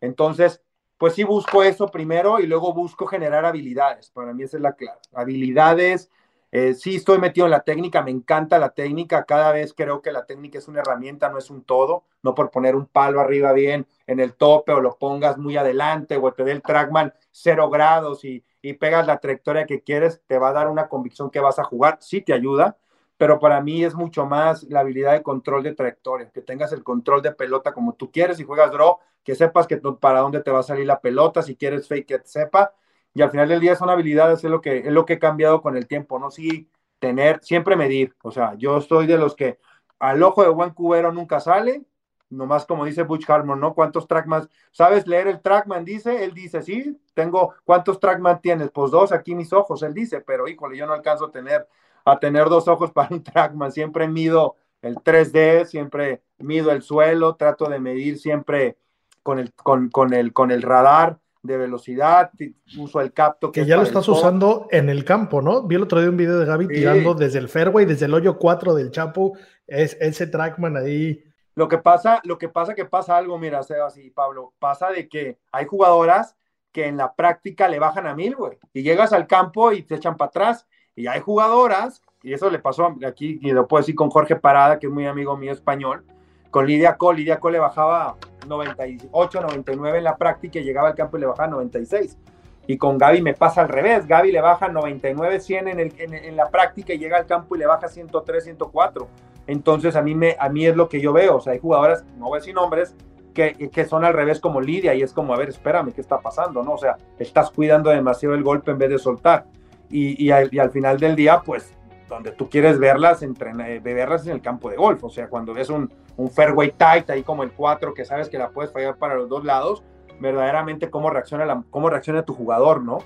Entonces, 0.01 0.63
pues 0.97 1.15
sí 1.15 1.25
busco 1.25 1.63
eso 1.63 1.89
primero 1.89 2.41
y 2.41 2.47
luego 2.47 2.73
busco 2.73 3.07
generar 3.07 3.45
habilidades. 3.45 4.11
Para 4.11 4.33
mí 4.33 4.45
esa 4.45 4.57
es 4.57 4.63
la 4.63 4.73
clave. 4.73 5.01
Habilidades, 5.13 6.11
eh, 6.53 6.75
sí 6.75 6.97
estoy 6.97 7.19
metido 7.19 7.47
en 7.47 7.51
la 7.51 7.65
técnica, 7.65 8.03
me 8.03 8.11
encanta 8.11 8.59
la 8.59 8.71
técnica, 8.71 9.25
cada 9.25 9.53
vez 9.53 9.73
creo 9.75 10.03
que 10.03 10.13
la 10.13 10.27
técnica 10.27 10.59
es 10.59 10.69
una 10.69 10.81
herramienta, 10.81 11.31
no 11.31 11.39
es 11.39 11.51
un 11.51 11.65
todo, 11.65 12.05
no 12.23 12.35
por 12.35 12.51
poner 12.51 12.77
un 12.77 12.87
palo 12.87 13.21
arriba 13.21 13.53
bien 13.53 13.87
en 14.07 14.21
el 14.21 14.35
tope 14.35 14.73
o 14.73 14.81
lo 14.81 14.99
pongas 14.99 15.39
muy 15.39 15.57
adelante 15.57 16.19
o 16.19 16.33
te 16.33 16.45
dé 16.45 16.53
el 16.53 16.63
trackman 16.63 17.15
cero 17.31 17.71
grados 17.71 18.25
y, 18.25 18.45
y 18.61 18.75
pegas 18.75 19.07
la 19.07 19.19
trayectoria 19.19 19.67
que 19.67 19.83
quieres, 19.83 20.21
te 20.27 20.39
va 20.39 20.51
a 20.51 20.53
dar 20.53 20.69
una 20.69 20.89
convicción 20.89 21.31
que 21.31 21.41
vas 21.41 21.59
a 21.59 21.65
jugar, 21.65 21.97
sí 22.01 22.21
te 22.21 22.35
ayuda, 22.35 22.77
pero 23.17 23.39
para 23.39 23.61
mí 23.61 23.85
es 23.85 23.95
mucho 23.95 24.27
más 24.27 24.65
la 24.65 24.81
habilidad 24.81 25.13
de 25.13 25.23
control 25.23 25.63
de 25.63 25.75
trayectoria, 25.75 26.31
que 26.31 26.43
tengas 26.43 26.73
el 26.73 26.83
control 26.83 27.23
de 27.23 27.33
pelota 27.33 27.73
como 27.73 27.95
tú 27.95 28.11
quieres 28.11 28.41
y 28.41 28.45
juegas 28.45 28.73
draw, 28.73 28.99
que 29.25 29.35
sepas 29.35 29.67
que 29.67 29.77
para 29.79 30.21
dónde 30.21 30.43
te 30.43 30.51
va 30.51 30.61
a 30.61 30.65
salir 30.65 30.87
la 30.87 31.01
pelota, 31.01 31.43
si 31.43 31.57
quieres 31.57 31.89
fake 31.89 32.07
que 32.07 32.21
sepa, 32.25 32.75
y 33.15 33.23
al 33.23 33.31
final 33.31 33.49
del 33.49 33.61
día 33.61 33.77
son 33.77 33.91
habilidades, 33.91 34.43
es 34.45 34.51
lo 34.51 34.61
que, 34.61 34.79
es 34.79 34.93
lo 34.93 35.05
que 35.05 35.15
he 35.15 35.19
cambiado 35.19 35.61
con 35.63 35.77
el 35.77 35.87
tiempo, 35.87 36.19
¿no? 36.19 36.31
Sí, 36.31 36.71
tener, 36.99 37.41
siempre 37.43 37.77
medir, 37.77 38.15
o 38.23 38.31
sea, 38.31 38.55
yo 38.55 38.79
estoy 38.79 39.07
de 39.07 39.19
los 39.19 39.35
que 39.35 39.59
al 39.99 40.23
ojo 40.23 40.43
de 40.43 40.49
buen 40.49 40.71
cubero 40.71 41.13
nunca 41.13 41.41
sale, 41.41 41.85
nomás 42.31 42.65
como 42.65 42.85
dice 42.85 43.03
Butch 43.03 43.29
Harmon, 43.29 43.61
¿no? 43.61 43.75
¿Cuántos 43.75 44.09
trackman? 44.09 44.49
¿Sabes 44.73 45.07
leer 45.07 45.29
el 45.29 45.41
trackman? 45.41 45.85
Dice, 45.85 46.25
él 46.25 46.33
dice, 46.33 46.63
sí, 46.63 46.99
tengo, 47.15 47.55
¿cuántos 47.65 48.01
trackman 48.01 48.41
tienes? 48.41 48.71
Pues 48.71 48.91
dos, 48.91 49.13
aquí 49.13 49.35
mis 49.35 49.53
ojos, 49.53 49.83
él 49.83 49.95
dice, 49.95 50.21
pero 50.21 50.49
híjole, 50.49 50.77
yo 50.77 50.87
no 50.87 50.95
alcanzo 50.95 51.27
a 51.27 51.31
tener, 51.31 51.69
a 52.05 52.19
tener 52.19 52.49
dos 52.49 52.67
ojos 52.69 52.91
para 52.91 53.15
un 53.15 53.23
trackman, 53.23 53.71
siempre 53.71 54.09
mido 54.09 54.57
el 54.81 54.97
3D, 54.97 55.67
siempre 55.67 56.23
mido 56.39 56.73
el 56.73 56.83
suelo, 56.83 57.37
trato 57.37 57.67
de 57.67 57.79
medir 57.79 58.19
siempre 58.19 58.79
con 59.23 59.39
el, 59.39 59.53
con, 59.55 59.91
con 59.91 60.13
el, 60.13 60.33
con 60.33 60.51
el 60.51 60.63
radar, 60.63 61.19
de 61.43 61.57
velocidad, 61.57 62.31
uso 62.79 63.01
el 63.01 63.13
capto. 63.13 63.51
Que, 63.51 63.67
ya 63.67 63.77
lo 63.77 63.83
estás 63.83 64.09
usando 64.09 64.69
en 64.71 64.89
el 64.89 65.05
campo, 65.05 65.43
¿no? 65.43 65.65
Vi 65.65 65.75
el 65.75 65.83
otro 65.83 66.01
día 66.01 66.09
un 66.09 66.17
video 66.17 66.39
de 66.39 66.47
Gaby 66.47 66.69
tirando 66.69 67.15
desde 67.15 67.41
el 67.41 67.49
fairway, 67.49 67.85
desde 67.85 68.07
el 68.07 68.15
hoyo 68.15 68.39
4 68.39 68.75
del 68.75 68.91
Chapo, 68.91 69.37
es 69.67 69.97
ese 70.01 70.27
trackman 70.27 70.77
ahí. 70.77 71.25
Lo 71.55 71.69
que 71.69 71.79
pasa, 71.79 72.21
lo 72.25 72.39
que 72.39 72.49
pasa 72.49 72.75
que 72.75 72.85
pasa 72.85 73.17
algo, 73.17 73.39
mira, 73.39 73.63
Sebas 73.63 73.99
y 73.99 74.11
Pablo, 74.11 74.55
pasa 74.59 74.91
de 74.91 75.09
que 75.09 75.39
hay 75.51 75.67
jugadoras 75.67 76.37
que 76.71 76.87
en 76.87 76.97
la 76.97 77.15
práctica 77.15 77.69
le 77.69 77.79
bajan 77.79 78.07
a 78.07 78.15
mil, 78.15 78.35
güey, 78.35 78.59
y 78.73 78.83
llegas 78.83 79.13
al 79.13 79.27
campo 79.27 79.73
y 79.73 79.83
te 79.83 79.97
echan 79.97 80.17
para 80.17 80.29
atrás, 80.29 80.67
y 80.97 81.07
hay 81.07 81.21
jugadoras, 81.21 82.01
y 82.23 82.33
eso 82.33 82.49
le 82.51 82.61
pasó 82.61 82.97
aquí, 83.07 83.39
y 83.43 83.51
lo 83.51 83.69
puedo 83.69 83.83
decir 83.83 83.95
con 83.95 84.09
Jorge 84.09 84.37
Parada, 84.37 84.79
que 84.79 84.87
es 84.87 84.93
muy 84.93 85.07
amigo 85.07 85.37
mío 85.37 85.53
español, 85.53 86.07
con 86.53 86.67
Lidia 86.67 86.97
Cole, 86.97 87.21
Lidia 87.21 87.41
Cole 87.41 87.55
le 87.55 87.61
bajaba 87.61 88.15
98, 88.47 89.41
99 89.41 89.99
en 89.99 90.05
la 90.05 90.17
práctica 90.17 90.61
y 90.61 90.65
llegaba 90.65 90.89
al 90.89 90.95
campo 90.95 91.17
y 91.17 91.21
le 91.21 91.27
bajaba 91.27 91.49
96. 91.49 92.19
Y 92.67 92.77
con 92.77 92.99
Gaby 92.99 93.23
me 93.23 93.33
pasa 93.33 93.63
al 93.63 93.71
revés. 93.71 94.07
Gaby 94.07 94.31
le 94.31 94.43
baja 94.43 94.69
99, 94.69 95.41
100 95.41 95.69
en, 95.69 95.81
el, 95.81 95.93
en, 95.99 96.37
la 96.37 96.51
práctica 96.51 96.93
y 96.93 96.99
llega 96.99 97.17
al 97.17 97.27
campo 97.27 97.57
y 97.57 97.59
le 97.59 97.67
baja 97.67 97.89
103, 97.89 98.45
104. 98.45 99.09
Entonces 99.47 99.97
a 99.97 100.03
mí, 100.03 100.15
me, 100.15 100.37
a 100.39 100.51
mí 100.51 100.67
es 100.67 100.77
lo 100.77 100.91
que 100.91 101.01
yo 101.01 101.15
veo. 101.15 101.37
O 101.37 101.41
sea, 101.41 101.55
hay 101.55 101.59
jugadoras, 101.59 102.05
no 102.19 102.27
voy 102.27 102.37
a 102.37 102.41
decir 102.41 102.55
nombres, 102.55 102.95
que, 103.33 103.71
que, 103.71 103.85
son 103.87 104.05
al 104.05 104.13
revés 104.13 104.39
como 104.39 104.61
Lidia 104.61 104.95
y 104.95 105.01
es 105.01 105.15
como, 105.15 105.33
a 105.33 105.39
ver, 105.39 105.49
espérame, 105.49 105.91
¿qué 105.91 106.03
está 106.03 106.21
pasando? 106.21 106.63
¿no? 106.63 106.75
O 106.75 106.79
sea, 106.79 106.99
estás 107.19 107.51
cuidando 107.51 107.89
demasiado 107.89 108.35
el 108.35 108.43
golpe 108.43 108.73
en 108.73 108.79
vez 108.79 108.91
de 108.91 108.99
soltar. 108.99 109.47
Y, 109.89 110.23
y, 110.23 110.31
al, 110.31 110.51
y 110.53 110.59
al 110.59 110.71
final 110.71 110.99
del 110.99 111.17
día, 111.17 111.41
pues 111.43 111.75
donde 112.13 112.33
tú 112.33 112.49
quieres 112.49 112.79
verlas, 112.79 113.23
entre, 113.23 113.53
verlas 113.81 114.27
en 114.27 114.35
el 114.35 114.43
campo 114.43 114.71
de 114.71 114.77
golf. 114.77 115.03
O 115.05 115.11
sea, 115.11 115.29
cuando 115.29 115.55
ves 115.55 115.71
un, 115.71 115.93
un 116.17 116.31
fairway 116.31 116.73
tight 116.73 117.09
ahí 117.11 117.23
como 117.23 117.43
el 117.43 117.53
4, 117.53 117.95
que 117.95 118.05
sabes 118.05 118.29
que 118.29 118.39
la 118.39 118.51
puedes 118.51 118.73
fallar 118.73 118.97
para 118.97 119.15
los 119.15 119.29
dos 119.29 119.45
lados, 119.45 119.83
verdaderamente 120.21 120.91
cómo 120.91 121.11
reacciona, 121.11 121.45
la, 121.45 121.63
cómo 121.71 121.91
reacciona 121.91 122.23
tu 122.23 122.35
jugador, 122.35 122.83
¿no? 122.83 122.99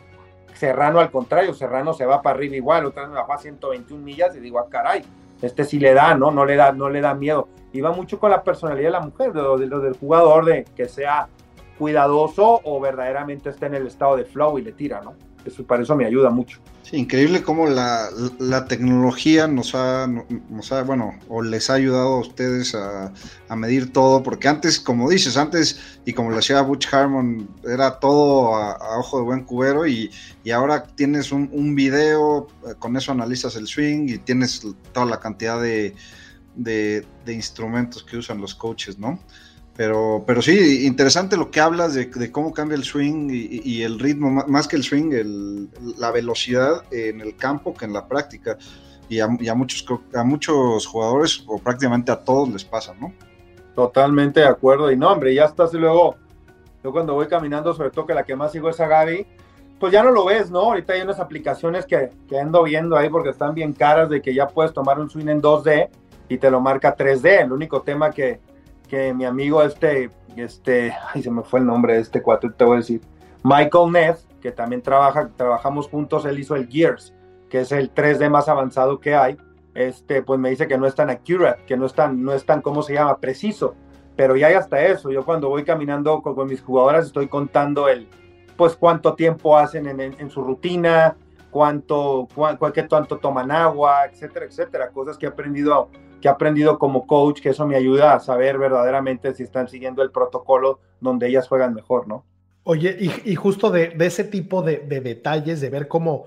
Serrano 0.54 1.00
al 1.00 1.10
contrario, 1.10 1.54
Serrano 1.54 1.92
se 1.92 2.06
va 2.06 2.22
para 2.22 2.36
arriba 2.36 2.56
igual, 2.56 2.86
otra 2.86 3.02
vez 3.02 3.10
me 3.10 3.16
bajó 3.16 3.34
a 3.34 3.38
121 3.38 4.02
millas 4.02 4.34
y 4.36 4.40
digo, 4.40 4.58
ah, 4.58 4.66
caray, 4.70 5.02
este 5.42 5.64
sí 5.64 5.78
le 5.78 5.92
da, 5.94 6.14
¿no? 6.14 6.30
No 6.30 6.44
le 6.44 6.56
da, 6.56 6.72
no 6.72 6.88
le 6.88 7.00
da 7.00 7.14
miedo. 7.14 7.48
Y 7.72 7.80
va 7.80 7.92
mucho 7.92 8.18
con 8.18 8.30
la 8.30 8.42
personalidad 8.42 8.88
de 8.88 8.92
la 8.92 9.00
mujer, 9.00 9.32
de 9.32 9.42
lo, 9.42 9.58
de 9.58 9.66
lo 9.66 9.80
del 9.80 9.96
jugador, 9.96 10.46
de 10.46 10.64
que 10.74 10.88
sea 10.88 11.28
cuidadoso 11.78 12.60
o 12.64 12.80
verdaderamente 12.80 13.50
esté 13.50 13.66
en 13.66 13.74
el 13.74 13.86
estado 13.86 14.16
de 14.16 14.24
flow 14.24 14.58
y 14.58 14.62
le 14.62 14.72
tira, 14.72 15.02
¿no? 15.02 15.14
Eso, 15.46 15.64
para 15.64 15.82
eso 15.82 15.94
me 15.94 16.04
ayuda 16.04 16.30
mucho. 16.30 16.58
Increíble 16.92 17.42
cómo 17.42 17.68
la, 17.68 18.10
tecnología 18.68 19.48
nos 19.48 19.74
ha, 19.74 20.06
nos 20.06 20.72
ha, 20.72 20.82
bueno, 20.82 21.18
o 21.28 21.42
les 21.42 21.68
ha 21.68 21.74
ayudado 21.74 22.14
a 22.14 22.20
ustedes 22.20 22.74
a, 22.74 23.12
medir 23.56 23.92
todo, 23.92 24.22
porque 24.22 24.46
antes, 24.46 24.78
como 24.78 25.10
dices, 25.10 25.36
antes, 25.36 25.98
y 26.04 26.12
como 26.12 26.30
lo 26.30 26.36
decía 26.36 26.60
Butch 26.62 26.92
Harmon, 26.92 27.48
era 27.64 27.98
todo 27.98 28.54
a, 28.54 28.98
ojo 28.98 29.18
de 29.18 29.24
buen 29.24 29.44
cubero, 29.44 29.86
y, 29.86 30.10
ahora 30.54 30.84
tienes 30.84 31.32
un, 31.32 31.48
un, 31.52 31.74
video, 31.74 32.46
eh, 32.68 32.74
con 32.78 32.96
eso 32.96 33.10
analizas 33.10 33.56
el 33.56 33.66
swing 33.66 34.08
y 34.08 34.18
tienes 34.18 34.64
toda 34.92 35.06
la 35.06 35.18
cantidad 35.18 35.60
de, 35.60 35.94
de 36.54 37.04
instrumentos 37.26 38.04
que 38.04 38.16
usan 38.16 38.40
los 38.40 38.54
coaches, 38.54 38.96
¿no? 38.98 39.18
Pero, 39.76 40.24
pero 40.26 40.40
sí, 40.40 40.86
interesante 40.86 41.36
lo 41.36 41.50
que 41.50 41.60
hablas 41.60 41.92
de, 41.92 42.32
cómo 42.32 42.54
cambia 42.54 42.76
el 42.76 42.84
swing 42.84 43.28
y, 43.30 43.82
el 43.82 43.98
ritmo, 43.98 44.30
más 44.30 44.66
que 44.66 44.76
el 44.76 44.82
swing, 44.82 45.68
la 45.98 46.10
velocidad 46.10 46.82
en 46.90 47.20
el 47.20 47.36
campo 47.36 47.74
que 47.74 47.84
en 47.84 47.92
la 47.92 48.08
práctica. 48.08 48.56
Y 49.08 49.20
a, 49.20 49.28
muchos, 49.28 49.84
a 50.14 50.24
muchos 50.24 50.86
jugadores, 50.86 51.44
o 51.46 51.58
prácticamente 51.58 52.10
a 52.10 52.16
todos 52.16 52.48
les 52.48 52.64
pasa, 52.64 52.94
¿no? 52.98 53.12
Totalmente 53.74 54.40
de 54.40 54.46
acuerdo. 54.46 54.90
Y 54.90 54.96
no, 54.96 55.12
hombre, 55.12 55.34
ya 55.34 55.44
estás 55.44 55.72
luego, 55.74 56.16
yo 56.82 56.90
cuando 56.90 57.14
voy 57.14 57.28
caminando, 57.28 57.74
sobre 57.74 57.90
todo 57.90 58.06
que 58.06 58.14
la 58.14 58.24
que 58.24 58.34
más 58.34 58.52
sigo 58.52 58.70
es 58.70 58.80
a 58.80 58.88
Gaby, 58.88 59.26
pues 59.78 59.92
ya 59.92 60.02
no 60.02 60.10
lo 60.10 60.24
ves, 60.24 60.50
¿no? 60.50 60.60
Ahorita 60.60 60.94
hay 60.94 61.02
unas 61.02 61.20
aplicaciones 61.20 61.84
que, 61.84 62.10
que 62.26 62.40
ando 62.40 62.62
viendo 62.62 62.96
ahí 62.96 63.10
porque 63.10 63.28
están 63.28 63.54
bien 63.54 63.74
caras 63.74 64.08
de 64.08 64.22
que 64.22 64.34
ya 64.34 64.48
puedes 64.48 64.72
tomar 64.72 64.98
un 64.98 65.10
swing 65.10 65.28
en 65.28 65.42
2D 65.42 65.90
y 66.30 66.38
te 66.38 66.50
lo 66.50 66.60
marca 66.60 66.96
3D. 66.96 67.42
El 67.42 67.52
único 67.52 67.82
tema 67.82 68.10
que, 68.10 68.40
que 68.88 69.12
mi 69.14 69.24
amigo 69.24 69.62
este, 69.62 70.10
este, 70.36 70.94
ay, 71.14 71.22
se 71.22 71.30
me 71.30 71.42
fue 71.42 71.60
el 71.60 71.66
nombre 71.66 71.94
de 71.94 72.00
este 72.00 72.22
cuatro, 72.22 72.52
te 72.52 72.64
voy 72.64 72.74
a 72.74 72.78
decir, 72.78 73.00
Michael 73.42 73.92
Neff, 73.92 74.20
que 74.40 74.52
también 74.52 74.82
trabaja, 74.82 75.30
trabajamos 75.36 75.88
juntos, 75.88 76.24
él 76.24 76.38
hizo 76.38 76.54
el 76.56 76.68
Gears, 76.68 77.14
que 77.48 77.60
es 77.60 77.72
el 77.72 77.92
3D 77.92 78.28
más 78.30 78.48
avanzado 78.48 79.00
que 79.00 79.14
hay, 79.14 79.36
este, 79.74 80.22
pues 80.22 80.40
me 80.40 80.50
dice 80.50 80.66
que 80.66 80.78
no 80.78 80.86
es 80.86 80.94
tan 80.94 81.10
accurate, 81.10 81.62
que 81.66 81.76
no 81.76 81.86
es 81.86 81.94
tan, 81.94 82.22
no 82.22 82.32
es 82.32 82.44
tan, 82.44 82.62
¿cómo 82.62 82.82
se 82.82 82.94
llama? 82.94 83.18
Preciso, 83.18 83.74
pero 84.16 84.36
ya 84.36 84.48
hay 84.48 84.54
hasta 84.54 84.84
eso, 84.84 85.10
yo 85.10 85.24
cuando 85.24 85.48
voy 85.48 85.64
caminando 85.64 86.22
con, 86.22 86.46
mis 86.46 86.62
jugadoras 86.62 87.06
estoy 87.06 87.28
contando 87.28 87.88
el, 87.88 88.08
pues 88.56 88.74
cuánto 88.76 89.14
tiempo 89.14 89.56
hacen 89.56 90.00
en, 90.00 90.30
su 90.30 90.42
rutina, 90.42 91.16
cuánto, 91.50 92.26
cuánto 92.34 92.72
tanto 92.88 93.18
toman 93.18 93.50
agua, 93.50 94.06
etcétera, 94.06 94.46
etcétera, 94.46 94.90
cosas 94.90 95.18
que 95.18 95.26
he 95.26 95.28
aprendido 95.28 95.90
que 96.20 96.28
he 96.28 96.30
aprendido 96.30 96.78
como 96.78 97.06
coach, 97.06 97.40
que 97.40 97.50
eso 97.50 97.66
me 97.66 97.76
ayuda 97.76 98.14
a 98.14 98.20
saber 98.20 98.58
verdaderamente 98.58 99.34
si 99.34 99.42
están 99.42 99.68
siguiendo 99.68 100.02
el 100.02 100.10
protocolo 100.10 100.80
donde 101.00 101.28
ellas 101.28 101.48
juegan 101.48 101.74
mejor, 101.74 102.08
¿no? 102.08 102.24
Oye, 102.68 102.96
y, 103.24 103.34
justo 103.36 103.70
de, 103.70 103.94
ese 104.00 104.24
tipo 104.24 104.60
de, 104.60 104.78
detalles, 104.78 105.60
de 105.60 105.70
ver 105.70 105.86
cómo, 105.86 106.24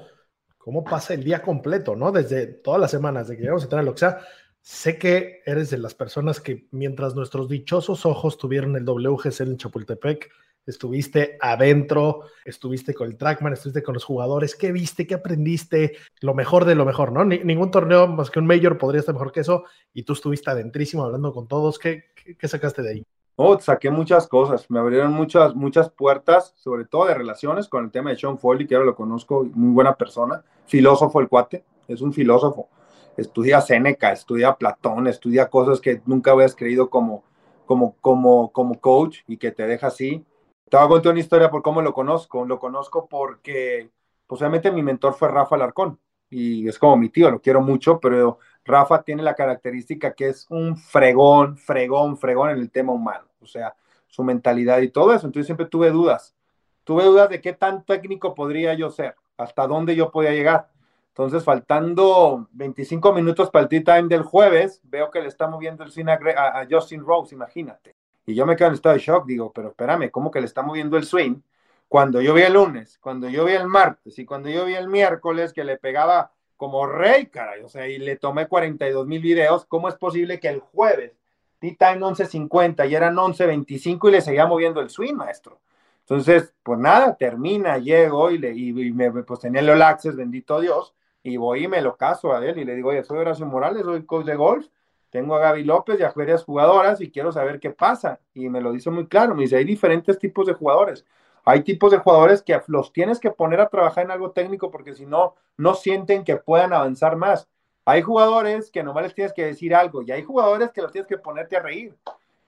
cómo 0.57 0.85
pasa 0.85 1.13
el 1.13 1.21
día 1.21 1.41
completo, 1.41 1.97
¿no? 1.97 2.13
Desde 2.13 2.47
todas 2.47 2.79
las 2.79 2.91
semanas, 2.91 3.27
de 3.27 3.35
que 3.35 3.41
llegamos 3.41 3.65
a 3.65 3.67
tener 3.67 3.83
lo 3.83 3.91
que 3.91 3.99
sea, 3.99 4.21
sé 4.61 4.97
que 4.97 5.41
eres 5.45 5.69
de 5.69 5.79
las 5.79 5.95
personas 5.95 6.39
que 6.39 6.67
mientras 6.71 7.13
nuestros 7.13 7.49
dichosos 7.49 8.05
ojos 8.05 8.37
tuvieron 8.37 8.77
el 8.77 8.85
WGC 8.85 9.41
en 9.41 9.57
Chapultepec, 9.57 10.31
estuviste 10.69 11.37
adentro, 11.41 12.23
estuviste 12.45 12.93
con 12.93 13.07
el 13.07 13.17
trackman, 13.17 13.53
estuviste 13.53 13.83
con 13.83 13.93
los 13.93 14.03
jugadores, 14.03 14.55
¿qué 14.55 14.71
viste? 14.71 15.07
¿Qué 15.07 15.15
aprendiste? 15.15 15.97
Lo 16.21 16.33
mejor 16.33 16.65
de 16.65 16.75
lo 16.75 16.85
mejor, 16.85 17.11
¿no? 17.11 17.25
ningún 17.25 17.71
torneo 17.71 18.07
más 18.07 18.29
que 18.29 18.39
un 18.39 18.47
mayor 18.47 18.77
podría 18.77 18.99
estar 18.99 19.13
mejor 19.13 19.31
que 19.31 19.41
eso 19.41 19.63
y 19.93 20.03
tú 20.03 20.13
estuviste 20.13 20.49
adentrísimo 20.49 21.03
hablando 21.03 21.33
con 21.33 21.47
todos. 21.47 21.79
¿Qué, 21.79 22.05
qué, 22.37 22.47
sacaste 22.47 22.81
de 22.81 22.89
ahí? 22.89 23.03
Oh, 23.35 23.59
saqué 23.59 23.89
muchas 23.89 24.27
cosas, 24.27 24.69
me 24.69 24.79
abrieron 24.79 25.13
muchas, 25.13 25.55
muchas 25.55 25.89
puertas, 25.89 26.53
sobre 26.57 26.85
todo 26.85 27.05
de 27.05 27.13
relaciones 27.13 27.69
con 27.69 27.85
el 27.85 27.91
tema 27.91 28.09
de 28.09 28.17
Sean 28.17 28.37
Foley, 28.37 28.67
que 28.67 28.75
ahora 28.75 28.87
lo 28.87 28.95
conozco, 28.95 29.47
muy 29.53 29.71
buena 29.71 29.95
persona, 29.95 30.43
filósofo 30.65 31.21
el 31.21 31.29
cuate, 31.29 31.63
es 31.87 32.01
un 32.01 32.11
filósofo, 32.11 32.67
estudia 33.15 33.61
Séneca, 33.61 34.11
estudia 34.11 34.55
Platón, 34.55 35.07
estudia 35.07 35.49
cosas 35.49 35.79
que 35.79 36.01
nunca 36.05 36.31
habías 36.31 36.53
creído 36.53 36.89
como, 36.89 37.23
como, 37.65 37.95
como, 38.01 38.51
como 38.51 38.79
coach 38.79 39.19
y 39.27 39.37
que 39.37 39.51
te 39.51 39.67
deja 39.67 39.87
así. 39.87 40.25
Te 40.69 40.77
voy 40.77 40.85
a 40.85 40.89
contar 40.89 41.11
una 41.11 41.19
historia 41.19 41.49
por 41.49 41.61
cómo 41.61 41.81
lo 41.81 41.93
conozco. 41.93 42.45
Lo 42.45 42.59
conozco 42.59 43.07
porque, 43.07 43.89
posiblemente 44.27 44.71
mi 44.71 44.83
mentor 44.83 45.13
fue 45.15 45.29
Rafa 45.29 45.57
Larcón 45.57 45.99
y 46.29 46.67
es 46.67 46.77
como 46.77 46.95
mi 46.95 47.09
tío, 47.09 47.31
lo 47.31 47.41
quiero 47.41 47.61
mucho, 47.61 47.99
pero 47.99 48.37
Rafa 48.63 49.01
tiene 49.01 49.23
la 49.23 49.33
característica 49.33 50.13
que 50.13 50.29
es 50.29 50.45
un 50.49 50.77
fregón, 50.77 51.57
fregón, 51.57 52.17
fregón 52.17 52.51
en 52.51 52.59
el 52.59 52.69
tema 52.69 52.93
humano, 52.93 53.25
o 53.41 53.47
sea, 53.47 53.75
su 54.07 54.23
mentalidad 54.23 54.79
y 54.81 54.89
todo 54.89 55.13
eso. 55.13 55.25
Entonces 55.25 55.47
siempre 55.47 55.65
tuve 55.65 55.89
dudas. 55.89 56.35
Tuve 56.83 57.03
dudas 57.03 57.29
de 57.29 57.41
qué 57.41 57.53
tan 57.53 57.83
técnico 57.83 58.35
podría 58.35 58.73
yo 58.75 58.91
ser, 58.91 59.15
hasta 59.37 59.65
dónde 59.67 59.95
yo 59.95 60.11
podía 60.11 60.31
llegar. 60.31 60.69
Entonces, 61.09 61.43
faltando 61.43 62.47
25 62.51 63.11
minutos 63.13 63.49
para 63.49 63.63
el 63.63 63.69
tea 63.69 63.83
time 63.83 64.07
del 64.07 64.23
jueves, 64.23 64.79
veo 64.83 65.11
que 65.11 65.21
le 65.21 65.27
está 65.27 65.47
moviendo 65.47 65.83
el 65.83 65.91
cine 65.91 66.13
a 66.13 66.65
Justin 66.69 67.03
Rose, 67.03 67.35
imagínate. 67.35 67.95
Y 68.29 68.35
yo 68.35 68.45
me 68.45 68.55
quedo 68.55 68.67
en 68.67 68.75
estado 68.75 68.93
de 68.93 69.01
shock, 69.01 69.25
digo, 69.25 69.51
pero 69.51 69.69
espérame, 69.69 70.11
¿cómo 70.11 70.29
que 70.29 70.39
le 70.39 70.45
está 70.45 70.61
moviendo 70.61 70.97
el 70.97 71.03
swing? 71.03 71.41
Cuando 71.87 72.21
yo 72.21 72.35
vi 72.35 72.43
el 72.43 72.53
lunes, 72.53 72.99
cuando 72.99 73.27
yo 73.27 73.43
vi 73.43 73.53
el 73.53 73.65
martes 73.65 74.19
y 74.19 74.25
cuando 74.25 74.49
yo 74.49 74.65
vi 74.65 74.75
el 74.75 74.87
miércoles 74.87 75.51
que 75.51 75.63
le 75.63 75.77
pegaba 75.77 76.31
como 76.55 76.85
rey, 76.85 77.25
caray, 77.25 77.63
o 77.63 77.69
sea, 77.69 77.87
y 77.87 77.97
le 77.97 78.17
tomé 78.17 78.47
42 78.47 79.07
mil 79.07 79.19
videos, 79.19 79.65
¿cómo 79.65 79.89
es 79.89 79.95
posible 79.95 80.39
que 80.39 80.47
el 80.47 80.59
jueves, 80.59 81.17
T-Time 81.57 82.01
11.50 82.01 82.87
y 82.87 82.93
eran 82.93 83.15
11.25 83.15 84.09
y 84.09 84.11
le 84.11 84.21
seguía 84.21 84.45
moviendo 84.45 84.79
el 84.79 84.91
swing, 84.91 85.15
maestro? 85.15 85.59
Entonces, 86.01 86.53
pues 86.61 86.77
nada, 86.77 87.15
termina, 87.15 87.79
llego 87.79 88.29
y, 88.29 88.37
le, 88.37 88.55
y, 88.55 88.73
me, 88.91 89.11
pues 89.23 89.39
tenía 89.39 89.61
el 89.61 89.71
All 89.71 89.81
Access, 89.81 90.15
bendito 90.15 90.61
Dios, 90.61 90.93
y 91.23 91.37
voy 91.37 91.63
y 91.63 91.67
me 91.67 91.81
lo 91.81 91.97
caso 91.97 92.31
a 92.31 92.45
él 92.45 92.59
y 92.59 92.63
le 92.63 92.75
digo, 92.75 92.89
oye, 92.89 93.03
soy 93.03 93.17
Horacio 93.17 93.47
Morales, 93.47 93.81
soy 93.83 94.05
coach 94.05 94.27
de 94.27 94.35
golf, 94.35 94.67
tengo 95.09 95.35
a 95.35 95.39
Gaby 95.39 95.63
López 95.63 95.99
y 95.99 96.03
a 96.03 96.11
varias 96.15 96.43
jugadoras 96.43 97.01
y 97.01 97.11
quiero 97.11 97.31
saber 97.31 97.59
qué 97.59 97.71
pasa. 97.71 98.19
Y 98.33 98.49
me 98.49 98.61
lo 98.61 98.71
dice 98.71 98.89
muy 98.89 99.07
claro, 99.07 99.35
me 99.35 99.43
dice, 99.43 99.57
hay 99.57 99.65
diferentes 99.65 100.17
tipos 100.19 100.45
de 100.45 100.53
jugadores. 100.53 101.05
Hay 101.45 101.63
tipos 101.63 101.91
de 101.91 101.97
jugadores 101.97 102.41
que 102.41 102.59
los 102.67 102.93
tienes 102.93 103.19
que 103.19 103.31
poner 103.31 103.59
a 103.61 103.69
trabajar 103.69 104.05
en 104.05 104.11
algo 104.11 104.31
técnico 104.31 104.69
porque 104.69 104.93
si 104.93 105.05
no, 105.05 105.35
no 105.57 105.73
sienten 105.73 106.23
que 106.23 106.35
puedan 106.37 106.73
avanzar 106.73 107.15
más. 107.15 107.47
Hay 107.85 108.01
jugadores 108.03 108.69
que 108.69 108.83
nomás 108.83 109.03
les 109.03 109.15
tienes 109.15 109.33
que 109.33 109.45
decir 109.45 109.73
algo 109.73 110.03
y 110.03 110.11
hay 110.11 110.23
jugadores 110.23 110.71
que 110.71 110.81
los 110.81 110.91
tienes 110.91 111.07
que 111.07 111.17
ponerte 111.17 111.57
a 111.57 111.61
reír. 111.61 111.95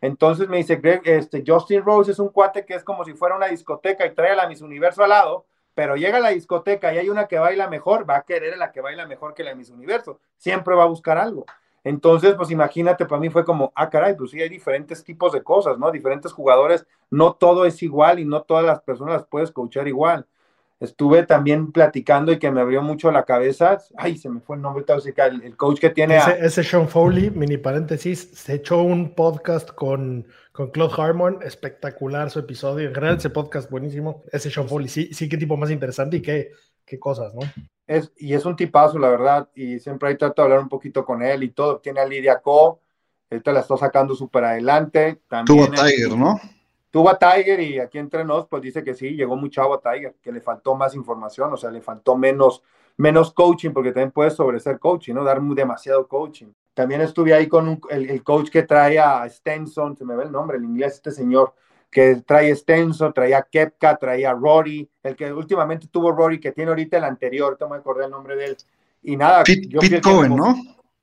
Entonces 0.02 0.50
me 0.50 0.58
dice, 0.58 0.76
Greg, 0.76 1.02
este, 1.06 1.44
Justin 1.46 1.84
Rose 1.84 2.12
es 2.12 2.20
un 2.20 2.30
cuate 2.30 2.66
que 2.66 2.76
es 2.76 2.84
como 2.84 3.06
si 3.06 3.14
fuera 3.14 3.36
una 3.36 3.48
discoteca 3.48 4.06
y 4.06 4.14
trae 4.14 4.32
a 4.32 4.36
la 4.36 4.48
Miss 4.48 4.62
Universo 4.62 5.04
al 5.04 5.10
lado, 5.10 5.46
pero 5.74 5.96
llega 5.96 6.18
a 6.18 6.22
la 6.22 6.30
discoteca 6.30 6.94
y 6.94 6.98
hay 6.98 7.10
una 7.10 7.28
que 7.28 7.40
baila 7.40 7.68
mejor, 7.68 8.10
va 8.10 8.18
a 8.18 8.24
querer 8.24 8.56
a 8.56 8.58
la 8.58 8.72
que 8.72 8.82
baila 8.82 9.06
mejor 9.06 9.34
que 9.34 9.44
la 9.44 9.56
Miss 9.56 9.70
Universo. 9.70 10.20
Siempre 10.38 10.76
va 10.76 10.84
a 10.84 10.88
buscar 10.88 11.18
algo. 11.18 11.46
Entonces, 11.84 12.36
pues 12.36 12.52
imagínate, 12.52 13.06
para 13.06 13.20
mí 13.20 13.30
fue 13.30 13.44
como, 13.44 13.72
ah, 13.76 13.90
caray, 13.90 14.16
pues 14.16 14.32
sí, 14.32 14.42
hay 14.42 14.50
diferentes 14.50 15.04
tipos 15.04 15.32
de 15.32 15.42
cosas, 15.42 15.80
¿no? 15.80 15.92
Diferentes 15.92 16.32
jugadores, 16.32 16.86
no 17.10 17.34
todo 17.34 17.66
es 17.66 17.82
igual 17.82 18.20
y 18.20 18.26
no 18.26 18.44
todas 18.44 18.64
las 18.64 18.82
personas 18.82 19.16
las 19.16 19.28
puedes 19.28 19.52
coachar 19.52 19.88
igual. 19.88 20.28
Estuve 20.80 21.24
también 21.28 21.72
platicando 21.72 22.32
y 22.32 22.40
que 22.40 22.50
me 22.50 22.60
abrió 22.60 22.82
mucho 22.82 23.12
la 23.12 23.24
cabeza, 23.24 23.80
ay, 23.98 24.18
se 24.18 24.30
me 24.30 24.42
fue 24.42 24.56
el 24.56 24.64
nombre, 24.64 24.84
el, 24.88 25.44
el 25.44 25.56
coach 25.56 25.80
que 25.80 25.92
tiene... 25.92 26.20
Ese, 26.40 26.64
Sean 26.64 26.88
Foley, 26.88 27.30
mini 27.30 27.58
paréntesis, 27.58 28.32
se 28.34 28.56
echó 28.56 28.82
un 28.82 29.14
podcast 29.14 29.70
con, 29.72 30.28
con 30.52 30.72
Claude 30.72 30.96
Harmon, 30.98 31.40
espectacular 31.44 32.32
su 32.32 32.40
episodio, 32.40 32.90
en 32.90 33.06
ese 33.06 33.30
podcast 33.30 33.70
buenísimo, 33.70 34.24
ese 34.32 34.50
Sean 34.50 34.68
Foley, 34.68 34.88
sí, 34.88 35.14
sí, 35.14 35.30
qué 35.30 35.38
tipo 35.38 35.56
más 35.56 35.70
interesante 35.70 36.18
y 36.18 36.22
qué, 36.24 36.50
qué 36.84 36.98
cosas, 37.00 37.34
¿no? 37.36 37.42
Es, 37.88 38.12
y 38.18 38.34
es 38.34 38.46
un 38.46 38.56
tipazo, 38.56 38.98
la 39.00 39.10
verdad, 39.10 39.50
y 39.54 39.80
siempre 39.80 40.10
ahí 40.10 40.18
trato 40.18 40.42
de 40.42 40.46
hablar 40.46 40.60
un 40.60 40.70
poquito 40.70 41.04
con 41.04 41.22
él 41.24 41.44
y 41.44 41.50
todo. 41.50 41.80
Tiene 41.80 42.00
a 42.00 42.06
Lidia 42.06 42.40
Co, 42.42 42.80
esta 43.30 43.52
la 43.52 43.62
está 43.62 43.78
sacando 43.78 44.16
súper 44.16 44.44
adelante. 44.44 45.22
También 45.28 45.46
Tuvo 45.46 45.82
a 45.82 45.86
Tiger, 45.86 46.18
¿no? 46.18 46.40
Tuvo 46.92 47.10
a 47.10 47.18
Tiger 47.18 47.60
y 47.62 47.80
aquí 47.80 47.98
entre 47.98 48.26
nos, 48.26 48.48
pues 48.48 48.62
dice 48.62 48.84
que 48.84 48.94
sí, 48.94 49.12
llegó 49.12 49.38
muy 49.38 49.50
chavo 49.50 49.74
a 49.74 49.82
Tiger, 49.82 50.16
que 50.22 50.32
le 50.32 50.42
faltó 50.42 50.76
más 50.76 50.94
información, 50.94 51.54
o 51.54 51.58
sea, 51.58 51.72
le 51.72 51.82
faltó 51.82 52.18
menos, 52.18 52.64
menos 52.98 53.34
coaching, 53.34 53.72
porque 53.72 53.92
también 53.92 54.12
puede 54.12 54.32
sobreser 54.32 54.78
coaching, 54.78 55.14
¿no? 55.14 55.24
Dar 55.24 55.42
demasiado 55.42 56.08
coaching. 56.08 56.48
También 56.74 57.00
estuve 57.02 57.34
ahí 57.34 57.48
con 57.48 57.80
el, 57.90 58.10
el, 58.10 58.24
coach 58.24 58.50
que 58.50 58.64
trae 58.64 59.00
a 59.00 59.28
Stenson, 59.30 59.96
se 59.96 60.06
me 60.06 60.16
ve 60.16 60.24
el 60.24 60.32
nombre, 60.32 60.58
el 60.58 60.64
inglés, 60.64 60.96
este 60.96 61.12
señor, 61.12 61.54
que 61.92 62.16
trae 62.26 62.56
Stenson, 62.56 63.14
traía 63.14 63.46
Kepka, 63.52 63.98
traía 63.98 64.34
Rory, 64.34 64.90
el 65.04 65.16
que 65.16 65.32
últimamente 65.34 65.88
tuvo 65.88 66.14
Rory, 66.14 66.40
que 66.40 66.54
tiene 66.54 66.70
ahorita 66.70 66.98
el 66.98 67.04
anterior, 67.04 67.58
no 67.60 67.68
me 67.68 67.76
acordé 67.76 68.06
el 68.06 68.12
nombre 68.12 68.38
de 68.38 68.46
él. 68.46 68.58
Y 69.04 69.18
nada. 69.18 69.44
Pete, 69.44 70.00
Cohen, 70.00 70.36
¿no? 70.36 70.56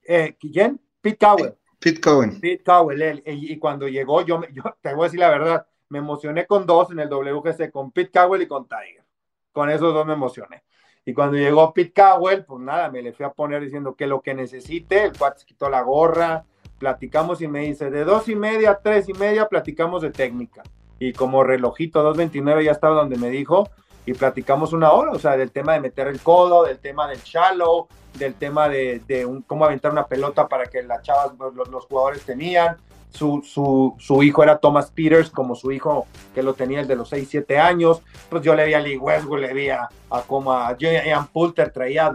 Eh, 0.02 0.34
¿Quién? 0.40 0.80
Pete 1.00 1.18
Cowen. 1.18 1.54
Pete 1.78 2.00
Cohen. 2.00 2.40
Pete 2.40 2.64
Cowen, 2.64 3.02
él. 3.02 3.22
Y, 3.26 3.58
cuando 3.58 3.86
llegó, 3.86 4.22
yo, 4.22 4.40
yo 4.50 4.62
te 4.80 4.94
voy 4.94 5.02
a 5.02 5.04
decir 5.04 5.20
la 5.20 5.28
verdad, 5.28 5.66
me 5.90 5.98
emocioné 5.98 6.46
con 6.46 6.64
dos 6.64 6.90
en 6.90 7.00
el 7.00 7.08
WGC, 7.10 7.70
con 7.70 7.92
Pete 7.92 8.10
Cowell 8.10 8.42
y 8.42 8.48
con 8.48 8.66
Tiger. 8.66 9.04
Con 9.52 9.68
esos 9.68 9.92
dos 9.92 10.06
me 10.06 10.14
emocioné. 10.14 10.64
Y 11.04 11.12
cuando 11.12 11.36
llegó 11.36 11.74
Pete 11.74 11.92
Cowell, 11.92 12.44
pues 12.46 12.60
nada, 12.62 12.90
me 12.90 13.02
le 13.02 13.12
fui 13.12 13.26
a 13.26 13.30
poner 13.30 13.62
diciendo 13.62 13.94
que 13.94 14.06
lo 14.06 14.22
que 14.22 14.32
necesite, 14.32 15.04
el 15.04 15.18
cuate 15.18 15.40
se 15.40 15.46
quitó 15.46 15.68
la 15.68 15.82
gorra, 15.82 16.44
platicamos 16.78 17.42
y 17.42 17.48
me 17.48 17.60
dice, 17.60 17.90
de 17.90 18.04
dos 18.04 18.28
y 18.28 18.36
media 18.36 18.70
a 18.70 18.80
tres 18.80 19.08
y 19.08 19.12
media 19.12 19.48
platicamos 19.48 20.00
de 20.02 20.10
técnica 20.10 20.62
y 20.98 21.12
como 21.12 21.44
relojito 21.44 22.02
2.29 22.14 22.64
ya 22.64 22.72
estaba 22.72 22.96
donde 22.96 23.16
me 23.16 23.30
dijo 23.30 23.68
y 24.06 24.14
platicamos 24.14 24.72
una 24.72 24.92
hora, 24.92 25.12
o 25.12 25.18
sea, 25.18 25.36
del 25.36 25.50
tema 25.50 25.74
de 25.74 25.80
meter 25.80 26.08
el 26.08 26.20
codo, 26.20 26.64
del 26.64 26.78
tema 26.78 27.06
del 27.06 27.20
shallow, 27.20 27.88
del 28.14 28.34
tema 28.34 28.68
de, 28.68 29.02
de 29.06 29.26
un, 29.26 29.42
cómo 29.42 29.66
aventar 29.66 29.92
una 29.92 30.06
pelota 30.06 30.48
para 30.48 30.64
que 30.64 30.82
las 30.82 31.02
chavas, 31.02 31.32
los, 31.38 31.68
los 31.68 31.84
jugadores 31.84 32.22
tenían. 32.22 32.78
Su, 33.10 33.42
su, 33.44 33.94
su, 33.98 34.22
hijo 34.22 34.42
era 34.42 34.58
Thomas 34.58 34.90
Peters, 34.90 35.28
como 35.30 35.54
su 35.54 35.72
hijo 35.72 36.06
que 36.34 36.42
lo 36.42 36.54
tenía 36.54 36.80
el 36.80 36.86
de 36.86 36.96
los 36.96 37.10
6, 37.10 37.28
7 37.30 37.58
años. 37.58 38.00
Pues 38.30 38.42
yo 38.42 38.54
le 38.54 38.64
vi 38.64 38.74
a 38.74 38.80
Lee 38.80 38.96
Westwood, 38.96 39.40
le 39.40 39.52
vi 39.52 39.68
a, 39.68 39.88
como 40.26 40.52
a 40.52 40.74
Ian 40.78 41.26
Poulter, 41.28 41.70
traía 41.70 42.10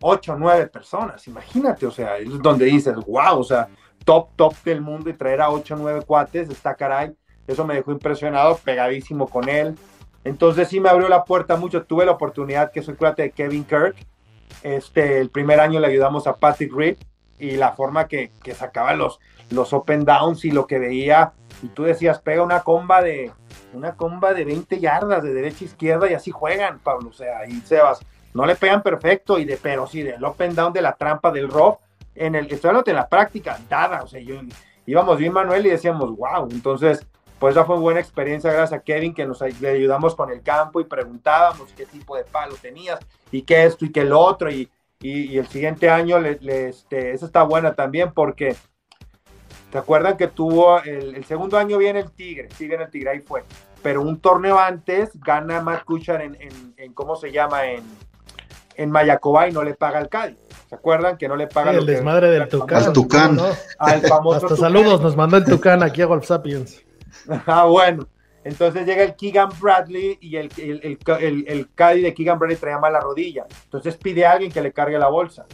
8, 0.00 0.36
9 0.38 0.66
personas. 0.68 1.26
Imagínate, 1.28 1.86
o 1.86 1.90
sea, 1.90 2.16
es 2.16 2.38
donde 2.40 2.64
dices, 2.66 2.94
wow, 3.06 3.38
o 3.38 3.44
sea, 3.44 3.68
top, 4.04 4.28
top 4.36 4.54
del 4.64 4.80
mundo 4.80 5.10
y 5.10 5.14
traer 5.14 5.42
a 5.42 5.50
8, 5.50 5.76
9 5.78 6.02
cuates, 6.06 6.48
está 6.48 6.74
caray 6.74 7.14
eso 7.46 7.64
me 7.66 7.74
dejó 7.74 7.92
impresionado, 7.92 8.56
pegadísimo 8.58 9.28
con 9.28 9.48
él. 9.48 9.76
Entonces 10.24 10.68
sí 10.68 10.80
me 10.80 10.88
abrió 10.88 11.08
la 11.08 11.24
puerta 11.24 11.56
mucho. 11.56 11.84
Tuve 11.84 12.06
la 12.06 12.12
oportunidad 12.12 12.72
que 12.72 12.82
soy 12.82 12.94
cuate 12.94 13.22
de 13.22 13.30
Kevin 13.30 13.64
Kirk. 13.64 13.96
Este, 14.62 15.18
el 15.20 15.30
primer 15.30 15.60
año 15.60 15.80
le 15.80 15.86
ayudamos 15.86 16.26
a 16.26 16.36
Patrick 16.36 16.72
Reed 16.74 16.96
y 17.38 17.56
la 17.56 17.72
forma 17.72 18.08
que, 18.08 18.30
que 18.42 18.54
sacaba 18.54 18.94
los, 18.94 19.20
los 19.50 19.72
open 19.72 20.04
downs 20.04 20.44
y 20.44 20.50
lo 20.50 20.66
que 20.66 20.78
veía. 20.78 21.32
Y 21.62 21.68
tú 21.68 21.82
decías, 21.84 22.20
pega 22.20 22.42
una 22.42 22.60
comba 22.60 23.02
de 23.02 23.32
una 23.74 23.96
comba 23.96 24.32
de 24.32 24.44
20 24.44 24.78
yardas 24.78 25.22
de 25.22 25.34
derecha 25.34 25.64
a 25.64 25.64
izquierda 25.64 26.10
y 26.10 26.14
así 26.14 26.30
juegan, 26.30 26.78
Pablo. 26.78 27.10
O 27.10 27.12
sea, 27.12 27.46
y 27.46 27.60
Sebas, 27.60 28.00
no 28.32 28.46
le 28.46 28.56
pegan 28.56 28.82
perfecto, 28.82 29.38
y 29.38 29.44
de, 29.44 29.56
pero 29.56 29.86
sí, 29.86 30.02
del 30.02 30.24
open 30.24 30.54
down 30.54 30.72
de 30.72 30.82
la 30.82 30.94
trampa 30.94 31.30
del 31.30 31.48
rock, 31.48 31.80
en 32.14 32.34
el, 32.34 32.50
estoy 32.50 32.68
hablando 32.68 32.90
en 32.90 32.96
la 32.96 33.08
práctica, 33.08 33.58
nada. 33.70 34.02
O 34.02 34.06
sea, 34.06 34.20
yo 34.20 34.36
íbamos 34.86 35.18
bien 35.18 35.32
Manuel 35.32 35.66
y 35.66 35.70
decíamos, 35.70 36.16
wow. 36.16 36.48
Entonces, 36.50 37.06
pues 37.44 37.56
esa 37.56 37.66
fue 37.66 37.76
buena 37.76 38.00
experiencia 38.00 38.50
gracias 38.50 38.80
a 38.80 38.82
Kevin 38.82 39.12
que 39.12 39.26
nos 39.26 39.42
le 39.60 39.68
ayudamos 39.68 40.14
con 40.14 40.30
el 40.30 40.40
campo 40.40 40.80
y 40.80 40.84
preguntábamos 40.84 41.70
qué 41.76 41.84
tipo 41.84 42.16
de 42.16 42.24
palo 42.24 42.54
tenías 42.54 42.98
y 43.30 43.42
qué 43.42 43.66
esto 43.66 43.84
y 43.84 43.92
qué 43.92 44.02
lo 44.02 44.18
otro 44.18 44.50
y, 44.50 44.70
y, 45.02 45.36
el 45.36 45.46
siguiente 45.48 45.90
año 45.90 46.18
le, 46.18 46.38
este, 46.70 47.12
esa 47.12 47.26
está 47.26 47.42
buena 47.42 47.74
también 47.74 48.14
porque 48.14 48.56
¿te 49.70 49.76
acuerdan 49.76 50.16
que 50.16 50.28
tuvo 50.28 50.82
el, 50.84 51.16
el, 51.16 51.24
segundo 51.26 51.58
año 51.58 51.76
viene 51.76 52.00
el 52.00 52.12
Tigre, 52.12 52.48
sigue 52.56 52.76
en 52.76 52.80
el 52.80 52.90
Tigre, 52.90 53.10
ahí 53.10 53.20
fue, 53.20 53.44
pero 53.82 54.00
un 54.00 54.20
torneo 54.20 54.58
antes 54.58 55.10
gana 55.20 55.60
Matt 55.60 55.84
Kuchar 55.84 56.22
en, 56.22 56.36
en, 56.40 56.72
en 56.78 56.94
¿cómo 56.94 57.14
se 57.14 57.30
llama? 57.30 57.66
En, 57.66 57.84
en 58.76 58.90
Mayacoba 58.90 59.50
y 59.50 59.52
no 59.52 59.62
le 59.62 59.74
paga 59.74 59.98
al 59.98 60.08
Cádiz. 60.08 60.38
¿Se 60.70 60.76
acuerdan 60.76 61.18
que 61.18 61.28
no 61.28 61.36
le 61.36 61.46
paga 61.46 61.72
el 61.72 61.84
desmadre 61.84 62.30
del 62.30 62.48
Tucán? 62.48 62.84
Al 62.84 62.92
Tucán. 62.94 63.38
Al 63.78 64.00
famoso 64.00 64.46
Hasta 64.46 64.56
saludos 64.56 65.02
nos 65.02 65.14
mandó 65.14 65.36
el 65.36 65.44
Tucán 65.44 65.82
aquí 65.82 66.00
a 66.00 66.06
Golf 66.06 66.24
Sapiens. 66.24 66.83
Ah, 67.46 67.64
bueno. 67.64 68.06
Entonces 68.44 68.84
llega 68.84 69.02
el 69.02 69.16
Keegan 69.16 69.48
Bradley 69.58 70.18
y 70.20 70.36
el, 70.36 70.50
el, 70.58 70.98
el, 71.18 71.44
el, 71.48 71.74
Caddy 71.74 72.02
de 72.02 72.12
Keegan 72.12 72.38
Bradley 72.38 72.58
traía 72.58 72.78
mala 72.78 73.00
rodilla. 73.00 73.46
Entonces 73.64 73.96
pide 73.96 74.26
a 74.26 74.32
alguien 74.32 74.52
que 74.52 74.60
le 74.60 74.72
cargue 74.72 74.98
la 74.98 75.08
bolsa. 75.08 75.46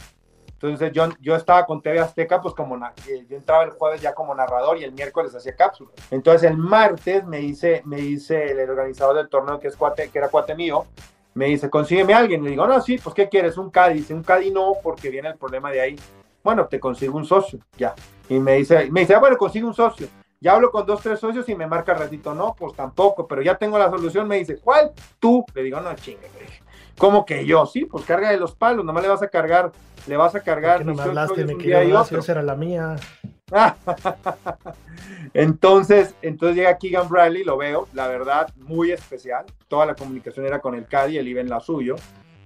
Entonces 0.61 0.91
yo, 0.91 1.07
yo 1.19 1.35
estaba 1.35 1.65
con 1.65 1.81
TV 1.81 1.99
Azteca, 1.99 2.39
pues 2.41 2.53
como 2.53 2.75
eh, 2.75 3.25
yo 3.27 3.37
entraba 3.37 3.63
el 3.63 3.71
jueves 3.71 4.01
ya 4.01 4.13
como 4.13 4.35
narrador 4.35 4.77
y 4.77 4.83
el 4.83 4.91
miércoles 4.91 5.33
hacía 5.33 5.55
cápsulas. 5.55 5.95
Entonces 6.11 6.51
el 6.51 6.57
martes 6.57 7.25
me 7.25 7.37
dice, 7.37 7.81
me 7.85 7.97
dice 7.97 8.51
el 8.51 8.69
organizador 8.69 9.15
del 9.15 9.29
torneo, 9.29 9.59
que, 9.59 9.69
es 9.69 9.75
cuate, 9.75 10.09
que 10.09 10.19
era 10.19 10.27
cuate 10.27 10.53
mío, 10.53 10.85
me 11.33 11.45
dice, 11.45 11.69
consígueme 11.69 12.13
a 12.13 12.19
alguien. 12.19 12.43
Le 12.43 12.51
digo, 12.51 12.67
no, 12.67 12.79
sí, 12.81 12.99
pues 13.01 13.15
¿qué 13.15 13.27
quieres? 13.27 13.57
Un. 13.57 13.71
Dice, 13.93 14.13
un 14.13 14.21
Caddy 14.21 14.51
no, 14.51 14.73
porque 14.83 15.09
viene 15.09 15.29
el 15.29 15.37
problema 15.37 15.71
de 15.71 15.81
ahí. 15.81 15.95
Bueno, 16.43 16.67
te 16.67 16.79
consigo 16.79 17.17
un 17.17 17.25
socio, 17.25 17.59
ya. 17.77 17.95
Y 18.29 18.39
me 18.39 18.55
dice, 18.55 18.89
me 18.91 19.01
dice, 19.01 19.15
ah, 19.15 19.19
bueno, 19.19 19.37
consigo 19.37 19.67
un 19.67 19.73
socio. 19.73 20.07
Ya 20.43 20.53
hablo 20.53 20.71
con 20.71 20.87
dos, 20.87 21.01
tres 21.03 21.19
socios 21.19 21.47
y 21.49 21.55
me 21.55 21.67
marca 21.67 21.91
el 21.91 21.99
ratito, 21.99 22.33
no, 22.33 22.55
pues 22.57 22.73
tampoco, 22.75 23.27
pero 23.27 23.43
ya 23.43 23.55
tengo 23.59 23.77
la 23.77 23.91
solución. 23.91 24.27
Me 24.27 24.37
dice, 24.37 24.57
¿cuál? 24.57 24.91
Tú. 25.19 25.45
Le 25.53 25.61
digo, 25.61 25.79
no, 25.79 25.93
chingue. 25.93 26.27
¿Cómo 26.97 27.25
que 27.27 27.45
yo? 27.45 27.67
Sí, 27.67 27.85
pues 27.85 28.05
carga 28.05 28.31
de 28.31 28.37
los 28.37 28.55
palos, 28.55 28.83
nomás 28.83 29.03
le 29.03 29.09
vas 29.09 29.21
a 29.21 29.27
cargar, 29.27 29.71
le 30.07 30.17
vas 30.17 30.33
a 30.33 30.39
cargar. 30.39 30.83
no 30.83 30.95
me 30.95 31.03
hablaste, 31.03 31.45
me 31.45 31.53
esa 31.53 32.31
era 32.31 32.41
la 32.41 32.55
mía. 32.55 32.95
entonces, 35.35 36.15
entonces 36.23 36.57
llega 36.57 36.77
Keegan 36.79 37.07
Bradley, 37.07 37.43
lo 37.43 37.57
veo, 37.57 37.87
la 37.93 38.07
verdad, 38.07 38.51
muy 38.55 38.91
especial. 38.91 39.45
Toda 39.67 39.85
la 39.85 39.93
comunicación 39.93 40.47
era 40.47 40.59
con 40.59 40.73
el 40.73 40.87
Caddy, 40.87 41.19
él 41.19 41.27
iba 41.27 41.41
en 41.41 41.49
la 41.49 41.59
suyo. 41.59 41.97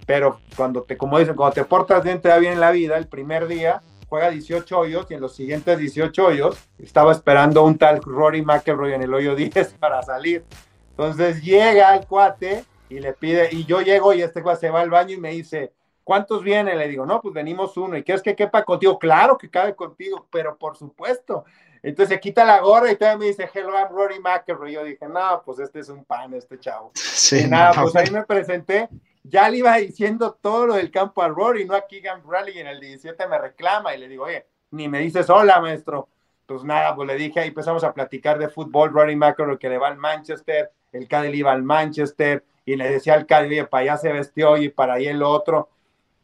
Pero 0.06 0.42
cuando 0.58 0.84
te, 0.84 0.98
como 0.98 1.18
dicen, 1.18 1.36
cuando 1.36 1.54
te 1.54 1.64
portas 1.64 2.04
bien, 2.04 2.20
te 2.20 2.28
da 2.28 2.40
bien 2.40 2.54
en 2.54 2.60
la 2.60 2.72
vida, 2.72 2.98
el 2.98 3.08
primer 3.08 3.48
día 3.48 3.82
juega 4.08 4.30
18 4.30 4.78
hoyos 4.78 5.06
y 5.10 5.14
en 5.16 5.22
los 5.22 5.36
siguientes 5.36 5.78
18 5.78 6.26
hoyos 6.26 6.58
estaba 6.80 7.12
esperando 7.12 7.64
un 7.64 7.78
tal 7.78 8.02
Rory 8.02 8.42
McElroy 8.42 8.94
en 8.94 9.02
el 9.02 9.14
hoyo 9.14 9.36
10 9.36 9.74
para 9.80 10.02
salir. 10.04 10.46
Entonces 10.92 11.42
llega 11.44 11.96
el 11.96 12.06
cuate 12.06 12.64
y 12.90 13.00
le 13.00 13.14
pide, 13.14 13.50
y 13.52 13.66
yo 13.66 13.82
llego 13.82 14.14
y 14.14 14.22
este 14.22 14.42
cuate 14.42 14.62
se 14.62 14.70
va 14.70 14.82
al 14.82 14.90
baño 14.90 15.16
y 15.16 15.20
me 15.20 15.32
dice, 15.32 15.74
¿cuántos 16.04 16.44
vienen? 16.44 16.78
Le 16.78 16.88
digo, 16.88 17.06
no, 17.06 17.22
pues 17.22 17.34
venimos 17.34 17.76
uno. 17.76 17.98
¿Y 17.98 18.04
quieres 18.04 18.22
que 18.22 18.36
quepa 18.36 18.64
contigo? 18.64 18.98
Claro 18.98 19.38
que 19.38 19.50
cabe 19.50 19.76
contigo, 19.76 20.28
pero 20.32 20.58
por 20.58 20.78
supuesto. 20.78 21.44
Entonces 21.84 22.16
se 22.16 22.20
quita 22.20 22.46
la 22.46 22.62
gorra 22.62 22.92
y 22.92 22.96
todavía 22.96 23.20
me 23.20 23.26
dice, 23.26 23.50
hello, 23.54 23.74
I'm 23.74 23.90
Rory 23.90 24.20
McElroy. 24.20 24.74
Yo 24.74 24.84
dije, 24.84 25.08
no, 25.08 25.42
pues 25.46 25.60
este 25.60 25.80
es 25.80 25.90
un 25.90 26.06
pan, 26.06 26.34
este 26.34 26.60
chavo. 26.60 26.92
Sí, 26.96 27.48
nada, 27.48 27.74
pues 27.82 27.96
ahí 27.96 28.10
me 28.10 28.24
presenté 28.24 28.90
ya 29.28 29.50
le 29.50 29.58
iba 29.58 29.76
diciendo 29.78 30.38
todo 30.40 30.68
lo 30.68 30.74
del 30.76 30.92
campo 30.92 31.22
a 31.22 31.28
Rory, 31.28 31.66
no 31.66 31.76
a 31.76 31.88
Keegan 31.88 32.22
Bradley, 32.26 32.58
y 32.58 32.60
en 32.60 32.68
el 32.68 32.80
17 32.80 33.28
me 33.28 33.38
reclama 33.38 33.96
y 33.96 34.00
le 34.00 34.08
digo, 34.08 34.26
oye, 34.26 34.46
ni 34.72 34.88
me 34.88 35.00
dices 35.00 35.30
hola, 35.30 35.60
maestro. 35.60 36.08
Pues 36.46 36.64
nada, 36.64 36.96
pues 36.96 37.08
le 37.08 37.16
dije, 37.16 37.40
ahí 37.40 37.48
empezamos 37.48 37.84
a 37.84 37.94
platicar 37.94 38.38
de 38.38 38.50
fútbol, 38.50 38.94
Rory 38.94 39.16
McIlroy 39.16 39.58
que 39.58 39.70
le 39.70 39.80
va 39.80 39.88
al 39.88 39.98
Manchester, 39.98 40.72
el 40.92 41.08
Cadel 41.08 41.34
iba 41.34 41.52
al 41.52 41.64
Manchester, 41.64 42.44
y 42.66 42.76
le 42.76 42.90
decía 42.90 43.16
al 43.16 43.26
Cadel, 43.26 43.52
oye, 43.52 43.66
para 43.66 43.82
allá 43.82 43.98
se 43.98 44.14
vestió 44.14 44.58
y 44.58 44.70
para 44.70 44.94
ahí 44.94 45.08
el 45.08 45.24
otro. 45.24 45.70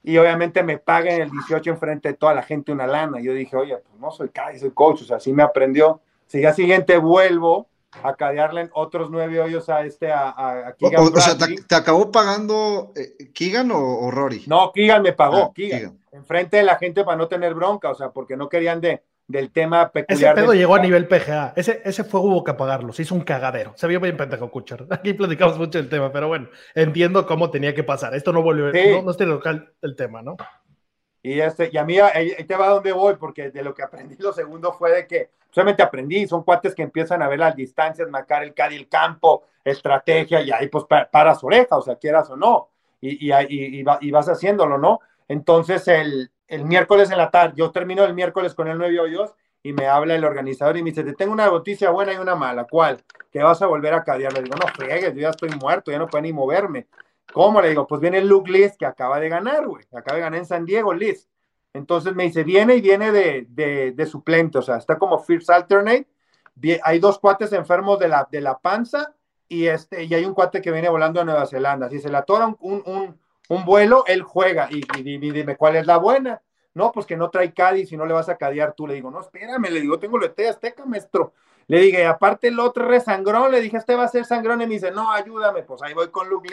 Y 0.03 0.17
obviamente 0.17 0.63
me 0.63 0.77
paga 0.77 1.11
en 1.11 1.23
el 1.23 1.31
18 1.31 1.71
enfrente 1.71 2.09
de 2.09 2.13
toda 2.15 2.33
la 2.33 2.43
gente 2.43 2.71
una 2.71 2.87
lana. 2.87 3.19
Yo 3.19 3.33
dije, 3.33 3.55
oye, 3.55 3.77
pues 3.77 3.99
no 3.99 4.11
soy 4.11 4.29
Cadel, 4.29 4.59
soy 4.59 4.71
coach, 4.71 5.01
o 5.01 5.05
sea, 5.05 5.17
así 5.17 5.33
me 5.33 5.43
aprendió. 5.43 6.01
Si 6.27 6.37
día 6.37 6.53
siguiente 6.53 6.97
vuelvo, 6.97 7.67
a 8.03 8.15
cadearle 8.15 8.69
otros 8.73 9.09
nueve 9.09 9.39
hoyos 9.39 9.69
a 9.69 9.85
este, 9.85 10.11
a, 10.11 10.29
a 10.29 10.75
Keegan. 10.77 11.01
O, 11.01 11.19
sea, 11.19 11.35
te, 11.37 11.75
acabó 11.75 12.11
pagando 12.11 12.93
eh, 12.95 13.31
Keegan 13.33 13.71
o, 13.71 14.09
Rory? 14.11 14.43
No, 14.47 14.71
Keegan 14.71 15.01
me 15.01 15.13
pagó, 15.13 15.43
ah, 15.43 15.51
Keegan, 15.53 15.99
Enfrente 16.11 16.57
de 16.57 16.63
la 16.63 16.77
gente 16.77 17.03
para 17.03 17.17
no 17.17 17.27
tener 17.27 17.53
bronca, 17.53 17.89
o 17.89 17.95
sea, 17.95 18.09
porque 18.09 18.35
no 18.35 18.49
querían 18.49 18.81
de, 18.81 19.01
del 19.27 19.51
tema 19.51 19.91
peculiar. 19.91 20.33
Ese 20.33 20.41
pedo 20.41 20.53
llegó 20.53 20.75
a 20.75 20.79
nivel 20.79 21.07
PGA. 21.07 21.53
Ese, 21.55 21.81
ese 21.85 22.03
fue 22.03 22.19
hubo 22.19 22.43
que 22.43 22.53
pagarlo. 22.53 22.93
Se 22.93 23.03
hizo 23.03 23.15
un 23.15 23.21
cagadero. 23.21 23.73
Se 23.75 23.87
vio 23.87 23.99
bien 23.99 24.17
pendejo 24.17 24.51
Kuchar. 24.51 24.85
Aquí 24.89 25.13
platicamos 25.13 25.57
mucho 25.57 25.77
del 25.77 25.89
tema, 25.89 26.11
pero 26.11 26.27
bueno, 26.27 26.49
entiendo 26.75 27.25
cómo 27.25 27.49
tenía 27.49 27.73
que 27.73 27.83
pasar. 27.83 28.13
Esto 28.13 28.33
no 28.33 28.41
volvió, 28.41 28.71
no, 28.71 29.01
no 29.01 29.11
es 29.11 29.19
local 29.21 29.73
el 29.81 29.95
tema, 29.95 30.21
¿no? 30.21 30.37
Y, 31.23 31.39
este, 31.39 31.69
y 31.71 31.77
a 31.77 31.83
mí 31.83 31.99
ahí 31.99 32.31
te 32.47 32.55
va 32.55 32.67
donde 32.67 32.91
voy, 32.91 33.15
porque 33.15 33.51
de 33.51 33.63
lo 33.63 33.73
que 33.73 33.83
aprendí 33.83 34.15
lo 34.17 34.33
segundo 34.33 34.73
fue 34.73 34.91
de 34.91 35.07
que 35.07 35.29
solamente 35.51 35.83
aprendí, 35.83 36.27
son 36.27 36.43
cuates 36.43 36.73
que 36.73 36.81
empiezan 36.81 37.21
a 37.21 37.27
ver 37.27 37.39
las 37.39 37.55
distancias, 37.55 38.09
marcar 38.09 38.43
el 38.43 38.53
cadi, 38.53 38.75
el 38.75 38.87
campo, 38.87 39.43
estrategia, 39.63 40.41
y 40.41 40.51
ahí 40.51 40.67
pues 40.67 40.85
paras 41.11 41.43
oreja, 41.43 41.77
o 41.77 41.81
sea, 41.81 41.95
quieras 41.97 42.29
o 42.31 42.35
no, 42.35 42.69
y, 42.99 43.29
y, 43.29 43.33
y, 43.49 43.85
y 44.01 44.11
vas 44.11 44.29
haciéndolo, 44.29 44.77
¿no? 44.77 44.99
Entonces 45.27 45.87
el, 45.87 46.31
el, 46.47 46.65
miércoles 46.65 47.11
en 47.11 47.17
la 47.17 47.29
tarde, 47.29 47.53
yo 47.55 47.71
termino 47.71 48.03
el 48.03 48.13
miércoles 48.13 48.55
con 48.55 48.67
el 48.67 48.77
nueve 48.77 48.99
hoyos 48.99 49.33
y 49.63 49.73
me 49.73 49.87
habla 49.87 50.15
el 50.15 50.25
organizador 50.25 50.77
y 50.77 50.83
me 50.83 50.89
dice, 50.89 51.03
te 51.03 51.13
tengo 51.13 51.33
una 51.33 51.45
noticia 51.45 51.91
buena 51.91 52.13
y 52.13 52.17
una 52.17 52.35
mala, 52.35 52.65
¿cuál? 52.65 52.97
Que 53.31 53.43
vas 53.43 53.61
a 53.61 53.67
volver 53.67 53.93
a 53.93 54.03
cadear. 54.03 54.33
Le 54.33 54.41
digo, 54.41 54.55
no 54.55 54.67
fregues, 54.67 55.13
yo 55.13 55.21
ya 55.21 55.29
estoy 55.29 55.49
muerto, 55.51 55.91
ya 55.91 55.99
no 55.99 56.07
puedo 56.07 56.23
ni 56.23 56.33
moverme. 56.33 56.87
¿Cómo? 57.33 57.61
Le 57.61 57.69
digo, 57.69 57.87
pues 57.87 58.01
viene 58.01 58.21
Luke 58.21 58.51
List 58.51 58.77
que 58.77 58.85
acaba 58.85 59.19
de 59.19 59.29
ganar, 59.29 59.67
güey, 59.67 59.85
acaba 59.93 60.15
de 60.15 60.21
ganar 60.21 60.39
en 60.39 60.45
San 60.45 60.65
Diego, 60.65 60.93
List. 60.93 61.29
Entonces 61.73 62.13
me 62.13 62.23
dice, 62.23 62.43
viene 62.43 62.75
y 62.75 62.81
viene 62.81 63.11
de, 63.11 63.93
de, 63.95 64.05
suplente, 64.05 64.57
o 64.57 64.61
sea, 64.61 64.77
está 64.77 64.97
como 64.97 65.19
First 65.19 65.49
Alternate. 65.49 66.07
Hay 66.83 66.99
dos 66.99 67.17
cuates 67.17 67.53
enfermos 67.53 67.97
de 67.99 68.09
la, 68.09 68.27
de 68.29 68.41
la 68.41 68.59
panza 68.59 69.15
y, 69.47 69.67
este, 69.67 70.03
y 70.03 70.13
hay 70.13 70.25
un 70.25 70.33
cuate 70.33 70.61
que 70.61 70.71
viene 70.71 70.89
volando 70.89 71.21
a 71.21 71.23
Nueva 71.23 71.45
Zelanda. 71.45 71.89
Si 71.89 71.99
se 71.99 72.09
le 72.09 72.17
atora 72.17 72.47
un, 72.59 72.83
un, 72.85 73.19
un 73.49 73.65
vuelo, 73.65 74.03
él 74.07 74.21
juega. 74.21 74.67
Y, 74.69 74.81
dime, 75.17 75.55
¿cuál 75.55 75.77
es 75.77 75.85
la 75.85 75.97
buena? 75.97 76.41
No, 76.73 76.91
pues 76.91 77.05
que 77.05 77.17
no 77.17 77.29
trae 77.29 77.53
Cádiz 77.53 77.91
y 77.91 77.97
no 77.97 78.05
le 78.05 78.13
vas 78.13 78.29
a 78.29 78.37
cadear 78.37 78.73
tú. 78.73 78.87
Le 78.87 78.93
digo, 78.93 79.11
no, 79.11 79.21
espérame, 79.21 79.69
le 79.69 79.81
digo, 79.81 79.99
tengo 79.99 80.17
lo 80.17 80.27
de 80.27 80.47
Azteca, 80.47 80.85
maestro. 80.85 81.33
Le 81.67 81.79
dije, 81.79 82.05
aparte 82.05 82.49
el 82.49 82.59
otro 82.59 82.85
resangrón, 82.85 83.51
le 83.51 83.61
dije, 83.61 83.77
este 83.77 83.95
va 83.95 84.03
a 84.03 84.07
ser 84.09 84.25
sangrón. 84.25 84.61
Y 84.61 84.67
me 84.67 84.73
dice, 84.73 84.91
no, 84.91 85.11
ayúdame, 85.11 85.63
pues 85.63 85.81
ahí 85.81 85.93
voy 85.93 86.09
con 86.09 86.29
Luke 86.29 86.49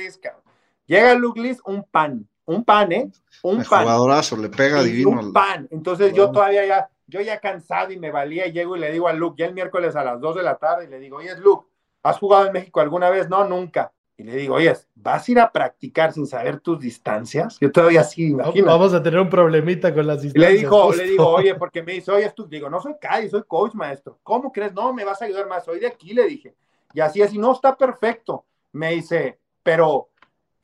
Llega 0.89 1.14
Luke 1.14 1.39
List, 1.41 1.61
un 1.66 1.84
pan, 1.84 2.26
un 2.47 2.64
pan, 2.64 2.91
¿eh? 2.93 3.11
Un 3.43 3.61
el 3.61 3.66
pan. 3.66 3.82
Jugadorazo, 3.82 4.39
le 4.39 4.49
pega 4.49 4.82
divino. 4.82 5.11
Un 5.11 5.32
pan. 5.34 5.68
Entonces 5.70 6.14
yo 6.14 6.30
todavía 6.32 6.66
ya, 6.66 6.89
yo 7.07 7.20
ya 7.20 7.39
cansado 7.39 7.93
y 7.93 7.99
me 7.99 8.11
valía 8.11 8.47
y 8.47 8.53
llego 8.53 8.74
y 8.74 8.80
le 8.80 8.91
digo 8.91 9.07
a 9.07 9.12
Luke, 9.12 9.36
ya 9.39 9.47
el 9.47 9.55
miércoles 9.55 9.95
a 9.97 10.03
las 10.03 10.18
2 10.18 10.36
de 10.36 10.43
la 10.43 10.57
tarde, 10.57 10.86
y 10.86 10.89
le 10.89 10.99
digo, 10.99 11.18
oye, 11.18 11.36
Luke, 11.39 11.66
¿has 12.03 12.18
jugado 12.18 12.47
en 12.47 12.55
México 12.55 12.80
alguna 12.80 13.11
vez? 13.11 13.28
No, 13.28 13.47
nunca. 13.47 13.93
Y 14.16 14.24
le 14.24 14.34
digo, 14.34 14.55
oye, 14.55 14.74
¿vas 14.95 15.28
a 15.28 15.30
ir 15.30 15.39
a 15.39 15.53
practicar 15.53 16.14
sin 16.14 16.26
saber 16.26 16.59
tus 16.59 16.80
distancias? 16.80 17.59
Yo 17.61 17.70
todavía 17.70 18.03
sí, 18.03 18.30
imagino. 18.30 18.66
Vamos 18.66 18.95
a 18.95 19.03
tener 19.03 19.20
un 19.20 19.28
problemita 19.28 19.95
con 19.95 20.07
las 20.07 20.22
distancias. 20.22 20.53
Le 20.53 20.59
dijo, 20.59 20.93
le 20.93 21.05
digo, 21.05 21.28
oye, 21.28 21.55
porque 21.59 21.82
me 21.82 21.93
dice, 21.93 22.11
oye, 22.11 22.32
tú, 22.34 22.49
digo, 22.49 22.70
no 22.70 22.80
soy 22.80 22.95
Cádiz, 22.99 23.30
soy 23.30 23.45
coach, 23.47 23.74
maestro. 23.74 24.18
¿Cómo 24.22 24.51
crees? 24.51 24.72
No, 24.72 24.93
me 24.95 25.05
vas 25.05 25.20
a 25.20 25.26
ayudar 25.26 25.47
más. 25.47 25.66
Soy 25.66 25.80
de 25.80 25.86
aquí, 25.86 26.14
le 26.14 26.26
dije. 26.26 26.57
Y 26.95 27.01
así, 27.01 27.20
así, 27.20 27.36
no, 27.36 27.53
está 27.53 27.76
perfecto. 27.76 28.47
Me 28.72 28.93
dice, 28.93 29.39
pero 29.62 30.08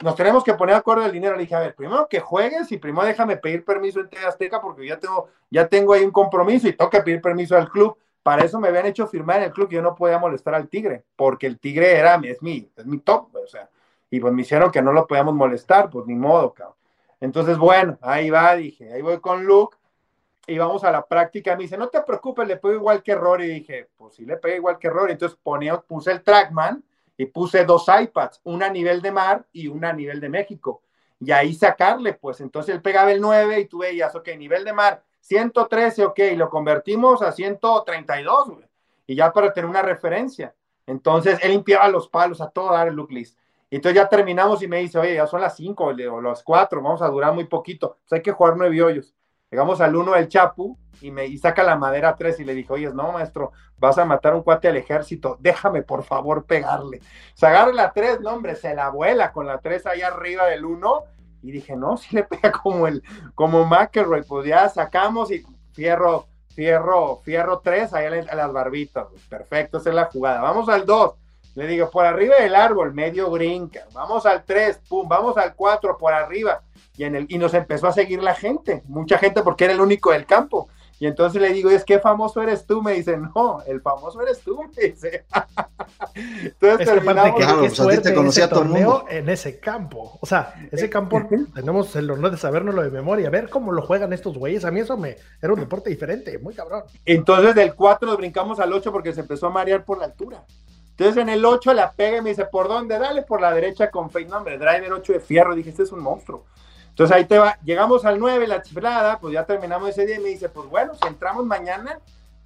nos 0.03 0.14
tenemos 0.16 0.42
que 0.42 0.55
poner 0.55 0.74
de 0.74 0.80
acuerdo 0.80 1.05
el 1.05 1.12
dinero. 1.12 1.36
Le 1.36 1.42
dije, 1.42 1.55
a 1.55 1.61
ver, 1.61 1.74
primero 1.74 2.09
que 2.09 2.20
juegues 2.20 2.70
y 2.72 2.78
primero 2.78 3.07
déjame 3.07 3.36
pedir 3.36 3.64
permiso 3.64 4.01
en 4.01 4.09
TV 4.09 4.24
Azteca 4.26 4.61
porque 4.61 4.86
ya 4.86 4.99
tengo, 4.99 5.28
ya 5.51 5.68
tengo 5.68 5.92
ahí 5.92 6.05
un 6.05 6.11
compromiso 6.11 6.68
y 6.68 6.74
que 6.74 7.03
pedir 7.03 7.20
permiso 7.20 7.57
al 7.57 7.68
club. 7.68 7.97
Para 8.22 8.45
eso 8.45 8.59
me 8.59 8.68
habían 8.68 8.86
hecho 8.86 9.07
firmar 9.07 9.38
en 9.38 9.45
el 9.45 9.53
club 9.53 9.68
que 9.68 9.76
yo 9.76 9.82
no 9.82 9.95
podía 9.95 10.18
molestar 10.18 10.55
al 10.55 10.68
Tigre, 10.68 11.05
porque 11.14 11.47
el 11.47 11.59
Tigre 11.59 11.95
era, 11.99 12.18
es 12.24 12.40
mi, 12.40 12.70
es 12.74 12.86
mi 12.86 12.99
top, 12.99 13.28
o 13.36 13.47
sea, 13.47 13.68
y 14.09 14.18
pues 14.18 14.32
me 14.32 14.40
hicieron 14.40 14.70
que 14.70 14.80
no 14.80 14.92
lo 14.92 15.07
podíamos 15.07 15.34
molestar, 15.34 15.90
pues 15.90 16.07
ni 16.07 16.14
modo, 16.14 16.55
cabrón. 16.55 16.76
Entonces, 17.20 17.59
bueno, 17.59 17.99
ahí 18.01 18.30
va, 18.30 18.55
dije, 18.55 18.92
ahí 18.92 19.03
voy 19.03 19.18
con 19.18 19.45
Luke 19.45 19.76
y 20.47 20.59
vamos 20.59 20.84
a 20.84 20.90
la 20.90 21.07
práctica. 21.07 21.57
Me 21.57 21.62
dice, 21.62 21.78
no 21.78 21.88
te 21.88 22.01
preocupes, 22.03 22.47
le 22.47 22.57
pego 22.57 22.74
igual 22.74 23.03
que 23.03 23.12
error. 23.12 23.42
Y 23.42 23.49
dije, 23.49 23.88
pues 23.97 24.14
sí 24.14 24.26
le 24.26 24.36
pegué 24.36 24.57
igual 24.57 24.78
que 24.78 24.88
error. 24.88 25.11
Entonces 25.11 25.38
ponía, 25.42 25.80
puse 25.80 26.12
el 26.12 26.22
Trackman 26.22 26.84
y 27.16 27.26
puse 27.26 27.64
dos 27.64 27.86
iPads, 27.88 28.40
una 28.44 28.66
a 28.66 28.70
nivel 28.70 29.00
de 29.02 29.12
mar 29.12 29.46
y 29.52 29.68
una 29.68 29.90
a 29.90 29.92
nivel 29.92 30.20
de 30.20 30.28
México. 30.28 30.82
Y 31.20 31.30
ahí 31.30 31.54
sacarle, 31.54 32.14
pues 32.14 32.40
entonces 32.40 32.74
él 32.74 32.82
pegaba 32.82 33.12
el 33.12 33.20
9 33.20 33.60
y 33.60 33.66
tú 33.66 33.78
veías, 33.78 34.14
ok, 34.14 34.28
nivel 34.36 34.64
de 34.64 34.72
mar, 34.72 35.02
113, 35.20 36.04
ok, 36.04 36.18
lo 36.36 36.50
convertimos 36.50 37.22
a 37.22 37.32
132, 37.32 38.50
güey. 38.50 38.68
Y 39.06 39.14
ya 39.14 39.32
para 39.32 39.52
tener 39.52 39.68
una 39.68 39.82
referencia. 39.82 40.54
Entonces 40.86 41.38
él 41.42 41.52
limpiaba 41.52 41.88
los 41.88 42.08
palos 42.08 42.40
a 42.40 42.50
todo 42.50 42.72
dar 42.72 42.88
el 42.88 42.94
look 42.94 43.10
list. 43.10 43.38
Entonces 43.70 43.96
ya 43.96 44.08
terminamos 44.08 44.62
y 44.62 44.68
me 44.68 44.78
dice, 44.78 44.98
oye, 44.98 45.14
ya 45.14 45.26
son 45.26 45.40
las 45.40 45.56
5 45.56 45.84
o 45.84 46.20
las 46.20 46.42
4, 46.42 46.82
vamos 46.82 47.02
a 47.02 47.08
durar 47.08 47.32
muy 47.32 47.44
poquito. 47.44 47.98
Pues 48.02 48.12
hay 48.12 48.22
que 48.22 48.32
jugar 48.32 48.56
nueve 48.56 48.82
hoyos. 48.82 49.14
Llegamos 49.55 49.80
al 49.80 49.94
1 49.94 50.14
del 50.14 50.26
Chapu 50.26 50.76
y 51.00 51.12
me 51.12 51.26
y 51.26 51.38
saca 51.38 51.62
la 51.62 51.76
madera 51.76 52.16
3 52.16 52.40
y 52.40 52.44
le 52.44 52.55
dije, 52.55 52.72
oye, 52.72 52.92
no, 52.92 53.12
maestro, 53.12 53.52
vas 53.78 53.96
a 53.98 54.05
matar 54.05 54.34
un 54.34 54.42
cuate 54.42 54.66
al 54.66 54.76
ejército, 54.76 55.36
déjame 55.38 55.82
por 55.82 56.02
favor 56.02 56.44
pegarle. 56.44 57.00
Se 57.34 57.46
agarra 57.46 57.72
la 57.72 57.92
3, 57.92 58.20
no, 58.20 58.30
hombre, 58.30 58.57
se 58.57 58.74
la 58.74 58.88
vuela 58.88 59.30
con 59.30 59.46
la 59.46 59.59
3 59.59 59.86
ahí 59.86 60.02
arriba 60.02 60.46
del 60.46 60.64
1 60.64 61.05
y 61.42 61.52
dije, 61.52 61.76
no, 61.76 61.96
si 61.96 62.16
le 62.16 62.24
pega 62.24 62.50
como 62.50 62.88
el, 62.88 63.05
como 63.36 63.64
McElroy, 63.64 64.24
pues 64.24 64.44
ya 64.44 64.68
sacamos 64.68 65.30
y 65.30 65.44
fierro, 65.72 66.26
fierro, 66.48 67.20
fierro 67.22 67.61
3 67.61 67.94
ahí 67.94 68.07
a 68.28 68.34
las 68.34 68.52
barbitas, 68.52 69.07
perfecto, 69.30 69.78
esa 69.78 69.90
es 69.90 69.94
la 69.94 70.07
jugada. 70.07 70.40
Vamos 70.40 70.68
al 70.68 70.84
2, 70.84 71.14
le 71.55 71.66
digo, 71.66 71.90
por 71.90 72.05
arriba 72.05 72.36
del 72.40 72.55
árbol, 72.55 72.92
medio 72.92 73.30
brinca, 73.30 73.86
vamos 73.92 74.26
al 74.26 74.44
3, 74.44 74.80
pum, 74.88 75.09
vamos 75.09 75.36
al 75.36 75.55
4, 75.55 75.96
por 75.96 76.12
arriba, 76.12 76.62
y, 76.96 77.05
en 77.05 77.14
el, 77.14 77.26
y 77.28 77.38
nos 77.38 77.55
empezó 77.55 77.86
a 77.86 77.92
seguir 77.92 78.22
la 78.22 78.34
gente, 78.34 78.82
mucha 78.86 79.18
gente 79.18 79.42
porque 79.42 79.64
era 79.64 79.74
el 79.74 79.80
único 79.80 80.12
del 80.12 80.26
campo. 80.26 80.68
Y 81.00 81.07
entonces 81.07 81.42
le 81.42 81.52
digo, 81.52 81.70
es 81.70 81.84
que 81.84 81.98
famoso 81.98 82.40
eres 82.40 82.66
tú, 82.66 82.80
me 82.80 82.92
dice, 82.92 83.16
no, 83.16 83.61
el 83.66 83.80
famoso 83.80 84.22
eres 84.22 84.40
tú, 84.40 84.62
me 84.62 84.88
dice. 84.88 85.24
entonces 86.14 86.88
terminamos. 86.88 87.34
Que, 87.34 87.44
claro, 87.44 87.59
pues 87.59 87.80
a 87.80 88.00
te 88.00 88.14
conocía 88.14 88.48
todo 88.48 88.62
el 88.62 88.68
mundo. 88.68 89.05
En 89.11 89.28
ese 89.28 89.59
campo, 89.59 90.16
o 90.20 90.26
sea, 90.26 90.55
ese 90.70 90.88
campo 90.88 91.20
tenemos 91.52 91.94
el 91.96 92.11
honor 92.11 92.30
de 92.30 92.36
sabernoslo 92.36 92.82
de 92.82 92.90
memoria, 92.90 93.28
ver 93.28 93.50
cómo 93.50 93.72
lo 93.72 93.82
juegan 93.82 94.12
estos 94.12 94.38
güeyes, 94.38 94.64
a 94.64 94.70
mí 94.70 94.80
eso 94.80 94.96
me 94.96 95.16
era 95.42 95.52
un 95.52 95.61
deporte 95.61 95.90
diferente, 95.90 96.38
muy 96.38 96.55
cabrón. 96.55 96.84
Entonces 97.05 97.57
del 97.57 97.74
4 97.74 98.09
nos 98.09 98.16
brincamos 98.16 98.61
al 98.61 98.72
8 98.72 98.92
porque 98.92 99.12
se 99.12 99.20
empezó 99.20 99.48
a 99.48 99.50
marear 99.50 99.84
por 99.84 99.98
la 99.98 100.05
altura. 100.05 100.44
Entonces 100.97 101.16
en 101.16 101.28
el 101.28 101.45
8 101.45 101.74
la 101.74 101.92
pega 101.92 102.18
y 102.18 102.22
me 102.22 102.30
dice, 102.30 102.45
¿por 102.47 102.68
dónde? 102.68 102.99
Dale 102.99 103.22
por 103.22 103.40
la 103.40 103.53
derecha 103.53 103.90
con 103.90 104.11
fake, 104.11 104.28
no, 104.28 104.38
hombre, 104.38 104.59
driver 104.59 104.92
8 104.92 105.12
de 105.14 105.20
fierro, 105.20 105.55
dije, 105.55 105.70
este 105.70 105.82
es 105.82 105.92
un 105.92 106.01
monstruo. 106.01 106.45
Entonces 106.90 107.16
ahí 107.16 107.24
te 107.24 107.38
va, 107.38 107.59
llegamos 107.64 108.05
al 108.05 108.20
9, 108.20 108.47
la 108.47 108.62
chiflada, 108.62 109.18
pues 109.18 109.34
ya 109.34 109.45
terminamos 109.45 109.88
ese 109.88 110.07
día 110.07 110.16
y 110.16 110.20
me 110.20 110.28
dice, 110.28 110.49
pues 110.49 110.68
bueno, 110.68 110.95
si 110.95 111.09
entramos 111.09 111.45
mañana, 111.45 111.99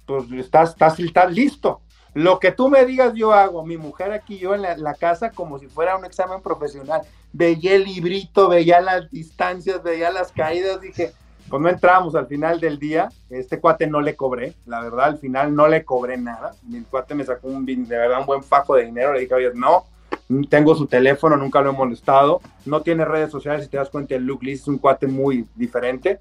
pues 0.07 0.25
estás, 0.31 0.71
estás, 0.71 0.99
estás 0.99 1.31
listo. 1.31 1.81
Lo 2.15 2.39
que 2.39 2.51
tú 2.51 2.69
me 2.69 2.85
digas 2.85 3.13
yo 3.13 3.33
hago, 3.33 3.63
mi 3.63 3.77
mujer 3.77 4.11
aquí, 4.11 4.39
yo 4.39 4.55
en 4.55 4.63
la, 4.63 4.93
casa, 4.95 5.29
como 5.31 5.59
si 5.59 5.67
fuera 5.67 5.95
un 5.95 6.05
examen 6.05 6.41
profesional. 6.41 7.01
Veía 7.31 7.75
el 7.75 7.83
librito, 7.83 8.49
veía 8.49 8.81
las 8.81 9.11
distancias, 9.11 9.83
veía 9.83 10.09
las 10.09 10.31
caídas, 10.31 10.81
dije, 10.81 11.13
pues 11.49 11.61
no 11.61 11.69
entramos 11.69 12.15
al 12.15 12.27
final 12.27 12.59
del 12.59 12.77
día, 12.77 13.09
este 13.29 13.59
cuate 13.59 13.87
no 13.87 14.01
le 14.01 14.15
cobré, 14.15 14.53
la 14.65 14.81
verdad, 14.81 15.05
al 15.05 15.17
final 15.17 15.55
no 15.55 15.67
le 15.67 15.83
cobré 15.83 16.17
nada. 16.17 16.53
Mi 16.63 16.81
cuate 16.81 17.15
me 17.15 17.23
sacó 17.23 17.47
un, 17.47 17.65
de 17.65 17.75
verdad 17.85 18.19
un 18.19 18.25
buen 18.25 18.43
fajo 18.43 18.75
de 18.75 18.85
dinero, 18.85 19.13
le 19.13 19.21
dije, 19.21 19.33
oye, 19.33 19.51
no, 19.55 19.85
tengo 20.49 20.75
su 20.75 20.85
teléfono, 20.85 21.37
nunca 21.37 21.61
lo 21.61 21.71
he 21.71 21.73
molestado, 21.73 22.41
no 22.65 22.81
tiene 22.81 23.03
redes 23.03 23.31
sociales, 23.31 23.63
si 23.63 23.69
te 23.69 23.77
das 23.77 23.89
cuenta, 23.89 24.15
el 24.15 24.25
Luke 24.25 24.45
Lee 24.45 24.53
es 24.53 24.67
un 24.67 24.77
cuate 24.77 25.07
muy 25.07 25.47
diferente. 25.55 26.19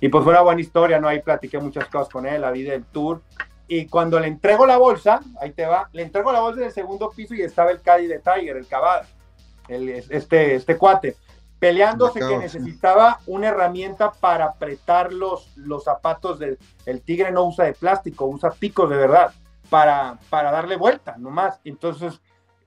Y 0.00 0.08
pues 0.08 0.24
fue 0.24 0.32
una 0.32 0.40
buena 0.40 0.62
historia, 0.62 0.98
¿no? 0.98 1.08
Ahí 1.08 1.20
platiqué 1.20 1.58
muchas 1.58 1.86
cosas 1.86 2.08
con 2.08 2.24
él, 2.26 2.40
la 2.40 2.50
vida 2.50 2.72
del 2.72 2.84
tour. 2.84 3.20
Y 3.68 3.86
cuando 3.86 4.18
le 4.18 4.28
entrego 4.28 4.66
la 4.66 4.78
bolsa, 4.78 5.20
ahí 5.40 5.52
te 5.52 5.66
va, 5.66 5.90
le 5.92 6.02
entrego 6.02 6.32
la 6.32 6.40
bolsa 6.40 6.60
en 6.60 6.66
el 6.68 6.72
segundo 6.72 7.10
piso 7.10 7.34
y 7.34 7.42
estaba 7.42 7.70
el 7.70 7.82
Caddy 7.82 8.06
de 8.06 8.18
Tiger, 8.18 8.56
el 8.56 8.66
Cavada, 8.66 9.06
el, 9.68 9.90
este, 9.90 10.54
este 10.54 10.76
cuate, 10.76 11.16
peleándose 11.60 12.18
que 12.18 12.38
necesitaba 12.38 13.20
una 13.26 13.48
herramienta 13.48 14.10
para 14.10 14.46
apretar 14.46 15.12
los, 15.12 15.56
los 15.56 15.84
zapatos 15.84 16.38
del 16.38 16.58
el 16.86 17.02
tigre 17.02 17.30
no 17.30 17.44
usa 17.44 17.66
de 17.66 17.74
plástico, 17.74 18.24
usa 18.24 18.50
picos 18.50 18.88
de 18.88 18.96
verdad 18.96 19.32
para, 19.68 20.18
para 20.30 20.50
darle 20.50 20.76
vuelta 20.76 21.16
nomás. 21.18 21.60
Entonces 21.64 22.20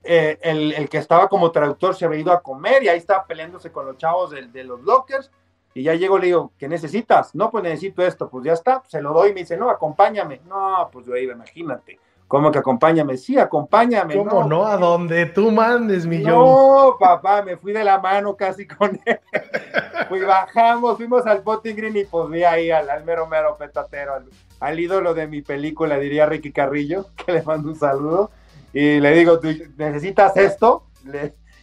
eh, 0.03 0.37
el, 0.41 0.89
que 0.89 0.99
estaba 0.99 1.27
como 1.27 1.51
traductor 1.51 1.95
se 1.95 2.05
había 2.05 2.19
ido 2.19 2.31
a 2.31 2.41
comer 2.41 2.83
y 2.83 2.89
ahí 2.89 2.99
estaba 2.99 3.25
peleándose 3.25 3.71
con 3.71 3.87
los 3.87 3.97
chavos 3.97 4.29
de, 4.29 4.63
los 4.63 4.81
lockers. 4.81 5.31
Y 5.73 5.81
ya 5.81 5.95
llego, 5.95 6.19
le 6.19 6.27
digo, 6.27 6.51
¿qué 6.59 6.67
necesitas? 6.67 7.33
No, 7.33 7.49
pues 7.49 7.63
necesito 7.63 8.05
esto. 8.05 8.29
Pues 8.29 8.45
ya 8.45 8.53
está, 8.53 8.83
se 8.87 9.01
lo 9.01 9.11
doy. 9.11 9.31
Y 9.31 9.33
me 9.33 9.39
dice, 9.39 9.57
no, 9.57 9.71
acompáñame. 9.71 10.41
No, 10.45 10.87
pues 10.91 11.07
yo 11.07 11.15
iba, 11.15 11.33
imagínate. 11.33 11.99
¿Cómo 12.27 12.51
que 12.51 12.59
acompáñame? 12.59 13.17
Sí, 13.17 13.37
acompáñame. 13.37 14.15
¿Cómo 14.15 14.43
no? 14.45 14.65
¿A 14.65 14.77
donde 14.77 15.27
tú 15.27 15.51
mandes, 15.51 16.05
mi 16.05 16.19
No, 16.19 16.95
papá, 16.99 17.41
me 17.43 17.57
fui 17.57 17.73
de 17.73 17.83
la 17.83 17.99
mano 17.99 18.35
casi 18.35 18.65
con 18.65 18.99
él. 19.05 19.19
Fui, 20.09 20.19
bajamos, 20.19 20.97
fuimos 20.97 21.25
al 21.25 21.41
Botting 21.41 21.75
Green 21.75 21.95
y 21.95 22.03
pues 22.03 22.29
vi 22.29 22.43
ahí 22.43 22.71
al, 22.71 22.89
al 22.89 23.05
mero 23.05 23.25
mero 23.25 23.55
petatero, 23.57 24.15
al, 24.15 24.25
al, 24.59 24.79
ídolo 24.79 25.13
de 25.13 25.27
mi 25.27 25.41
película, 25.41 25.97
diría 25.97 26.25
Ricky 26.25 26.51
Carrillo, 26.51 27.05
que 27.15 27.31
le 27.31 27.41
mando 27.43 27.69
un 27.69 27.75
saludo 27.75 28.29
y 28.73 28.99
le 28.99 29.11
digo, 29.11 29.39
¿tú 29.39 29.49
necesitas 29.77 30.35
esto? 30.35 30.87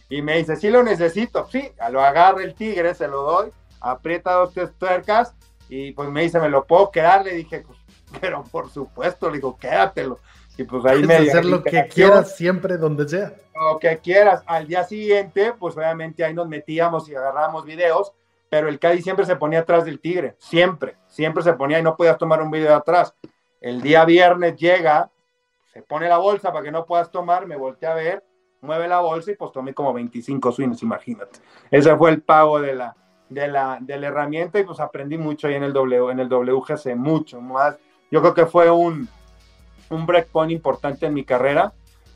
y 0.09 0.21
me 0.21 0.37
dice, 0.37 0.55
sí 0.55 0.69
lo 0.69 0.83
necesito. 0.83 1.47
Sí, 1.51 1.71
lo 1.91 2.01
agarra 2.01 2.43
el 2.43 2.55
tigre, 2.55 2.95
se 2.95 3.07
lo 3.07 3.23
doy, 3.23 3.51
aprieta 3.79 4.33
dos, 4.33 4.53
tres 4.53 4.71
tuercas 4.77 5.35
y 5.69 5.91
pues 5.91 6.09
me 6.09 6.21
dice, 6.23 6.39
¿me 6.39 6.49
lo 6.49 6.65
puedo 6.65 6.91
quedar? 6.91 7.23
Le 7.23 7.33
dije, 7.33 7.63
pues, 7.65 7.79
pero 8.19 8.43
por 8.43 8.69
supuesto, 8.69 9.29
le 9.29 9.37
digo, 9.37 9.57
quédatelo. 9.57 10.19
Y 10.61 10.65
pues 10.65 10.85
ahí 10.85 11.03
me 11.03 11.15
hacer 11.15 11.45
lo 11.45 11.63
que 11.63 11.87
quieras 11.87 12.35
siempre, 12.35 12.77
donde 12.77 13.07
sea. 13.07 13.33
Lo 13.55 13.79
que 13.79 13.97
quieras. 13.97 14.43
Al 14.45 14.67
día 14.67 14.83
siguiente, 14.83 15.53
pues 15.57 15.75
obviamente 15.75 16.23
ahí 16.23 16.33
nos 16.33 16.47
metíamos 16.47 17.07
y 17.09 17.15
agarrábamos 17.15 17.65
videos 17.65 18.13
pero 18.51 18.67
el 18.67 18.79
Cádiz 18.79 19.05
siempre 19.05 19.25
se 19.25 19.37
ponía 19.37 19.59
atrás 19.59 19.85
del 19.85 20.01
Tigre, 20.01 20.35
siempre, 20.37 20.97
siempre 21.07 21.41
se 21.41 21.53
ponía 21.53 21.79
y 21.79 21.83
no 21.83 21.95
podías 21.95 22.17
tomar 22.17 22.41
un 22.41 22.51
video 22.51 22.67
de 22.67 22.75
atrás. 22.75 23.15
El 23.61 23.81
día 23.81 24.03
viernes 24.03 24.57
llega, 24.57 25.09
se 25.71 25.81
pone 25.81 26.09
la 26.09 26.17
bolsa 26.17 26.51
para 26.51 26.65
que 26.65 26.71
no 26.71 26.85
puedas 26.85 27.09
tomar, 27.09 27.47
me 27.47 27.55
volteé 27.55 27.87
a 27.87 27.93
ver, 27.93 28.25
mueve 28.59 28.89
la 28.89 28.99
bolsa 28.99 29.31
y 29.31 29.35
pues 29.35 29.53
tomé 29.53 29.73
como 29.73 29.93
25 29.93 30.51
swings, 30.51 30.83
imagínate. 30.83 31.39
Ese 31.71 31.95
fue 31.95 32.09
el 32.09 32.23
pago 32.23 32.59
de 32.59 32.75
la, 32.75 32.93
de 33.29 33.47
la, 33.47 33.77
de 33.79 33.97
la 33.97 34.07
herramienta 34.07 34.59
y 34.59 34.65
pues 34.65 34.81
aprendí 34.81 35.17
mucho 35.17 35.47
ahí 35.47 35.53
en 35.53 35.63
el, 35.63 35.71
w, 35.71 36.11
en 36.11 36.19
el 36.19 36.27
WGC, 36.27 36.93
mucho 36.97 37.39
más. 37.39 37.77
Yo 38.11 38.19
creo 38.19 38.33
que 38.33 38.47
fue 38.47 38.69
un, 38.69 39.07
un 39.91 40.05
breakpoint 40.05 40.51
importante 40.51 41.05
en 41.05 41.13
mi 41.13 41.23
carrera. 41.23 41.73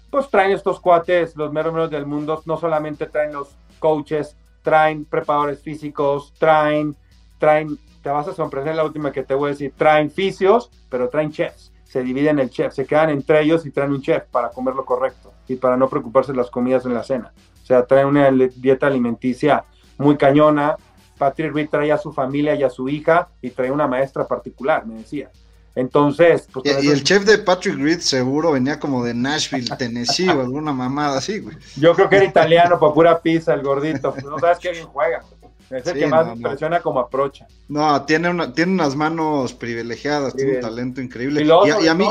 Pues 0.09 0.29
traen 0.29 0.51
estos 0.51 0.79
cuates, 0.79 1.35
los 1.35 1.51
meros 1.51 1.89
del 1.91 2.05
mundo, 2.05 2.41
no 2.45 2.57
solamente 2.57 3.05
traen 3.05 3.33
los 3.33 3.55
coaches, 3.79 4.35
traen 4.61 5.05
preparadores 5.05 5.61
físicos, 5.61 6.33
traen, 6.39 6.95
traen, 7.37 7.77
te 8.01 8.09
vas 8.09 8.27
a 8.27 8.33
sorprender 8.33 8.75
la 8.75 8.83
última 8.83 9.11
que 9.11 9.23
te 9.23 9.35
voy 9.35 9.49
a 9.49 9.51
decir, 9.51 9.73
traen 9.77 10.09
fisios, 10.09 10.71
pero 10.89 11.09
traen 11.09 11.31
chefs. 11.31 11.71
Se 11.83 12.01
dividen 12.01 12.39
el 12.39 12.49
chef, 12.49 12.73
se 12.73 12.85
quedan 12.85 13.09
entre 13.09 13.41
ellos 13.41 13.65
y 13.65 13.71
traen 13.71 13.91
un 13.91 14.01
chef 14.01 14.23
para 14.25 14.49
comer 14.49 14.75
lo 14.75 14.83
correcto 14.83 15.31
y 15.47 15.55
para 15.55 15.77
no 15.77 15.87
preocuparse 15.87 16.31
de 16.31 16.37
las 16.37 16.49
comidas 16.49 16.85
en 16.85 16.93
la 16.93 17.03
cena. 17.03 17.31
O 17.61 17.65
sea, 17.65 17.85
traen 17.85 18.07
una 18.07 18.29
dieta 18.31 18.87
alimenticia 18.87 19.63
muy 19.97 20.17
cañona. 20.17 20.75
Patrick 21.17 21.53
Reed 21.53 21.69
trae 21.69 21.91
a 21.91 21.97
su 21.97 22.11
familia 22.11 22.55
y 22.55 22.63
a 22.63 22.69
su 22.69 22.89
hija 22.89 23.29
y 23.41 23.51
trae 23.51 23.71
una 23.71 23.87
maestra 23.87 24.27
particular, 24.27 24.85
me 24.85 24.95
decía. 24.95 25.31
Entonces, 25.75 26.47
pues, 26.53 26.83
y, 26.83 26.89
el 26.89 27.03
chef 27.03 27.25
de 27.25 27.37
Patrick 27.37 27.77
Reed 27.77 27.99
seguro 27.99 28.53
venía 28.53 28.79
como 28.79 29.03
de 29.03 29.13
Nashville, 29.13 29.67
Tennessee 29.77 30.29
o 30.29 30.39
alguna 30.39 30.71
mamada 30.71 31.17
así, 31.17 31.39
güey. 31.39 31.57
Yo 31.75 31.93
creo 31.93 32.07
que 32.09 32.15
era 32.15 32.25
italiano 32.25 32.79
para 32.79 32.93
pura 32.93 33.21
pizza, 33.21 33.53
el 33.53 33.61
gordito. 33.61 34.13
Pues, 34.13 34.23
no 34.23 34.39
sabes 34.39 34.57
qué 34.59 34.71
bien 34.71 34.85
juega. 34.87 35.21
Es 35.69 35.85
el 35.87 35.99
que 35.99 36.07
más 36.07 36.27
me 36.27 36.33
impresiona 36.33 36.79
como 36.79 36.99
aprocha. 36.99 37.47
No, 37.67 38.05
tiene, 38.05 38.29
una, 38.29 38.53
tiene 38.53 38.73
unas 38.73 38.95
manos 38.95 39.53
privilegiadas, 39.53 40.35
tiene 40.35 40.55
un 40.55 40.61
talento 40.61 41.01
increíble. 41.01 41.43
Y, 41.43 41.87
a, 41.87 41.93
mí 41.93 42.07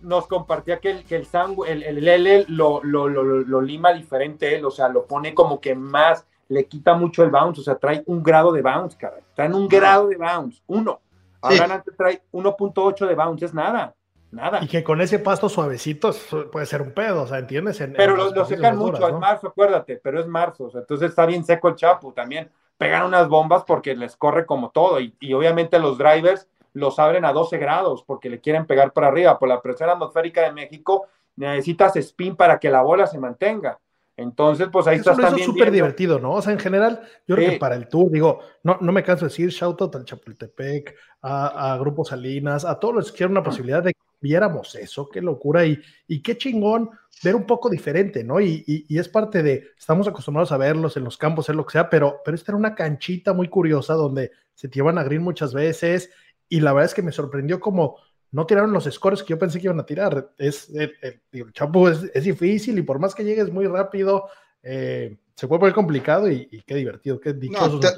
nos, 0.00 0.26
compartía 0.26 0.78
que 0.78 0.90
el, 0.90 1.04
que 1.04 1.16
el, 1.16 1.26
el, 1.66 1.82
el, 1.82 2.08
L 2.08 2.44
lo, 2.48 2.82
lo, 2.84 3.08
lo, 3.08 3.24
lo, 3.24 3.60
lima 3.60 3.92
diferente 3.92 4.54
él, 4.54 4.64
o 4.64 4.70
sea, 4.70 4.88
lo 4.88 5.06
pone 5.06 5.34
como 5.34 5.60
que 5.60 5.74
más, 5.74 6.24
le 6.48 6.66
quita 6.66 6.94
mucho 6.94 7.24
el 7.24 7.30
bounce, 7.30 7.60
o 7.60 7.64
sea, 7.64 7.74
trae 7.76 8.02
un 8.06 8.22
grado 8.22 8.52
de 8.52 8.62
bounce, 8.62 8.96
cara. 8.96 9.16
Traen 9.34 9.54
un 9.54 9.66
grado 9.66 10.08
de 10.08 10.16
bounce, 10.16 10.62
uno. 10.66 11.00
Ahora 11.44 11.74
antes 11.74 11.96
trae 11.96 12.22
1.8 12.32 13.06
de 13.06 13.14
bounce, 13.14 13.44
es 13.46 13.54
nada. 13.54 13.94
Nada. 14.30 14.60
Y 14.64 14.66
que 14.66 14.82
con 14.82 15.00
ese 15.00 15.20
pasto 15.20 15.48
suavecito 15.48 16.10
puede 16.50 16.66
ser 16.66 16.82
un 16.82 16.90
pedo, 16.90 17.22
o 17.22 17.26
sea, 17.26 17.38
¿entiendes? 17.38 17.80
pero 17.96 18.16
lo, 18.16 18.44
secan 18.44 18.76
mucho, 18.76 19.08
en 19.08 19.20
marzo, 19.20 19.46
acuérdate, 19.46 20.00
pero 20.02 20.18
es 20.18 20.26
marzo, 20.26 20.64
o 20.64 20.70
sea, 20.70 20.80
entonces 20.80 21.10
está 21.10 21.24
bien 21.24 21.44
seco 21.44 21.68
el 21.68 21.76
chapu 21.76 22.12
también. 22.12 22.50
Pegan 22.76 23.04
unas 23.04 23.28
bombas 23.28 23.62
porque 23.64 23.94
les 23.94 24.16
corre 24.16 24.44
como 24.44 24.70
todo, 24.70 24.98
y, 24.98 25.14
y, 25.20 25.32
obviamente 25.34 25.78
los 25.78 25.98
drivers 25.98 26.48
los 26.72 26.98
abren 26.98 27.24
a 27.24 27.32
12 27.32 27.56
grados 27.58 28.02
porque 28.02 28.28
le 28.28 28.40
quieren 28.40 28.66
pegar 28.66 28.92
para 28.92 29.06
arriba. 29.06 29.38
Por 29.38 29.48
la 29.48 29.62
presión 29.62 29.88
atmosférica 29.88 30.42
de 30.42 30.52
México 30.52 31.06
necesitas 31.36 31.94
spin 31.96 32.34
para 32.34 32.58
que 32.58 32.70
la 32.70 32.82
bola 32.82 33.06
se 33.06 33.18
mantenga. 33.18 33.78
Entonces, 34.16 34.68
pues 34.72 34.86
ahí 34.86 34.98
está 34.98 35.16
también. 35.16 35.40
es 35.40 35.44
súper 35.44 35.70
divertido, 35.72 36.20
¿no? 36.20 36.32
O 36.32 36.42
sea, 36.42 36.52
en 36.52 36.58
general, 36.60 37.00
yo 37.26 37.34
creo 37.34 37.50
que 37.50 37.58
para 37.58 37.74
el 37.74 37.88
tour, 37.88 38.10
digo, 38.10 38.40
no, 38.62 38.78
no 38.80 38.92
me 38.92 39.02
canso 39.02 39.24
de 39.24 39.30
decir, 39.30 39.48
shout 39.50 39.80
out 39.82 39.96
al 39.96 40.04
Chapultepec, 40.04 40.94
a, 41.22 41.76
Grupo 41.80 42.04
Salinas, 42.04 42.64
a 42.64 42.78
todos 42.78 42.94
los 42.94 43.10
que 43.10 43.18
quieren 43.18 43.32
una 43.32 43.42
posibilidad 43.42 43.82
de 43.82 43.92
que 43.92 44.00
viéramos 44.20 44.74
eso, 44.76 45.08
qué 45.08 45.20
locura 45.20 45.66
y, 45.66 45.80
y 46.06 46.22
qué 46.22 46.38
chingón 46.38 46.90
ver 47.22 47.34
un 47.34 47.44
poco 47.44 47.68
diferente, 47.68 48.22
¿no? 48.22 48.40
Y, 48.40 48.64
y, 48.66 48.98
es 48.98 49.08
parte 49.08 49.42
de, 49.42 49.70
estamos 49.76 50.06
acostumbrados 50.06 50.52
a 50.52 50.56
verlos 50.56 50.96
en 50.96 51.04
los 51.04 51.18
campos, 51.18 51.48
en 51.48 51.56
lo 51.56 51.66
que 51.66 51.72
sea, 51.72 51.90
pero, 51.90 52.20
pero 52.24 52.34
esta 52.34 52.52
era 52.52 52.58
una 52.58 52.74
canchita 52.74 53.32
muy 53.32 53.48
curiosa 53.48 53.94
donde 53.94 54.30
se 54.54 54.68
te 54.68 54.78
iban 54.78 54.98
a 54.98 55.04
green 55.04 55.22
muchas 55.22 55.52
veces 55.52 56.10
y 56.48 56.60
la 56.60 56.72
verdad 56.72 56.86
es 56.86 56.94
que 56.94 57.02
me 57.02 57.12
sorprendió 57.12 57.60
como 57.60 57.96
no 58.34 58.46
tiraron 58.46 58.72
los 58.72 58.84
scores 58.90 59.22
que 59.22 59.28
yo 59.28 59.38
pensé 59.38 59.60
que 59.60 59.68
iban 59.68 59.78
a 59.78 59.86
tirar. 59.86 60.32
Es, 60.36 60.68
el, 60.70 60.92
el, 61.30 61.52
Chapo 61.52 61.88
es, 61.88 62.12
difícil 62.24 62.76
y 62.76 62.82
por 62.82 62.98
más 62.98 63.14
que 63.14 63.22
llegues 63.22 63.52
muy 63.52 63.68
rápido, 63.68 64.28
eh, 64.60 65.16
se 65.36 65.46
puede 65.46 65.60
poner 65.60 65.74
complicado 65.74 66.28
y, 66.28 66.64
qué 66.66 66.74
divertido, 66.74 67.20
qué 67.20 67.32
dichoso. 67.32 67.78
te, 67.78 67.90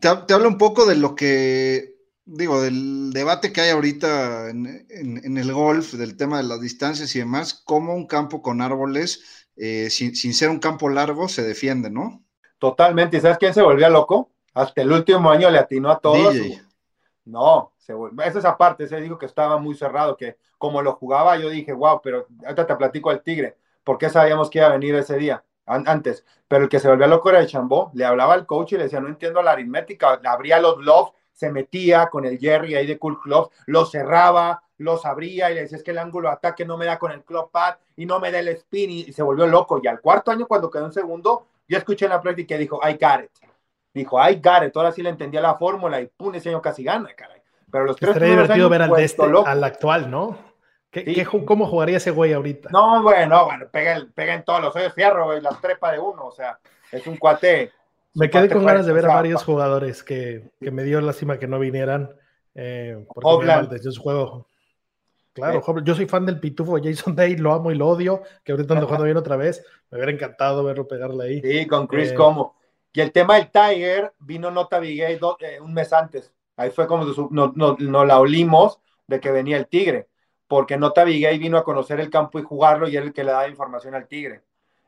te, 0.00 0.34
hablo 0.34 0.48
un 0.48 0.58
poco 0.58 0.84
de 0.84 0.96
lo 0.96 1.14
que, 1.14 1.94
digo, 2.24 2.60
del 2.60 3.12
debate 3.12 3.52
que 3.52 3.60
hay 3.60 3.70
ahorita 3.70 4.50
en, 4.50 4.84
en, 4.90 5.38
el 5.38 5.52
golf, 5.52 5.92
del 5.92 6.16
tema 6.16 6.38
de 6.38 6.42
las 6.42 6.60
distancias 6.60 7.14
y 7.14 7.20
demás, 7.20 7.54
cómo 7.54 7.94
un 7.94 8.08
campo 8.08 8.42
con 8.42 8.62
árboles, 8.62 9.46
eh, 9.54 9.90
sin, 9.90 10.16
sin, 10.16 10.34
ser 10.34 10.50
un 10.50 10.58
campo 10.58 10.88
largo, 10.88 11.28
se 11.28 11.44
defiende, 11.44 11.88
¿no? 11.88 12.24
Totalmente. 12.58 13.16
¿Y 13.16 13.20
sabes 13.20 13.38
quién 13.38 13.54
se 13.54 13.62
volvía 13.62 13.88
loco? 13.88 14.32
Hasta 14.54 14.82
el 14.82 14.90
último 14.90 15.30
año 15.30 15.48
le 15.50 15.60
atinó 15.60 15.92
a 15.92 16.00
todos. 16.00 16.34
No, 17.24 17.71
se 17.82 17.94
esa 18.24 18.38
es 18.38 18.44
aparte, 18.44 18.86
se 18.86 19.00
dijo 19.00 19.18
que 19.18 19.26
estaba 19.26 19.58
muy 19.58 19.74
cerrado, 19.74 20.16
que 20.16 20.36
como 20.56 20.82
lo 20.82 20.92
jugaba 20.92 21.36
yo 21.36 21.50
dije, 21.50 21.72
wow, 21.72 22.00
pero 22.00 22.28
ahorita 22.44 22.66
te 22.66 22.76
platico 22.76 23.10
al 23.10 23.22
Tigre, 23.22 23.56
porque 23.82 24.08
sabíamos 24.08 24.48
que 24.48 24.58
iba 24.58 24.68
a 24.68 24.72
venir 24.72 24.94
ese 24.94 25.16
día, 25.16 25.42
antes, 25.66 26.24
pero 26.46 26.64
el 26.64 26.68
que 26.68 26.78
se 26.78 26.88
volvió 26.88 27.08
loco 27.08 27.30
era 27.30 27.40
el 27.40 27.48
Chambó, 27.48 27.90
le 27.94 28.04
hablaba 28.04 28.34
al 28.34 28.46
coach 28.46 28.72
y 28.72 28.76
le 28.76 28.84
decía, 28.84 29.00
no 29.00 29.08
entiendo 29.08 29.42
la 29.42 29.52
aritmética, 29.52 30.20
abría 30.24 30.60
los 30.60 30.78
gloves, 30.78 31.12
se 31.32 31.50
metía 31.50 32.06
con 32.06 32.24
el 32.24 32.38
Jerry 32.38 32.76
ahí 32.76 32.86
de 32.86 32.98
Cool 32.98 33.20
Club, 33.20 33.50
lo 33.66 33.84
cerraba, 33.84 34.62
los 34.78 35.04
abría 35.04 35.50
y 35.50 35.54
le 35.54 35.62
decía, 35.62 35.78
es 35.78 35.84
que 35.84 35.90
el 35.90 35.98
ángulo 35.98 36.28
de 36.28 36.34
ataque 36.34 36.64
no 36.64 36.76
me 36.76 36.86
da 36.86 36.98
con 36.98 37.10
el 37.10 37.24
club 37.24 37.50
pad 37.50 37.76
y 37.96 38.06
no 38.06 38.20
me 38.20 38.30
da 38.30 38.38
el 38.40 38.48
spin 38.48 38.90
y, 38.90 39.12
se 39.12 39.22
volvió 39.22 39.46
loco. 39.46 39.80
Y 39.82 39.86
al 39.86 40.00
cuarto 40.00 40.30
año, 40.30 40.46
cuando 40.46 40.70
quedó 40.70 40.86
en 40.86 40.92
segundo, 40.92 41.46
yo 41.68 41.78
escuché 41.78 42.06
en 42.06 42.10
la 42.10 42.20
práctica 42.20 42.54
y 42.56 42.58
dijo, 42.58 42.80
I 42.86 42.92
got 42.92 43.24
it. 43.24 43.30
Dijo, 43.94 44.18
I 44.18 44.36
got 44.36 44.64
it. 44.64 44.76
Ahora 44.76 44.92
sí 44.92 45.02
le 45.02 45.10
entendía 45.10 45.40
la 45.40 45.56
fórmula 45.56 46.00
y 46.00 46.06
pum, 46.06 46.34
ese 46.34 46.48
año 46.48 46.60
casi 46.60 46.82
gana, 46.84 47.14
caray. 47.14 47.41
Pero 47.72 47.86
los 47.86 47.96
tres 47.96 48.14
divertido 48.14 48.68
ver 48.68 48.82
al, 48.82 49.00
este, 49.00 49.22
al 49.22 49.64
actual, 49.64 50.10
¿no? 50.10 50.38
¿Qué, 50.90 51.26
¿Cómo 51.46 51.66
jugaría 51.66 51.96
ese 51.96 52.10
güey 52.10 52.34
ahorita? 52.34 52.68
No, 52.70 53.02
bueno, 53.02 53.46
bueno, 53.46 53.66
pega, 53.72 53.96
en 54.14 54.44
todos 54.44 54.60
los 54.60 54.76
hoyos 54.76 54.92
fierro, 54.92 55.24
güey, 55.24 55.40
las 55.40 55.58
trepa 55.58 55.90
de 55.90 55.98
uno, 55.98 56.26
o 56.26 56.32
sea, 56.32 56.58
es 56.92 57.06
un 57.06 57.16
cuate. 57.16 57.72
Me 58.12 58.28
quedé 58.28 58.50
con 58.50 58.66
ganas 58.66 58.84
de 58.84 58.92
ver 58.92 59.06
a 59.06 59.14
varios 59.14 59.42
jugadores 59.42 60.02
que, 60.02 60.50
que, 60.60 60.70
me 60.70 60.82
dio 60.84 61.00
lástima 61.00 61.38
que 61.38 61.48
no 61.48 61.58
vinieran. 61.58 62.14
Eh, 62.54 63.06
porque 63.08 63.78
su 63.78 64.02
juego. 64.02 64.46
Claro, 65.32 65.62
yo 65.82 65.94
soy 65.94 66.04
fan 66.04 66.26
del 66.26 66.40
pitufo 66.40 66.76
Jason 66.82 67.16
Day, 67.16 67.36
lo 67.36 67.54
amo 67.54 67.72
y 67.72 67.74
lo 67.74 67.88
odio, 67.88 68.22
que 68.44 68.52
ahorita 68.52 68.74
ando 68.74 68.84
jugando 68.84 69.06
bien 69.06 69.16
otra 69.16 69.36
vez. 69.36 69.64
Me 69.90 69.96
hubiera 69.96 70.12
encantado 70.12 70.62
verlo 70.62 70.86
pegarle 70.86 71.24
ahí. 71.24 71.40
Sí, 71.40 71.66
con 71.66 71.86
Chris 71.86 72.12
eh, 72.12 72.14
Como. 72.14 72.54
Y 72.92 73.00
el 73.00 73.12
tema 73.12 73.36
del 73.36 73.50
Tiger 73.50 74.12
vino 74.18 74.50
Nota 74.50 74.78
Bigay 74.78 75.18
eh, 75.38 75.58
un 75.58 75.72
mes 75.72 75.90
antes. 75.94 76.34
Ahí 76.62 76.70
fue 76.70 76.86
como 76.86 77.04
nos 77.04 77.56
no, 77.56 78.04
la 78.04 78.20
olimos 78.20 78.80
de 79.08 79.18
que 79.18 79.32
venía 79.32 79.56
el 79.56 79.66
Tigre, 79.66 80.08
porque 80.46 80.76
Nota 80.76 81.02
Bigay 81.02 81.36
vino 81.38 81.58
a 81.58 81.64
conocer 81.64 81.98
el 81.98 82.08
campo 82.08 82.38
y 82.38 82.44
jugarlo 82.44 82.88
y 82.88 82.96
era 82.96 83.04
el 83.04 83.12
que 83.12 83.24
le 83.24 83.32
daba 83.32 83.48
información 83.48 83.96
al 83.96 84.06
Tigre. 84.06 84.42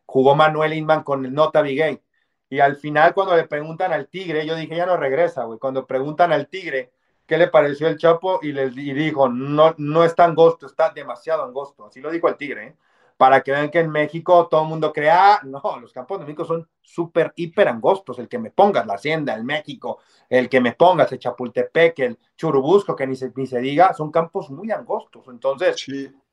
Jugó 0.07 0.37
Manuel 0.37 0.75
Inman 0.75 1.03
con 1.03 1.25
el 1.25 1.35
Nota 1.35 1.63
Bigay. 1.63 2.01
Y 2.49 2.61
al 2.61 2.77
final, 2.77 3.13
cuando 3.13 3.35
le 3.35 3.49
preguntan 3.49 3.93
al 3.93 4.07
Tigre, 4.07 4.47
yo 4.47 4.55
dije, 4.55 4.77
ya 4.77 4.87
no 4.87 4.97
regresa, 4.97 5.45
güey. 5.45 5.59
Cuando 5.59 5.85
preguntan 5.85 6.33
al 6.33 6.47
Tigre 6.47 6.93
qué 7.27 7.39
le 7.39 7.49
pareció 7.49 7.89
el 7.89 7.99
Chapo, 7.99 8.39
y 8.43 8.53
les 8.53 8.77
y 8.77 8.93
dijo, 8.93 9.29
no, 9.29 9.75
no 9.79 10.05
es 10.05 10.15
tan 10.15 10.31
angosto, 10.31 10.67
está 10.67 10.91
demasiado 10.91 11.43
angosto. 11.43 11.87
Así 11.87 12.01
lo 12.01 12.13
dijo 12.13 12.29
el 12.29 12.37
Tigre, 12.37 12.67
¿eh? 12.69 12.77
Para 13.25 13.41
que 13.41 13.53
vean 13.53 13.71
que 13.71 13.79
en 13.79 13.89
México 13.89 14.49
todo 14.49 14.65
el 14.65 14.69
mundo 14.69 14.93
crea, 14.93 15.41
no, 15.45 15.63
los 15.81 15.95
campos 15.95 16.19
de 16.19 16.27
México 16.27 16.45
son 16.45 16.69
súper, 16.83 17.33
hiper 17.37 17.69
angostos, 17.69 18.19
el 18.19 18.29
que 18.29 18.39
me 18.39 18.51
pongas 18.51 18.87
la 18.87 18.97
Hacienda, 18.97 19.33
el 19.33 19.45
México, 19.45 20.01
el 20.29 20.51
que 20.51 20.61
me 20.61 20.73
pongas 20.73 21.11
el 21.11 21.19
Chapultepec, 21.19 21.99
el 22.01 22.19
Churubusco, 22.37 22.95
que 22.95 23.07
ni 23.07 23.17
se, 23.17 23.33
ni 23.35 23.47
se 23.47 23.61
diga, 23.61 23.95
son 23.95 24.11
campos 24.11 24.51
muy 24.51 24.71
angostos. 24.71 25.27
Entonces, 25.29 25.87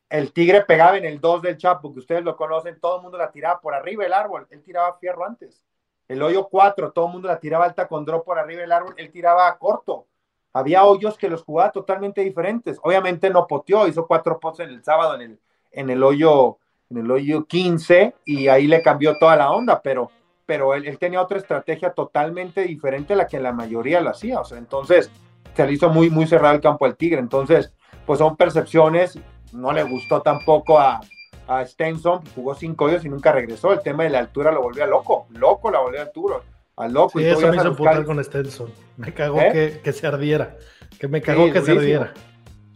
el 0.10 0.34
Tigre 0.34 0.66
pegaba 0.66 0.98
en 0.98 1.06
el 1.06 1.22
2 1.22 1.44
del 1.44 1.56
Chapo, 1.56 1.94
que 1.94 2.00
ustedes 2.00 2.26
lo 2.26 2.36
conocen, 2.36 2.78
todo 2.82 2.98
el 2.98 3.04
mundo 3.04 3.18
la 3.18 3.32
tiraba 3.32 3.62
por 3.62 3.74
arriba 3.74 4.04
del 4.04 4.12
árbol, 4.12 4.46
él 4.50 4.62
tiraba 4.62 4.98
fierro 4.98 5.24
antes. 5.24 5.64
El 6.10 6.22
hoyo 6.22 6.50
4, 6.50 6.92
todo 6.92 7.06
el 7.06 7.14
mundo 7.14 7.30
la 7.30 7.40
tiraba 7.40 7.64
alta 7.64 7.88
con 7.88 8.04
drop 8.04 8.26
por 8.26 8.38
arriba 8.38 8.60
del 8.60 8.74
árbol, 8.74 8.96
él 8.98 9.10
tiraba 9.12 9.58
corto. 9.58 10.08
Había 10.52 10.84
hoyos 10.84 11.18
que 11.18 11.30
los 11.30 11.42
jugaba 11.42 11.72
totalmente 11.72 12.20
diferentes. 12.20 12.78
Obviamente 12.84 13.30
no 13.30 13.48
poteó, 13.48 13.88
hizo 13.88 14.06
cuatro 14.06 14.42
pots 14.42 14.60
en 14.60 14.72
el 14.72 14.84
sábado 14.84 15.16
en 15.16 15.22
el, 15.22 15.40
en 15.72 15.90
el 15.90 16.04
hoyo 16.04 16.58
en 16.92 16.98
el 16.98 17.10
hoyo 17.10 17.46
15 17.46 18.14
y 18.26 18.48
ahí 18.48 18.68
le 18.68 18.82
cambió 18.82 19.18
toda 19.18 19.36
la 19.36 19.52
onda, 19.52 19.82
pero, 19.82 20.12
pero 20.46 20.76
él, 20.76 20.98
tenía 21.00 21.22
otra 21.22 21.38
estrategia 21.38 21.92
totalmente 21.92 22.64
diferente 22.64 23.14
a 23.14 23.16
la 23.16 23.28
que 23.28 23.40
la 23.40 23.54
mayoría 23.54 24.02
lo 24.02 24.10
hacía, 24.10 24.40
o 24.40 24.46
sea, 24.46 24.58
entonces 24.58 25.10
se 25.56 25.66
le 25.66 25.74
hizo 25.74 25.90
muy, 25.90 26.10
muy 26.10 26.28
cerrado 26.28 26.56
el 26.56 26.62
campo 26.62 26.86
al 26.86 26.96
Tigre, 26.96 27.20
entonces, 27.20 27.74
pues 28.06 28.20
son 28.20 28.36
percepciones, 28.36 29.18
no 29.54 29.72
le 29.72 29.84
gustó 29.84 30.22
tampoco 30.22 30.80
a, 30.80 31.02
a 31.48 31.66
Stenson, 31.66 32.22
jugó 32.36 32.56
cinco 32.56 32.86
hoyos 32.86 33.06
y 33.06 33.10
nunca 33.10 33.32
regresó, 33.32 33.72
el 33.72 33.82
tema 33.82 34.04
de 34.04 34.10
la 34.10 34.20
altura 34.20 34.52
lo 34.52 34.62
volvió 34.62 34.86
loco, 34.86 35.28
loco 35.32 35.72
la 35.72 35.80
volvió 35.80 36.02
altura, 36.02 36.38
al 36.76 36.94
loco. 36.94 37.20
Sí, 37.20 37.26
eso 37.26 37.48
me 37.48 37.56
hizo 37.56 38.06
con 38.06 38.24
Stenson, 38.24 38.72
me 38.98 39.14
cagó 39.14 39.40
¿Eh? 39.40 39.52
que, 39.52 39.82
que, 39.82 39.94
se 39.94 40.08
ardiera, 40.08 40.58
que 41.00 41.08
me 41.08 41.22
cagó 41.22 41.52
que 41.52 41.62
se 41.62 41.72
ardiera 41.72 42.14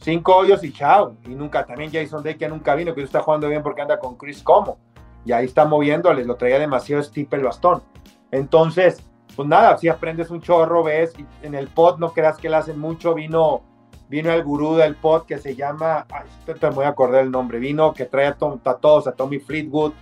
cinco 0.05 0.35
hoyos 0.35 0.63
y 0.63 0.71
chao. 0.71 1.17
Y 1.25 1.29
nunca, 1.29 1.65
también 1.65 1.91
Jason 1.91 2.23
Day 2.23 2.35
que 2.35 2.47
nunca 2.47 2.75
vino, 2.75 2.93
que 2.93 3.01
está 3.01 3.21
jugando 3.21 3.49
bien 3.49 3.63
porque 3.63 3.81
anda 3.81 3.99
con 3.99 4.15
Chris 4.15 4.41
Como. 4.43 4.77
Y 5.25 5.31
ahí 5.31 5.45
está 5.45 5.65
moviéndole, 5.65 6.23
lo 6.23 6.35
traía 6.35 6.59
demasiado 6.59 7.01
steep 7.01 7.33
el 7.33 7.43
bastón. 7.43 7.81
Entonces, 8.29 9.03
pues 9.35 9.47
nada, 9.47 9.75
si 9.79 9.89
aprendes 9.89 10.29
un 10.29 10.39
chorro, 10.39 10.83
ves, 10.83 11.13
y 11.17 11.25
en 11.45 11.55
el 11.55 11.67
pod 11.67 11.97
no 11.97 12.13
creas 12.13 12.37
que 12.37 12.47
le 12.47 12.57
hacen 12.57 12.77
mucho, 12.77 13.15
vino, 13.15 13.63
vino 14.07 14.31
el 14.31 14.43
gurú 14.43 14.75
del 14.75 14.95
pod 14.95 15.23
que 15.23 15.39
se 15.39 15.55
llama, 15.55 16.05
ay, 16.11 16.27
te 16.45 16.69
voy 16.69 16.85
a 16.85 16.89
acordar 16.89 17.23
el 17.23 17.31
nombre, 17.31 17.57
vino 17.57 17.91
que 17.91 18.05
trae 18.05 18.27
a, 18.27 18.35
todos, 18.35 19.07
a 19.07 19.13
Tommy 19.13 19.39
Fleetwood, 19.39 19.93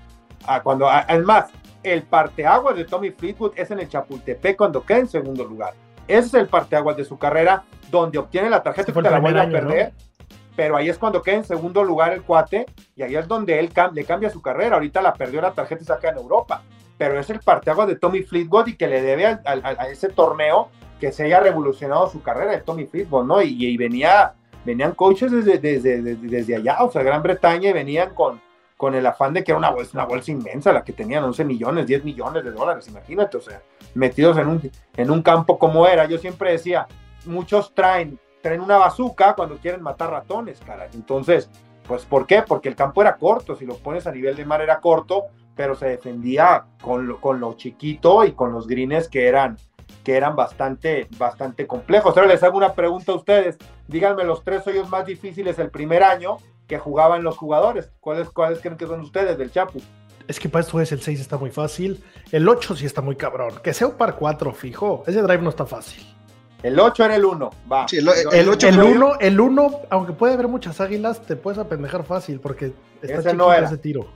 a 0.46 0.62
cuando, 0.62 0.90
además, 0.90 1.52
el 1.82 2.04
parteaguas 2.04 2.76
de 2.76 2.84
Tommy 2.84 3.12
Fleetwood 3.12 3.54
es 3.56 3.72
en 3.72 3.80
el 3.80 3.88
Chapultepec 3.88 4.58
cuando 4.58 4.84
queda 4.84 5.00
en 5.00 5.08
segundo 5.08 5.46
lugar. 5.46 5.74
Ese 6.06 6.28
es 6.28 6.34
el 6.34 6.48
parteaguas 6.48 6.98
de 6.98 7.06
su 7.06 7.18
carrera, 7.18 7.64
donde 8.02 8.18
obtiene 8.18 8.50
la 8.50 8.64
tarjeta 8.64 8.92
y 8.92 8.94
te 8.94 9.02
la 9.02 9.20
vuelve 9.20 9.42
a 9.42 9.50
perder. 9.50 9.94
Pero 10.56 10.78
ahí 10.78 10.88
es 10.88 10.98
cuando 10.98 11.22
queda 11.22 11.38
en 11.38 11.46
segundo 11.46 11.84
lugar 11.84 12.14
el 12.14 12.22
cuate, 12.22 12.68
y 12.96 13.02
ahí 13.02 13.16
es 13.16 13.28
donde 13.28 13.60
él 13.60 13.72
le 13.94 14.06
cambia 14.06 14.30
su 14.30 14.42
carrera. 14.42 14.76
Ahorita 14.76 15.02
la 15.02 15.14
perdió 15.14 15.42
la 15.42 15.52
tarjeta 15.52 15.82
y 15.82 15.86
saca 15.86 16.10
en 16.10 16.18
Europa 16.18 16.62
pero 16.98 17.20
es 17.20 17.30
el 17.30 17.40
parteaguas 17.40 17.88
de 17.88 17.96
Tommy 17.96 18.24
Fleetwood 18.24 18.68
y 18.68 18.76
que 18.76 18.88
le 18.88 19.02
debe 19.02 19.26
a, 19.26 19.88
ese 19.90 20.10
torneo 20.10 20.70
que 21.00 21.12
se 21.12 21.26
haya 21.26 21.40
revolucionado 21.40 22.10
su 22.10 22.22
carrera 22.22 22.52
de 22.52 22.62
Tommy 22.62 22.86
Fleetwood, 22.86 23.26
¿no? 23.26 23.42
Y, 23.42 23.76
venía, 23.78 24.34
venían 24.64 24.94
coaches 24.94 25.32
desde, 25.32 25.58
desde, 25.58 26.02
desde, 26.02 26.56
allá, 26.56 26.78
o 26.82 26.92
sea, 26.92 27.04
Gran 27.04 27.22
Bretaña, 27.22 27.72
y 27.72 27.74
venían 27.74 28.14
con, 28.14 28.40
con 28.78 28.96
el 28.96 29.06
afán 29.06 29.34
de 29.34 29.44
que 29.44 29.52
era 29.52 29.58
una 29.58 29.72
bolsa, 29.72 29.92
una 29.96 30.06
bolsa 30.06 30.32
inmensa 30.32 30.72
la 30.72 30.84
que 30.84 30.94
tenían 30.94 31.24
11 31.26 31.44
millones, 31.44 31.88
10 31.88 32.06
millones 32.06 32.44
de 32.44 32.52
dólares, 32.52 32.88
imagínate, 32.88 33.36
o 33.36 33.42
sea, 33.42 33.62
metidos 33.96 34.38
en 34.38 34.48
un, 34.48 34.72
en 34.96 35.12
un 35.12 35.22
campo 35.22 35.60
como 35.60 35.86
era. 35.88 36.06
Yo 36.06 36.18
siempre 36.18 36.52
decía, 36.52 36.88
muchos 37.26 37.74
traen, 37.74 38.20
traen 38.42 38.62
una 38.62 38.78
bazuca 38.78 39.34
cuando 39.36 39.58
quieren 39.58 39.82
matar 39.82 40.12
ratones, 40.12 40.60
cara. 40.66 40.88
Entonces, 40.94 41.50
pues, 41.88 42.06
¿por 42.06 42.26
qué? 42.26 42.42
Porque 42.42 42.70
el 42.70 42.76
campo 42.76 43.02
era 43.02 43.18
corto, 43.18 43.56
si 43.56 43.66
lo 43.66 43.78
pones 43.78 44.08
a 44.08 44.12
nivel 44.12 44.36
de 44.36 44.46
mar 44.46 44.62
era 44.62 44.80
corto, 44.80 45.26
pero 45.56 45.76
se 45.76 45.88
defendía 45.88 46.66
con 46.82 47.08
lo, 47.08 47.20
con 47.20 47.40
lo 47.40 47.54
chiquito 47.54 48.26
y 48.26 48.32
con 48.32 48.52
los 48.52 48.68
greens 48.68 49.08
que 49.08 49.28
eran, 49.28 49.58
que 50.04 50.16
eran 50.16 50.36
bastante, 50.36 51.08
bastante 51.18 51.68
complejos. 51.68 52.16
Ahora 52.16 52.30
les 52.30 52.44
hago 52.44 52.58
una 52.58 52.74
pregunta 52.74 53.12
a 53.12 53.16
ustedes. 53.16 53.58
Díganme 53.88 54.24
los 54.24 54.44
tres 54.44 54.66
hoyos 54.68 54.90
más 54.90 55.06
difíciles 55.06 55.60
el 55.60 55.70
primer 55.70 56.04
año 56.04 56.38
que 56.68 56.80
jugaban 56.80 57.24
los 57.24 57.38
jugadores. 57.38 57.92
¿Cuáles, 58.00 58.30
cuáles 58.30 58.60
creen 58.60 58.78
que 58.78 58.88
son 58.88 59.02
ustedes 59.02 59.38
del 59.38 59.52
Chapu? 59.52 59.82
Es 60.28 60.40
que 60.40 60.48
para 60.48 60.64
esto 60.64 60.80
es 60.80 60.92
el 60.92 61.02
6 61.02 61.20
está 61.20 61.38
muy 61.38 61.52
fácil. 61.52 62.04
El 62.32 62.48
8 62.48 62.78
sí 62.78 62.86
está 62.86 63.02
muy 63.02 63.16
cabrón. 63.16 63.56
Que 63.62 63.74
sea 63.74 63.88
un 63.88 63.98
par 63.98 64.16
4, 64.16 64.54
fijo. 64.54 65.04
Ese 65.06 65.22
drive 65.22 65.42
no 65.42 65.50
está 65.50 65.66
fácil. 65.66 66.04
El 66.64 66.80
8 66.80 67.06
era 67.06 67.16
el 67.18 67.26
1, 67.26 67.50
va. 67.70 67.86
el, 67.92 68.08
el, 68.08 68.80
1, 68.80 69.14
el 69.20 69.40
1, 69.40 69.82
aunque 69.90 70.14
puede 70.14 70.34
haber 70.34 70.48
muchas 70.48 70.80
águilas, 70.80 71.22
te 71.22 71.36
puedes 71.36 71.60
apendejar 71.60 72.06
fácil 72.06 72.40
porque 72.40 72.72
está 73.02 73.20
ese 73.20 73.34
no 73.34 73.54
era. 73.54 73.68
ese 73.68 73.78
tiro. 73.78 74.08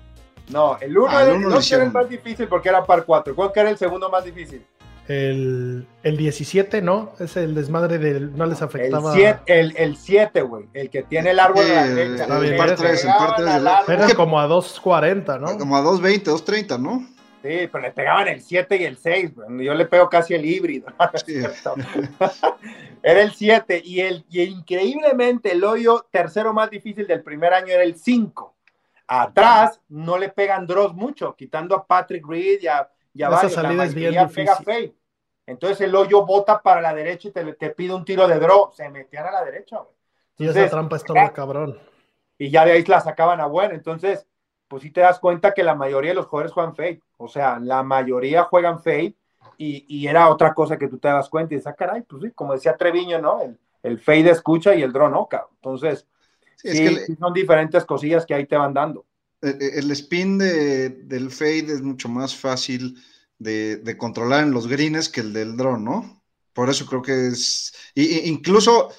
No, 0.49 0.77
el 0.79 0.97
1 0.97 1.07
ah, 1.11 1.23
era, 1.23 1.83
el 1.83 1.91
más 1.91 2.07
difícil 2.07 2.47
porque 2.47 2.69
era 2.69 2.85
par 2.85 3.03
4. 3.03 3.35
¿Cuál 3.35 3.51
era 3.53 3.69
el 3.69 3.77
segundo 3.77 4.09
más 4.09 4.23
difícil? 4.23 4.65
El, 5.09 5.87
el 6.03 6.17
17, 6.17 6.81
¿no? 6.81 7.13
Es 7.19 7.35
el 7.35 7.53
desmadre 7.53 7.97
del. 7.97 8.35
No 8.35 8.45
les 8.45 8.61
afectaba. 8.61 9.13
El 9.45 9.97
7, 9.97 10.41
güey. 10.41 10.65
El 10.73 10.89
que 10.89 11.03
tiene 11.03 11.31
el 11.31 11.39
árbol 11.41 11.65
de 11.65 11.75
la 11.75 11.87
derecha. 11.87 12.23
El, 12.39 12.55
par 12.55 12.75
3, 12.75 13.05
el 13.05 13.11
par 13.11 13.35
3 13.35 13.97
Era 13.99 14.15
como 14.15 14.39
a 14.39 14.47
2.40, 14.47 15.39
¿no? 15.39 15.57
Como 15.57 15.75
a 15.75 15.81
2.20, 15.81 16.23
2.30, 16.23 16.79
¿no? 16.79 17.16
Sí, 17.41 17.69
pero 17.71 17.79
le 17.79 17.91
pegaban 17.91 18.27
el 18.27 18.41
7 18.41 18.77
y 18.77 18.83
el 18.85 18.97
6. 18.97 19.31
Yo 19.59 19.73
le 19.73 19.85
pego 19.85 20.09
casi 20.09 20.33
el 20.33 20.45
híbrido. 20.45 20.87
era 23.03 23.21
el 23.21 23.31
7. 23.31 23.81
Y, 23.85 24.01
el, 24.01 24.25
y 24.29 24.41
increíblemente 24.41 25.51
el 25.51 25.63
hoyo 25.63 26.07
tercero 26.11 26.53
más 26.53 26.69
difícil 26.69 27.07
del 27.07 27.23
primer 27.23 27.53
año 27.53 27.67
era 27.67 27.83
el 27.83 27.95
5. 27.95 28.55
Atrás 29.07 29.79
no 29.87 30.17
le 30.17 30.29
pegan 30.29 30.67
draws 30.67 30.93
mucho, 30.93 31.33
quitando 31.35 31.75
a 31.75 31.85
Patrick 31.85 32.27
Reed 32.27 32.59
y 32.61 32.67
a, 32.67 32.89
y 33.13 33.23
a 33.23 33.29
Esa 33.29 33.49
salida 33.49 33.85
es 33.85 33.93
bien 33.93 34.27
difícil. 34.27 34.93
Entonces 35.45 35.79
el 35.81 35.95
hoyo 35.95 36.25
bota 36.25 36.61
para 36.61 36.81
la 36.81 36.93
derecha 36.93 37.29
y 37.29 37.31
te, 37.31 37.53
te 37.53 37.69
pide 37.69 37.93
un 37.93 38.03
tiro 38.03 38.27
de 38.27 38.37
draw. 38.37 38.71
Se 38.73 38.89
metían 38.89 39.27
a 39.27 39.31
la 39.31 39.45
derecha, 39.45 39.79
y 40.37 40.47
esa 40.47 40.69
trampa 40.69 40.95
es 40.97 41.03
todo 41.03 41.33
cabrón. 41.33 41.79
Y 42.37 42.51
ya 42.51 42.65
de 42.65 42.73
ahí 42.73 42.83
la 42.83 43.01
sacaban 43.01 43.41
a 43.41 43.47
buena. 43.47 43.73
Entonces, 43.73 44.26
pues 44.67 44.83
sí 44.83 44.91
te 44.91 45.01
das 45.01 45.19
cuenta 45.19 45.53
que 45.53 45.63
la 45.63 45.75
mayoría 45.75 46.11
de 46.11 46.15
los 46.15 46.27
jugadores 46.27 46.53
juegan 46.53 46.75
fade. 46.75 47.01
O 47.17 47.27
sea, 47.27 47.59
la 47.59 47.83
mayoría 47.83 48.43
juegan 48.43 48.81
fade. 48.81 49.15
Y, 49.57 49.85
y, 49.87 50.07
era 50.07 50.29
otra 50.29 50.53
cosa 50.53 50.77
que 50.77 50.87
tú 50.87 50.99
te 50.99 51.07
das 51.07 51.29
cuenta 51.29 51.53
y 51.53 51.57
dices, 51.57 51.71
ah, 51.71 51.75
caray, 51.75 52.03
pues 52.03 52.21
sí, 52.21 52.31
como 52.31 52.53
decía 52.53 52.77
Treviño, 52.77 53.19
¿no? 53.19 53.41
El, 53.41 53.57
el 53.81 53.99
fade 53.99 54.29
escucha 54.29 54.75
y 54.75 54.83
el 54.83 54.93
draw 54.93 55.09
no, 55.09 55.27
cabrón. 55.27 55.49
Entonces, 55.55 56.05
Sí, 56.57 57.15
son 57.19 57.33
diferentes 57.33 57.85
cosillas 57.85 58.25
que 58.25 58.33
ahí 58.33 58.45
te 58.47 58.57
van 58.57 58.73
dando. 58.73 59.05
E, 59.41 59.49
e, 59.49 59.79
el, 59.79 59.91
spin 59.91 60.37
de, 60.37 60.89
del 60.89 61.29
fade 61.29 61.73
es 61.73 61.81
mucho 61.81 62.09
más 62.09 62.35
fácil 62.35 62.97
de, 63.37 63.95
controlar 63.97 64.43
en 64.43 64.51
los 64.51 64.67
greens 64.67 65.09
que 65.09 65.21
el 65.21 65.33
del 65.33 65.55
drone, 65.55 65.83
¿no? 65.83 66.23
Por 66.53 66.69
eso 66.69 66.87
creo 66.87 67.03
que 67.03 67.27
es. 67.27 67.73
Y, 67.93 68.27
incluso, 68.27 68.89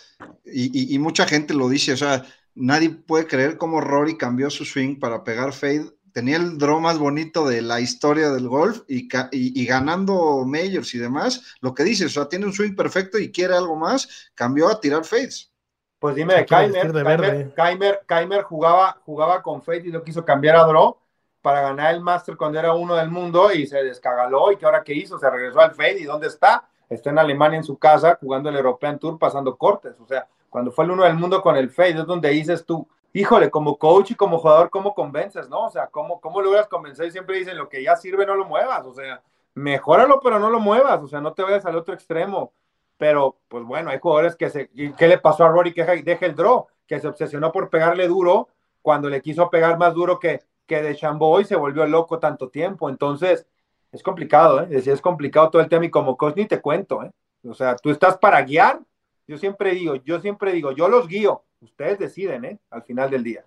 y, 0.44 0.96
mucha 1.00 1.26
gente 1.26 1.54
lo 1.54 1.68
dice, 1.68 1.92
o 1.92 1.96
sea, 1.96 2.24
nadie 2.58 2.90
puede 2.90 3.26
creer 3.26 3.56
cómo 3.56 3.80
Rory 3.80 4.16
cambió 4.16 4.50
su 4.50 4.64
swing 4.64 4.98
para 4.98 5.24
pegar 5.24 5.52
fade. 5.52 5.90
Tenía 6.12 6.36
el 6.36 6.58
draw 6.58 6.80
más 6.80 6.98
bonito 6.98 7.46
de 7.46 7.62
la 7.62 7.80
historia 7.80 8.30
del 8.30 8.48
golf 8.48 8.80
y, 8.88 9.08
y, 9.30 9.66
ganando 9.66 10.44
majors 10.44 10.94
y 10.94 10.98
demás. 10.98 11.56
Lo 11.60 11.74
que 11.74 11.84
dice, 11.84 12.06
o 12.06 12.08
sea, 12.08 12.28
tiene 12.28 12.46
un 12.46 12.52
swing 12.52 12.74
perfecto 12.74 13.18
y 13.18 13.30
quiere 13.30 13.54
algo 13.54 13.76
más, 13.76 14.30
cambió 14.34 14.68
a 14.68 14.80
tirar 14.80 15.04
fades. 15.04 15.52
Pues 15.98 16.14
dime 16.14 16.34
de 16.34 16.46
Kaimer. 16.46 18.02
Kaimer, 18.06 18.42
jugaba, 18.42 19.00
jugaba 19.04 19.42
con 19.42 19.62
Fate 19.62 19.88
y 19.88 19.90
lo 19.90 20.02
quiso 20.02 20.24
cambiar 20.24 20.56
a 20.56 20.64
Draw 20.64 20.96
para 21.42 21.60
ganar 21.62 21.94
el 21.94 22.00
Master 22.00 22.36
cuando 22.36 22.58
era 22.58 22.72
uno 22.72 22.94
del 22.94 23.10
mundo 23.10 23.52
y 23.52 23.66
se 23.66 23.82
descagaló. 23.82 24.52
¿Y 24.52 24.56
qué 24.56 24.64
ahora 24.64 24.84
qué 24.84 24.94
hizo? 24.94 25.18
Se 25.18 25.28
regresó 25.28 25.60
al 25.60 25.72
Fate. 25.72 26.00
¿Y 26.00 26.04
dónde 26.04 26.28
está? 26.28 26.68
Está 26.88 27.10
en 27.10 27.18
Alemania 27.18 27.58
en 27.58 27.64
su 27.64 27.78
casa 27.78 28.16
jugando 28.20 28.48
el 28.48 28.56
European 28.56 28.98
Tour 28.98 29.18
pasando 29.18 29.56
cortes. 29.56 29.94
O 30.00 30.06
sea, 30.06 30.26
cuando 30.50 30.70
fue 30.70 30.84
el 30.84 30.92
uno 30.92 31.04
del 31.04 31.16
mundo 31.16 31.42
con 31.42 31.56
el 31.56 31.70
Fate, 31.70 31.90
es 31.90 32.06
donde 32.06 32.30
dices 32.30 32.64
tú, 32.64 32.86
híjole, 33.12 33.50
como 33.50 33.76
coach 33.76 34.12
y 34.12 34.14
como 34.14 34.38
jugador, 34.38 34.70
¿cómo 34.70 34.94
convences? 34.94 35.48
¿No? 35.48 35.66
O 35.66 35.70
sea, 35.70 35.88
¿cómo, 35.88 36.20
cómo 36.20 36.40
logras 36.40 36.68
convencer? 36.68 37.10
Siempre 37.12 37.38
dicen, 37.38 37.56
lo 37.56 37.68
que 37.68 37.82
ya 37.82 37.96
sirve 37.96 38.26
no 38.26 38.34
lo 38.34 38.44
muevas. 38.44 38.86
O 38.86 38.94
sea, 38.94 39.22
mejóralo, 39.54 40.20
pero 40.20 40.38
no 40.38 40.50
lo 40.50 40.60
muevas. 40.60 41.02
O 41.02 41.08
sea, 41.08 41.20
no 41.20 41.32
te 41.32 41.42
vayas 41.42 41.66
al 41.66 41.76
otro 41.76 41.94
extremo 41.94 42.52
pero 42.98 43.38
pues 43.48 43.64
bueno, 43.64 43.90
hay 43.90 43.98
jugadores 44.00 44.36
que 44.36 44.50
se... 44.50 44.68
¿Qué 44.68 45.08
le 45.08 45.18
pasó 45.18 45.44
a 45.44 45.48
Rory 45.48 45.72
que 45.72 45.84
deja 45.84 46.26
el 46.26 46.34
draw? 46.34 46.66
Que 46.86 47.00
se 47.00 47.06
obsesionó 47.06 47.52
por 47.52 47.70
pegarle 47.70 48.08
duro 48.08 48.48
cuando 48.82 49.08
le 49.08 49.22
quiso 49.22 49.48
pegar 49.48 49.78
más 49.78 49.94
duro 49.94 50.18
que, 50.18 50.42
que 50.66 50.82
de 50.82 50.96
Chamboy 50.96 51.44
se 51.44 51.56
volvió 51.56 51.86
loco 51.86 52.18
tanto 52.18 52.50
tiempo. 52.50 52.90
Entonces, 52.90 53.46
es 53.92 54.02
complicado, 54.02 54.62
¿eh? 54.62 54.68
Es, 54.72 54.86
es 54.88 55.00
complicado 55.00 55.48
todo 55.48 55.62
el 55.62 55.68
tema 55.68 55.86
y 55.86 55.90
como 55.90 56.16
coach 56.16 56.36
ni 56.36 56.46
te 56.46 56.60
cuento, 56.60 57.04
¿eh? 57.04 57.10
O 57.48 57.54
sea, 57.54 57.76
tú 57.76 57.90
estás 57.90 58.18
para 58.18 58.42
guiar. 58.42 58.80
Yo 59.28 59.38
siempre 59.38 59.74
digo, 59.74 59.94
yo 59.96 60.20
siempre 60.20 60.52
digo, 60.52 60.72
yo 60.72 60.88
los 60.88 61.06
guío. 61.06 61.44
Ustedes 61.60 61.98
deciden, 61.98 62.44
¿eh? 62.44 62.58
Al 62.70 62.82
final 62.82 63.10
del 63.10 63.22
día. 63.22 63.44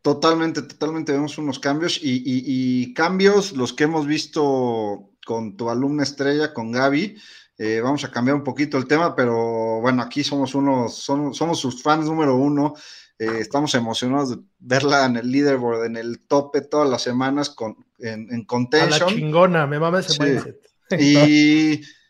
totalmente, 0.00 0.62
totalmente 0.62 1.12
vemos 1.12 1.36
unos 1.36 1.58
cambios 1.58 1.98
y, 2.02 2.22
y 2.24 2.94
cambios 2.94 3.52
los 3.52 3.72
que 3.72 3.84
hemos 3.84 4.06
visto 4.06 5.10
con 5.26 5.56
tu 5.56 5.68
alumna 5.68 6.02
estrella, 6.02 6.54
con 6.54 6.72
Gaby 6.72 7.16
eh, 7.58 7.80
vamos 7.80 8.02
a 8.04 8.10
cambiar 8.10 8.36
un 8.36 8.42
poquito 8.42 8.78
el 8.78 8.86
tema, 8.86 9.14
pero 9.14 9.80
bueno, 9.80 10.02
aquí 10.02 10.24
somos 10.24 10.54
unos, 10.54 10.96
somos 10.96 11.60
sus 11.60 11.80
fans 11.80 12.06
número 12.06 12.36
uno. 12.36 12.74
Eh, 13.16 13.38
estamos 13.40 13.72
emocionados 13.76 14.30
de 14.30 14.42
verla 14.58 15.06
en 15.06 15.16
el 15.16 15.30
leaderboard, 15.30 15.84
en 15.84 15.96
el 15.96 16.26
tope 16.26 16.62
todas 16.62 16.90
las 16.90 17.02
semanas 17.02 17.50
con, 17.50 17.76
en, 18.00 18.32
en 18.32 18.44
contention. 18.46 18.92
A 18.94 18.98
la 18.98 19.06
chingona, 19.06 19.66
me 19.66 19.78
mama 19.78 20.00
ese 20.00 20.20
mindset. 20.20 20.56
Y 20.98 21.80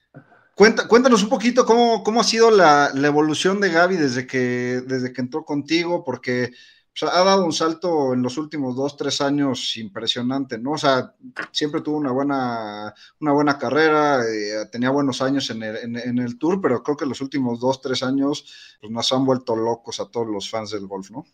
cuéntanos 0.89 1.23
un 1.23 1.29
poquito 1.29 1.65
cómo, 1.65 2.03
cómo 2.03 2.21
ha 2.21 2.25
sido 2.25 2.51
la, 2.51 2.91
evolución 2.95 3.61
de 3.61 3.71
Gaby 3.71 3.97
desde 3.97 4.27
que, 4.27 4.83
desde 4.87 5.13
que 5.13 5.21
entró 5.21 5.45
contigo, 5.45 6.05
porque 6.05 6.53
ha 7.01 7.25
dado 7.25 7.45
un 7.45 7.53
salto 7.53 8.13
en 8.13 8.23
los 8.23 8.37
últimos 8.37 8.77
dos, 8.77 8.97
tres 8.97 9.21
años 9.21 9.77
impresionante, 9.77 10.59
¿no? 10.59 10.73
O 10.73 10.79
sea, 10.79 11.15
siempre 11.51 11.81
tuvo 11.81 11.97
una 11.97 12.13
buena, 12.13 12.95
una 13.21 13.33
buena 13.33 13.59
carrera, 13.59 14.21
eh, 14.23 14.67
tenía 14.71 14.91
buenos 14.91 15.23
años 15.23 15.49
en 15.51 15.63
el, 15.63 15.77
en, 15.97 16.19
el, 16.19 16.39
Tour, 16.39 16.61
pero 16.61 16.83
creo 16.83 16.97
que 16.97 17.07
los 17.07 17.21
últimos 17.21 17.59
dos, 17.59 17.81
tres 17.81 18.03
años 18.03 18.77
pues, 18.81 18.93
nos 18.93 19.11
han 19.13 19.25
vuelto 19.25 19.57
locos 19.57 20.01
a 20.01 20.11
todos 20.11 20.27
los 20.27 20.51
fans 20.51 20.71
del 20.71 20.87
golf, 20.87 21.11
¿no? 21.11 21.25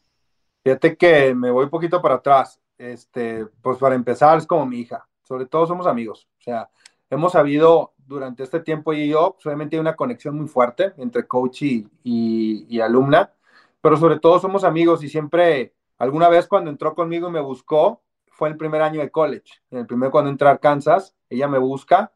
Fíjate 0.63 0.97
que 0.97 1.35
me 1.35 1.51
voy 1.51 1.65
un 1.65 1.71
poquito 1.71 2.01
para 2.01 2.17
atrás. 2.17 2.61
Este, 2.77 3.47
pues 3.61 3.79
para 3.79 3.97
empezar, 3.97 4.39
es 4.39 4.47
como 4.47 4.65
mi 4.65 4.79
hija. 4.81 5.09
Sobre 5.25 5.47
todo 5.47 5.67
somos 5.67 5.87
amigos. 5.87 6.29
O 6.39 6.43
sea, 6.43 6.71
hemos 7.11 7.33
sabido 7.33 7.95
durante 8.09 8.43
este 8.43 8.61
tiempo 8.61 8.93
y 8.93 9.09
yo, 9.09 9.37
solamente 9.39 9.77
hay 9.77 9.81
una 9.81 9.97
conexión 9.97 10.37
muy 10.37 10.49
fuerte 10.49 10.95
entre 10.97 11.27
coach 11.27 11.63
y, 11.63 11.87
y 12.03 12.81
alumna 12.81 13.33
pero 13.81 13.97
sobre 13.97 14.19
todo 14.19 14.39
somos 14.39 14.65
amigos 14.65 15.03
y 15.03 15.09
siempre, 15.09 15.75
alguna 15.99 16.29
vez 16.29 16.47
cuando 16.47 16.71
entró 16.71 16.95
conmigo 16.95 17.29
y 17.29 17.33
me 17.33 17.41
buscó, 17.41 18.03
fue 18.27 18.49
el 18.49 18.57
primer 18.57 18.83
año 18.83 19.01
de 19.01 19.11
college, 19.11 19.63
en 19.71 19.79
el 19.79 19.87
primer 19.87 20.11
cuando 20.11 20.31
entré 20.31 20.49
a 20.49 20.53
Arkansas, 20.53 21.17
ella 21.29 21.49
me 21.49 21.59
busca, 21.59 22.13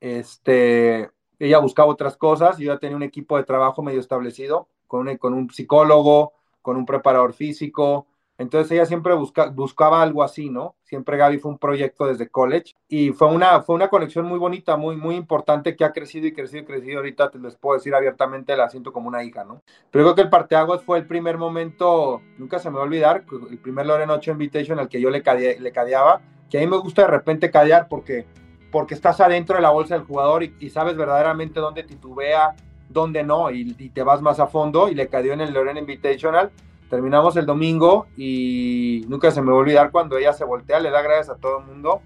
este, 0.00 1.10
ella 1.38 1.58
buscaba 1.58 1.88
otras 1.88 2.16
cosas, 2.16 2.58
yo 2.58 2.72
ya 2.72 2.78
tenía 2.78 2.96
un 2.96 3.02
equipo 3.02 3.36
de 3.36 3.44
trabajo 3.44 3.82
medio 3.82 4.00
establecido, 4.00 4.68
con 4.86 5.08
un, 5.08 5.16
con 5.16 5.34
un 5.34 5.50
psicólogo, 5.50 6.34
con 6.62 6.76
un 6.76 6.86
preparador 6.86 7.32
físico, 7.32 8.06
Entonces 8.38 8.70
ella 8.70 8.86
siempre 8.86 9.14
busca, 9.14 9.46
buscaba 9.46 10.00
algo 10.00 10.22
así, 10.22 10.48
¿no? 10.48 10.76
Siempre 10.84 11.16
Gaby 11.16 11.38
fue 11.38 11.50
un 11.50 11.58
proyecto 11.58 12.06
desde 12.06 12.28
college 12.28 12.74
y 12.88 13.10
fue 13.10 13.26
una, 13.28 13.62
fue 13.62 13.74
una 13.74 13.88
conexión 13.88 14.26
muy 14.26 14.38
bonita, 14.38 14.76
muy, 14.76 14.96
muy 14.96 15.16
importante 15.16 15.74
que 15.74 15.84
ha 15.84 15.92
crecido 15.92 16.28
y 16.28 16.32
crecido 16.32 16.62
y 16.62 16.64
crecido. 16.64 16.98
Ahorita 16.98 17.30
te 17.30 17.40
les 17.40 17.56
puedo 17.56 17.76
decir 17.76 17.96
abiertamente, 17.96 18.56
la 18.56 18.70
siento 18.70 18.92
como 18.92 19.08
una 19.08 19.24
hija, 19.24 19.42
¿no? 19.42 19.62
Pero 19.90 20.04
creo 20.04 20.14
que 20.14 20.22
el 20.22 20.30
parteaguas 20.30 20.84
fue 20.84 20.98
el 20.98 21.06
primer 21.06 21.36
momento, 21.36 22.22
nunca 22.38 22.60
se 22.60 22.70
me 22.70 22.76
va 22.76 22.82
a 22.82 22.86
olvidar, 22.86 23.24
el 23.50 23.58
primer 23.58 23.86
Loren 23.86 24.10
8 24.10 24.30
Invitation 24.30 24.78
al 24.78 24.88
que 24.88 25.00
yo 25.00 25.10
le, 25.10 25.20
le 25.58 25.72
cadeaba, 25.72 26.20
que 26.48 26.58
a 26.58 26.60
mí 26.60 26.68
me 26.68 26.78
gusta 26.78 27.02
de 27.02 27.08
repente 27.08 27.50
cadear 27.50 27.88
porque, 27.88 28.24
porque 28.70 28.94
estás 28.94 29.20
adentro 29.20 29.56
de 29.56 29.62
la 29.62 29.70
bolsa 29.70 29.96
del 29.96 30.06
jugador 30.06 30.44
y, 30.44 30.70
sabes 30.70 30.96
verdaderamente 30.96 31.58
dónde 31.58 31.82
titubea, 31.82 32.54
dónde 32.88 33.24
no, 33.24 33.50
y, 33.50 33.74
te 33.90 34.04
vas 34.04 34.22
más 34.22 34.38
a 34.38 34.46
fondo 34.46 34.88
y 34.88 34.94
le 34.94 35.08
cadeó 35.08 35.32
en 35.32 35.40
el 35.40 35.52
Loren 35.52 35.76
Invitational 35.76 36.52
Terminamos 36.88 37.36
el 37.36 37.46
domingo 37.46 38.06
y 38.16 39.04
nunca 39.08 39.30
se 39.30 39.42
me 39.42 39.50
va 39.50 39.58
a 39.58 39.60
olvidar 39.60 39.90
cuando 39.90 40.16
ella 40.16 40.32
se 40.32 40.44
voltea, 40.44 40.80
le 40.80 40.90
da 40.90 41.02
gracias 41.02 41.30
a 41.30 41.40
todo 41.40 41.58
el 41.58 41.66
mundo 41.66 42.02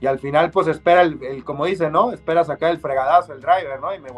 y 0.00 0.06
al 0.06 0.18
final 0.18 0.50
pues 0.50 0.66
espera 0.66 1.02
el, 1.02 1.44
como 1.44 1.64
dice, 1.64 1.90
¿no? 1.90 2.12
Espera 2.12 2.44
sacar 2.44 2.70
el 2.70 2.78
fregadazo, 2.78 3.32
el 3.32 3.40
driver, 3.40 3.80
¿no? 3.80 3.94
Y 3.94 4.00
me 4.00 4.10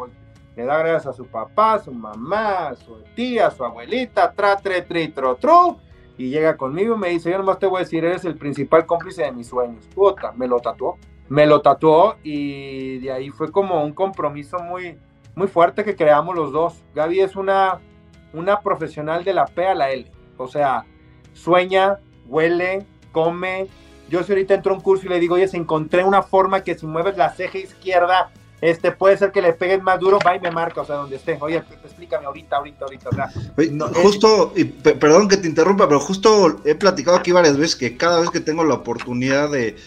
le 0.55 0.65
da 0.65 0.77
gracias 0.77 1.07
a 1.07 1.13
su 1.13 1.25
papá, 1.25 1.79
su 1.79 1.93
mamá, 1.93 2.75
su 2.75 3.01
tía, 3.15 3.49
su 3.49 3.63
abuelita, 3.63 4.33
tra, 4.33 4.57
tre, 4.57 4.81
tri, 4.81 5.07
tro, 5.07 5.77
y 6.17 6.29
llega 6.29 6.57
conmigo 6.57 6.95
y 6.95 6.97
me 6.97 7.09
dice, 7.09 7.31
yo 7.31 7.37
nomás 7.37 7.59
te 7.59 7.65
voy 7.65 7.77
a 7.77 7.83
decir, 7.83 8.03
eres 8.03 8.25
el 8.25 8.35
principal 8.35 8.85
cómplice 8.85 9.23
de 9.23 9.31
mis 9.31 9.47
sueños. 9.47 9.87
Puta, 9.95 10.33
me 10.33 10.49
lo 10.49 10.59
tatuó. 10.59 10.97
Me 11.29 11.45
lo 11.45 11.61
tatuó 11.61 12.17
y 12.23 12.99
de 12.99 13.11
ahí 13.11 13.29
fue 13.29 13.51
como 13.51 13.81
un 13.81 13.93
compromiso 13.93 14.59
muy, 14.59 14.97
muy 15.33 15.47
fuerte 15.47 15.85
que 15.85 15.95
creamos 15.95 16.35
los 16.35 16.51
dos. 16.51 16.83
Gaby 16.93 17.21
es 17.21 17.37
una 17.37 17.79
una 18.33 18.61
profesional 18.61 19.23
de 19.23 19.33
la 19.33 19.45
P 19.45 19.65
a 19.65 19.75
la 19.75 19.91
L. 19.91 20.11
O 20.37 20.47
sea, 20.47 20.85
sueña, 21.33 21.99
huele, 22.27 22.85
come. 23.11 23.67
Yo 24.09 24.23
si 24.23 24.31
ahorita 24.31 24.55
entro 24.55 24.73
a 24.73 24.77
un 24.77 24.81
curso 24.81 25.05
y 25.05 25.09
le 25.09 25.19
digo, 25.19 25.35
oye, 25.35 25.47
se 25.47 25.57
encontré 25.57 26.03
una 26.03 26.23
forma 26.23 26.63
que 26.63 26.77
si 26.77 26.85
mueves 26.85 27.17
la 27.17 27.29
ceja 27.31 27.57
izquierda, 27.57 28.31
este 28.61 28.91
puede 28.91 29.17
ser 29.17 29.31
que 29.31 29.41
le 29.41 29.53
peguen 29.53 29.83
más 29.83 29.99
duro, 29.99 30.19
va 30.25 30.35
y 30.35 30.39
me 30.39 30.51
marca, 30.51 30.81
o 30.81 30.85
sea, 30.85 30.97
donde 30.97 31.15
esté. 31.15 31.37
Oye, 31.39 31.63
explícame 31.83 32.25
ahorita, 32.25 32.57
ahorita, 32.57 32.85
ahorita. 32.85 33.31
justo, 34.01 34.53
y 34.55 34.65
perdón 34.65 35.29
que 35.29 35.37
te 35.37 35.47
interrumpa, 35.47 35.87
pero 35.87 35.99
justo 35.99 36.61
he 36.65 36.75
platicado 36.75 37.17
aquí 37.17 37.31
varias 37.31 37.57
veces 37.57 37.75
que 37.75 37.95
cada 37.95 38.19
vez 38.19 38.29
que 38.29 38.41
tengo 38.41 38.63
la 38.63 38.75
oportunidad 38.75 39.49
de, 39.49 39.77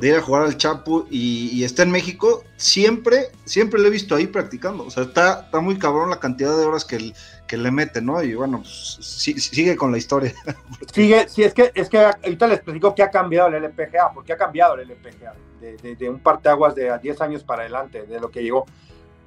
ir 0.00 0.14
a 0.14 0.22
jugar 0.22 0.42
al 0.42 0.56
Chapu 0.56 1.06
y, 1.10 1.62
está 1.64 1.82
en 1.82 1.90
México, 1.90 2.44
siempre, 2.56 3.26
siempre 3.44 3.80
lo 3.80 3.88
he 3.88 3.90
visto 3.90 4.14
ahí 4.14 4.26
practicando. 4.26 4.84
O 4.84 4.90
sea, 4.90 5.02
está, 5.02 5.42
está 5.44 5.60
muy 5.60 5.78
cabrón 5.78 6.08
la 6.08 6.18
cantidad 6.18 6.56
de 6.56 6.64
horas 6.64 6.86
que, 6.86 6.96
el, 6.96 7.14
que 7.46 7.56
le 7.56 7.70
mete, 7.70 8.00
¿no? 8.00 8.22
Y 8.22 8.34
bueno, 8.34 8.58
pues, 8.58 8.98
sigue 9.00 9.76
con 9.76 9.92
la 9.92 9.98
historia. 9.98 10.32
Sigue, 10.92 11.28
sí, 11.28 11.42
es 11.42 11.52
que, 11.52 11.72
es 11.74 11.88
que 11.88 11.98
ahorita 11.98 12.46
les 12.46 12.56
explico 12.56 12.94
qué 12.94 13.02
ha 13.02 13.10
cambiado 13.10 13.48
el 13.48 13.64
LPGA, 13.64 14.12
porque 14.14 14.32
ha 14.32 14.36
cambiado 14.36 14.74
el 14.74 14.88
LPGA, 14.88 15.34
de, 15.60 15.96
de, 15.96 16.08
un 16.08 16.20
parteaguas 16.20 16.74
de 16.74 16.96
10 16.98 17.20
años 17.20 17.44
para 17.44 17.62
adelante, 17.62 18.06
de 18.06 18.20
lo 18.20 18.30
que 18.30 18.42
llegó. 18.42 18.66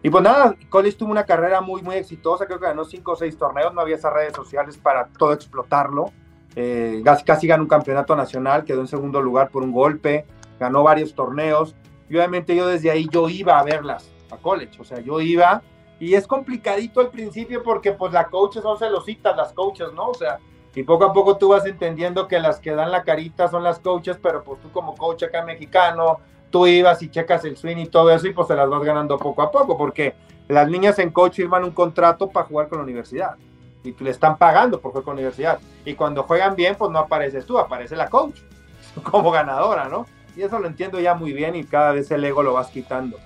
Y 0.01 0.09
pues 0.09 0.23
nada, 0.23 0.55
Collins 0.69 0.97
tuvo 0.97 1.11
una 1.11 1.25
carrera 1.25 1.61
muy, 1.61 1.81
muy 1.81 1.95
exitosa, 1.95 2.45
creo 2.45 2.59
que 2.59 2.67
ganó 2.67 2.85
5 2.85 3.11
o 3.11 3.15
6 3.15 3.37
torneos, 3.37 3.73
no 3.73 3.81
había 3.81 3.95
esas 3.95 4.13
redes 4.13 4.33
sociales 4.33 4.77
para 4.77 5.07
todo 5.07 5.33
explotarlo. 5.33 6.11
Eh, 6.55 7.01
casi, 7.03 7.23
casi 7.23 7.47
ganó 7.47 7.63
un 7.63 7.69
campeonato 7.69 8.15
nacional, 8.15 8.63
quedó 8.63 8.81
en 8.81 8.87
segundo 8.87 9.21
lugar 9.21 9.49
por 9.49 9.63
un 9.63 9.71
golpe, 9.71 10.25
ganó 10.59 10.83
varios 10.83 11.13
torneos. 11.13 11.75
Y 12.09 12.15
obviamente 12.15 12.55
yo 12.55 12.67
desde 12.67 12.89
ahí 12.89 13.07
yo 13.11 13.27
iba 13.29 13.59
a 13.59 13.63
verlas 13.63 14.09
a 14.31 14.37
college, 14.37 14.79
o 14.79 14.83
sea, 14.83 14.99
yo 14.99 15.19
iba 15.19 15.61
y 15.99 16.13
es 16.13 16.27
complicadito 16.27 16.99
al 16.99 17.09
principio 17.09 17.63
porque 17.63 17.91
pues 17.91 18.13
las 18.13 18.27
coaches 18.27 18.61
son 18.61 18.77
celositas, 18.77 19.35
las 19.35 19.53
coaches, 19.53 19.91
¿no? 19.93 20.09
O 20.09 20.13
sea, 20.13 20.39
y 20.75 20.83
poco 20.83 21.05
a 21.05 21.13
poco 21.13 21.37
tú 21.37 21.49
vas 21.49 21.65
entendiendo 21.65 22.27
que 22.27 22.39
las 22.39 22.59
que 22.59 22.75
dan 22.75 22.91
la 22.91 23.03
carita 23.03 23.47
son 23.47 23.63
las 23.63 23.79
coaches, 23.79 24.19
pero 24.21 24.43
pues 24.43 24.61
tú 24.61 24.71
como 24.71 24.95
coach 24.95 25.23
acá 25.23 25.43
mexicano, 25.43 26.19
tú 26.51 26.67
ibas 26.67 27.01
y 27.01 27.09
checas 27.09 27.43
el 27.45 27.57
swing 27.57 27.77
y 27.77 27.87
todo 27.87 28.11
eso 28.11 28.27
y 28.27 28.33
pues 28.33 28.47
te 28.47 28.55
las 28.55 28.69
vas 28.69 28.83
ganando 28.83 29.17
poco 29.17 29.41
a 29.41 29.49
poco, 29.49 29.75
porque 29.75 30.13
las 30.47 30.69
niñas 30.69 30.99
en 30.99 31.09
coach 31.09 31.35
firman 31.35 31.63
un 31.63 31.71
contrato 31.71 32.29
para 32.29 32.45
jugar 32.45 32.69
con 32.69 32.77
la 32.77 32.83
universidad 32.83 33.35
y 33.83 33.95
le 34.03 34.11
están 34.11 34.37
pagando 34.37 34.79
por 34.79 34.91
jugar 34.91 35.03
con 35.03 35.15
la 35.15 35.21
universidad. 35.21 35.59
Y 35.83 35.95
cuando 35.95 36.23
juegan 36.23 36.55
bien, 36.55 36.75
pues 36.75 36.91
no 36.91 36.99
apareces 36.99 37.45
tú, 37.45 37.57
aparece 37.57 37.95
la 37.95 38.09
coach 38.09 38.39
como 39.03 39.31
ganadora, 39.31 39.89
¿no? 39.89 40.05
Y 40.35 40.43
eso 40.43 40.59
lo 40.59 40.67
entiendo 40.67 40.99
ya 40.99 41.15
muy 41.15 41.33
bien 41.33 41.55
y 41.55 41.63
cada 41.63 41.91
vez 41.91 42.11
el 42.11 42.23
ego 42.23 42.43
lo 42.43 42.53
vas 42.53 42.67
quitando. 42.67 43.17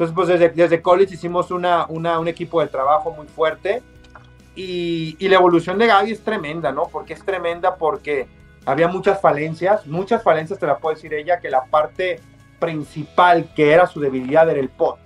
Entonces, 0.00 0.14
pues 0.14 0.28
desde, 0.28 0.48
desde 0.48 0.80
college 0.80 1.12
hicimos 1.12 1.50
una, 1.50 1.84
una, 1.90 2.18
un 2.18 2.26
equipo 2.26 2.62
de 2.62 2.68
trabajo 2.68 3.10
muy 3.10 3.26
fuerte 3.26 3.82
y, 4.54 5.14
y, 5.18 5.28
la 5.28 5.34
evolución 5.34 5.76
de 5.76 5.88
Gaby 5.88 6.12
es 6.12 6.24
tremenda, 6.24 6.72
¿no? 6.72 6.84
Porque 6.84 7.12
es 7.12 7.22
tremenda 7.22 7.76
porque 7.76 8.26
había 8.64 8.88
muchas 8.88 9.20
falencias, 9.20 9.86
muchas 9.86 10.22
falencias 10.22 10.58
te 10.58 10.66
la 10.66 10.78
puede 10.78 10.96
decir 10.96 11.12
ella, 11.12 11.38
que 11.38 11.50
la 11.50 11.66
parte 11.66 12.18
principal 12.58 13.52
que 13.54 13.72
era 13.72 13.86
su 13.86 14.00
debilidad 14.00 14.48
era 14.48 14.58
el 14.58 14.70
pot 14.70 14.98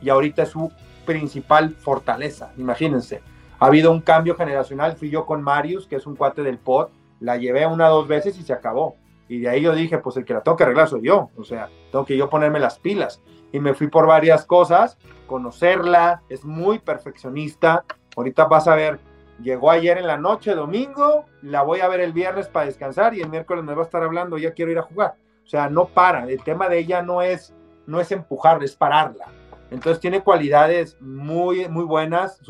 y 0.00 0.08
ahorita 0.08 0.42
es 0.42 0.48
su 0.48 0.72
principal 1.06 1.70
fortaleza, 1.76 2.50
imagínense. 2.56 3.22
Ha 3.60 3.66
habido 3.66 3.92
un 3.92 4.00
cambio 4.00 4.34
generacional, 4.34 4.96
fui 4.96 5.08
yo 5.08 5.24
con 5.24 5.40
Marius, 5.40 5.86
que 5.86 5.94
es 5.94 6.04
un 6.04 6.16
cuate 6.16 6.42
del 6.42 6.58
pot, 6.58 6.90
la 7.20 7.36
llevé 7.36 7.64
una 7.64 7.92
o 7.92 7.98
dos 7.98 8.08
veces 8.08 8.36
y 8.40 8.42
se 8.42 8.52
acabó. 8.52 8.96
Y 9.28 9.40
de 9.40 9.48
ahí 9.48 9.62
yo 9.62 9.74
dije, 9.74 9.98
pues 9.98 10.16
el 10.16 10.24
que 10.24 10.34
la 10.34 10.42
tengo 10.42 10.56
que 10.56 10.64
arreglar 10.64 10.88
soy 10.88 11.02
yo, 11.02 11.30
o 11.36 11.44
sea, 11.44 11.70
tengo 11.90 12.04
que 12.04 12.16
yo 12.16 12.28
ponerme 12.28 12.60
las 12.60 12.78
pilas 12.78 13.22
y 13.52 13.60
me 13.60 13.74
fui 13.74 13.88
por 13.88 14.06
varias 14.06 14.44
cosas, 14.44 14.98
conocerla, 15.26 16.22
es 16.28 16.44
muy 16.44 16.78
perfeccionista. 16.78 17.84
Ahorita 18.16 18.46
vas 18.46 18.66
a 18.66 18.74
ver, 18.74 18.98
llegó 19.42 19.70
ayer 19.70 19.98
en 19.98 20.06
la 20.06 20.16
noche, 20.16 20.54
domingo, 20.54 21.26
la 21.42 21.62
voy 21.62 21.80
a 21.80 21.88
ver 21.88 22.00
el 22.00 22.12
viernes 22.12 22.48
para 22.48 22.66
descansar 22.66 23.14
y 23.14 23.20
el 23.20 23.28
miércoles 23.28 23.62
me 23.62 23.74
va 23.74 23.82
a 23.82 23.84
estar 23.84 24.02
hablando, 24.02 24.38
ya 24.38 24.52
quiero 24.52 24.72
ir 24.72 24.78
a 24.78 24.82
jugar. 24.82 25.14
O 25.44 25.48
sea, 25.48 25.68
no 25.68 25.86
para, 25.86 26.24
el 26.24 26.42
tema 26.42 26.68
de 26.68 26.78
ella 26.78 27.02
no 27.02 27.20
es, 27.20 27.54
no 27.86 28.00
es 28.00 28.10
empujar, 28.10 28.62
es 28.62 28.74
pararla. 28.74 29.26
Entonces 29.70 30.00
tiene 30.00 30.22
cualidades 30.22 30.96
muy, 31.00 31.68
muy 31.68 31.84
buenas, 31.84 32.40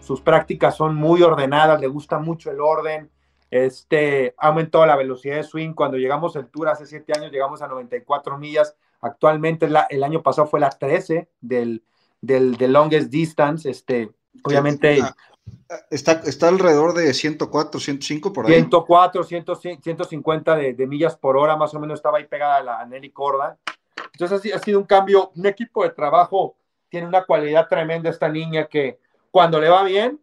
sus 0.00 0.20
prácticas 0.22 0.76
son 0.76 0.94
muy 0.94 1.22
ordenadas, 1.22 1.80
le 1.80 1.86
gusta 1.88 2.18
mucho 2.18 2.50
el 2.50 2.60
orden, 2.60 3.10
este, 3.50 4.34
aumentó 4.38 4.84
la 4.86 4.96
velocidad 4.96 5.36
de 5.36 5.44
swing. 5.44 5.74
Cuando 5.74 5.96
llegamos 5.96 6.36
al 6.36 6.48
Tour 6.48 6.68
hace 6.68 6.86
siete 6.86 7.12
años, 7.16 7.32
llegamos 7.32 7.62
a 7.62 7.68
94 7.68 8.38
millas 8.38 8.76
Actualmente 9.00 9.68
la, 9.68 9.86
el 9.90 10.02
año 10.02 10.22
pasado 10.22 10.48
fue 10.48 10.60
la 10.60 10.70
13 10.70 11.28
del, 11.40 11.84
del, 12.20 12.72
longest 12.72 13.10
distance. 13.10 13.68
Este, 13.70 14.10
obviamente. 14.42 15.00
Está, 15.90 16.12
está 16.24 16.48
alrededor 16.48 16.94
de 16.94 17.14
104, 17.14 17.80
105 17.80 18.32
por 18.32 18.46
ahí. 18.46 18.54
104, 18.54 19.24
150 19.24 20.56
de, 20.56 20.74
de, 20.74 20.86
millas 20.86 21.16
por 21.16 21.36
hora, 21.36 21.56
más 21.56 21.72
o 21.74 21.80
menos 21.80 21.98
estaba 21.98 22.18
ahí 22.18 22.26
pegada 22.26 22.62
la 22.62 22.84
Nelly 22.86 23.10
Corda. 23.10 23.58
Entonces 24.12 24.54
ha, 24.54 24.58
sido 24.58 24.78
un 24.78 24.86
cambio, 24.86 25.30
un 25.36 25.46
equipo 25.46 25.84
de 25.84 25.90
trabajo, 25.90 26.56
tiene 26.88 27.06
una 27.06 27.24
cualidad 27.24 27.68
tremenda 27.68 28.10
esta 28.10 28.28
niña 28.28 28.66
que 28.66 28.98
cuando 29.30 29.60
le 29.60 29.68
va 29.68 29.84
bien, 29.84 30.20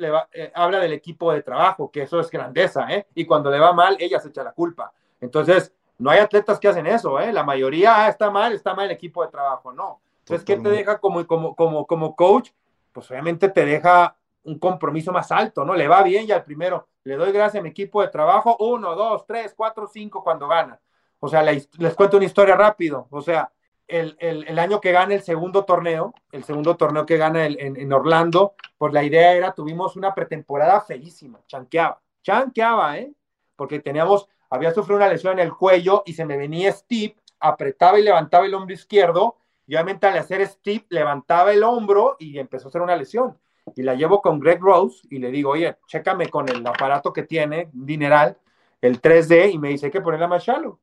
le 0.00 0.10
va, 0.10 0.28
eh, 0.32 0.50
habla 0.54 0.80
del 0.80 0.92
equipo 0.92 1.32
de 1.32 1.42
trabajo, 1.42 1.90
que 1.90 2.02
eso 2.02 2.18
es 2.18 2.30
grandeza, 2.30 2.86
¿eh? 2.92 3.06
Y 3.14 3.24
cuando 3.24 3.50
le 3.50 3.58
va 3.58 3.72
mal, 3.72 3.96
ella 4.00 4.18
se 4.18 4.28
echa 4.28 4.42
la 4.42 4.52
culpa. 4.52 4.92
Entonces, 5.20 5.72
no 5.98 6.10
hay 6.10 6.18
atletas 6.18 6.58
que 6.58 6.68
hacen 6.68 6.86
eso, 6.86 7.20
¿eh? 7.20 7.32
La 7.32 7.44
mayoría, 7.44 8.04
ah, 8.04 8.08
está 8.08 8.30
mal, 8.30 8.52
está 8.52 8.74
mal 8.74 8.86
el 8.86 8.92
equipo 8.92 9.22
de 9.24 9.30
trabajo, 9.30 9.72
no. 9.72 10.00
Entonces, 10.20 10.44
¿qué 10.44 10.56
te 10.56 10.68
deja 10.68 10.98
como, 10.98 11.26
como, 11.26 11.54
como, 11.54 11.86
como 11.86 12.16
coach? 12.16 12.50
Pues 12.92 13.10
obviamente 13.10 13.48
te 13.48 13.64
deja 13.64 14.16
un 14.44 14.58
compromiso 14.58 15.12
más 15.12 15.30
alto, 15.30 15.64
¿no? 15.64 15.74
Le 15.74 15.88
va 15.88 16.02
bien 16.02 16.26
y 16.26 16.32
al 16.32 16.44
primero 16.44 16.88
le 17.04 17.16
doy 17.16 17.32
gracias 17.32 17.60
a 17.60 17.62
mi 17.62 17.70
equipo 17.70 18.02
de 18.02 18.08
trabajo, 18.08 18.56
uno, 18.60 18.94
dos, 18.94 19.26
tres, 19.26 19.54
cuatro, 19.56 19.86
cinco 19.86 20.22
cuando 20.22 20.48
gana. 20.48 20.78
O 21.18 21.28
sea, 21.28 21.42
les, 21.42 21.68
cuento 21.96 22.16
una 22.16 22.26
historia 22.26 22.56
rápido. 22.56 23.06
O 23.10 23.20
sea, 23.20 23.50
el, 23.90 24.16
el, 24.20 24.58
año 24.58 24.80
que 24.80 24.92
gana 24.92 25.14
el 25.14 25.22
segundo 25.22 25.64
torneo, 25.64 26.14
el 26.32 26.44
segundo 26.44 26.76
torneo 26.76 27.06
que 27.06 27.16
gana 27.16 27.46
en, 27.46 27.92
Orlando, 27.92 28.54
pues 28.78 28.92
la 28.92 29.02
idea 29.02 29.32
era, 29.32 29.52
tuvimos 29.52 29.96
una 29.96 30.14
pretemporada 30.14 30.80
feísima, 30.80 31.40
chanqueaba, 31.46 32.00
chanqueaba, 32.22 32.98
¿eh? 32.98 33.12
Porque 33.56 33.80
teníamos 33.80 34.28
había 34.50 34.74
sufrido 34.74 34.96
una 34.96 35.08
lesión 35.08 35.38
en 35.38 35.46
el 35.46 35.54
cuello 35.54 36.02
y 36.04 36.12
se 36.12 36.24
me 36.24 36.36
venía 36.36 36.72
Steve, 36.72 37.16
apretaba 37.38 37.98
y 37.98 38.02
levantaba 38.02 38.44
el 38.44 38.54
hombro 38.54 38.74
izquierdo, 38.74 39.38
y 39.66 39.74
obviamente 39.76 40.08
al 40.08 40.18
hacer 40.18 40.44
Steve 40.46 40.84
levantaba 40.88 41.52
el 41.52 41.62
hombro 41.62 42.16
y 42.18 42.38
empezó 42.38 42.66
a 42.66 42.70
hacer 42.70 42.82
una 42.82 42.96
lesión. 42.96 43.38
Y 43.76 43.82
la 43.82 43.94
llevo 43.94 44.20
con 44.20 44.40
Greg 44.40 44.60
Rose 44.60 45.06
y 45.08 45.18
le 45.18 45.30
digo, 45.30 45.50
oye, 45.50 45.76
chécame 45.86 46.28
con 46.28 46.48
el 46.48 46.66
aparato 46.66 47.12
que 47.12 47.22
tiene, 47.22 47.70
dineral, 47.72 48.36
el 48.80 49.00
3D, 49.00 49.52
y 49.52 49.58
me 49.58 49.68
dice, 49.68 49.90
que 49.90 50.00
ponerla 50.00 50.26
más 50.26 50.44
shallow. 50.44 50.80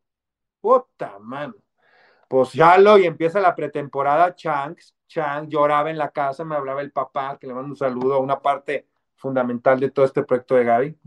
Puta, 0.61 1.19
mano. 1.19 1.55
Pues 2.27 2.49
shallow 2.49 2.97
y 2.97 3.05
empieza 3.05 3.39
la 3.39 3.55
pretemporada, 3.55 4.35
Chanks, 4.35 4.93
Chang 5.07 5.47
lloraba 5.47 5.89
en 5.89 5.97
la 5.97 6.09
casa, 6.09 6.43
me 6.43 6.55
hablaba 6.55 6.81
el 6.81 6.91
papá, 6.91 7.37
que 7.39 7.47
le 7.47 7.53
mando 7.53 7.69
un 7.69 7.77
saludo, 7.77 8.19
una 8.19 8.39
parte 8.39 8.87
fundamental 9.15 9.79
de 9.79 9.89
todo 9.89 10.05
este 10.05 10.23
proyecto 10.23 10.55
de 10.55 10.63
Gaby. 10.65 10.97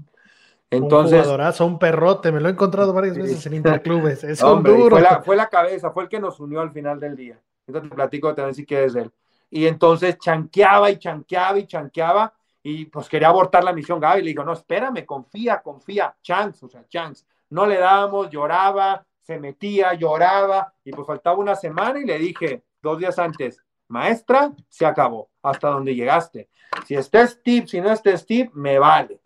Entonces, 0.71 1.19
un 1.19 1.25
jugadorazo, 1.25 1.67
un 1.67 1.79
perrote, 1.79 2.33
me 2.33 2.41
lo 2.41 2.49
he 2.49 2.53
encontrado 2.53 2.93
varias 2.93 3.17
veces 3.17 3.45
en 3.47 3.55
interclubes. 3.55 4.25
Es 4.25 4.41
duro. 4.41 4.91
Fue 4.91 5.01
la, 5.01 5.23
fue 5.23 5.37
la, 5.37 5.49
cabeza, 5.49 5.91
fue 5.91 6.05
el 6.05 6.09
que 6.09 6.21
nos 6.21 6.39
unió 6.41 6.61
al 6.61 6.71
final 6.71 6.99
del 7.01 7.17
día. 7.17 7.41
Entonces 7.67 7.91
te 7.91 7.95
platico 7.95 8.35
también 8.35 8.55
si 8.55 8.65
quieres 8.65 8.95
él. 8.95 9.11
Y 9.51 9.67
entonces 9.67 10.17
chanqueaba 10.19 10.91
y 10.91 10.99
chanqueaba 10.99 11.59
y 11.59 11.67
chanqueaba. 11.67 12.33
y 12.63 12.85
pues 12.87 13.09
quería 13.09 13.29
abortar 13.29 13.65
la 13.65 13.73
misión 13.73 13.99
Gaby. 13.99 14.23
Le 14.23 14.29
digo, 14.29 14.45
no, 14.45 14.53
espérame, 14.53 15.05
confía, 15.05 15.61
confía, 15.61 16.15
chance, 16.23 16.65
o 16.65 16.69
sea, 16.69 16.87
chance. 16.89 17.25
No 17.51 17.67
le 17.67 17.79
dábamos, 17.79 18.31
lloraba, 18.31 19.05
se 19.31 19.39
metía, 19.39 19.95
lloraba, 19.95 20.75
y 20.83 20.91
pues 20.91 21.07
faltaba 21.07 21.39
una 21.39 21.55
semana 21.55 22.01
y 22.01 22.05
le 22.05 22.19
dije 22.19 22.65
dos 22.83 22.99
días 22.99 23.17
antes, 23.21 23.63
maestra, 23.87 24.51
se 24.69 24.85
acabó, 24.85 25.31
hasta 25.41 25.69
donde 25.69 25.95
llegaste. 25.95 26.49
Si 26.85 26.97
estés 26.97 27.31
Steve, 27.31 27.69
si 27.69 27.81
no 27.81 27.93
estés 27.93 28.23
Steve, 28.23 28.51
me 28.55 28.81
vale. 28.81 29.21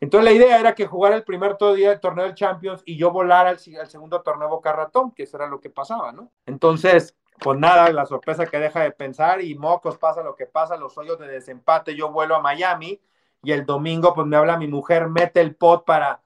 Entonces 0.00 0.24
la 0.24 0.36
idea 0.36 0.58
era 0.58 0.74
que 0.74 0.88
jugara 0.88 1.14
el 1.14 1.22
primer 1.22 1.56
todo 1.56 1.74
día 1.74 1.90
del 1.90 2.00
torneo 2.00 2.24
del 2.24 2.34
Champions 2.34 2.82
y 2.84 2.96
yo 2.96 3.12
volara 3.12 3.50
al, 3.50 3.58
al 3.80 3.88
segundo 3.88 4.22
torneo 4.22 4.48
Boca 4.48 4.72
Ratón, 4.72 5.12
que 5.12 5.22
eso 5.22 5.36
era 5.36 5.46
lo 5.46 5.60
que 5.60 5.70
pasaba, 5.70 6.10
¿no? 6.10 6.32
Entonces, 6.46 7.16
pues 7.38 7.56
nada, 7.56 7.92
la 7.92 8.06
sorpresa 8.06 8.46
que 8.46 8.58
deja 8.58 8.80
de 8.80 8.90
pensar 8.90 9.40
y 9.40 9.54
mocos, 9.54 9.98
pasa 9.98 10.24
lo 10.24 10.34
que 10.34 10.46
pasa, 10.46 10.76
los 10.76 10.98
hoyos 10.98 11.20
de 11.20 11.28
desempate, 11.28 11.94
yo 11.94 12.10
vuelo 12.10 12.34
a 12.34 12.40
Miami 12.40 13.00
y 13.44 13.52
el 13.52 13.64
domingo 13.64 14.14
pues 14.14 14.26
me 14.26 14.36
habla 14.36 14.56
mi 14.56 14.66
mujer, 14.66 15.08
mete 15.08 15.40
el 15.40 15.54
pot 15.54 15.84
para, 15.84 16.23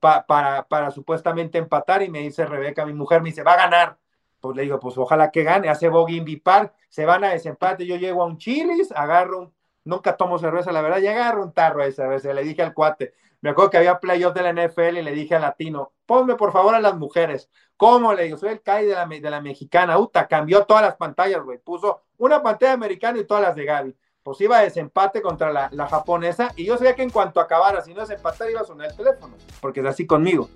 para, 0.00 0.66
para, 0.68 0.90
supuestamente 0.90 1.58
empatar 1.58 2.02
y 2.02 2.08
me 2.08 2.20
dice 2.20 2.46
Rebeca, 2.46 2.86
mi 2.86 2.94
mujer, 2.94 3.22
me 3.22 3.30
dice, 3.30 3.42
va 3.42 3.52
a 3.52 3.56
ganar. 3.56 3.98
Pues 4.40 4.56
le 4.56 4.62
digo, 4.62 4.78
pues 4.78 4.96
ojalá 4.98 5.30
que 5.30 5.42
gane, 5.42 5.68
hace 5.68 5.88
bogey 5.88 6.20
Bipar, 6.20 6.72
se 6.88 7.04
van 7.04 7.24
a 7.24 7.30
desempate, 7.30 7.86
yo 7.86 7.96
llego 7.96 8.22
a 8.22 8.26
un 8.26 8.38
chilis, 8.38 8.92
agarro 8.92 9.40
un, 9.40 9.54
nunca 9.84 10.16
tomo 10.16 10.38
cerveza, 10.38 10.72
la 10.72 10.82
verdad, 10.82 10.98
y 10.98 11.06
agarro 11.06 11.42
un 11.42 11.52
tarro 11.52 11.82
de 11.82 11.92
cerveza, 11.92 12.32
le 12.32 12.42
dije 12.42 12.62
al 12.62 12.74
cuate, 12.74 13.14
me 13.40 13.50
acuerdo 13.50 13.70
que 13.70 13.76
había 13.78 14.00
playoffs 14.00 14.34
de 14.34 14.42
la 14.42 14.52
NFL 14.52 14.98
y 14.98 15.02
le 15.02 15.12
dije 15.12 15.34
al 15.34 15.42
latino, 15.42 15.92
ponme 16.06 16.34
por 16.34 16.52
favor 16.52 16.74
a 16.74 16.80
las 16.80 16.96
mujeres. 16.96 17.50
¿Cómo? 17.76 18.14
Le 18.14 18.24
digo, 18.24 18.38
soy 18.38 18.50
el 18.50 18.62
CAI 18.62 18.86
de 18.86 18.94
la, 18.94 19.06
de 19.06 19.30
la 19.30 19.40
mexicana. 19.40 19.98
Uta, 19.98 20.26
cambió 20.26 20.64
todas 20.64 20.82
las 20.82 20.96
pantallas, 20.96 21.42
güey. 21.42 21.58
Puso 21.58 22.02
una 22.18 22.42
pantalla 22.42 22.72
americana 22.72 23.18
y 23.18 23.24
todas 23.24 23.42
las 23.42 23.54
de 23.54 23.64
Gaby. 23.64 23.96
Pues 24.26 24.40
iba 24.40 24.58
a 24.58 24.62
desempate 24.62 25.22
contra 25.22 25.52
la, 25.52 25.68
la, 25.70 25.86
japonesa 25.86 26.52
y 26.56 26.64
yo 26.64 26.76
sabía 26.76 26.96
que 26.96 27.04
en 27.04 27.10
cuanto 27.10 27.38
acabara, 27.38 27.80
si 27.80 27.94
no 27.94 28.00
desempatar, 28.00 28.50
iba 28.50 28.60
a 28.60 28.64
sonar 28.64 28.88
el 28.90 28.96
teléfono, 28.96 29.36
porque 29.60 29.78
es 29.78 29.86
así 29.86 30.04
conmigo. 30.04 30.48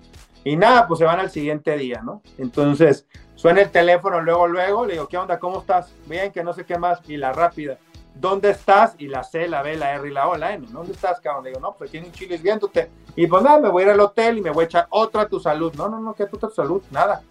Y 0.43 0.57
nada, 0.57 0.89
pues 0.89 0.97
se 0.97 1.05
van 1.05 1.21
al 1.21 1.31
siguiente 1.31 1.77
día, 1.77 2.01
¿no? 2.03 2.21
Entonces, 2.37 3.07
suena 3.35 3.61
el 3.61 3.71
teléfono 3.71 4.19
luego, 4.19 4.45
luego, 4.49 4.85
le 4.85 4.95
digo, 4.95 5.07
¿qué 5.07 5.17
onda? 5.17 5.39
¿Cómo 5.39 5.61
estás? 5.61 5.93
Bien, 6.05 6.33
que 6.33 6.43
no 6.43 6.51
sé 6.51 6.65
qué 6.65 6.77
más. 6.77 6.99
Y 7.07 7.15
la 7.15 7.31
rápida, 7.31 7.77
¿dónde 8.13 8.49
estás? 8.49 8.95
Y 8.97 9.07
la 9.07 9.23
C, 9.23 9.47
la 9.47 9.61
B, 9.61 9.77
la 9.77 9.95
R 9.95 10.05
y 10.05 10.11
la 10.11 10.27
O, 10.27 10.35
la 10.35 10.53
N. 10.53 10.67
¿Dónde 10.69 10.91
estás, 10.91 11.21
cabrón? 11.21 11.45
Le 11.45 11.51
digo, 11.51 11.61
no, 11.61 11.73
pues 11.73 11.91
tiene 11.91 12.07
un 12.07 12.11
chilis 12.11 12.43
viéndote. 12.43 12.91
Y 13.15 13.25
pues 13.25 13.41
nada, 13.41 13.61
me 13.61 13.69
voy 13.69 13.83
a 13.83 13.85
ir 13.85 13.91
al 13.93 14.01
hotel 14.01 14.39
y 14.39 14.41
me 14.41 14.49
voy 14.49 14.63
a 14.63 14.65
echar 14.65 14.87
otra 14.89 15.21
a 15.21 15.27
tu 15.29 15.39
salud. 15.39 15.73
No, 15.75 15.87
no, 15.87 15.97
no, 15.97 16.13
que 16.13 16.23
a 16.23 16.27
tu 16.27 16.37
salud, 16.49 16.83
nada. 16.91 17.23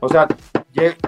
O 0.00 0.10
sea, 0.10 0.28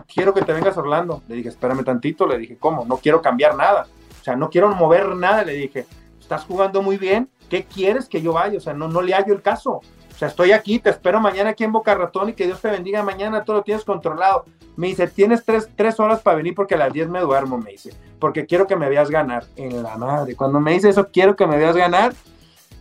quiero 0.07 0.33
que 0.33 0.41
te 0.41 0.55
vengas 0.55 0.79
Orlando. 0.79 1.21
Le 1.29 1.35
dije, 1.35 1.51
espérame 1.51 1.85
tantito. 1.85 2.27
Le 2.27 2.39
dije, 2.39 2.57
¿cómo? 2.57 2.87
No 2.87 2.97
quiero 2.97 3.21
cambiar 3.21 3.55
nada. 3.55 3.87
Sea, 4.29 4.37
no 4.37 4.51
quiero 4.51 4.69
mover 4.75 5.17
nada. 5.17 5.43
Le 5.43 5.55
dije, 5.55 5.87
estás 6.21 6.45
jugando 6.45 6.83
muy 6.83 6.99
bien. 6.99 7.31
¿Qué 7.49 7.65
quieres 7.65 8.09
que 8.09 8.21
yo 8.21 8.35
vaya? 8.35 8.59
O 8.59 8.61
sea, 8.61 8.75
no, 8.75 8.87
no 8.87 9.01
le 9.01 9.15
hallo 9.15 9.33
el 9.33 9.41
caso. 9.41 9.77
O 9.77 10.19
sea, 10.19 10.29
estoy 10.29 10.53
aquí, 10.53 10.79
te 10.79 10.91
espero 10.91 11.19
mañana 11.19 11.51
aquí 11.51 11.65
en 11.65 11.73
Boca 11.73 11.95
Ratón 11.95 12.29
y 12.29 12.33
que 12.35 12.45
Dios 12.45 12.61
te 12.61 12.71
bendiga 12.71 13.03
mañana, 13.03 13.45
todo 13.45 13.57
lo 13.57 13.63
tienes 13.63 13.85
controlado. 13.85 14.45
Me 14.77 14.89
dice, 14.89 15.07
tienes 15.07 15.45
tres, 15.45 15.71
tres 15.75 15.99
horas 15.99 16.21
para 16.21 16.37
venir 16.37 16.55
porque 16.55 16.75
a 16.75 16.79
las 16.79 16.93
10 16.93 17.09
me 17.09 17.21
duermo, 17.21 17.57
me 17.57 17.71
dice, 17.71 17.95
porque 18.19 18.45
quiero 18.45 18.67
que 18.67 18.77
me 18.77 18.89
veas 18.89 19.11
ganar. 19.11 19.45
En 19.57 19.83
la 19.83 19.97
madre, 19.97 20.37
cuando 20.37 20.61
me 20.61 20.73
dice 20.73 20.91
eso, 20.91 21.09
quiero 21.11 21.35
que 21.35 21.47
me 21.47 21.57
veas 21.57 21.77
ganar, 21.77 22.13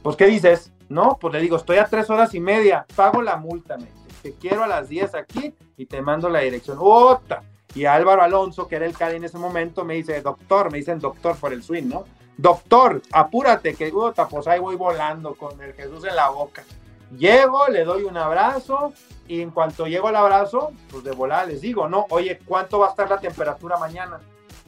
pues 0.03 0.15
¿qué 0.15 0.25
dices? 0.25 0.73
No, 0.89 1.17
pues 1.21 1.33
le 1.33 1.39
digo, 1.39 1.55
estoy 1.55 1.77
a 1.77 1.85
tres 1.85 2.09
horas 2.09 2.33
y 2.33 2.39
media, 2.39 2.85
pago 2.95 3.21
la 3.21 3.37
multa, 3.37 3.77
me 3.77 3.85
dice, 3.85 4.21
te 4.23 4.33
quiero 4.33 4.63
a 4.63 4.67
las 4.67 4.89
10 4.89 5.15
aquí 5.15 5.53
y 5.77 5.85
te 5.85 6.01
mando 6.01 6.27
la 6.27 6.39
dirección. 6.39 6.77
¡Ota! 6.81 7.43
Y 7.78 7.86
Álvaro 7.86 8.23
Alonso, 8.23 8.67
que 8.67 8.75
era 8.75 8.88
el 8.88 8.97
CADI 8.97 9.17
en 9.17 9.25
ese 9.25 9.38
momento, 9.38 9.86
me 9.86 9.93
dice, 9.93 10.19
doctor, 10.21 10.71
me 10.71 10.80
dicen 10.80 10.97
doctor 10.97 11.38
por 11.38 11.53
el 11.53 11.61
swing, 11.61 11.84
¿no? 11.84 12.05
Doctor, 12.36 13.03
apúrate, 13.11 13.75
que 13.75 13.91
¡ota! 13.93 14.28
pues 14.28 14.47
ahí 14.47 14.59
voy 14.59 14.75
volando 14.75 15.36
con 15.36 15.61
el 15.61 15.73
Jesús 15.73 16.03
en 16.05 16.15
la 16.15 16.30
boca. 16.30 16.63
Llego, 17.15 17.67
le 17.67 17.84
doy 17.84 18.01
un 18.01 18.17
abrazo 18.17 18.93
y 19.28 19.41
en 19.41 19.51
cuanto 19.51 19.86
llego 19.86 20.07
al 20.07 20.15
abrazo, 20.15 20.71
pues 20.89 21.03
de 21.03 21.11
volada 21.11 21.45
les 21.45 21.61
digo, 21.61 21.88
no, 21.88 22.07
oye, 22.09 22.39
¿cuánto 22.45 22.80
va 22.80 22.88
a 22.88 22.89
estar 22.89 23.07
la 23.11 23.19
temperatura 23.19 23.78
mañana? 23.78 24.21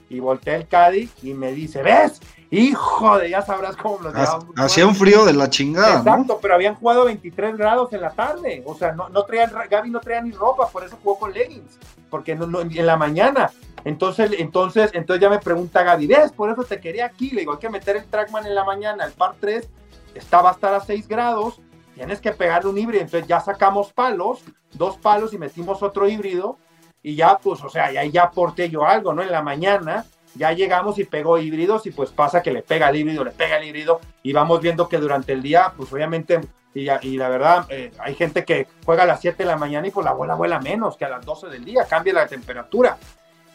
Y 0.07 0.19
volteé 0.19 0.53
el 0.53 0.67
Cádiz 0.67 1.11
y 1.23 1.33
me 1.33 1.51
dice, 1.51 1.81
¿ves? 1.81 2.21
Hijo 2.51 3.17
de, 3.19 3.29
ya 3.29 3.43
sabrás 3.43 3.75
cómo 3.75 3.99
lo 3.99 4.11
Hacía 4.57 4.87
un 4.87 4.95
frío 4.95 5.23
de 5.23 5.33
la 5.33 5.49
chingada. 5.49 5.99
Exacto, 5.99 6.39
pero 6.41 6.55
habían 6.55 6.75
jugado 6.75 7.05
23 7.05 7.55
grados 7.57 7.93
en 7.93 8.01
la 8.01 8.09
tarde. 8.11 8.63
O 8.65 8.75
sea, 8.75 8.91
no, 8.93 9.09
no 9.09 9.23
traían, 9.23 9.51
Gaby 9.69 9.89
no 9.91 9.99
traía 9.99 10.21
ni 10.21 10.31
ropa, 10.31 10.67
por 10.67 10.83
eso 10.83 10.97
jugó 11.01 11.19
con 11.19 11.31
leggings, 11.31 11.77
porque 12.09 12.35
no, 12.35 12.61
en 12.61 12.85
la 12.85 12.97
mañana. 12.97 13.51
Entonces, 13.85 14.31
entonces, 14.39 14.89
entonces 14.93 15.21
ya 15.21 15.29
me 15.29 15.39
pregunta 15.39 15.83
Gaby, 15.83 16.07
¿ves? 16.07 16.31
Por 16.31 16.49
eso 16.49 16.63
te 16.63 16.79
quería 16.79 17.05
aquí. 17.05 17.29
Le 17.29 17.41
digo, 17.41 17.53
hay 17.53 17.59
que 17.59 17.69
meter 17.69 17.97
el 17.97 18.05
trackman 18.05 18.45
en 18.45 18.55
la 18.55 18.63
mañana. 18.63 19.05
El 19.05 19.11
par 19.11 19.35
3 19.39 19.69
estaba 20.15 20.49
a 20.49 20.53
estar 20.53 20.73
a 20.73 20.79
6 20.79 21.07
grados 21.07 21.61
tienes 21.99 22.21
que 22.21 22.31
pegarle 22.31 22.69
un 22.69 22.77
híbrido. 22.77 23.03
Entonces 23.03 23.27
ya 23.27 23.41
sacamos 23.41 23.91
palos, 23.91 24.41
dos 24.71 24.95
palos 24.95 25.33
y 25.33 25.37
metimos 25.37 25.83
otro 25.83 26.07
híbrido 26.07 26.57
y 27.03 27.15
ya, 27.15 27.37
pues, 27.37 27.61
o 27.61 27.69
sea, 27.69 27.91
ya, 27.91 28.05
ya 28.05 28.23
aporté 28.23 28.69
yo 28.69 28.85
algo, 28.85 29.13
¿no? 29.13 29.21
En 29.21 29.31
la 29.31 29.41
mañana 29.41 30.05
ya 30.35 30.51
llegamos 30.51 30.99
y 30.99 31.05
pegó 31.05 31.37
híbridos 31.37 31.85
y 31.85 31.91
pues 31.91 32.11
pasa 32.11 32.41
que 32.41 32.51
le 32.51 32.61
pega 32.61 32.89
el 32.89 32.95
híbrido, 32.95 33.23
le 33.23 33.31
pega 33.31 33.57
el 33.57 33.67
híbrido 33.67 33.99
y 34.23 34.33
vamos 34.33 34.61
viendo 34.61 34.87
que 34.87 34.97
durante 34.97 35.33
el 35.33 35.41
día, 35.41 35.73
pues 35.75 35.91
obviamente, 35.91 36.41
y, 36.73 36.85
la 37.17 37.29
verdad, 37.29 37.65
eh, 37.69 37.91
hay 37.99 38.15
gente 38.15 38.45
que 38.45 38.67
juega 38.85 39.03
a 39.03 39.05
las 39.07 39.21
7 39.21 39.43
de 39.43 39.45
la 39.45 39.57
mañana 39.57 39.87
y 39.87 39.91
pues 39.91 40.05
la 40.05 40.13
bola 40.13 40.35
vuela 40.35 40.59
menos 40.59 40.95
que 40.95 41.05
a 41.05 41.09
las 41.09 41.25
12 41.25 41.47
del 41.47 41.65
día, 41.65 41.85
cambia 41.85 42.13
la 42.13 42.27
temperatura. 42.27 42.97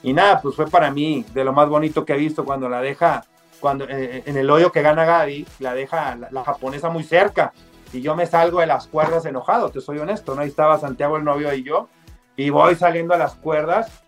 Y 0.02 0.12
nada, 0.12 0.40
pues 0.42 0.56
fue 0.56 0.68
para 0.68 0.90
mí 0.90 1.24
de 1.32 1.44
lo 1.44 1.52
más 1.52 1.68
bonito 1.68 2.04
que 2.04 2.12
he 2.12 2.18
visto 2.18 2.44
cuando 2.44 2.68
la 2.68 2.80
deja, 2.80 3.24
cuando 3.60 3.86
eh, 3.88 4.24
en 4.26 4.36
el 4.36 4.50
hoyo 4.50 4.72
que 4.72 4.82
gana 4.82 5.04
Gaby, 5.04 5.46
la 5.60 5.74
deja 5.74 6.18
la 6.30 6.44
japonesa 6.44 6.90
muy 6.90 7.04
cerca 7.04 7.52
y 7.94 8.02
yo 8.02 8.16
me 8.16 8.26
salgo 8.26 8.60
de 8.60 8.66
las 8.66 8.88
cuerdas 8.88 9.24
enojado, 9.24 9.70
te 9.70 9.80
soy 9.80 9.98
honesto, 9.98 10.34
¿no? 10.34 10.42
Ahí 10.42 10.48
estaba 10.48 10.78
Santiago 10.78 11.16
el 11.16 11.24
novio 11.24 11.54
y 11.54 11.62
yo, 11.62 11.88
y 12.36 12.50
voy 12.50 12.74
saliendo 12.74 13.14
a 13.14 13.18
las 13.18 13.36
cuerdas, 13.36 14.03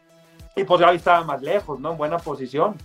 y 0.57 0.65
pues 0.65 0.83
ahí 0.83 0.97
estaba 0.97 1.23
más 1.23 1.43
lejos, 1.43 1.79
¿no? 1.79 1.93
En 1.93 1.99
buena 1.99 2.19
posición, 2.19 2.77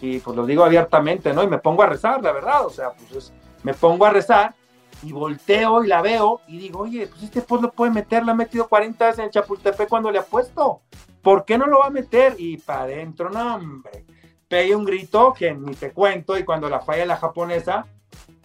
y 0.00 0.18
pues 0.18 0.36
lo 0.36 0.44
digo 0.44 0.64
abiertamente, 0.64 1.32
¿no? 1.32 1.42
Y 1.42 1.46
me 1.46 1.58
pongo 1.58 1.82
a 1.82 1.86
rezar, 1.86 2.22
la 2.22 2.32
verdad, 2.32 2.66
o 2.66 2.70
sea, 2.70 2.90
pues 2.92 3.32
me 3.62 3.72
pongo 3.72 4.04
a 4.04 4.10
rezar, 4.10 4.54
y 5.02 5.12
volteo 5.12 5.82
y 5.82 5.86
la 5.86 6.02
veo, 6.02 6.40
y 6.46 6.58
digo, 6.58 6.80
oye, 6.80 7.06
pues 7.06 7.22
este 7.22 7.40
pues 7.40 7.62
lo 7.62 7.72
puede 7.72 7.92
meter, 7.92 8.24
la 8.26 8.32
ha 8.32 8.34
metido 8.34 8.68
40 8.68 9.06
veces 9.06 9.24
en 9.24 9.30
Chapultepec 9.30 9.88
cuando 9.88 10.10
le 10.10 10.18
ha 10.18 10.24
puesto, 10.24 10.82
¿por 11.22 11.44
qué 11.44 11.56
no 11.56 11.66
lo 11.66 11.78
va 11.78 11.86
a 11.86 11.90
meter? 11.90 12.34
Y 12.36 12.58
para 12.58 12.82
adentro, 12.82 13.30
no, 13.30 13.54
hombre, 13.54 14.04
pegué 14.48 14.74
un 14.74 14.84
grito 14.84 15.32
que 15.32 15.54
ni 15.54 15.74
te 15.74 15.92
cuento, 15.92 16.36
y 16.36 16.44
cuando 16.44 16.68
la 16.68 16.80
falla 16.80 17.06
la 17.06 17.16
japonesa, 17.16 17.86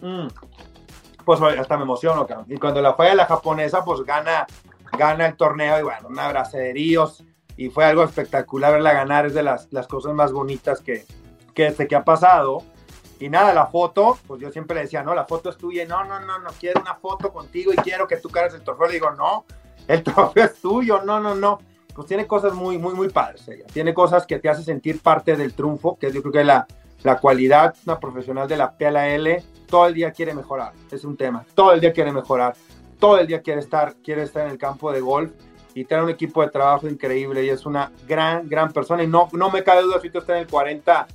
mmm, 0.00 0.28
pues 1.24 1.40
hasta 1.40 1.76
me 1.76 1.82
emociono, 1.82 2.24
cabrón. 2.24 2.46
Y 2.48 2.56
cuando 2.56 2.80
la 2.80 2.94
falla 2.94 3.16
la 3.16 3.26
japonesa, 3.26 3.84
pues 3.84 4.02
gana, 4.02 4.46
gana 4.96 5.26
el 5.26 5.36
torneo 5.36 5.80
y 5.80 5.82
bueno, 5.82 6.08
un 6.08 6.18
abraceríos 6.18 7.24
y 7.56 7.70
fue 7.70 7.84
algo 7.84 8.04
espectacular 8.04 8.72
verla 8.72 8.92
ganar, 8.92 9.26
es 9.26 9.34
de 9.34 9.42
las, 9.42 9.72
las 9.72 9.86
cosas 9.86 10.14
más 10.14 10.32
bonitas 10.32 10.80
que, 10.80 11.04
que, 11.54 11.66
este, 11.66 11.88
que 11.88 11.96
ha 11.96 12.04
pasado. 12.04 12.62
Y 13.18 13.30
nada, 13.30 13.54
la 13.54 13.66
foto, 13.66 14.18
pues 14.26 14.42
yo 14.42 14.50
siempre 14.50 14.74
le 14.74 14.82
decía, 14.82 15.02
no, 15.02 15.14
la 15.14 15.24
foto 15.24 15.48
es 15.48 15.56
tuya, 15.56 15.86
no, 15.86 16.04
no, 16.04 16.20
no, 16.20 16.38
no, 16.38 16.50
quiero 16.60 16.82
una 16.82 16.94
foto 16.94 17.32
contigo 17.32 17.72
y 17.72 17.76
quiero 17.76 18.06
que 18.06 18.18
tú 18.18 18.28
cargues 18.28 18.54
el 18.54 18.62
trofeo. 18.62 18.88
Le 18.88 18.94
digo, 18.94 19.10
no, 19.12 19.46
el 19.88 20.02
trofeo 20.04 20.44
es 20.44 20.60
tuyo, 20.60 21.02
no, 21.02 21.18
no, 21.18 21.34
no. 21.34 21.60
Pues 21.94 22.06
tiene 22.06 22.26
cosas 22.26 22.52
muy, 22.52 22.76
muy, 22.76 22.92
muy 22.92 23.08
padres. 23.08 23.48
Ella. 23.48 23.64
Tiene 23.72 23.94
cosas 23.94 24.26
que 24.26 24.38
te 24.38 24.50
hace 24.50 24.62
sentir 24.62 25.00
parte 25.00 25.34
del 25.34 25.54
triunfo, 25.54 25.96
que 25.98 26.12
yo 26.12 26.20
creo 26.20 26.32
que 26.32 26.44
la, 26.44 26.66
la 27.02 27.18
cualidad, 27.18 27.74
una 27.86 27.98
profesional 27.98 28.46
de 28.46 28.58
la 28.58 28.76
PLL, 28.76 29.42
todo 29.66 29.86
el 29.86 29.94
día 29.94 30.12
quiere 30.12 30.34
mejorar, 30.34 30.72
es 30.90 31.04
un 31.04 31.16
tema, 31.16 31.44
todo 31.54 31.72
el 31.72 31.80
día 31.80 31.92
quiere 31.92 32.12
mejorar, 32.12 32.54
todo 32.98 33.18
el 33.18 33.26
día 33.26 33.40
quiere 33.40 33.60
estar, 33.60 33.96
quiere 33.96 34.22
estar 34.22 34.44
en 34.44 34.52
el 34.52 34.58
campo 34.58 34.92
de 34.92 35.00
golf 35.00 35.32
y 35.76 35.84
tener 35.84 36.02
un 36.02 36.10
equipo 36.10 36.40
de 36.40 36.48
trabajo 36.48 36.88
increíble 36.88 37.44
y 37.44 37.50
es 37.50 37.66
una 37.66 37.92
gran, 38.08 38.48
gran 38.48 38.72
persona 38.72 39.02
y 39.02 39.06
no, 39.06 39.28
no 39.32 39.50
me 39.50 39.62
cabe 39.62 39.82
duda 39.82 40.00
si 40.00 40.08
tú 40.08 40.20
estás 40.20 40.36
en 40.36 40.42
el 40.42 40.48
40, 40.48 41.06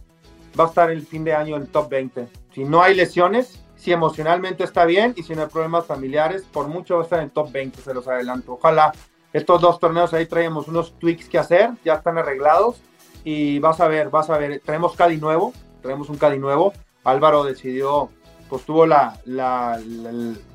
va 0.58 0.64
a 0.64 0.68
estar 0.68 0.92
el 0.92 1.02
fin 1.02 1.24
de 1.24 1.34
año 1.34 1.56
en 1.58 1.66
top 1.66 1.90
20. 1.90 2.28
Si 2.54 2.64
no 2.64 2.84
hay 2.84 2.94
lesiones, 2.94 3.60
si 3.76 3.92
emocionalmente 3.92 4.64
está 4.64 4.86
bien 4.86 5.16
y 5.18 5.24
si 5.24 5.34
no 5.34 5.42
hay 5.42 5.48
problemas 5.48 5.88
familiares, 5.88 6.44
por 6.44 6.68
mucho 6.68 6.94
va 6.94 7.02
a 7.02 7.04
estar 7.06 7.22
en 7.22 7.32
top 7.32 7.52
20, 7.52 7.82
se 7.82 7.92
los 7.92 8.08
adelanto. 8.08 8.54
Ojalá 8.54 8.92
estos 9.34 9.62
dos 9.62 9.80
torneos 9.80 10.14
ahí 10.14 10.28
traemos 10.28 10.68
unos 10.68 10.94
tweaks 11.00 11.28
que 11.28 11.40
hacer, 11.40 11.72
ya 11.84 11.96
están 11.96 12.20
arreglados 12.20 12.84
y 13.24 13.58
vas 13.58 13.80
a 13.80 13.88
ver, 13.88 14.12
vas 14.12 14.30
a 14.30 14.38
ver, 14.38 14.62
traemos 14.64 14.96
Cadi 14.96 15.18
nuevo, 15.18 15.54
traemos 15.82 16.08
un 16.08 16.18
Cadi 16.18 16.38
nuevo. 16.38 16.72
Álvaro 17.04 17.44
decidió 17.44 18.10
pues 18.48 18.64
tuvo 18.64 18.86
la, 18.86 19.18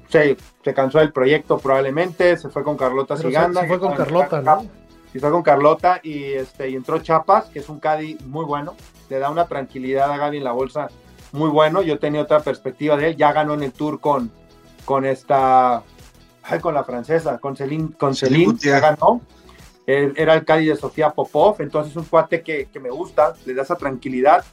se, 0.08 0.36
cansó 0.74 0.98
del 0.98 1.12
proyecto 1.12 1.58
probablemente, 1.58 2.36
se 2.36 2.48
fue 2.48 2.62
con 2.62 2.76
Carlota 2.76 3.16
Siganda. 3.16 3.62
Se, 3.62 3.68
fue 3.68 3.78
con 3.78 3.94
Carlota, 3.94 4.40
¿no? 4.40 4.66
Se 5.12 5.20
fue 5.20 5.30
con 5.30 5.42
Carlota 5.42 6.00
y, 6.02 6.32
este, 6.32 6.70
y 6.70 6.76
entró 6.76 6.98
Chapas, 7.00 7.46
que 7.46 7.60
es 7.60 7.68
un 7.68 7.80
Caddy 7.80 8.18
muy 8.26 8.44
bueno, 8.44 8.74
le 9.08 9.18
da 9.18 9.30
una 9.30 9.46
tranquilidad 9.46 10.10
a 10.10 10.16
Gaby 10.16 10.38
en 10.38 10.44
la 10.44 10.52
bolsa 10.52 10.88
muy 11.32 11.48
bueno. 11.50 11.82
Yo 11.82 11.98
tenía 11.98 12.22
otra 12.22 12.40
perspectiva 12.40 12.96
de 12.96 13.08
él, 13.08 13.16
ya 13.16 13.32
ganó 13.32 13.54
en 13.54 13.62
el 13.62 13.72
tour 13.72 14.00
con, 14.00 14.30
con 14.84 15.04
esta, 15.04 15.82
con 16.60 16.74
la 16.74 16.84
francesa, 16.84 17.38
con 17.38 17.56
Celine, 17.56 17.92
con 17.96 18.14
Celine, 18.14 18.56
ya 18.58 18.80
ganó. 18.80 19.20
Era 19.86 20.34
el 20.34 20.44
Caddy 20.44 20.66
de 20.66 20.76
Sofía 20.76 21.10
Popov, 21.10 21.56
entonces 21.60 21.94
un 21.94 22.04
cuate 22.04 22.42
que, 22.42 22.66
que 22.66 22.80
me 22.80 22.90
gusta, 22.90 23.34
le 23.44 23.54
da 23.54 23.62
esa 23.62 23.76
tranquilidad 23.76 24.44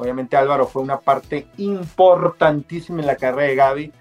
Obviamente 0.00 0.34
Álvaro 0.34 0.66
fue 0.66 0.80
una 0.80 0.98
parte 0.98 1.46
importantísima 1.58 3.00
en 3.00 3.06
la 3.06 3.16
carrera 3.16 3.48
de 3.48 3.54
Gaby. 3.54 3.92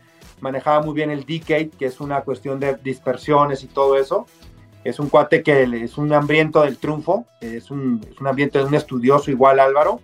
Manejaba 0.41 0.81
muy 0.81 0.93
bien 0.93 1.11
el 1.11 1.25
decade, 1.25 1.69
que 1.69 1.85
es 1.85 1.99
una 1.99 2.21
cuestión 2.21 2.59
de 2.59 2.75
dispersiones 2.75 3.63
y 3.63 3.67
todo 3.67 3.97
eso. 3.97 4.25
Es 4.83 4.99
un 4.99 5.09
cuate 5.09 5.43
que 5.43 5.63
es 5.83 5.97
un 5.97 6.13
hambriento 6.13 6.61
del 6.61 6.77
triunfo, 6.77 7.25
es 7.41 7.69
un, 7.69 8.01
es 8.09 8.19
un 8.19 8.27
ambiente 8.27 8.59
de 8.59 8.65
un 8.65 8.75
estudioso 8.75 9.29
igual 9.31 9.59
Álvaro. 9.59 9.99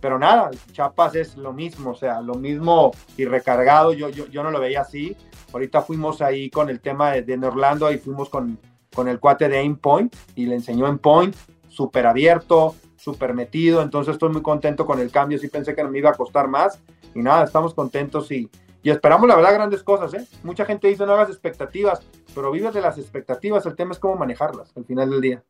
Pero 0.00 0.18
nada, 0.18 0.50
Chapas 0.72 1.14
es 1.14 1.36
lo 1.36 1.52
mismo, 1.52 1.90
o 1.90 1.94
sea, 1.94 2.20
lo 2.22 2.34
mismo 2.34 2.92
y 3.16 3.26
recargado. 3.26 3.92
Yo, 3.92 4.08
yo, 4.08 4.26
yo 4.28 4.42
no 4.42 4.50
lo 4.50 4.60
veía 4.60 4.80
así. 4.82 5.16
Ahorita 5.52 5.82
fuimos 5.82 6.22
ahí 6.22 6.48
con 6.48 6.70
el 6.70 6.80
tema 6.80 7.12
de, 7.12 7.22
de 7.22 7.46
Orlando 7.46 7.92
y 7.92 7.98
fuimos 7.98 8.30
con, 8.30 8.58
con 8.94 9.08
el 9.08 9.18
cuate 9.18 9.48
de 9.48 9.58
Aim 9.58 9.76
Point 9.76 10.14
y 10.34 10.46
le 10.46 10.54
enseñó 10.54 10.86
en 10.86 10.98
Point, 10.98 11.34
súper 11.68 12.06
abierto, 12.06 12.74
súper 12.96 13.34
metido, 13.34 13.82
entonces 13.82 14.12
estoy 14.12 14.30
muy 14.30 14.42
contento 14.42 14.84
con 14.84 15.00
el 15.00 15.10
cambio, 15.10 15.38
sí 15.38 15.48
pensé 15.48 15.74
que 15.74 15.82
no 15.82 15.90
me 15.90 15.98
iba 15.98 16.10
a 16.10 16.14
costar 16.14 16.48
más 16.48 16.80
y 17.14 17.20
nada, 17.20 17.44
estamos 17.44 17.74
contentos 17.74 18.30
y, 18.30 18.50
y 18.82 18.90
esperamos 18.90 19.28
la 19.28 19.36
verdad 19.36 19.54
grandes 19.54 19.82
cosas, 19.82 20.14
¿eh? 20.14 20.26
Mucha 20.42 20.64
gente 20.64 20.88
dice 20.88 21.04
no 21.06 21.12
hagas 21.12 21.28
expectativas, 21.30 22.00
pero 22.34 22.50
vives 22.50 22.74
de 22.74 22.80
las 22.80 22.98
expectativas, 22.98 23.66
el 23.66 23.76
tema 23.76 23.92
es 23.92 23.98
cómo 23.98 24.16
manejarlas 24.16 24.72
al 24.76 24.84
final 24.84 25.10
del 25.10 25.20
día. 25.20 25.44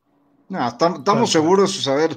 No, 0.49 0.67
estamos 0.67 1.31
seguros, 1.31 1.87
a 1.87 1.95
ver, 1.95 2.17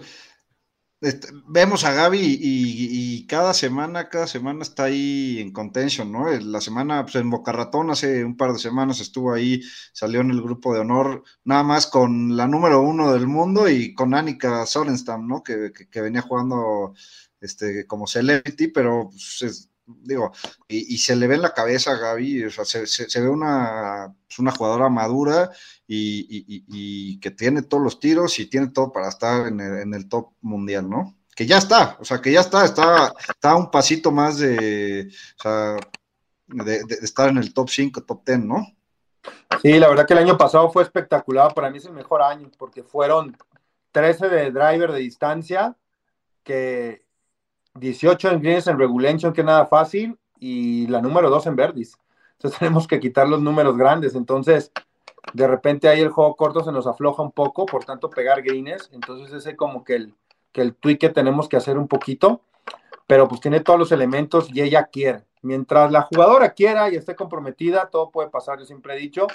este, 1.03 1.27
vemos 1.47 1.83
a 1.83 1.91
Gaby 1.91 2.39
y, 2.41 3.27
cada 3.27 3.53
semana, 3.53 4.07
cada 4.07 4.25
semana 4.25 4.61
está 4.61 4.85
ahí 4.85 5.37
en 5.39 5.51
contention, 5.51 6.09
¿no? 6.09 6.29
La 6.31 6.61
semana, 6.61 7.03
pues 7.03 7.15
en 7.15 7.29
Boca 7.29 7.51
Ratón, 7.51 7.91
hace 7.91 8.23
un 8.23 8.37
par 8.37 8.53
de 8.53 8.59
semanas 8.59 9.01
estuvo 9.01 9.33
ahí, 9.33 9.61
salió 9.91 10.21
en 10.21 10.31
el 10.31 10.41
grupo 10.41 10.73
de 10.73 10.79
honor, 10.79 11.23
nada 11.43 11.63
más 11.63 11.87
con 11.87 12.37
la 12.37 12.47
número 12.47 12.81
uno 12.81 13.11
del 13.11 13.27
mundo 13.27 13.67
y 13.67 13.93
con 13.93 14.13
Annika 14.15 14.65
Sorenstam, 14.65 15.27
¿no? 15.27 15.43
Que, 15.43 15.73
venía 16.01 16.21
jugando 16.21 16.93
este, 17.41 17.85
como 17.85 18.07
celebrity, 18.07 18.69
pero 18.69 19.09
pues, 19.09 19.72
digo, 19.85 20.31
y, 20.67 20.97
se 20.97 21.15
le 21.15 21.27
ve 21.27 21.35
en 21.35 21.41
la 21.41 21.53
cabeza 21.53 21.91
a 21.91 21.97
Gaby, 21.97 22.45
o 22.45 22.49
sea, 22.49 22.65
se, 22.65 23.21
ve 23.21 23.29
una, 23.29 24.13
pues, 24.25 24.39
una 24.39 24.51
jugadora 24.51 24.89
madura 24.89 25.51
y, 25.87 27.19
que 27.19 27.31
tiene 27.31 27.63
todos 27.63 27.83
los 27.83 27.99
tiros 27.99 28.39
y 28.39 28.47
tiene 28.47 28.67
todo 28.67 28.91
para 28.91 29.09
estar 29.09 29.47
en 29.47 29.93
el, 29.93 30.07
top 30.07 30.33
mundial, 30.41 30.89
¿no? 30.89 31.17
Que 31.35 31.45
ya 31.45 31.57
está, 31.57 31.97
o 31.99 32.05
sea, 32.05 32.21
que 32.21 32.31
ya 32.31 32.41
está, 32.41 32.63
está, 32.65 33.13
está 33.27 33.55
un 33.55 33.71
pasito 33.71 34.11
más 34.11 34.37
de, 34.37 35.11
de, 36.47 36.85
estar 37.01 37.29
en 37.29 37.37
el 37.37 37.53
top 37.53 37.69
5, 37.69 38.03
top 38.03 38.25
10, 38.25 38.39
¿no? 38.39 38.67
Sí, 39.61 39.79
la 39.79 39.87
verdad 39.87 40.05
que 40.05 40.13
el 40.13 40.19
año 40.19 40.37
pasado 40.37 40.71
fue 40.71 40.83
espectacular, 40.83 41.53
para 41.53 41.69
mí 41.69 41.77
es 41.77 41.85
el 41.85 41.93
mejor 41.93 42.21
año, 42.21 42.51
porque 42.57 42.83
fueron 42.83 43.35
13 43.91 44.27
de 44.27 44.51
driver 44.51 44.91
de 44.91 44.99
distancia, 44.99 45.75
que 46.43 47.02
18 47.75 48.29
en 48.29 48.41
greens 48.41 48.67
en 48.67 48.77
regulation, 48.77 49.33
que 49.33 49.43
nada 49.43 49.65
fácil, 49.65 50.17
y 50.39 50.87
la 50.87 51.01
número 51.01 51.29
2 51.29 51.47
en 51.47 51.55
verdis. 51.55 51.97
Entonces 52.33 52.59
tenemos 52.59 52.87
que 52.87 52.99
quitar 52.99 53.27
los 53.27 53.41
números 53.41 53.77
grandes. 53.77 54.15
Entonces, 54.15 54.71
de 55.33 55.47
repente 55.47 55.87
ahí 55.87 56.01
el 56.01 56.09
juego 56.09 56.35
corto 56.35 56.63
se 56.63 56.71
nos 56.71 56.87
afloja 56.87 57.23
un 57.23 57.31
poco, 57.31 57.65
por 57.65 57.85
tanto 57.85 58.09
pegar 58.09 58.41
greens. 58.41 58.89
Entonces 58.91 59.33
ese 59.33 59.55
como 59.55 59.83
que 59.83 59.95
el, 59.95 60.13
que 60.51 60.61
el 60.61 60.75
tweak 60.75 60.99
que 60.99 61.09
tenemos 61.09 61.47
que 61.47 61.57
hacer 61.57 61.77
un 61.77 61.87
poquito. 61.87 62.41
Pero 63.07 63.27
pues 63.27 63.41
tiene 63.41 63.59
todos 63.59 63.79
los 63.79 63.91
elementos 63.91 64.49
y 64.53 64.61
ella 64.61 64.85
quiere. 64.85 65.25
Mientras 65.41 65.91
la 65.91 66.03
jugadora 66.03 66.53
quiera 66.53 66.89
y 66.89 66.95
esté 66.95 67.15
comprometida, 67.15 67.89
todo 67.89 68.11
puede 68.11 68.29
pasar, 68.29 68.59
yo 68.59 68.65
siempre 68.65 68.95
he 68.95 68.99
dicho. 68.99 69.27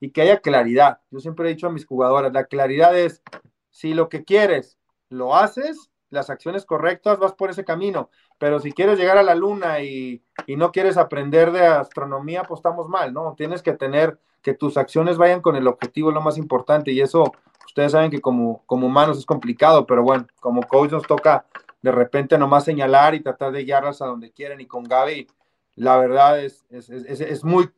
Y 0.00 0.10
que 0.10 0.22
haya 0.22 0.40
claridad. 0.40 0.98
Yo 1.10 1.20
siempre 1.20 1.46
he 1.48 1.54
dicho 1.54 1.68
a 1.68 1.70
mis 1.70 1.86
jugadoras, 1.86 2.32
la 2.32 2.44
claridad 2.46 2.98
es, 2.98 3.22
si 3.70 3.94
lo 3.94 4.08
que 4.08 4.24
quieres 4.24 4.76
lo 5.08 5.36
haces, 5.36 5.91
las 6.12 6.30
acciones 6.30 6.64
correctas, 6.64 7.18
vas 7.18 7.32
por 7.32 7.50
ese 7.50 7.64
camino. 7.64 8.10
Pero 8.38 8.60
si 8.60 8.72
quieres 8.72 8.98
llegar 8.98 9.18
a 9.18 9.22
la 9.22 9.34
luna 9.34 9.80
y, 9.80 10.22
no 10.46 10.70
quieres 10.70 10.96
aprender 10.96 11.50
de 11.52 11.66
astronomía, 11.66 12.44
pues 12.44 12.58
estamos 12.58 12.88
mal, 12.88 13.12
¿no? 13.12 13.34
Tienes 13.36 13.62
que 13.62 13.72
tener 13.72 14.18
que 14.42 14.54
tus 14.54 14.76
acciones 14.76 15.16
vayan 15.16 15.40
con 15.40 15.56
el 15.56 15.66
objetivo, 15.66 16.10
lo 16.10 16.20
más 16.20 16.36
importante. 16.36 16.92
Y 16.92 17.00
eso, 17.00 17.32
ustedes 17.66 17.92
saben 17.92 18.10
que 18.10 18.20
como, 18.20 18.62
como 18.66 18.86
humanos 18.86 19.18
es 19.18 19.26
complicado, 19.26 19.86
pero 19.86 20.02
bueno, 20.02 20.26
como 20.40 20.62
coach 20.62 20.92
nos 20.92 21.04
toca 21.04 21.46
de 21.80 21.92
repente 21.92 22.36
nomás 22.38 22.64
señalar 22.64 23.14
y 23.14 23.20
tratar 23.20 23.50
de 23.52 23.64
guiarlas 23.64 24.02
a 24.02 24.06
donde 24.06 24.32
quieren. 24.32 24.60
Y 24.60 24.66
con 24.66 24.84
Gaby, 24.84 25.26
la 25.76 25.96
verdad 25.96 26.40
es, 26.40 26.64
es, 26.70 26.90
es, 26.90 27.20
es 27.20 27.44
muy, 27.44 27.70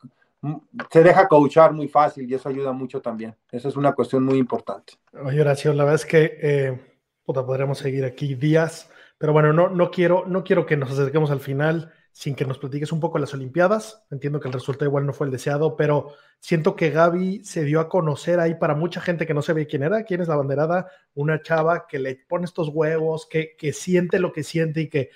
se 0.91 1.03
deja 1.03 1.29
coachar 1.29 1.73
muy 1.73 1.89
fácil 1.89 2.29
y 2.29 2.35
eso 2.35 2.49
ayuda 2.49 2.73
mucho 2.73 3.01
también. 3.01 3.35
Esa 3.51 3.69
es 3.69 3.77
una 3.77 3.93
cuestión 3.93 4.25
muy 4.25 4.39
importante. 4.39 4.95
Oye, 5.25 5.41
Horacio, 5.41 5.73
la 5.73 5.85
verdad 5.85 6.01
es 6.01 6.07
que 6.07 6.39
eh, 6.43 6.81
podríamos 7.25 7.79
seguir 7.79 8.05
aquí 8.05 8.35
días, 8.35 8.91
pero 9.19 9.33
bueno, 9.33 9.53
no, 9.53 9.69
no, 9.69 9.91
quiero, 9.91 10.25
no 10.27 10.45
quiero 10.45 10.67
que 10.67 10.77
nos 10.77 10.91
acerquemos 10.91 11.31
al 11.31 11.41
final 11.41 11.93
sin 12.13 12.37
que 12.37 12.45
nos 12.45 12.59
platiques 12.59 12.93
un 12.93 13.01
poco 13.01 13.19
las 13.19 13.35
Olimpiadas. 13.35 14.05
Entiendo 14.11 14.39
que 14.39 14.47
el 14.47 14.55
resultado 14.55 14.89
igual 14.89 15.05
no 15.05 15.13
fue 15.13 15.27
el 15.27 15.33
deseado, 15.33 15.75
pero 15.75 16.13
siento 16.39 16.77
que 16.77 16.91
Gaby 16.91 17.45
se 17.45 17.65
dio 17.65 17.81
a 17.81 17.89
conocer 17.89 18.39
ahí 18.39 18.55
para 18.55 18.77
mucha 18.77 19.01
gente 19.01 19.27
que 19.27 19.35
no 19.35 19.41
ve 19.43 19.67
quién 19.67 19.83
era, 19.83 20.05
quién 20.05 20.21
es 20.21 20.29
la 20.29 20.37
banderada, 20.37 20.89
una 21.15 21.43
chava 21.43 21.87
que 21.89 21.99
le 21.99 22.17
pone 22.29 22.45
estos 22.45 22.69
huevos, 22.69 23.27
que, 23.27 23.57
que 23.57 23.73
siente 23.73 24.21
lo 24.21 24.33
que 24.33 24.45
siente 24.45 24.83
y 24.83 24.89
que 24.89 25.11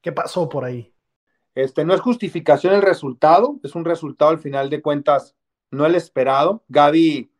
qué 0.00 0.12
pasó 0.12 0.48
por 0.48 0.64
ahí. 0.64 0.94
Este 1.54 1.84
no 1.84 1.94
es 1.94 2.00
justificación 2.00 2.74
el 2.74 2.82
resultado, 2.82 3.58
es 3.62 3.74
un 3.74 3.84
resultado 3.84 4.30
al 4.30 4.38
final 4.38 4.70
de 4.70 4.82
cuentas 4.82 5.34
no 5.70 5.86
el 5.86 5.94
esperado. 5.96 6.64
Gaby 6.68 7.32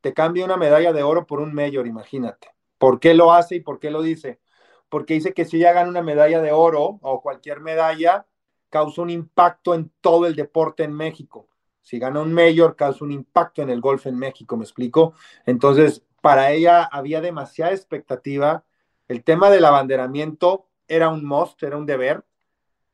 te 0.00 0.14
cambia 0.14 0.44
una 0.44 0.56
medalla 0.56 0.92
de 0.92 1.02
oro 1.02 1.26
por 1.26 1.40
un 1.40 1.52
mayor, 1.52 1.86
imagínate. 1.86 2.48
¿Por 2.80 2.98
qué 2.98 3.12
lo 3.12 3.34
hace 3.34 3.56
y 3.56 3.60
por 3.60 3.78
qué 3.78 3.90
lo 3.90 4.00
dice? 4.00 4.40
Porque 4.88 5.12
dice 5.12 5.34
que 5.34 5.44
si 5.44 5.58
ella 5.58 5.74
gana 5.74 5.90
una 5.90 6.00
medalla 6.00 6.40
de 6.40 6.50
oro 6.50 6.98
o 7.02 7.20
cualquier 7.20 7.60
medalla, 7.60 8.26
causa 8.70 9.02
un 9.02 9.10
impacto 9.10 9.74
en 9.74 9.92
todo 10.00 10.26
el 10.26 10.34
deporte 10.34 10.82
en 10.84 10.94
México. 10.94 11.46
Si 11.82 11.98
gana 11.98 12.22
un 12.22 12.32
mayor, 12.32 12.76
causa 12.76 13.04
un 13.04 13.12
impacto 13.12 13.60
en 13.60 13.68
el 13.68 13.82
golf 13.82 14.06
en 14.06 14.16
México, 14.16 14.56
¿me 14.56 14.64
explico? 14.64 15.12
Entonces, 15.44 16.02
para 16.22 16.52
ella 16.52 16.84
había 16.84 17.20
demasiada 17.20 17.72
expectativa. 17.72 18.64
El 19.08 19.24
tema 19.24 19.50
del 19.50 19.66
abanderamiento 19.66 20.66
era 20.88 21.10
un 21.10 21.22
must, 21.26 21.62
era 21.62 21.76
un 21.76 21.84
deber, 21.84 22.24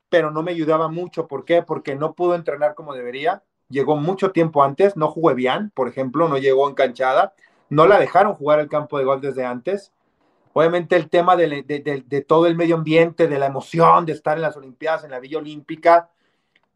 pero 0.09 0.33
no 0.33 0.43
me 0.43 0.51
ayudaba 0.51 0.89
mucho. 0.89 1.29
¿Por 1.29 1.45
qué? 1.45 1.63
Porque 1.63 1.95
no 1.95 2.17
pudo 2.17 2.35
entrenar 2.35 2.75
como 2.75 2.93
debería. 2.93 3.45
Llegó 3.69 3.95
mucho 3.95 4.33
tiempo 4.33 4.65
antes, 4.65 4.97
no 4.97 5.07
jugué 5.13 5.35
bien, 5.35 5.71
por 5.77 5.87
ejemplo, 5.87 6.29
no 6.29 6.39
llegó 6.39 6.69
enganchada 6.69 7.35
no 7.69 7.87
la 7.87 7.99
dejaron 7.99 8.35
jugar 8.35 8.61
el 8.61 8.69
campo 8.69 8.99
de 8.99 9.05
golf 9.05 9.23
desde 9.23 9.45
antes. 9.45 9.93
Obviamente 10.53 10.97
el 10.97 11.11
tema 11.11 11.37
de, 11.37 12.25
todo 12.27 12.47
el 12.47 12.57
medio 12.57 12.77
ambiente, 12.77 13.29
de 13.29 13.39
la 13.39 13.47
emoción 13.47 14.07
de 14.07 14.13
estar 14.13 14.39
en 14.39 14.43
las 14.43 14.57
Olimpiadas, 14.57 15.05
en 15.05 15.11
la 15.11 15.21
Villa 15.21 15.39
Olímpica, 15.39 16.11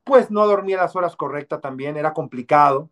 pues 0.05 0.31
no 0.31 0.47
dormía 0.47 0.77
las 0.77 0.95
horas 0.97 1.17
correctas 1.17 1.61
también, 1.61 1.97
era 1.97 2.13
complicado. 2.13 2.91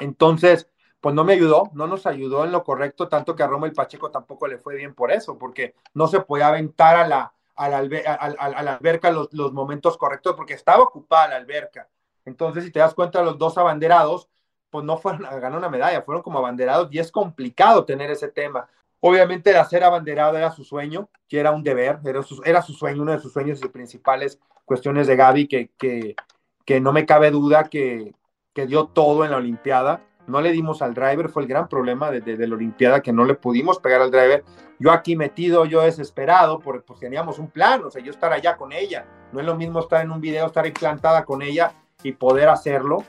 Entonces, 0.00 0.68
pues 1.00 1.14
no 1.14 1.24
me 1.24 1.34
ayudó, 1.34 1.70
no 1.74 1.86
nos 1.86 2.06
ayudó 2.06 2.44
en 2.44 2.52
lo 2.52 2.64
correcto, 2.64 3.08
tanto 3.08 3.36
que 3.36 3.42
a 3.42 3.48
Roma 3.48 3.66
el 3.66 3.74
Pacheco 3.74 4.10
tampoco 4.10 4.46
le 4.46 4.56
fue 4.56 4.76
bien 4.76 4.94
por 4.94 5.12
eso, 5.12 5.36
porque 5.36 5.74
no 5.92 6.06
se 6.06 6.20
podía 6.20 6.48
aventar 6.48 6.96
a 6.96 7.06
la, 7.06 7.34
a 7.56 7.68
la, 7.68 7.78
alberca 7.78 9.10
los, 9.10 9.28
los, 9.32 9.52
momentos 9.52 9.98
correctos, 9.98 10.34
porque 10.36 10.54
estaba 10.54 10.82
ocupada 10.82 11.28
la 11.28 11.36
alberca. 11.36 11.88
Entonces, 12.24 12.64
si 12.64 12.70
te 12.70 12.78
das 12.78 12.94
cuenta, 12.94 13.22
los 13.22 13.36
dos 13.36 13.58
abanderados 13.58 14.30
pues 14.72 14.86
no 14.86 14.96
fueron 14.96 15.26
a 15.26 15.38
ganar 15.38 15.58
una 15.58 15.68
medalla, 15.68 16.00
fueron 16.00 16.22
como 16.22 16.38
abanderados 16.38 16.88
y 16.90 16.98
es 16.98 17.12
complicado 17.12 17.84
tener 17.84 18.10
ese 18.10 18.28
tema. 18.28 18.66
Obviamente 19.00 19.50
el 19.50 19.56
hacer 19.56 19.84
abanderado 19.84 20.38
era 20.38 20.50
su 20.50 20.64
sueño, 20.64 21.10
que 21.28 21.38
era 21.38 21.50
un 21.50 21.62
deber, 21.62 21.98
era 22.04 22.22
su, 22.22 22.40
era 22.42 22.62
su 22.62 22.72
sueño, 22.72 23.02
uno 23.02 23.12
de 23.12 23.18
sus 23.18 23.34
sueños 23.34 23.60
y 23.62 23.68
principales 23.68 24.40
cuestiones 24.64 25.06
de 25.06 25.16
Gaby, 25.16 25.46
que, 25.46 25.70
que, 25.76 26.16
que 26.64 26.80
no 26.80 26.92
me 26.92 27.04
cabe 27.04 27.30
duda 27.30 27.64
que, 27.64 28.14
que, 28.54 28.66
dio 28.66 28.86
todo 28.86 29.26
en 29.26 29.32
la 29.32 29.36
Olimpiada. 29.36 30.00
No 30.26 30.40
le 30.40 30.52
dimos 30.52 30.80
al 30.80 30.94
driver, 30.94 31.28
fue 31.28 31.42
el 31.42 31.48
gran 31.48 31.68
problema 31.68 32.10
de, 32.10 32.46
la 32.46 32.54
Olimpiada, 32.54 33.02
que 33.02 33.12
no 33.12 33.26
le 33.26 33.34
pudimos 33.34 33.78
pegar 33.78 34.00
al 34.00 34.10
driver. 34.10 34.42
Yo 34.78 34.90
aquí 34.90 35.16
metido, 35.16 35.66
yo 35.66 35.82
desesperado, 35.82 36.60
porque 36.60 36.80
pues, 36.80 36.98
teníamos 36.98 37.38
un 37.38 37.50
plan, 37.50 37.84
o 37.84 37.90
sea, 37.90 38.02
yo 38.02 38.10
estar 38.10 38.32
allá 38.32 38.56
con 38.56 38.72
ella. 38.72 39.04
No 39.32 39.40
es 39.40 39.44
lo 39.44 39.54
mismo 39.54 39.80
estar 39.80 40.02
en 40.02 40.12
un 40.12 40.20
video, 40.20 40.46
estar 40.46 40.66
implantada 40.66 41.26
con 41.26 41.42
ella 41.42 41.74
y 42.02 42.12
poder 42.12 42.48
hacerlo. 42.48 43.04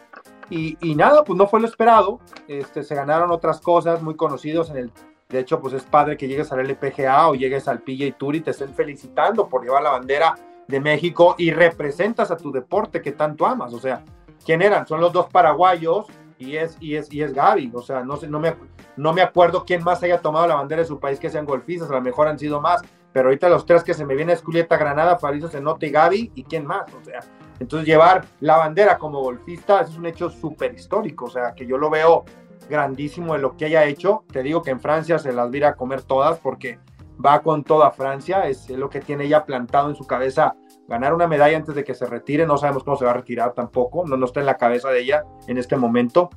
Y, 0.56 0.96
nada, 0.96 1.24
pues 1.24 1.36
no 1.36 1.48
fue 1.48 1.60
lo 1.60 1.68
esperado. 1.68 2.20
Este, 2.48 2.84
se 2.84 2.94
ganaron 2.94 3.32
otras 3.32 3.60
cosas 3.60 4.02
muy 4.02 4.16
conocidos 4.16 4.70
en 4.70 4.78
el. 4.78 4.92
De 5.30 5.40
hecho, 5.40 5.60
pues 5.60 5.74
es 5.74 5.84
padre 5.84 6.16
que 6.16 6.28
llegues 6.28 6.52
al 6.52 6.60
LPGA 6.60 7.28
o 7.30 7.34
llegues 7.34 7.68
al 7.68 7.80
PGA 7.80 8.16
Tour 8.16 8.36
y 8.36 8.42
te 8.42 8.52
estén 8.52 8.74
felicitando 8.76 9.50
por 9.50 9.64
llevar 9.64 9.82
la 9.82 9.90
bandera 9.90 10.36
de 10.68 10.80
México 10.80 11.34
y 11.40 11.50
representas 11.50 12.30
a 12.30 12.38
tu 12.38 12.52
deporte 12.52 13.02
que 13.02 13.14
tanto 13.14 13.48
amas. 13.48 13.74
O 13.74 13.80
sea, 13.80 14.04
¿quién 14.46 14.62
eran? 14.62 14.86
Son 14.86 15.02
los 15.02 15.12
dos 15.12 15.26
paraguayos 15.32 16.06
y 16.38 16.58
es, 16.58 16.78
y 16.80 16.96
es, 16.96 17.12
y 17.12 17.24
es 17.24 17.34
Gaby. 17.34 17.72
O 17.74 17.82
sea, 17.82 18.04
no, 18.04 18.18
sé, 18.18 18.28
no, 18.28 18.40
me, 18.40 18.54
no 18.96 19.12
me 19.12 19.24
acuerdo 19.24 19.66
quién 19.66 19.84
más 19.84 20.04
haya 20.04 20.22
tomado 20.22 20.46
la 20.46 20.56
bandera 20.56 20.84
de 20.84 20.88
su 20.88 21.00
país 21.00 21.20
que 21.20 21.32
sean 21.32 21.46
golfistas. 21.46 21.90
A 21.90 21.94
lo 21.94 22.02
mejor 22.02 22.28
han 22.28 22.38
sido 22.38 22.62
más. 22.62 22.84
Pero 23.14 23.27
ahorita 23.27 23.48
los 23.48 23.65
tres 23.65 23.84
que 23.84 23.94
se 23.94 24.06
me 24.06 24.15
vienen 24.15 24.35
es 24.35 24.41
Julieta 24.41 24.76
Granada, 24.76 25.18
Fariso 25.18 25.48
Cenote 25.48 25.88
y 25.88 25.91
Gaby. 25.91 26.31
¿Y 26.35 26.44
quién 26.44 26.65
más? 26.65 26.91
O 26.94 27.03
sea, 27.03 27.19
entonces 27.60 27.88
llevar 27.88 28.26
la 28.40 28.57
bandera 28.57 28.98
como 28.98 29.22
golfista 29.22 29.81
es 29.81 29.95
un 29.95 30.06
hecho 30.06 30.30
súper 30.30 30.73
histórico, 30.73 31.26
o 31.26 31.30
sea, 31.30 31.53
que 31.53 31.65
yo 31.65 31.77
lo 31.77 31.90
veo 31.90 32.26
grandísimo 32.69 33.34
de 33.34 33.40
lo 33.40 33.56
que 33.56 33.65
haya 33.65 33.85
hecho. 33.85 34.23
Te 34.31 34.41
digo 34.41 34.61
que 34.61 34.72
en 34.72 34.80
Francia 34.80 35.19
se 35.19 35.31
las 35.31 35.49
vira 35.52 35.69
a 35.69 35.76
comer 35.76 36.02
todas 36.02 36.40
porque 36.40 36.80
va 37.23 37.41
con 37.41 37.64
toda 37.64 37.91
Francia, 37.91 38.48
es 38.48 38.69
lo 38.69 38.90
que 38.90 38.99
tiene 38.99 39.27
ya 39.27 39.45
plantado 39.45 39.90
en 39.90 39.95
su 39.95 40.06
cabeza 40.06 40.56
ganar 40.88 41.14
una 41.14 41.27
medalla 41.27 41.57
antes 41.57 41.76
de 41.76 41.84
que 41.84 41.94
se 41.94 42.06
retire, 42.06 42.45
no 42.45 42.57
sabemos 42.57 42.84
cómo 42.84 42.98
se 42.98 43.06
va 43.06 43.11
a 43.11 43.15
retirar 43.15 43.53
tampoco, 43.53 44.03
no, 44.06 44.18
no 44.18 44.26
está 44.26 44.40
en 44.40 44.45
la 44.45 44.57
cabeza 44.57 44.90
de 44.90 45.02
ella 45.02 45.23
en 45.48 45.57
este 45.57 45.77
momento, 45.77 46.30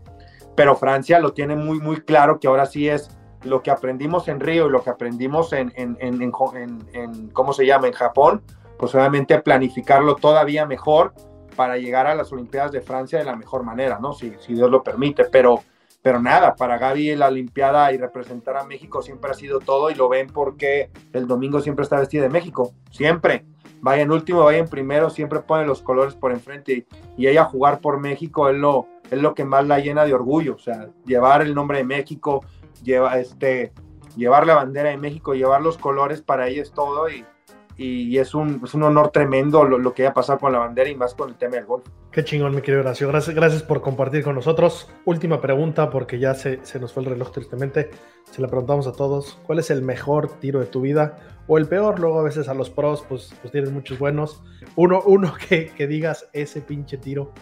pero 0.54 0.76
Francia 0.76 1.18
lo 1.18 1.32
tiene 1.32 1.56
muy, 1.56 1.80
muy 1.80 2.00
claro 2.02 2.38
que 2.38 2.46
ahora 2.46 2.66
sí 2.66 2.88
es 2.88 3.15
lo 3.46 3.62
que 3.62 3.70
aprendimos 3.70 4.28
en 4.28 4.40
Río 4.40 4.66
y 4.66 4.70
lo 4.70 4.82
que 4.82 4.90
aprendimos 4.90 5.52
en, 5.52 5.72
en, 5.76 5.96
en, 6.00 6.32
en 6.92 7.28
¿cómo 7.30 7.52
se 7.52 7.66
llama?, 7.66 7.86
en 7.86 7.92
Japón, 7.92 8.42
pues 8.78 8.94
obviamente 8.94 9.40
planificarlo 9.40 10.16
todavía 10.16 10.66
mejor 10.66 11.12
para 11.56 11.78
llegar 11.78 12.06
a 12.06 12.14
las 12.14 12.32
Olimpiadas 12.32 12.70
de 12.70 12.82
Francia 12.82 13.18
de 13.18 13.24
la 13.24 13.34
mejor 13.34 13.64
manera, 13.64 13.98
¿no? 13.98 14.12
Si, 14.12 14.32
si 14.38 14.54
Dios 14.54 14.70
lo 14.70 14.82
permite, 14.82 15.24
pero, 15.24 15.60
pero 16.02 16.20
nada, 16.20 16.54
para 16.54 16.78
Gaby 16.78 17.16
la 17.16 17.28
Olimpiada 17.28 17.92
y 17.92 17.96
representar 17.96 18.56
a 18.56 18.64
México 18.64 19.02
siempre 19.02 19.30
ha 19.30 19.34
sido 19.34 19.58
todo 19.58 19.90
y 19.90 19.94
lo 19.94 20.08
ven 20.08 20.28
porque 20.28 20.90
el 21.12 21.26
domingo 21.26 21.60
siempre 21.60 21.82
está 21.82 21.98
vestida 21.98 22.22
de 22.22 22.28
México, 22.28 22.72
siempre. 22.90 23.46
Vaya 23.80 24.02
en 24.02 24.10
último, 24.10 24.44
vaya 24.44 24.58
en 24.58 24.68
primero, 24.68 25.10
siempre 25.10 25.40
pone 25.40 25.66
los 25.66 25.82
colores 25.82 26.14
por 26.14 26.32
enfrente 26.32 26.86
y, 27.16 27.26
ella 27.26 27.44
jugar 27.44 27.80
por 27.80 28.00
México 28.00 28.48
es 28.48 28.56
lo, 28.56 28.86
es 29.10 29.20
lo 29.20 29.34
que 29.34 29.44
más 29.44 29.66
la 29.66 29.80
llena 29.80 30.04
de 30.04 30.14
orgullo, 30.14 30.54
o 30.54 30.58
sea, 30.58 30.88
llevar 31.04 31.42
el 31.42 31.54
nombre 31.54 31.78
de 31.78 31.84
México, 31.84 32.44
lleva, 32.82 33.18
este, 33.18 33.72
llevar 34.16 34.46
la 34.46 34.54
bandera 34.54 34.90
de 34.90 34.96
México, 34.96 35.34
llevar 35.34 35.62
los 35.62 35.78
colores 35.78 36.22
para 36.22 36.48
ella 36.48 36.62
es 36.62 36.72
todo 36.72 37.08
y, 37.08 37.24
y 37.76 38.16
es 38.18 38.34
un, 38.34 38.62
es 38.64 38.74
un 38.74 38.82
honor 38.84 39.10
tremendo 39.10 39.64
lo, 39.64 39.78
lo, 39.78 39.92
que 39.92 40.02
haya 40.02 40.14
pasado 40.14 40.38
con 40.38 40.52
la 40.52 40.58
bandera 40.58 40.88
y 40.88 40.94
más 40.94 41.14
con 41.14 41.28
el 41.28 41.36
tema 41.36 41.56
del 41.56 41.66
golf. 41.66 41.86
Qué 42.10 42.24
chingón, 42.24 42.54
mi 42.54 42.62
querido 42.62 42.80
Horacio. 42.80 43.06
Gracias, 43.08 43.36
gracias 43.36 43.62
por 43.62 43.82
compartir 43.82 44.24
con 44.24 44.34
nosotros. 44.34 44.88
Última 45.04 45.40
pregunta, 45.42 45.90
porque 45.90 46.18
ya 46.18 46.34
se, 46.34 46.64
se, 46.64 46.80
nos 46.80 46.94
fue 46.94 47.02
el 47.02 47.10
reloj 47.10 47.30
tristemente. 47.30 47.90
Se 48.30 48.40
la 48.40 48.48
preguntamos 48.48 48.86
a 48.86 48.92
todos. 48.92 49.38
¿Cuál 49.44 49.58
es 49.58 49.70
el 49.70 49.82
mejor 49.82 50.38
tiro 50.38 50.60
de 50.60 50.66
tu 50.66 50.80
vida? 50.80 51.18
O 51.46 51.58
el 51.58 51.66
peor, 51.66 52.00
luego 52.00 52.18
a 52.18 52.22
veces 52.22 52.48
a 52.48 52.54
los 52.54 52.70
pros, 52.70 53.04
pues, 53.06 53.34
pues 53.42 53.52
tienes 53.52 53.70
muchos 53.70 53.98
buenos. 53.98 54.42
Uno, 54.76 55.02
uno 55.04 55.34
que, 55.48 55.66
que 55.66 55.86
digas 55.86 56.28
ese 56.32 56.62
pinche 56.62 56.96
tiro, 56.96 57.32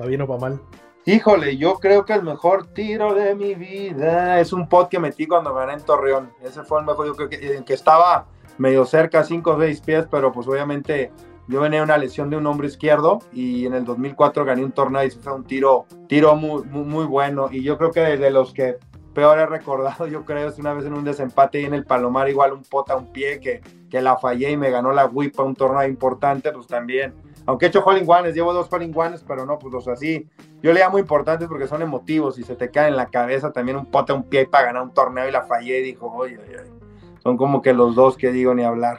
¿va 0.00 0.06
bien 0.06 0.22
o 0.22 0.26
va 0.26 0.38
mal? 0.38 0.60
Híjole, 1.04 1.56
yo 1.56 1.74
creo 1.74 2.04
que 2.04 2.12
el 2.12 2.22
mejor 2.22 2.66
tiro 2.66 3.14
de 3.14 3.34
mi 3.34 3.54
vida 3.54 4.40
es 4.40 4.52
un 4.52 4.68
pot 4.68 4.90
que 4.90 4.98
metí 4.98 5.26
cuando 5.26 5.54
gané 5.54 5.74
en 5.74 5.80
Torreón. 5.82 6.32
Ese 6.42 6.62
fue 6.64 6.80
el 6.80 6.86
mejor, 6.86 7.06
yo 7.06 7.14
creo 7.14 7.28
que, 7.28 7.64
que 7.64 7.74
estaba 7.74 8.26
medio 8.58 8.84
cerca, 8.84 9.24
5 9.24 9.50
o 9.50 9.58
6 9.58 9.80
pies, 9.80 10.06
pero 10.10 10.32
pues 10.32 10.46
obviamente 10.46 11.10
yo 11.46 11.62
venía 11.62 11.82
una 11.82 11.96
lesión 11.96 12.28
de 12.28 12.36
un 12.36 12.46
hombro 12.46 12.66
izquierdo 12.66 13.20
y 13.32 13.64
en 13.64 13.72
el 13.72 13.84
2004 13.84 14.44
gané 14.44 14.64
un 14.64 14.72
torneo 14.72 15.02
y 15.02 15.10
fue 15.10 15.32
un 15.32 15.44
tiro, 15.44 15.86
tiro 16.06 16.36
muy, 16.36 16.62
muy, 16.64 16.84
muy 16.84 17.04
bueno. 17.06 17.48
Y 17.50 17.62
yo 17.62 17.78
creo 17.78 17.90
que 17.90 18.00
de 18.00 18.30
los 18.30 18.52
que 18.52 18.76
peor 19.14 19.38
he 19.38 19.46
recordado, 19.46 20.06
yo 20.06 20.24
creo, 20.26 20.48
es 20.48 20.58
una 20.58 20.74
vez 20.74 20.84
en 20.84 20.92
un 20.92 21.04
desempate 21.04 21.62
y 21.62 21.64
en 21.64 21.74
el 21.74 21.84
Palomar, 21.84 22.28
igual 22.28 22.52
un 22.52 22.62
pota, 22.62 22.96
un 22.96 23.10
pie 23.10 23.40
que, 23.40 23.62
que 23.88 24.02
la 24.02 24.18
fallé 24.18 24.50
y 24.50 24.56
me 24.58 24.70
ganó 24.70 24.92
la 24.92 25.06
WIP 25.06 25.40
a 25.40 25.42
un 25.42 25.54
torneo 25.54 25.88
importante, 25.88 26.52
pues 26.52 26.66
también. 26.66 27.14
Aunque 27.48 27.64
he 27.64 27.68
hecho 27.70 27.82
Holling 27.82 28.04
Ones, 28.06 28.34
llevo 28.34 28.52
dos 28.52 28.68
Holling 28.70 28.92
Ones, 28.94 29.24
pero 29.26 29.46
no, 29.46 29.58
pues 29.58 29.72
los 29.72 29.88
así. 29.88 30.28
Yo 30.62 30.72
le 30.74 30.80
llamo 30.80 30.98
importantes 30.98 31.48
porque 31.48 31.66
son 31.66 31.80
emotivos 31.80 32.38
y 32.38 32.44
se 32.44 32.54
te 32.54 32.70
caen 32.70 32.88
en 32.88 32.96
la 32.96 33.06
cabeza 33.06 33.52
también 33.52 33.78
un 33.78 33.86
pota, 33.86 34.12
un 34.12 34.24
pie 34.24 34.46
para 34.46 34.66
ganar 34.66 34.82
un 34.82 34.92
torneo 34.92 35.26
y 35.26 35.32
la 35.32 35.42
fallé 35.42 35.78
y 35.78 35.82
dijo, 35.82 36.12
oye, 36.12 36.38
oye, 36.38 36.60
oye 36.60 36.78
son 37.22 37.36
como 37.36 37.62
que 37.62 37.72
los 37.72 37.94
dos 37.94 38.16
que 38.16 38.32
digo 38.32 38.54
ni 38.54 38.64
hablar. 38.64 38.98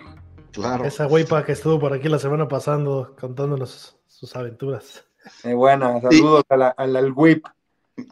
Claro. 0.51 0.83
Esa 0.83 1.05
guaypa 1.05 1.45
que 1.45 1.51
estuvo 1.51 1.79
por 1.79 1.93
aquí 1.93 2.09
la 2.09 2.19
semana 2.19 2.47
pasando 2.47 3.15
contándonos 3.19 3.97
sus 4.07 4.35
aventuras. 4.35 5.05
Eh, 5.43 5.53
buena, 5.53 6.01
saludos 6.01 6.43
y, 6.49 6.53
al, 6.53 6.73
al 6.75 7.11
whip. 7.15 7.45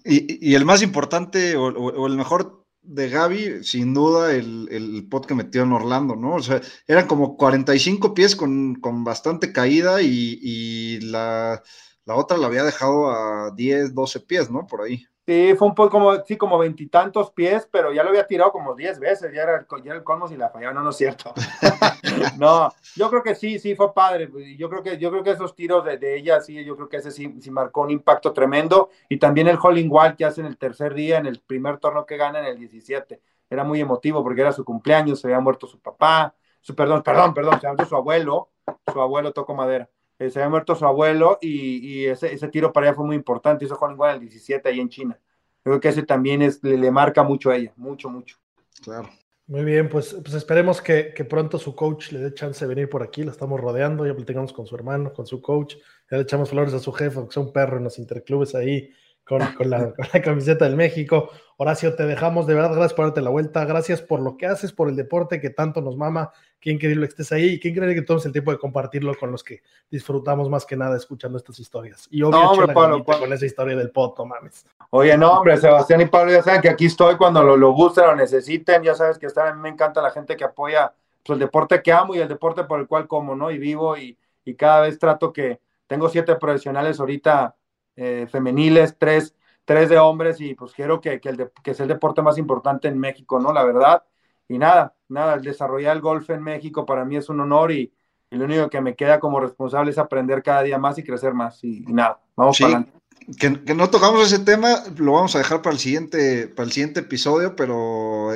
Y, 0.05 0.49
y, 0.51 0.55
el 0.55 0.65
más 0.65 0.81
importante 0.83 1.55
o, 1.55 1.67
o, 1.67 2.07
el 2.07 2.15
mejor 2.15 2.65
de 2.87 3.09
Gaby, 3.09 3.63
sin 3.63 3.93
duda, 3.93 4.33
el, 4.33 4.67
el, 4.71 5.07
pot 5.09 5.25
que 5.25 5.35
metió 5.35 5.63
en 5.63 5.73
Orlando, 5.73 6.15
¿no? 6.15 6.35
O 6.35 6.41
sea, 6.41 6.61
eran 6.87 7.07
como 7.07 7.35
45 7.37 8.13
pies 8.13 8.35
con, 8.35 8.75
con 8.75 9.03
bastante 9.03 9.51
caída 9.51 10.01
y, 10.01 10.39
y 10.41 10.99
la, 11.01 11.61
la, 12.05 12.15
otra 12.15 12.37
la 12.37 12.47
había 12.47 12.63
dejado 12.63 13.09
a 13.11 13.51
10, 13.55 13.93
12 13.93 14.19
pies, 14.21 14.49
¿no? 14.49 14.65
Por 14.67 14.81
ahí. 14.81 15.05
Sí, 15.27 15.55
fue 15.57 15.67
un 15.67 15.75
poco 15.75 15.89
como, 15.89 16.23
sí, 16.23 16.37
como 16.37 16.57
veintitantos 16.57 17.31
pies, 17.31 17.67
pero 17.69 17.91
ya 17.91 18.01
lo 18.01 18.09
había 18.09 18.25
tirado 18.25 18.49
como 18.53 18.73
diez 18.75 18.97
veces, 18.97 19.33
ya 19.33 19.43
era, 19.43 19.57
el, 19.57 19.65
ya 19.83 19.91
era 19.91 19.95
el 19.97 20.03
colmo 20.05 20.25
si 20.29 20.37
la 20.37 20.49
fallaba, 20.49 20.73
no, 20.73 20.83
no 20.83 20.91
es 20.91 20.95
cierto. 20.95 21.33
no, 22.37 22.73
yo 22.95 23.09
creo 23.09 23.21
que 23.23 23.35
sí, 23.35 23.59
sí, 23.59 23.75
fue 23.75 23.93
padre. 23.93 24.29
Yo 24.57 24.69
creo 24.69 24.81
que, 24.81 24.97
yo 24.97 25.11
creo 25.11 25.23
que 25.23 25.31
esos 25.31 25.53
tiros 25.53 25.83
de, 25.83 25.97
de 25.97 26.15
ella, 26.17 26.39
sí, 26.39 26.63
yo 26.63 26.77
creo 26.77 26.87
que 26.87 26.97
ese 26.97 27.11
sí, 27.11 27.35
sí, 27.41 27.51
marcó 27.51 27.81
un 27.81 27.91
impacto 27.91 28.31
tremendo. 28.31 28.89
Y 29.09 29.17
también 29.19 29.49
el 29.49 29.59
Holling 29.61 29.91
Wall 29.91 30.15
que 30.15 30.23
hace 30.23 30.39
en 30.39 30.47
el 30.47 30.57
tercer 30.57 30.93
día, 30.93 31.17
en 31.17 31.25
el 31.25 31.41
primer 31.41 31.77
torneo 31.79 32.05
que 32.05 32.15
gana 32.15 32.39
en 32.39 32.45
el 32.45 32.57
17. 32.57 33.19
Era 33.49 33.65
muy 33.65 33.81
emotivo 33.81 34.23
porque 34.23 34.41
era 34.41 34.53
su 34.53 34.63
cumpleaños, 34.63 35.19
se 35.19 35.27
había 35.27 35.41
muerto 35.41 35.67
su 35.67 35.79
papá, 35.81 36.35
su, 36.61 36.73
perdón, 36.73 37.03
perdón, 37.03 37.33
perdón, 37.33 37.59
se 37.59 37.67
había 37.67 37.75
muerto 37.75 37.89
su 37.89 37.95
abuelo, 37.97 38.49
su 38.93 39.01
abuelo 39.01 39.33
tocó 39.33 39.53
madera. 39.53 39.89
Eh, 40.19 40.29
se 40.29 40.39
había 40.39 40.49
muerto 40.49 40.75
su 40.75 40.85
abuelo 40.85 41.37
y, 41.41 42.01
y 42.01 42.05
ese, 42.07 42.33
ese, 42.33 42.47
tiro 42.47 42.73
para 42.73 42.87
ella 42.87 42.95
fue 42.95 43.05
muy 43.05 43.15
importante. 43.15 43.65
Hizo 43.65 43.75
Juan 43.75 43.93
igual 43.93 44.09
en 44.11 44.15
el 44.15 44.29
17 44.29 44.69
ahí 44.69 44.79
en 44.79 44.89
China. 44.89 45.19
Creo 45.63 45.79
que 45.79 45.89
ese 45.89 46.03
también 46.03 46.41
es, 46.41 46.63
le, 46.63 46.77
le, 46.77 46.91
marca 46.91 47.23
mucho 47.23 47.49
a 47.49 47.55
ella, 47.55 47.73
mucho, 47.75 48.09
mucho. 48.09 48.37
Claro. 48.83 49.09
Muy 49.47 49.63
bien, 49.63 49.87
pues, 49.87 50.13
pues 50.13 50.33
esperemos 50.33 50.81
que, 50.81 51.13
que, 51.13 51.23
pronto 51.23 51.57
su 51.57 51.73
coach 51.73 52.11
le 52.11 52.19
dé 52.19 52.33
chance 52.33 52.65
de 52.65 52.67
venir 52.67 52.89
por 52.89 53.01
aquí. 53.01 53.23
La 53.23 53.31
estamos 53.31 53.59
rodeando, 53.59 54.05
ya 54.05 54.13
platicamos 54.13 54.51
con 54.51 54.65
su 54.65 54.75
hermano, 54.75 55.13
con 55.13 55.25
su 55.25 55.41
coach. 55.41 55.75
Ya 56.11 56.17
le 56.17 56.23
echamos 56.23 56.49
flores 56.49 56.73
a 56.73 56.79
su 56.79 56.91
jefe, 56.91 57.21
que 57.21 57.29
es 57.29 57.37
un 57.37 57.53
perro 57.53 57.77
en 57.77 57.85
los 57.85 57.97
interclubes 57.99 58.55
ahí 58.55 58.91
con, 59.27 59.45
con, 59.53 59.69
la, 59.69 59.93
con, 59.93 60.05
la, 60.13 60.21
camiseta 60.21 60.65
del 60.65 60.75
México. 60.75 61.29
Horacio, 61.57 61.95
te 61.95 62.05
dejamos, 62.05 62.45
de 62.47 62.53
verdad, 62.53 62.71
gracias 62.71 62.93
por 62.93 63.05
darte 63.05 63.21
la 63.21 63.31
vuelta, 63.31 63.65
gracias 63.65 64.01
por 64.01 64.19
lo 64.19 64.37
que 64.37 64.45
haces, 64.45 64.71
por 64.71 64.89
el 64.89 64.95
deporte 64.95 65.41
que 65.41 65.49
tanto 65.49 65.81
nos 65.81 65.97
mama, 65.97 66.31
qué 66.59 66.69
increíble 66.69 67.07
que 67.07 67.09
estés 67.09 67.31
ahí 67.31 67.45
y 67.53 67.59
qué 67.59 67.69
increíble 67.69 67.95
que 67.95 68.03
tomes 68.03 68.25
el 68.25 68.31
tiempo 68.31 68.51
de 68.51 68.59
compartirlo 68.59 69.15
con 69.15 69.31
los 69.31 69.43
que 69.43 69.61
disfrutamos 69.89 70.49
más 70.49 70.65
que 70.65 70.77
nada 70.77 70.95
escuchando 70.95 71.37
estas 71.37 71.59
historias. 71.59 72.07
Y 72.11 72.21
obvio, 72.21 72.39
no, 72.39 72.51
hombre, 72.51 72.67
Pablo, 72.73 73.03
Pablo. 73.03 73.21
con 73.21 73.33
esa 73.33 73.45
historia 73.45 73.75
del 73.75 73.89
pot, 73.89 74.17
no 74.19 74.25
mames. 74.25 74.65
Oye, 74.91 75.17
no, 75.17 75.33
hombre, 75.33 75.57
Sebastián 75.57 76.01
y 76.01 76.05
Pablo 76.05 76.31
ya 76.31 76.43
saben 76.43 76.61
que 76.61 76.69
aquí 76.69 76.85
estoy 76.85 77.17
cuando 77.17 77.43
lo, 77.43 77.57
lo 77.57 77.71
gusten, 77.71 78.05
lo 78.05 78.15
necesiten, 78.15 78.83
ya 78.83 78.95
sabes 78.95 79.17
que 79.17 79.27
a 79.27 79.53
mí 79.53 79.61
me 79.61 79.69
encanta 79.69 80.01
la 80.01 80.11
gente 80.11 80.37
que 80.37 80.43
apoya 80.43 80.93
pues, 81.25 81.35
el 81.35 81.39
deporte 81.39 81.81
que 81.81 81.91
amo 81.91 82.15
y 82.15 82.19
el 82.19 82.27
deporte 82.27 82.63
por 82.63 82.79
el 82.79 82.87
cual 82.87 83.07
como, 83.07 83.35
¿no? 83.35 83.51
Y 83.51 83.57
vivo 83.57 83.97
y, 83.97 84.15
y 84.45 84.53
cada 84.53 84.81
vez 84.81 84.99
trato 84.99 85.33
que 85.33 85.59
tengo 85.87 86.07
siete 86.07 86.35
profesionales 86.35 86.99
ahorita 86.99 87.55
eh, 87.97 88.27
femeniles, 88.31 88.95
tres 88.97 89.33
tres 89.67 89.89
de 89.89 89.99
hombres 89.99 90.39
y 90.39 90.55
pues 90.55 90.71
quiero 90.71 91.01
que, 91.01 91.19
que, 91.19 91.27
el 91.27 91.35
de, 91.35 91.51
que 91.61 91.71
es 91.71 91.79
el 91.81 91.89
deporte 91.89 92.21
más 92.21 92.37
importante 92.37 92.87
en 92.87 92.97
México, 92.97 93.37
¿no? 93.37 93.51
La 93.51 93.65
verdad. 93.65 94.01
Y 94.47 94.57
nada, 94.57 94.95
nada, 95.09 95.33
el 95.33 95.41
desarrollar 95.41 95.93
el 95.93 96.01
golf 96.01 96.29
en 96.29 96.41
México 96.41 96.85
para 96.85 97.03
mí 97.03 97.17
es 97.17 97.27
un 97.27 97.41
honor 97.41 97.73
y, 97.73 97.91
y 98.31 98.37
lo 98.37 98.45
único 98.45 98.69
que 98.69 98.79
me 98.79 98.95
queda 98.95 99.19
como 99.19 99.41
responsable 99.41 99.91
es 99.91 99.97
aprender 99.97 100.41
cada 100.41 100.63
día 100.63 100.77
más 100.77 100.97
y 100.97 101.03
crecer 101.03 101.33
más. 101.33 101.61
Y, 101.65 101.83
y 101.85 101.91
nada, 101.91 102.17
vamos 102.37 102.55
sí, 102.55 102.63
para 102.63 102.77
adelante. 102.77 102.99
Que, 103.37 103.61
que, 103.65 103.75
no 103.75 103.89
tocamos 103.89 104.25
ese 104.31 104.39
tema, 104.39 104.83
lo 104.95 105.11
vamos 105.11 105.35
a 105.35 105.39
dejar 105.39 105.61
para 105.61 105.73
el 105.73 105.79
siguiente, 105.79 106.47
para 106.47 106.65
el 106.65 106.71
siguiente 106.71 107.01
episodio, 107.01 107.57
pero 107.57 108.33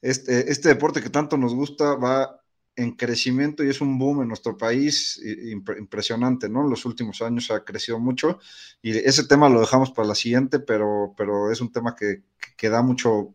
este, 0.00 0.50
este 0.50 0.68
deporte 0.68 1.00
que 1.00 1.10
tanto 1.10 1.36
nos 1.36 1.54
gusta 1.54 1.94
va 1.94 2.41
en 2.76 2.92
crecimiento 2.92 3.62
y 3.62 3.68
es 3.68 3.80
un 3.80 3.98
boom 3.98 4.22
en 4.22 4.28
nuestro 4.28 4.56
país 4.56 5.20
impresionante, 5.78 6.48
¿no? 6.48 6.62
En 6.62 6.70
los 6.70 6.84
últimos 6.84 7.20
años 7.20 7.50
ha 7.50 7.64
crecido 7.64 7.98
mucho 7.98 8.38
y 8.80 8.96
ese 8.96 9.26
tema 9.26 9.48
lo 9.48 9.60
dejamos 9.60 9.90
para 9.90 10.08
la 10.08 10.14
siguiente, 10.14 10.58
pero, 10.58 11.14
pero 11.16 11.50
es 11.50 11.60
un 11.60 11.70
tema 11.70 11.94
que, 11.94 12.22
que 12.56 12.70
da 12.70 12.82
mucho, 12.82 13.34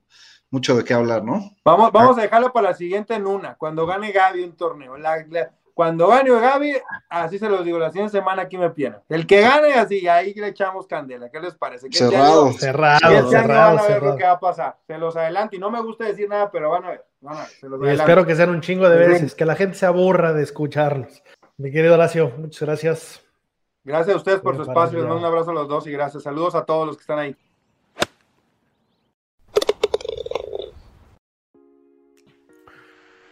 mucho 0.49 0.75
de 0.75 0.83
qué 0.83 0.93
hablar, 0.93 1.23
¿no? 1.23 1.51
Vamos, 1.63 1.91
vamos 1.91 2.17
a 2.17 2.21
dejarlo 2.21 2.51
para 2.51 2.69
la 2.69 2.75
siguiente 2.75 3.13
en 3.13 3.27
una, 3.27 3.55
cuando 3.55 3.85
gane 3.85 4.11
Gaby 4.11 4.43
un 4.43 4.55
torneo. 4.55 4.97
La, 4.97 5.25
la, 5.29 5.51
cuando 5.77 6.07
gane 6.07 6.31
Gaby, 6.31 6.73
así 7.07 7.37
se 7.37 7.47
los 7.47 7.63
digo, 7.63 7.77
la 7.77 7.91
siguiente 7.91 8.17
semana 8.17 8.41
aquí 8.41 8.57
me 8.57 8.71
pierdo. 8.71 9.03
El 9.09 9.27
que 9.27 9.41
gane, 9.41 9.75
así, 9.75 10.07
ahí 10.07 10.33
le 10.33 10.47
echamos 10.47 10.87
candela. 10.87 11.29
¿Qué 11.29 11.39
les 11.39 11.53
parece? 11.53 11.87
¿Qué 11.87 11.99
cerrado, 11.99 12.47
este 12.47 12.61
cerrado, 12.61 12.97
este 13.11 13.29
cerrado, 13.29 13.75
van 13.75 13.77
a 13.77 13.81
ver 13.83 13.91
cerrado. 13.91 14.11
lo 14.11 14.17
que 14.17 14.23
va 14.23 14.31
a 14.31 14.39
pasar. 14.39 14.77
Se 14.87 14.97
los 14.97 15.15
adelanto 15.15 15.55
y 15.55 15.59
no 15.59 15.69
me 15.69 15.79
gusta 15.79 16.05
decir 16.05 16.27
nada, 16.27 16.49
pero 16.49 16.71
van 16.71 16.85
a 16.85 16.89
ver. 16.89 17.05
Van 17.21 17.37
a 17.37 17.39
ver 17.41 17.49
se 17.49 17.69
los 17.69 17.79
y 17.79 17.89
espero 17.89 18.25
que 18.25 18.35
sean 18.35 18.49
un 18.49 18.61
chingo 18.61 18.89
de 18.89 18.97
veces, 18.97 19.35
que 19.35 19.45
la 19.45 19.55
gente 19.55 19.77
se 19.77 19.85
aburra 19.85 20.33
de 20.33 20.41
escucharlos. 20.41 21.21
Mi 21.57 21.71
querido 21.71 21.93
Horacio, 21.93 22.33
muchas 22.39 22.61
gracias. 22.63 23.21
Gracias 23.83 24.15
a 24.15 24.17
ustedes 24.17 24.39
por 24.39 24.55
su 24.55 24.63
espacio. 24.63 24.97
Les 24.97 25.07
mando 25.07 25.19
un 25.19 25.25
abrazo 25.25 25.51
a 25.51 25.53
los 25.53 25.67
dos 25.67 25.85
y 25.85 25.91
gracias. 25.91 26.23
Saludos 26.23 26.55
a 26.55 26.65
todos 26.65 26.87
los 26.87 26.97
que 26.97 27.01
están 27.01 27.19
ahí. 27.19 27.37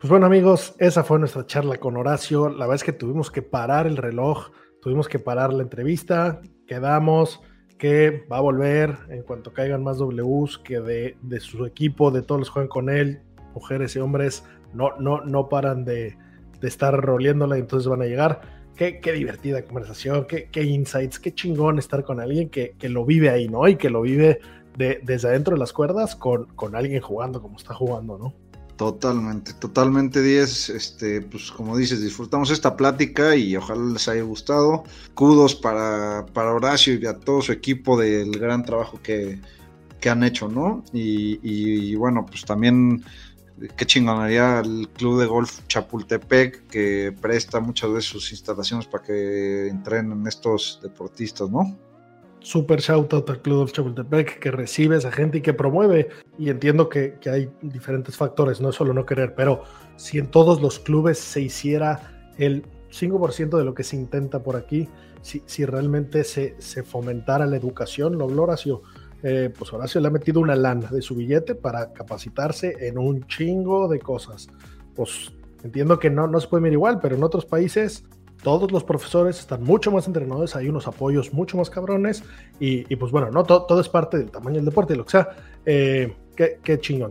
Pues 0.05 0.11
bueno 0.11 0.27
amigos, 0.27 0.75
esa 0.77 1.03
fue 1.03 1.17
nuestra 1.17 1.47
charla 1.47 1.77
con 1.77 1.97
Horacio. 1.97 2.47
La 2.47 2.67
verdad 2.67 2.75
es 2.75 2.83
que 2.83 2.93
tuvimos 2.93 3.31
que 3.31 3.41
parar 3.41 3.87
el 3.87 3.97
reloj, 3.97 4.51
tuvimos 4.79 5.09
que 5.09 5.17
parar 5.17 5.51
la 5.51 5.63
entrevista, 5.63 6.41
quedamos 6.67 7.41
que 7.79 8.23
va 8.31 8.37
a 8.37 8.41
volver 8.41 8.99
en 9.09 9.23
cuanto 9.23 9.51
caigan 9.51 9.81
más 9.83 9.97
Ws, 9.97 10.59
que 10.59 10.79
de, 10.79 11.17
de 11.23 11.39
su 11.39 11.65
equipo, 11.65 12.11
de 12.11 12.21
todos 12.21 12.37
los 12.37 12.49
que 12.49 12.53
juegan 12.53 12.69
con 12.69 12.89
él, 12.91 13.23
mujeres 13.55 13.95
y 13.95 13.99
hombres, 13.99 14.43
no, 14.75 14.95
no, 14.99 15.21
no 15.25 15.49
paran 15.49 15.85
de, 15.85 16.15
de 16.61 16.67
estar 16.67 16.95
roliéndola 16.95 17.57
y 17.57 17.61
entonces 17.61 17.89
van 17.89 18.03
a 18.03 18.05
llegar. 18.05 18.41
Qué, 18.75 18.99
qué 18.99 19.11
divertida 19.11 19.65
conversación, 19.65 20.27
qué, 20.27 20.49
qué, 20.51 20.65
insights, 20.65 21.17
qué 21.19 21.33
chingón 21.33 21.79
estar 21.79 22.03
con 22.03 22.19
alguien 22.19 22.51
que, 22.51 22.75
que 22.77 22.89
lo 22.89 23.05
vive 23.05 23.31
ahí, 23.31 23.47
¿no? 23.47 23.67
Y 23.67 23.75
que 23.75 23.89
lo 23.89 24.03
vive 24.03 24.39
de, 24.77 24.99
desde 25.01 25.29
adentro 25.29 25.55
de 25.55 25.59
las 25.61 25.73
cuerdas 25.73 26.15
con, 26.15 26.45
con 26.53 26.75
alguien 26.75 27.01
jugando 27.01 27.41
como 27.41 27.57
está 27.57 27.73
jugando, 27.73 28.19
¿no? 28.19 28.35
Totalmente, 28.77 29.53
totalmente 29.53 30.21
10. 30.21 30.69
Este, 30.69 31.21
pues 31.21 31.51
como 31.51 31.77
dices, 31.77 32.01
disfrutamos 32.01 32.51
esta 32.51 32.75
plática 32.75 33.35
y 33.35 33.55
ojalá 33.55 33.93
les 33.93 34.07
haya 34.09 34.23
gustado. 34.23 34.83
Kudos 35.13 35.55
para, 35.55 36.25
para 36.33 36.53
Horacio 36.53 36.95
y 36.95 37.05
a 37.05 37.17
todo 37.17 37.41
su 37.41 37.53
equipo 37.53 37.97
del 37.97 38.37
gran 38.37 38.65
trabajo 38.65 38.99
que, 39.01 39.39
que 40.01 40.09
han 40.09 40.23
hecho, 40.23 40.49
¿no? 40.49 40.83
Y, 40.91 41.39
y, 41.41 41.95
bueno, 41.95 42.25
pues 42.25 42.43
también 42.43 43.03
qué 43.77 43.85
chingonería 43.85 44.59
el 44.59 44.89
Club 44.89 45.21
de 45.21 45.25
Golf 45.25 45.61
Chapultepec 45.67 46.67
que 46.67 47.15
presta 47.21 47.61
muchas 47.61 47.93
de 47.93 48.01
sus 48.01 48.31
instalaciones 48.31 48.87
para 48.87 49.05
que 49.05 49.67
entrenen 49.69 50.27
estos 50.27 50.81
deportistas, 50.83 51.49
¿no? 51.49 51.77
Super 52.45 52.79
shout 52.79 53.11
out 53.11 53.27
al 53.29 53.41
Club 53.41 53.65
de 53.65 53.71
Chapultepec 53.71 54.39
que 54.39 54.51
recibe 54.51 54.95
a 54.95 54.97
esa 54.99 55.11
gente 55.11 55.39
y 55.39 55.41
que 55.41 55.53
promueve. 55.53 56.09
Y 56.37 56.49
entiendo 56.49 56.89
que, 56.89 57.15
que, 57.19 57.29
hay 57.31 57.49
diferentes 57.61 58.15
factores, 58.15 58.61
no 58.61 58.69
es 58.69 58.75
solo 58.75 58.93
no 58.93 59.05
querer, 59.05 59.33
pero 59.33 59.63
si 59.95 60.19
en 60.19 60.27
todos 60.27 60.61
los 60.61 60.79
clubes 60.79 61.17
se 61.17 61.41
hiciera 61.41 62.31
el 62.37 62.63
5% 62.91 63.57
de 63.57 63.65
lo 63.65 63.73
que 63.73 63.83
se 63.83 63.95
intenta 63.95 64.43
por 64.43 64.55
aquí, 64.55 64.87
si, 65.21 65.41
si 65.47 65.65
realmente 65.65 66.23
se, 66.23 66.55
se, 66.59 66.83
fomentara 66.83 67.47
la 67.47 67.57
educación, 67.57 68.15
lo 68.19 68.25
Horacio, 68.27 68.83
eh, 69.23 69.51
pues 69.57 69.73
Horacio 69.73 69.99
le 69.99 70.07
ha 70.07 70.11
metido 70.11 70.39
una 70.39 70.55
lana 70.55 70.89
de 70.91 71.01
su 71.01 71.15
billete 71.15 71.55
para 71.55 71.93
capacitarse 71.93 72.75
en 72.87 72.99
un 72.99 73.25
chingo 73.25 73.87
de 73.87 73.97
cosas. 73.97 74.47
Pues 74.93 75.33
entiendo 75.63 75.97
que 75.97 76.11
no, 76.11 76.27
no 76.27 76.39
se 76.39 76.47
puede 76.47 76.61
mirar 76.61 76.73
igual, 76.73 76.99
pero 77.01 77.15
en 77.15 77.23
otros 77.23 77.45
países 77.47 78.03
todos 78.43 78.71
los 78.71 78.83
profesores 78.83 79.39
están 79.39 79.63
mucho 79.63 79.91
más 79.91 80.07
entrenados, 80.07 80.55
hay 80.55 80.69
unos 80.69 80.87
apoyos 80.87 81.33
mucho 81.33 81.57
más 81.57 81.69
cabrones 81.69 82.23
y, 82.59 82.95
pues 82.95 83.11
bueno, 83.11 83.31
no 83.31 83.43
todo, 83.43 83.79
es 83.79 83.89
parte 83.89 84.17
del 84.17 84.31
tamaño 84.31 84.57
del 84.57 84.65
deporte 84.65 84.93
y 84.93 84.97
lo 84.97 85.05
que 85.05 85.11
sea. 85.11 85.29
Eh, 85.65 86.15
qué, 86.35 86.79
chingón. 86.79 87.09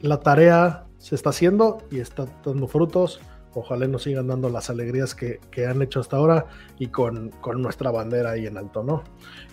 la 0.00 0.20
tarea 0.20 0.86
se 0.98 1.14
está 1.14 1.30
haciendo 1.30 1.78
y 1.90 2.00
está 2.00 2.26
dando 2.44 2.66
frutos. 2.66 3.20
Ojalá 3.54 3.88
nos 3.88 4.04
sigan 4.04 4.28
dando 4.28 4.48
las 4.48 4.70
alegrías 4.70 5.14
que, 5.14 5.40
han 5.66 5.82
hecho 5.82 6.00
hasta 6.00 6.16
ahora 6.16 6.46
y 6.78 6.88
con, 6.88 7.30
con, 7.40 7.60
nuestra 7.62 7.90
bandera 7.90 8.30
ahí 8.30 8.46
en 8.46 8.56
alto, 8.56 8.84
¿no? 8.84 9.02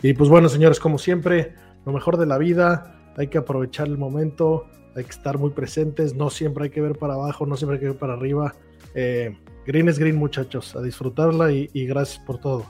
Y 0.04 0.14
pues 0.14 0.30
bueno, 0.30 0.50
señores, 0.50 0.80
como 0.80 1.00
siempre, 1.00 1.56
lo 1.86 1.94
mejor 1.94 2.18
de 2.18 2.28
la 2.28 2.38
vida, 2.38 2.96
hay 3.16 3.28
que 3.28 3.40
aprovechar 3.40 3.88
el 3.88 3.98
momento, 3.98 4.68
hay 4.96 5.04
que 5.04 5.12
estar 5.12 5.38
muy 5.38 5.52
presentes, 5.52 6.16
no 6.16 6.30
siempre 6.30 6.66
hay 6.66 6.70
que 6.70 6.82
ver 6.82 6.98
para 6.98 7.14
abajo, 7.14 7.46
no 7.46 7.56
siempre 7.56 7.76
hay 7.76 7.82
que 7.82 7.88
ver 7.90 7.98
para 7.98 8.14
arriba. 8.14 8.54
Eh, 8.94 9.36
Green 9.68 9.90
es 9.90 10.00
green, 10.00 10.16
muchachos. 10.16 10.78
A 10.78 10.82
disfrutarla 10.82 11.52
y, 11.52 11.68
gracias 11.86 12.24
por 12.26 12.40
todo. 12.40 12.66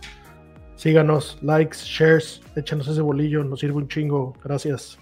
Síganos, 0.76 1.38
likes, 1.44 1.78
shares, 1.84 2.42
échanos 2.56 2.88
ese 2.88 3.02
bolillo, 3.02 3.44
nos 3.44 3.60
sirve 3.60 3.78
un 3.78 3.88
chingo. 3.88 4.34
Gracias. 4.44 4.98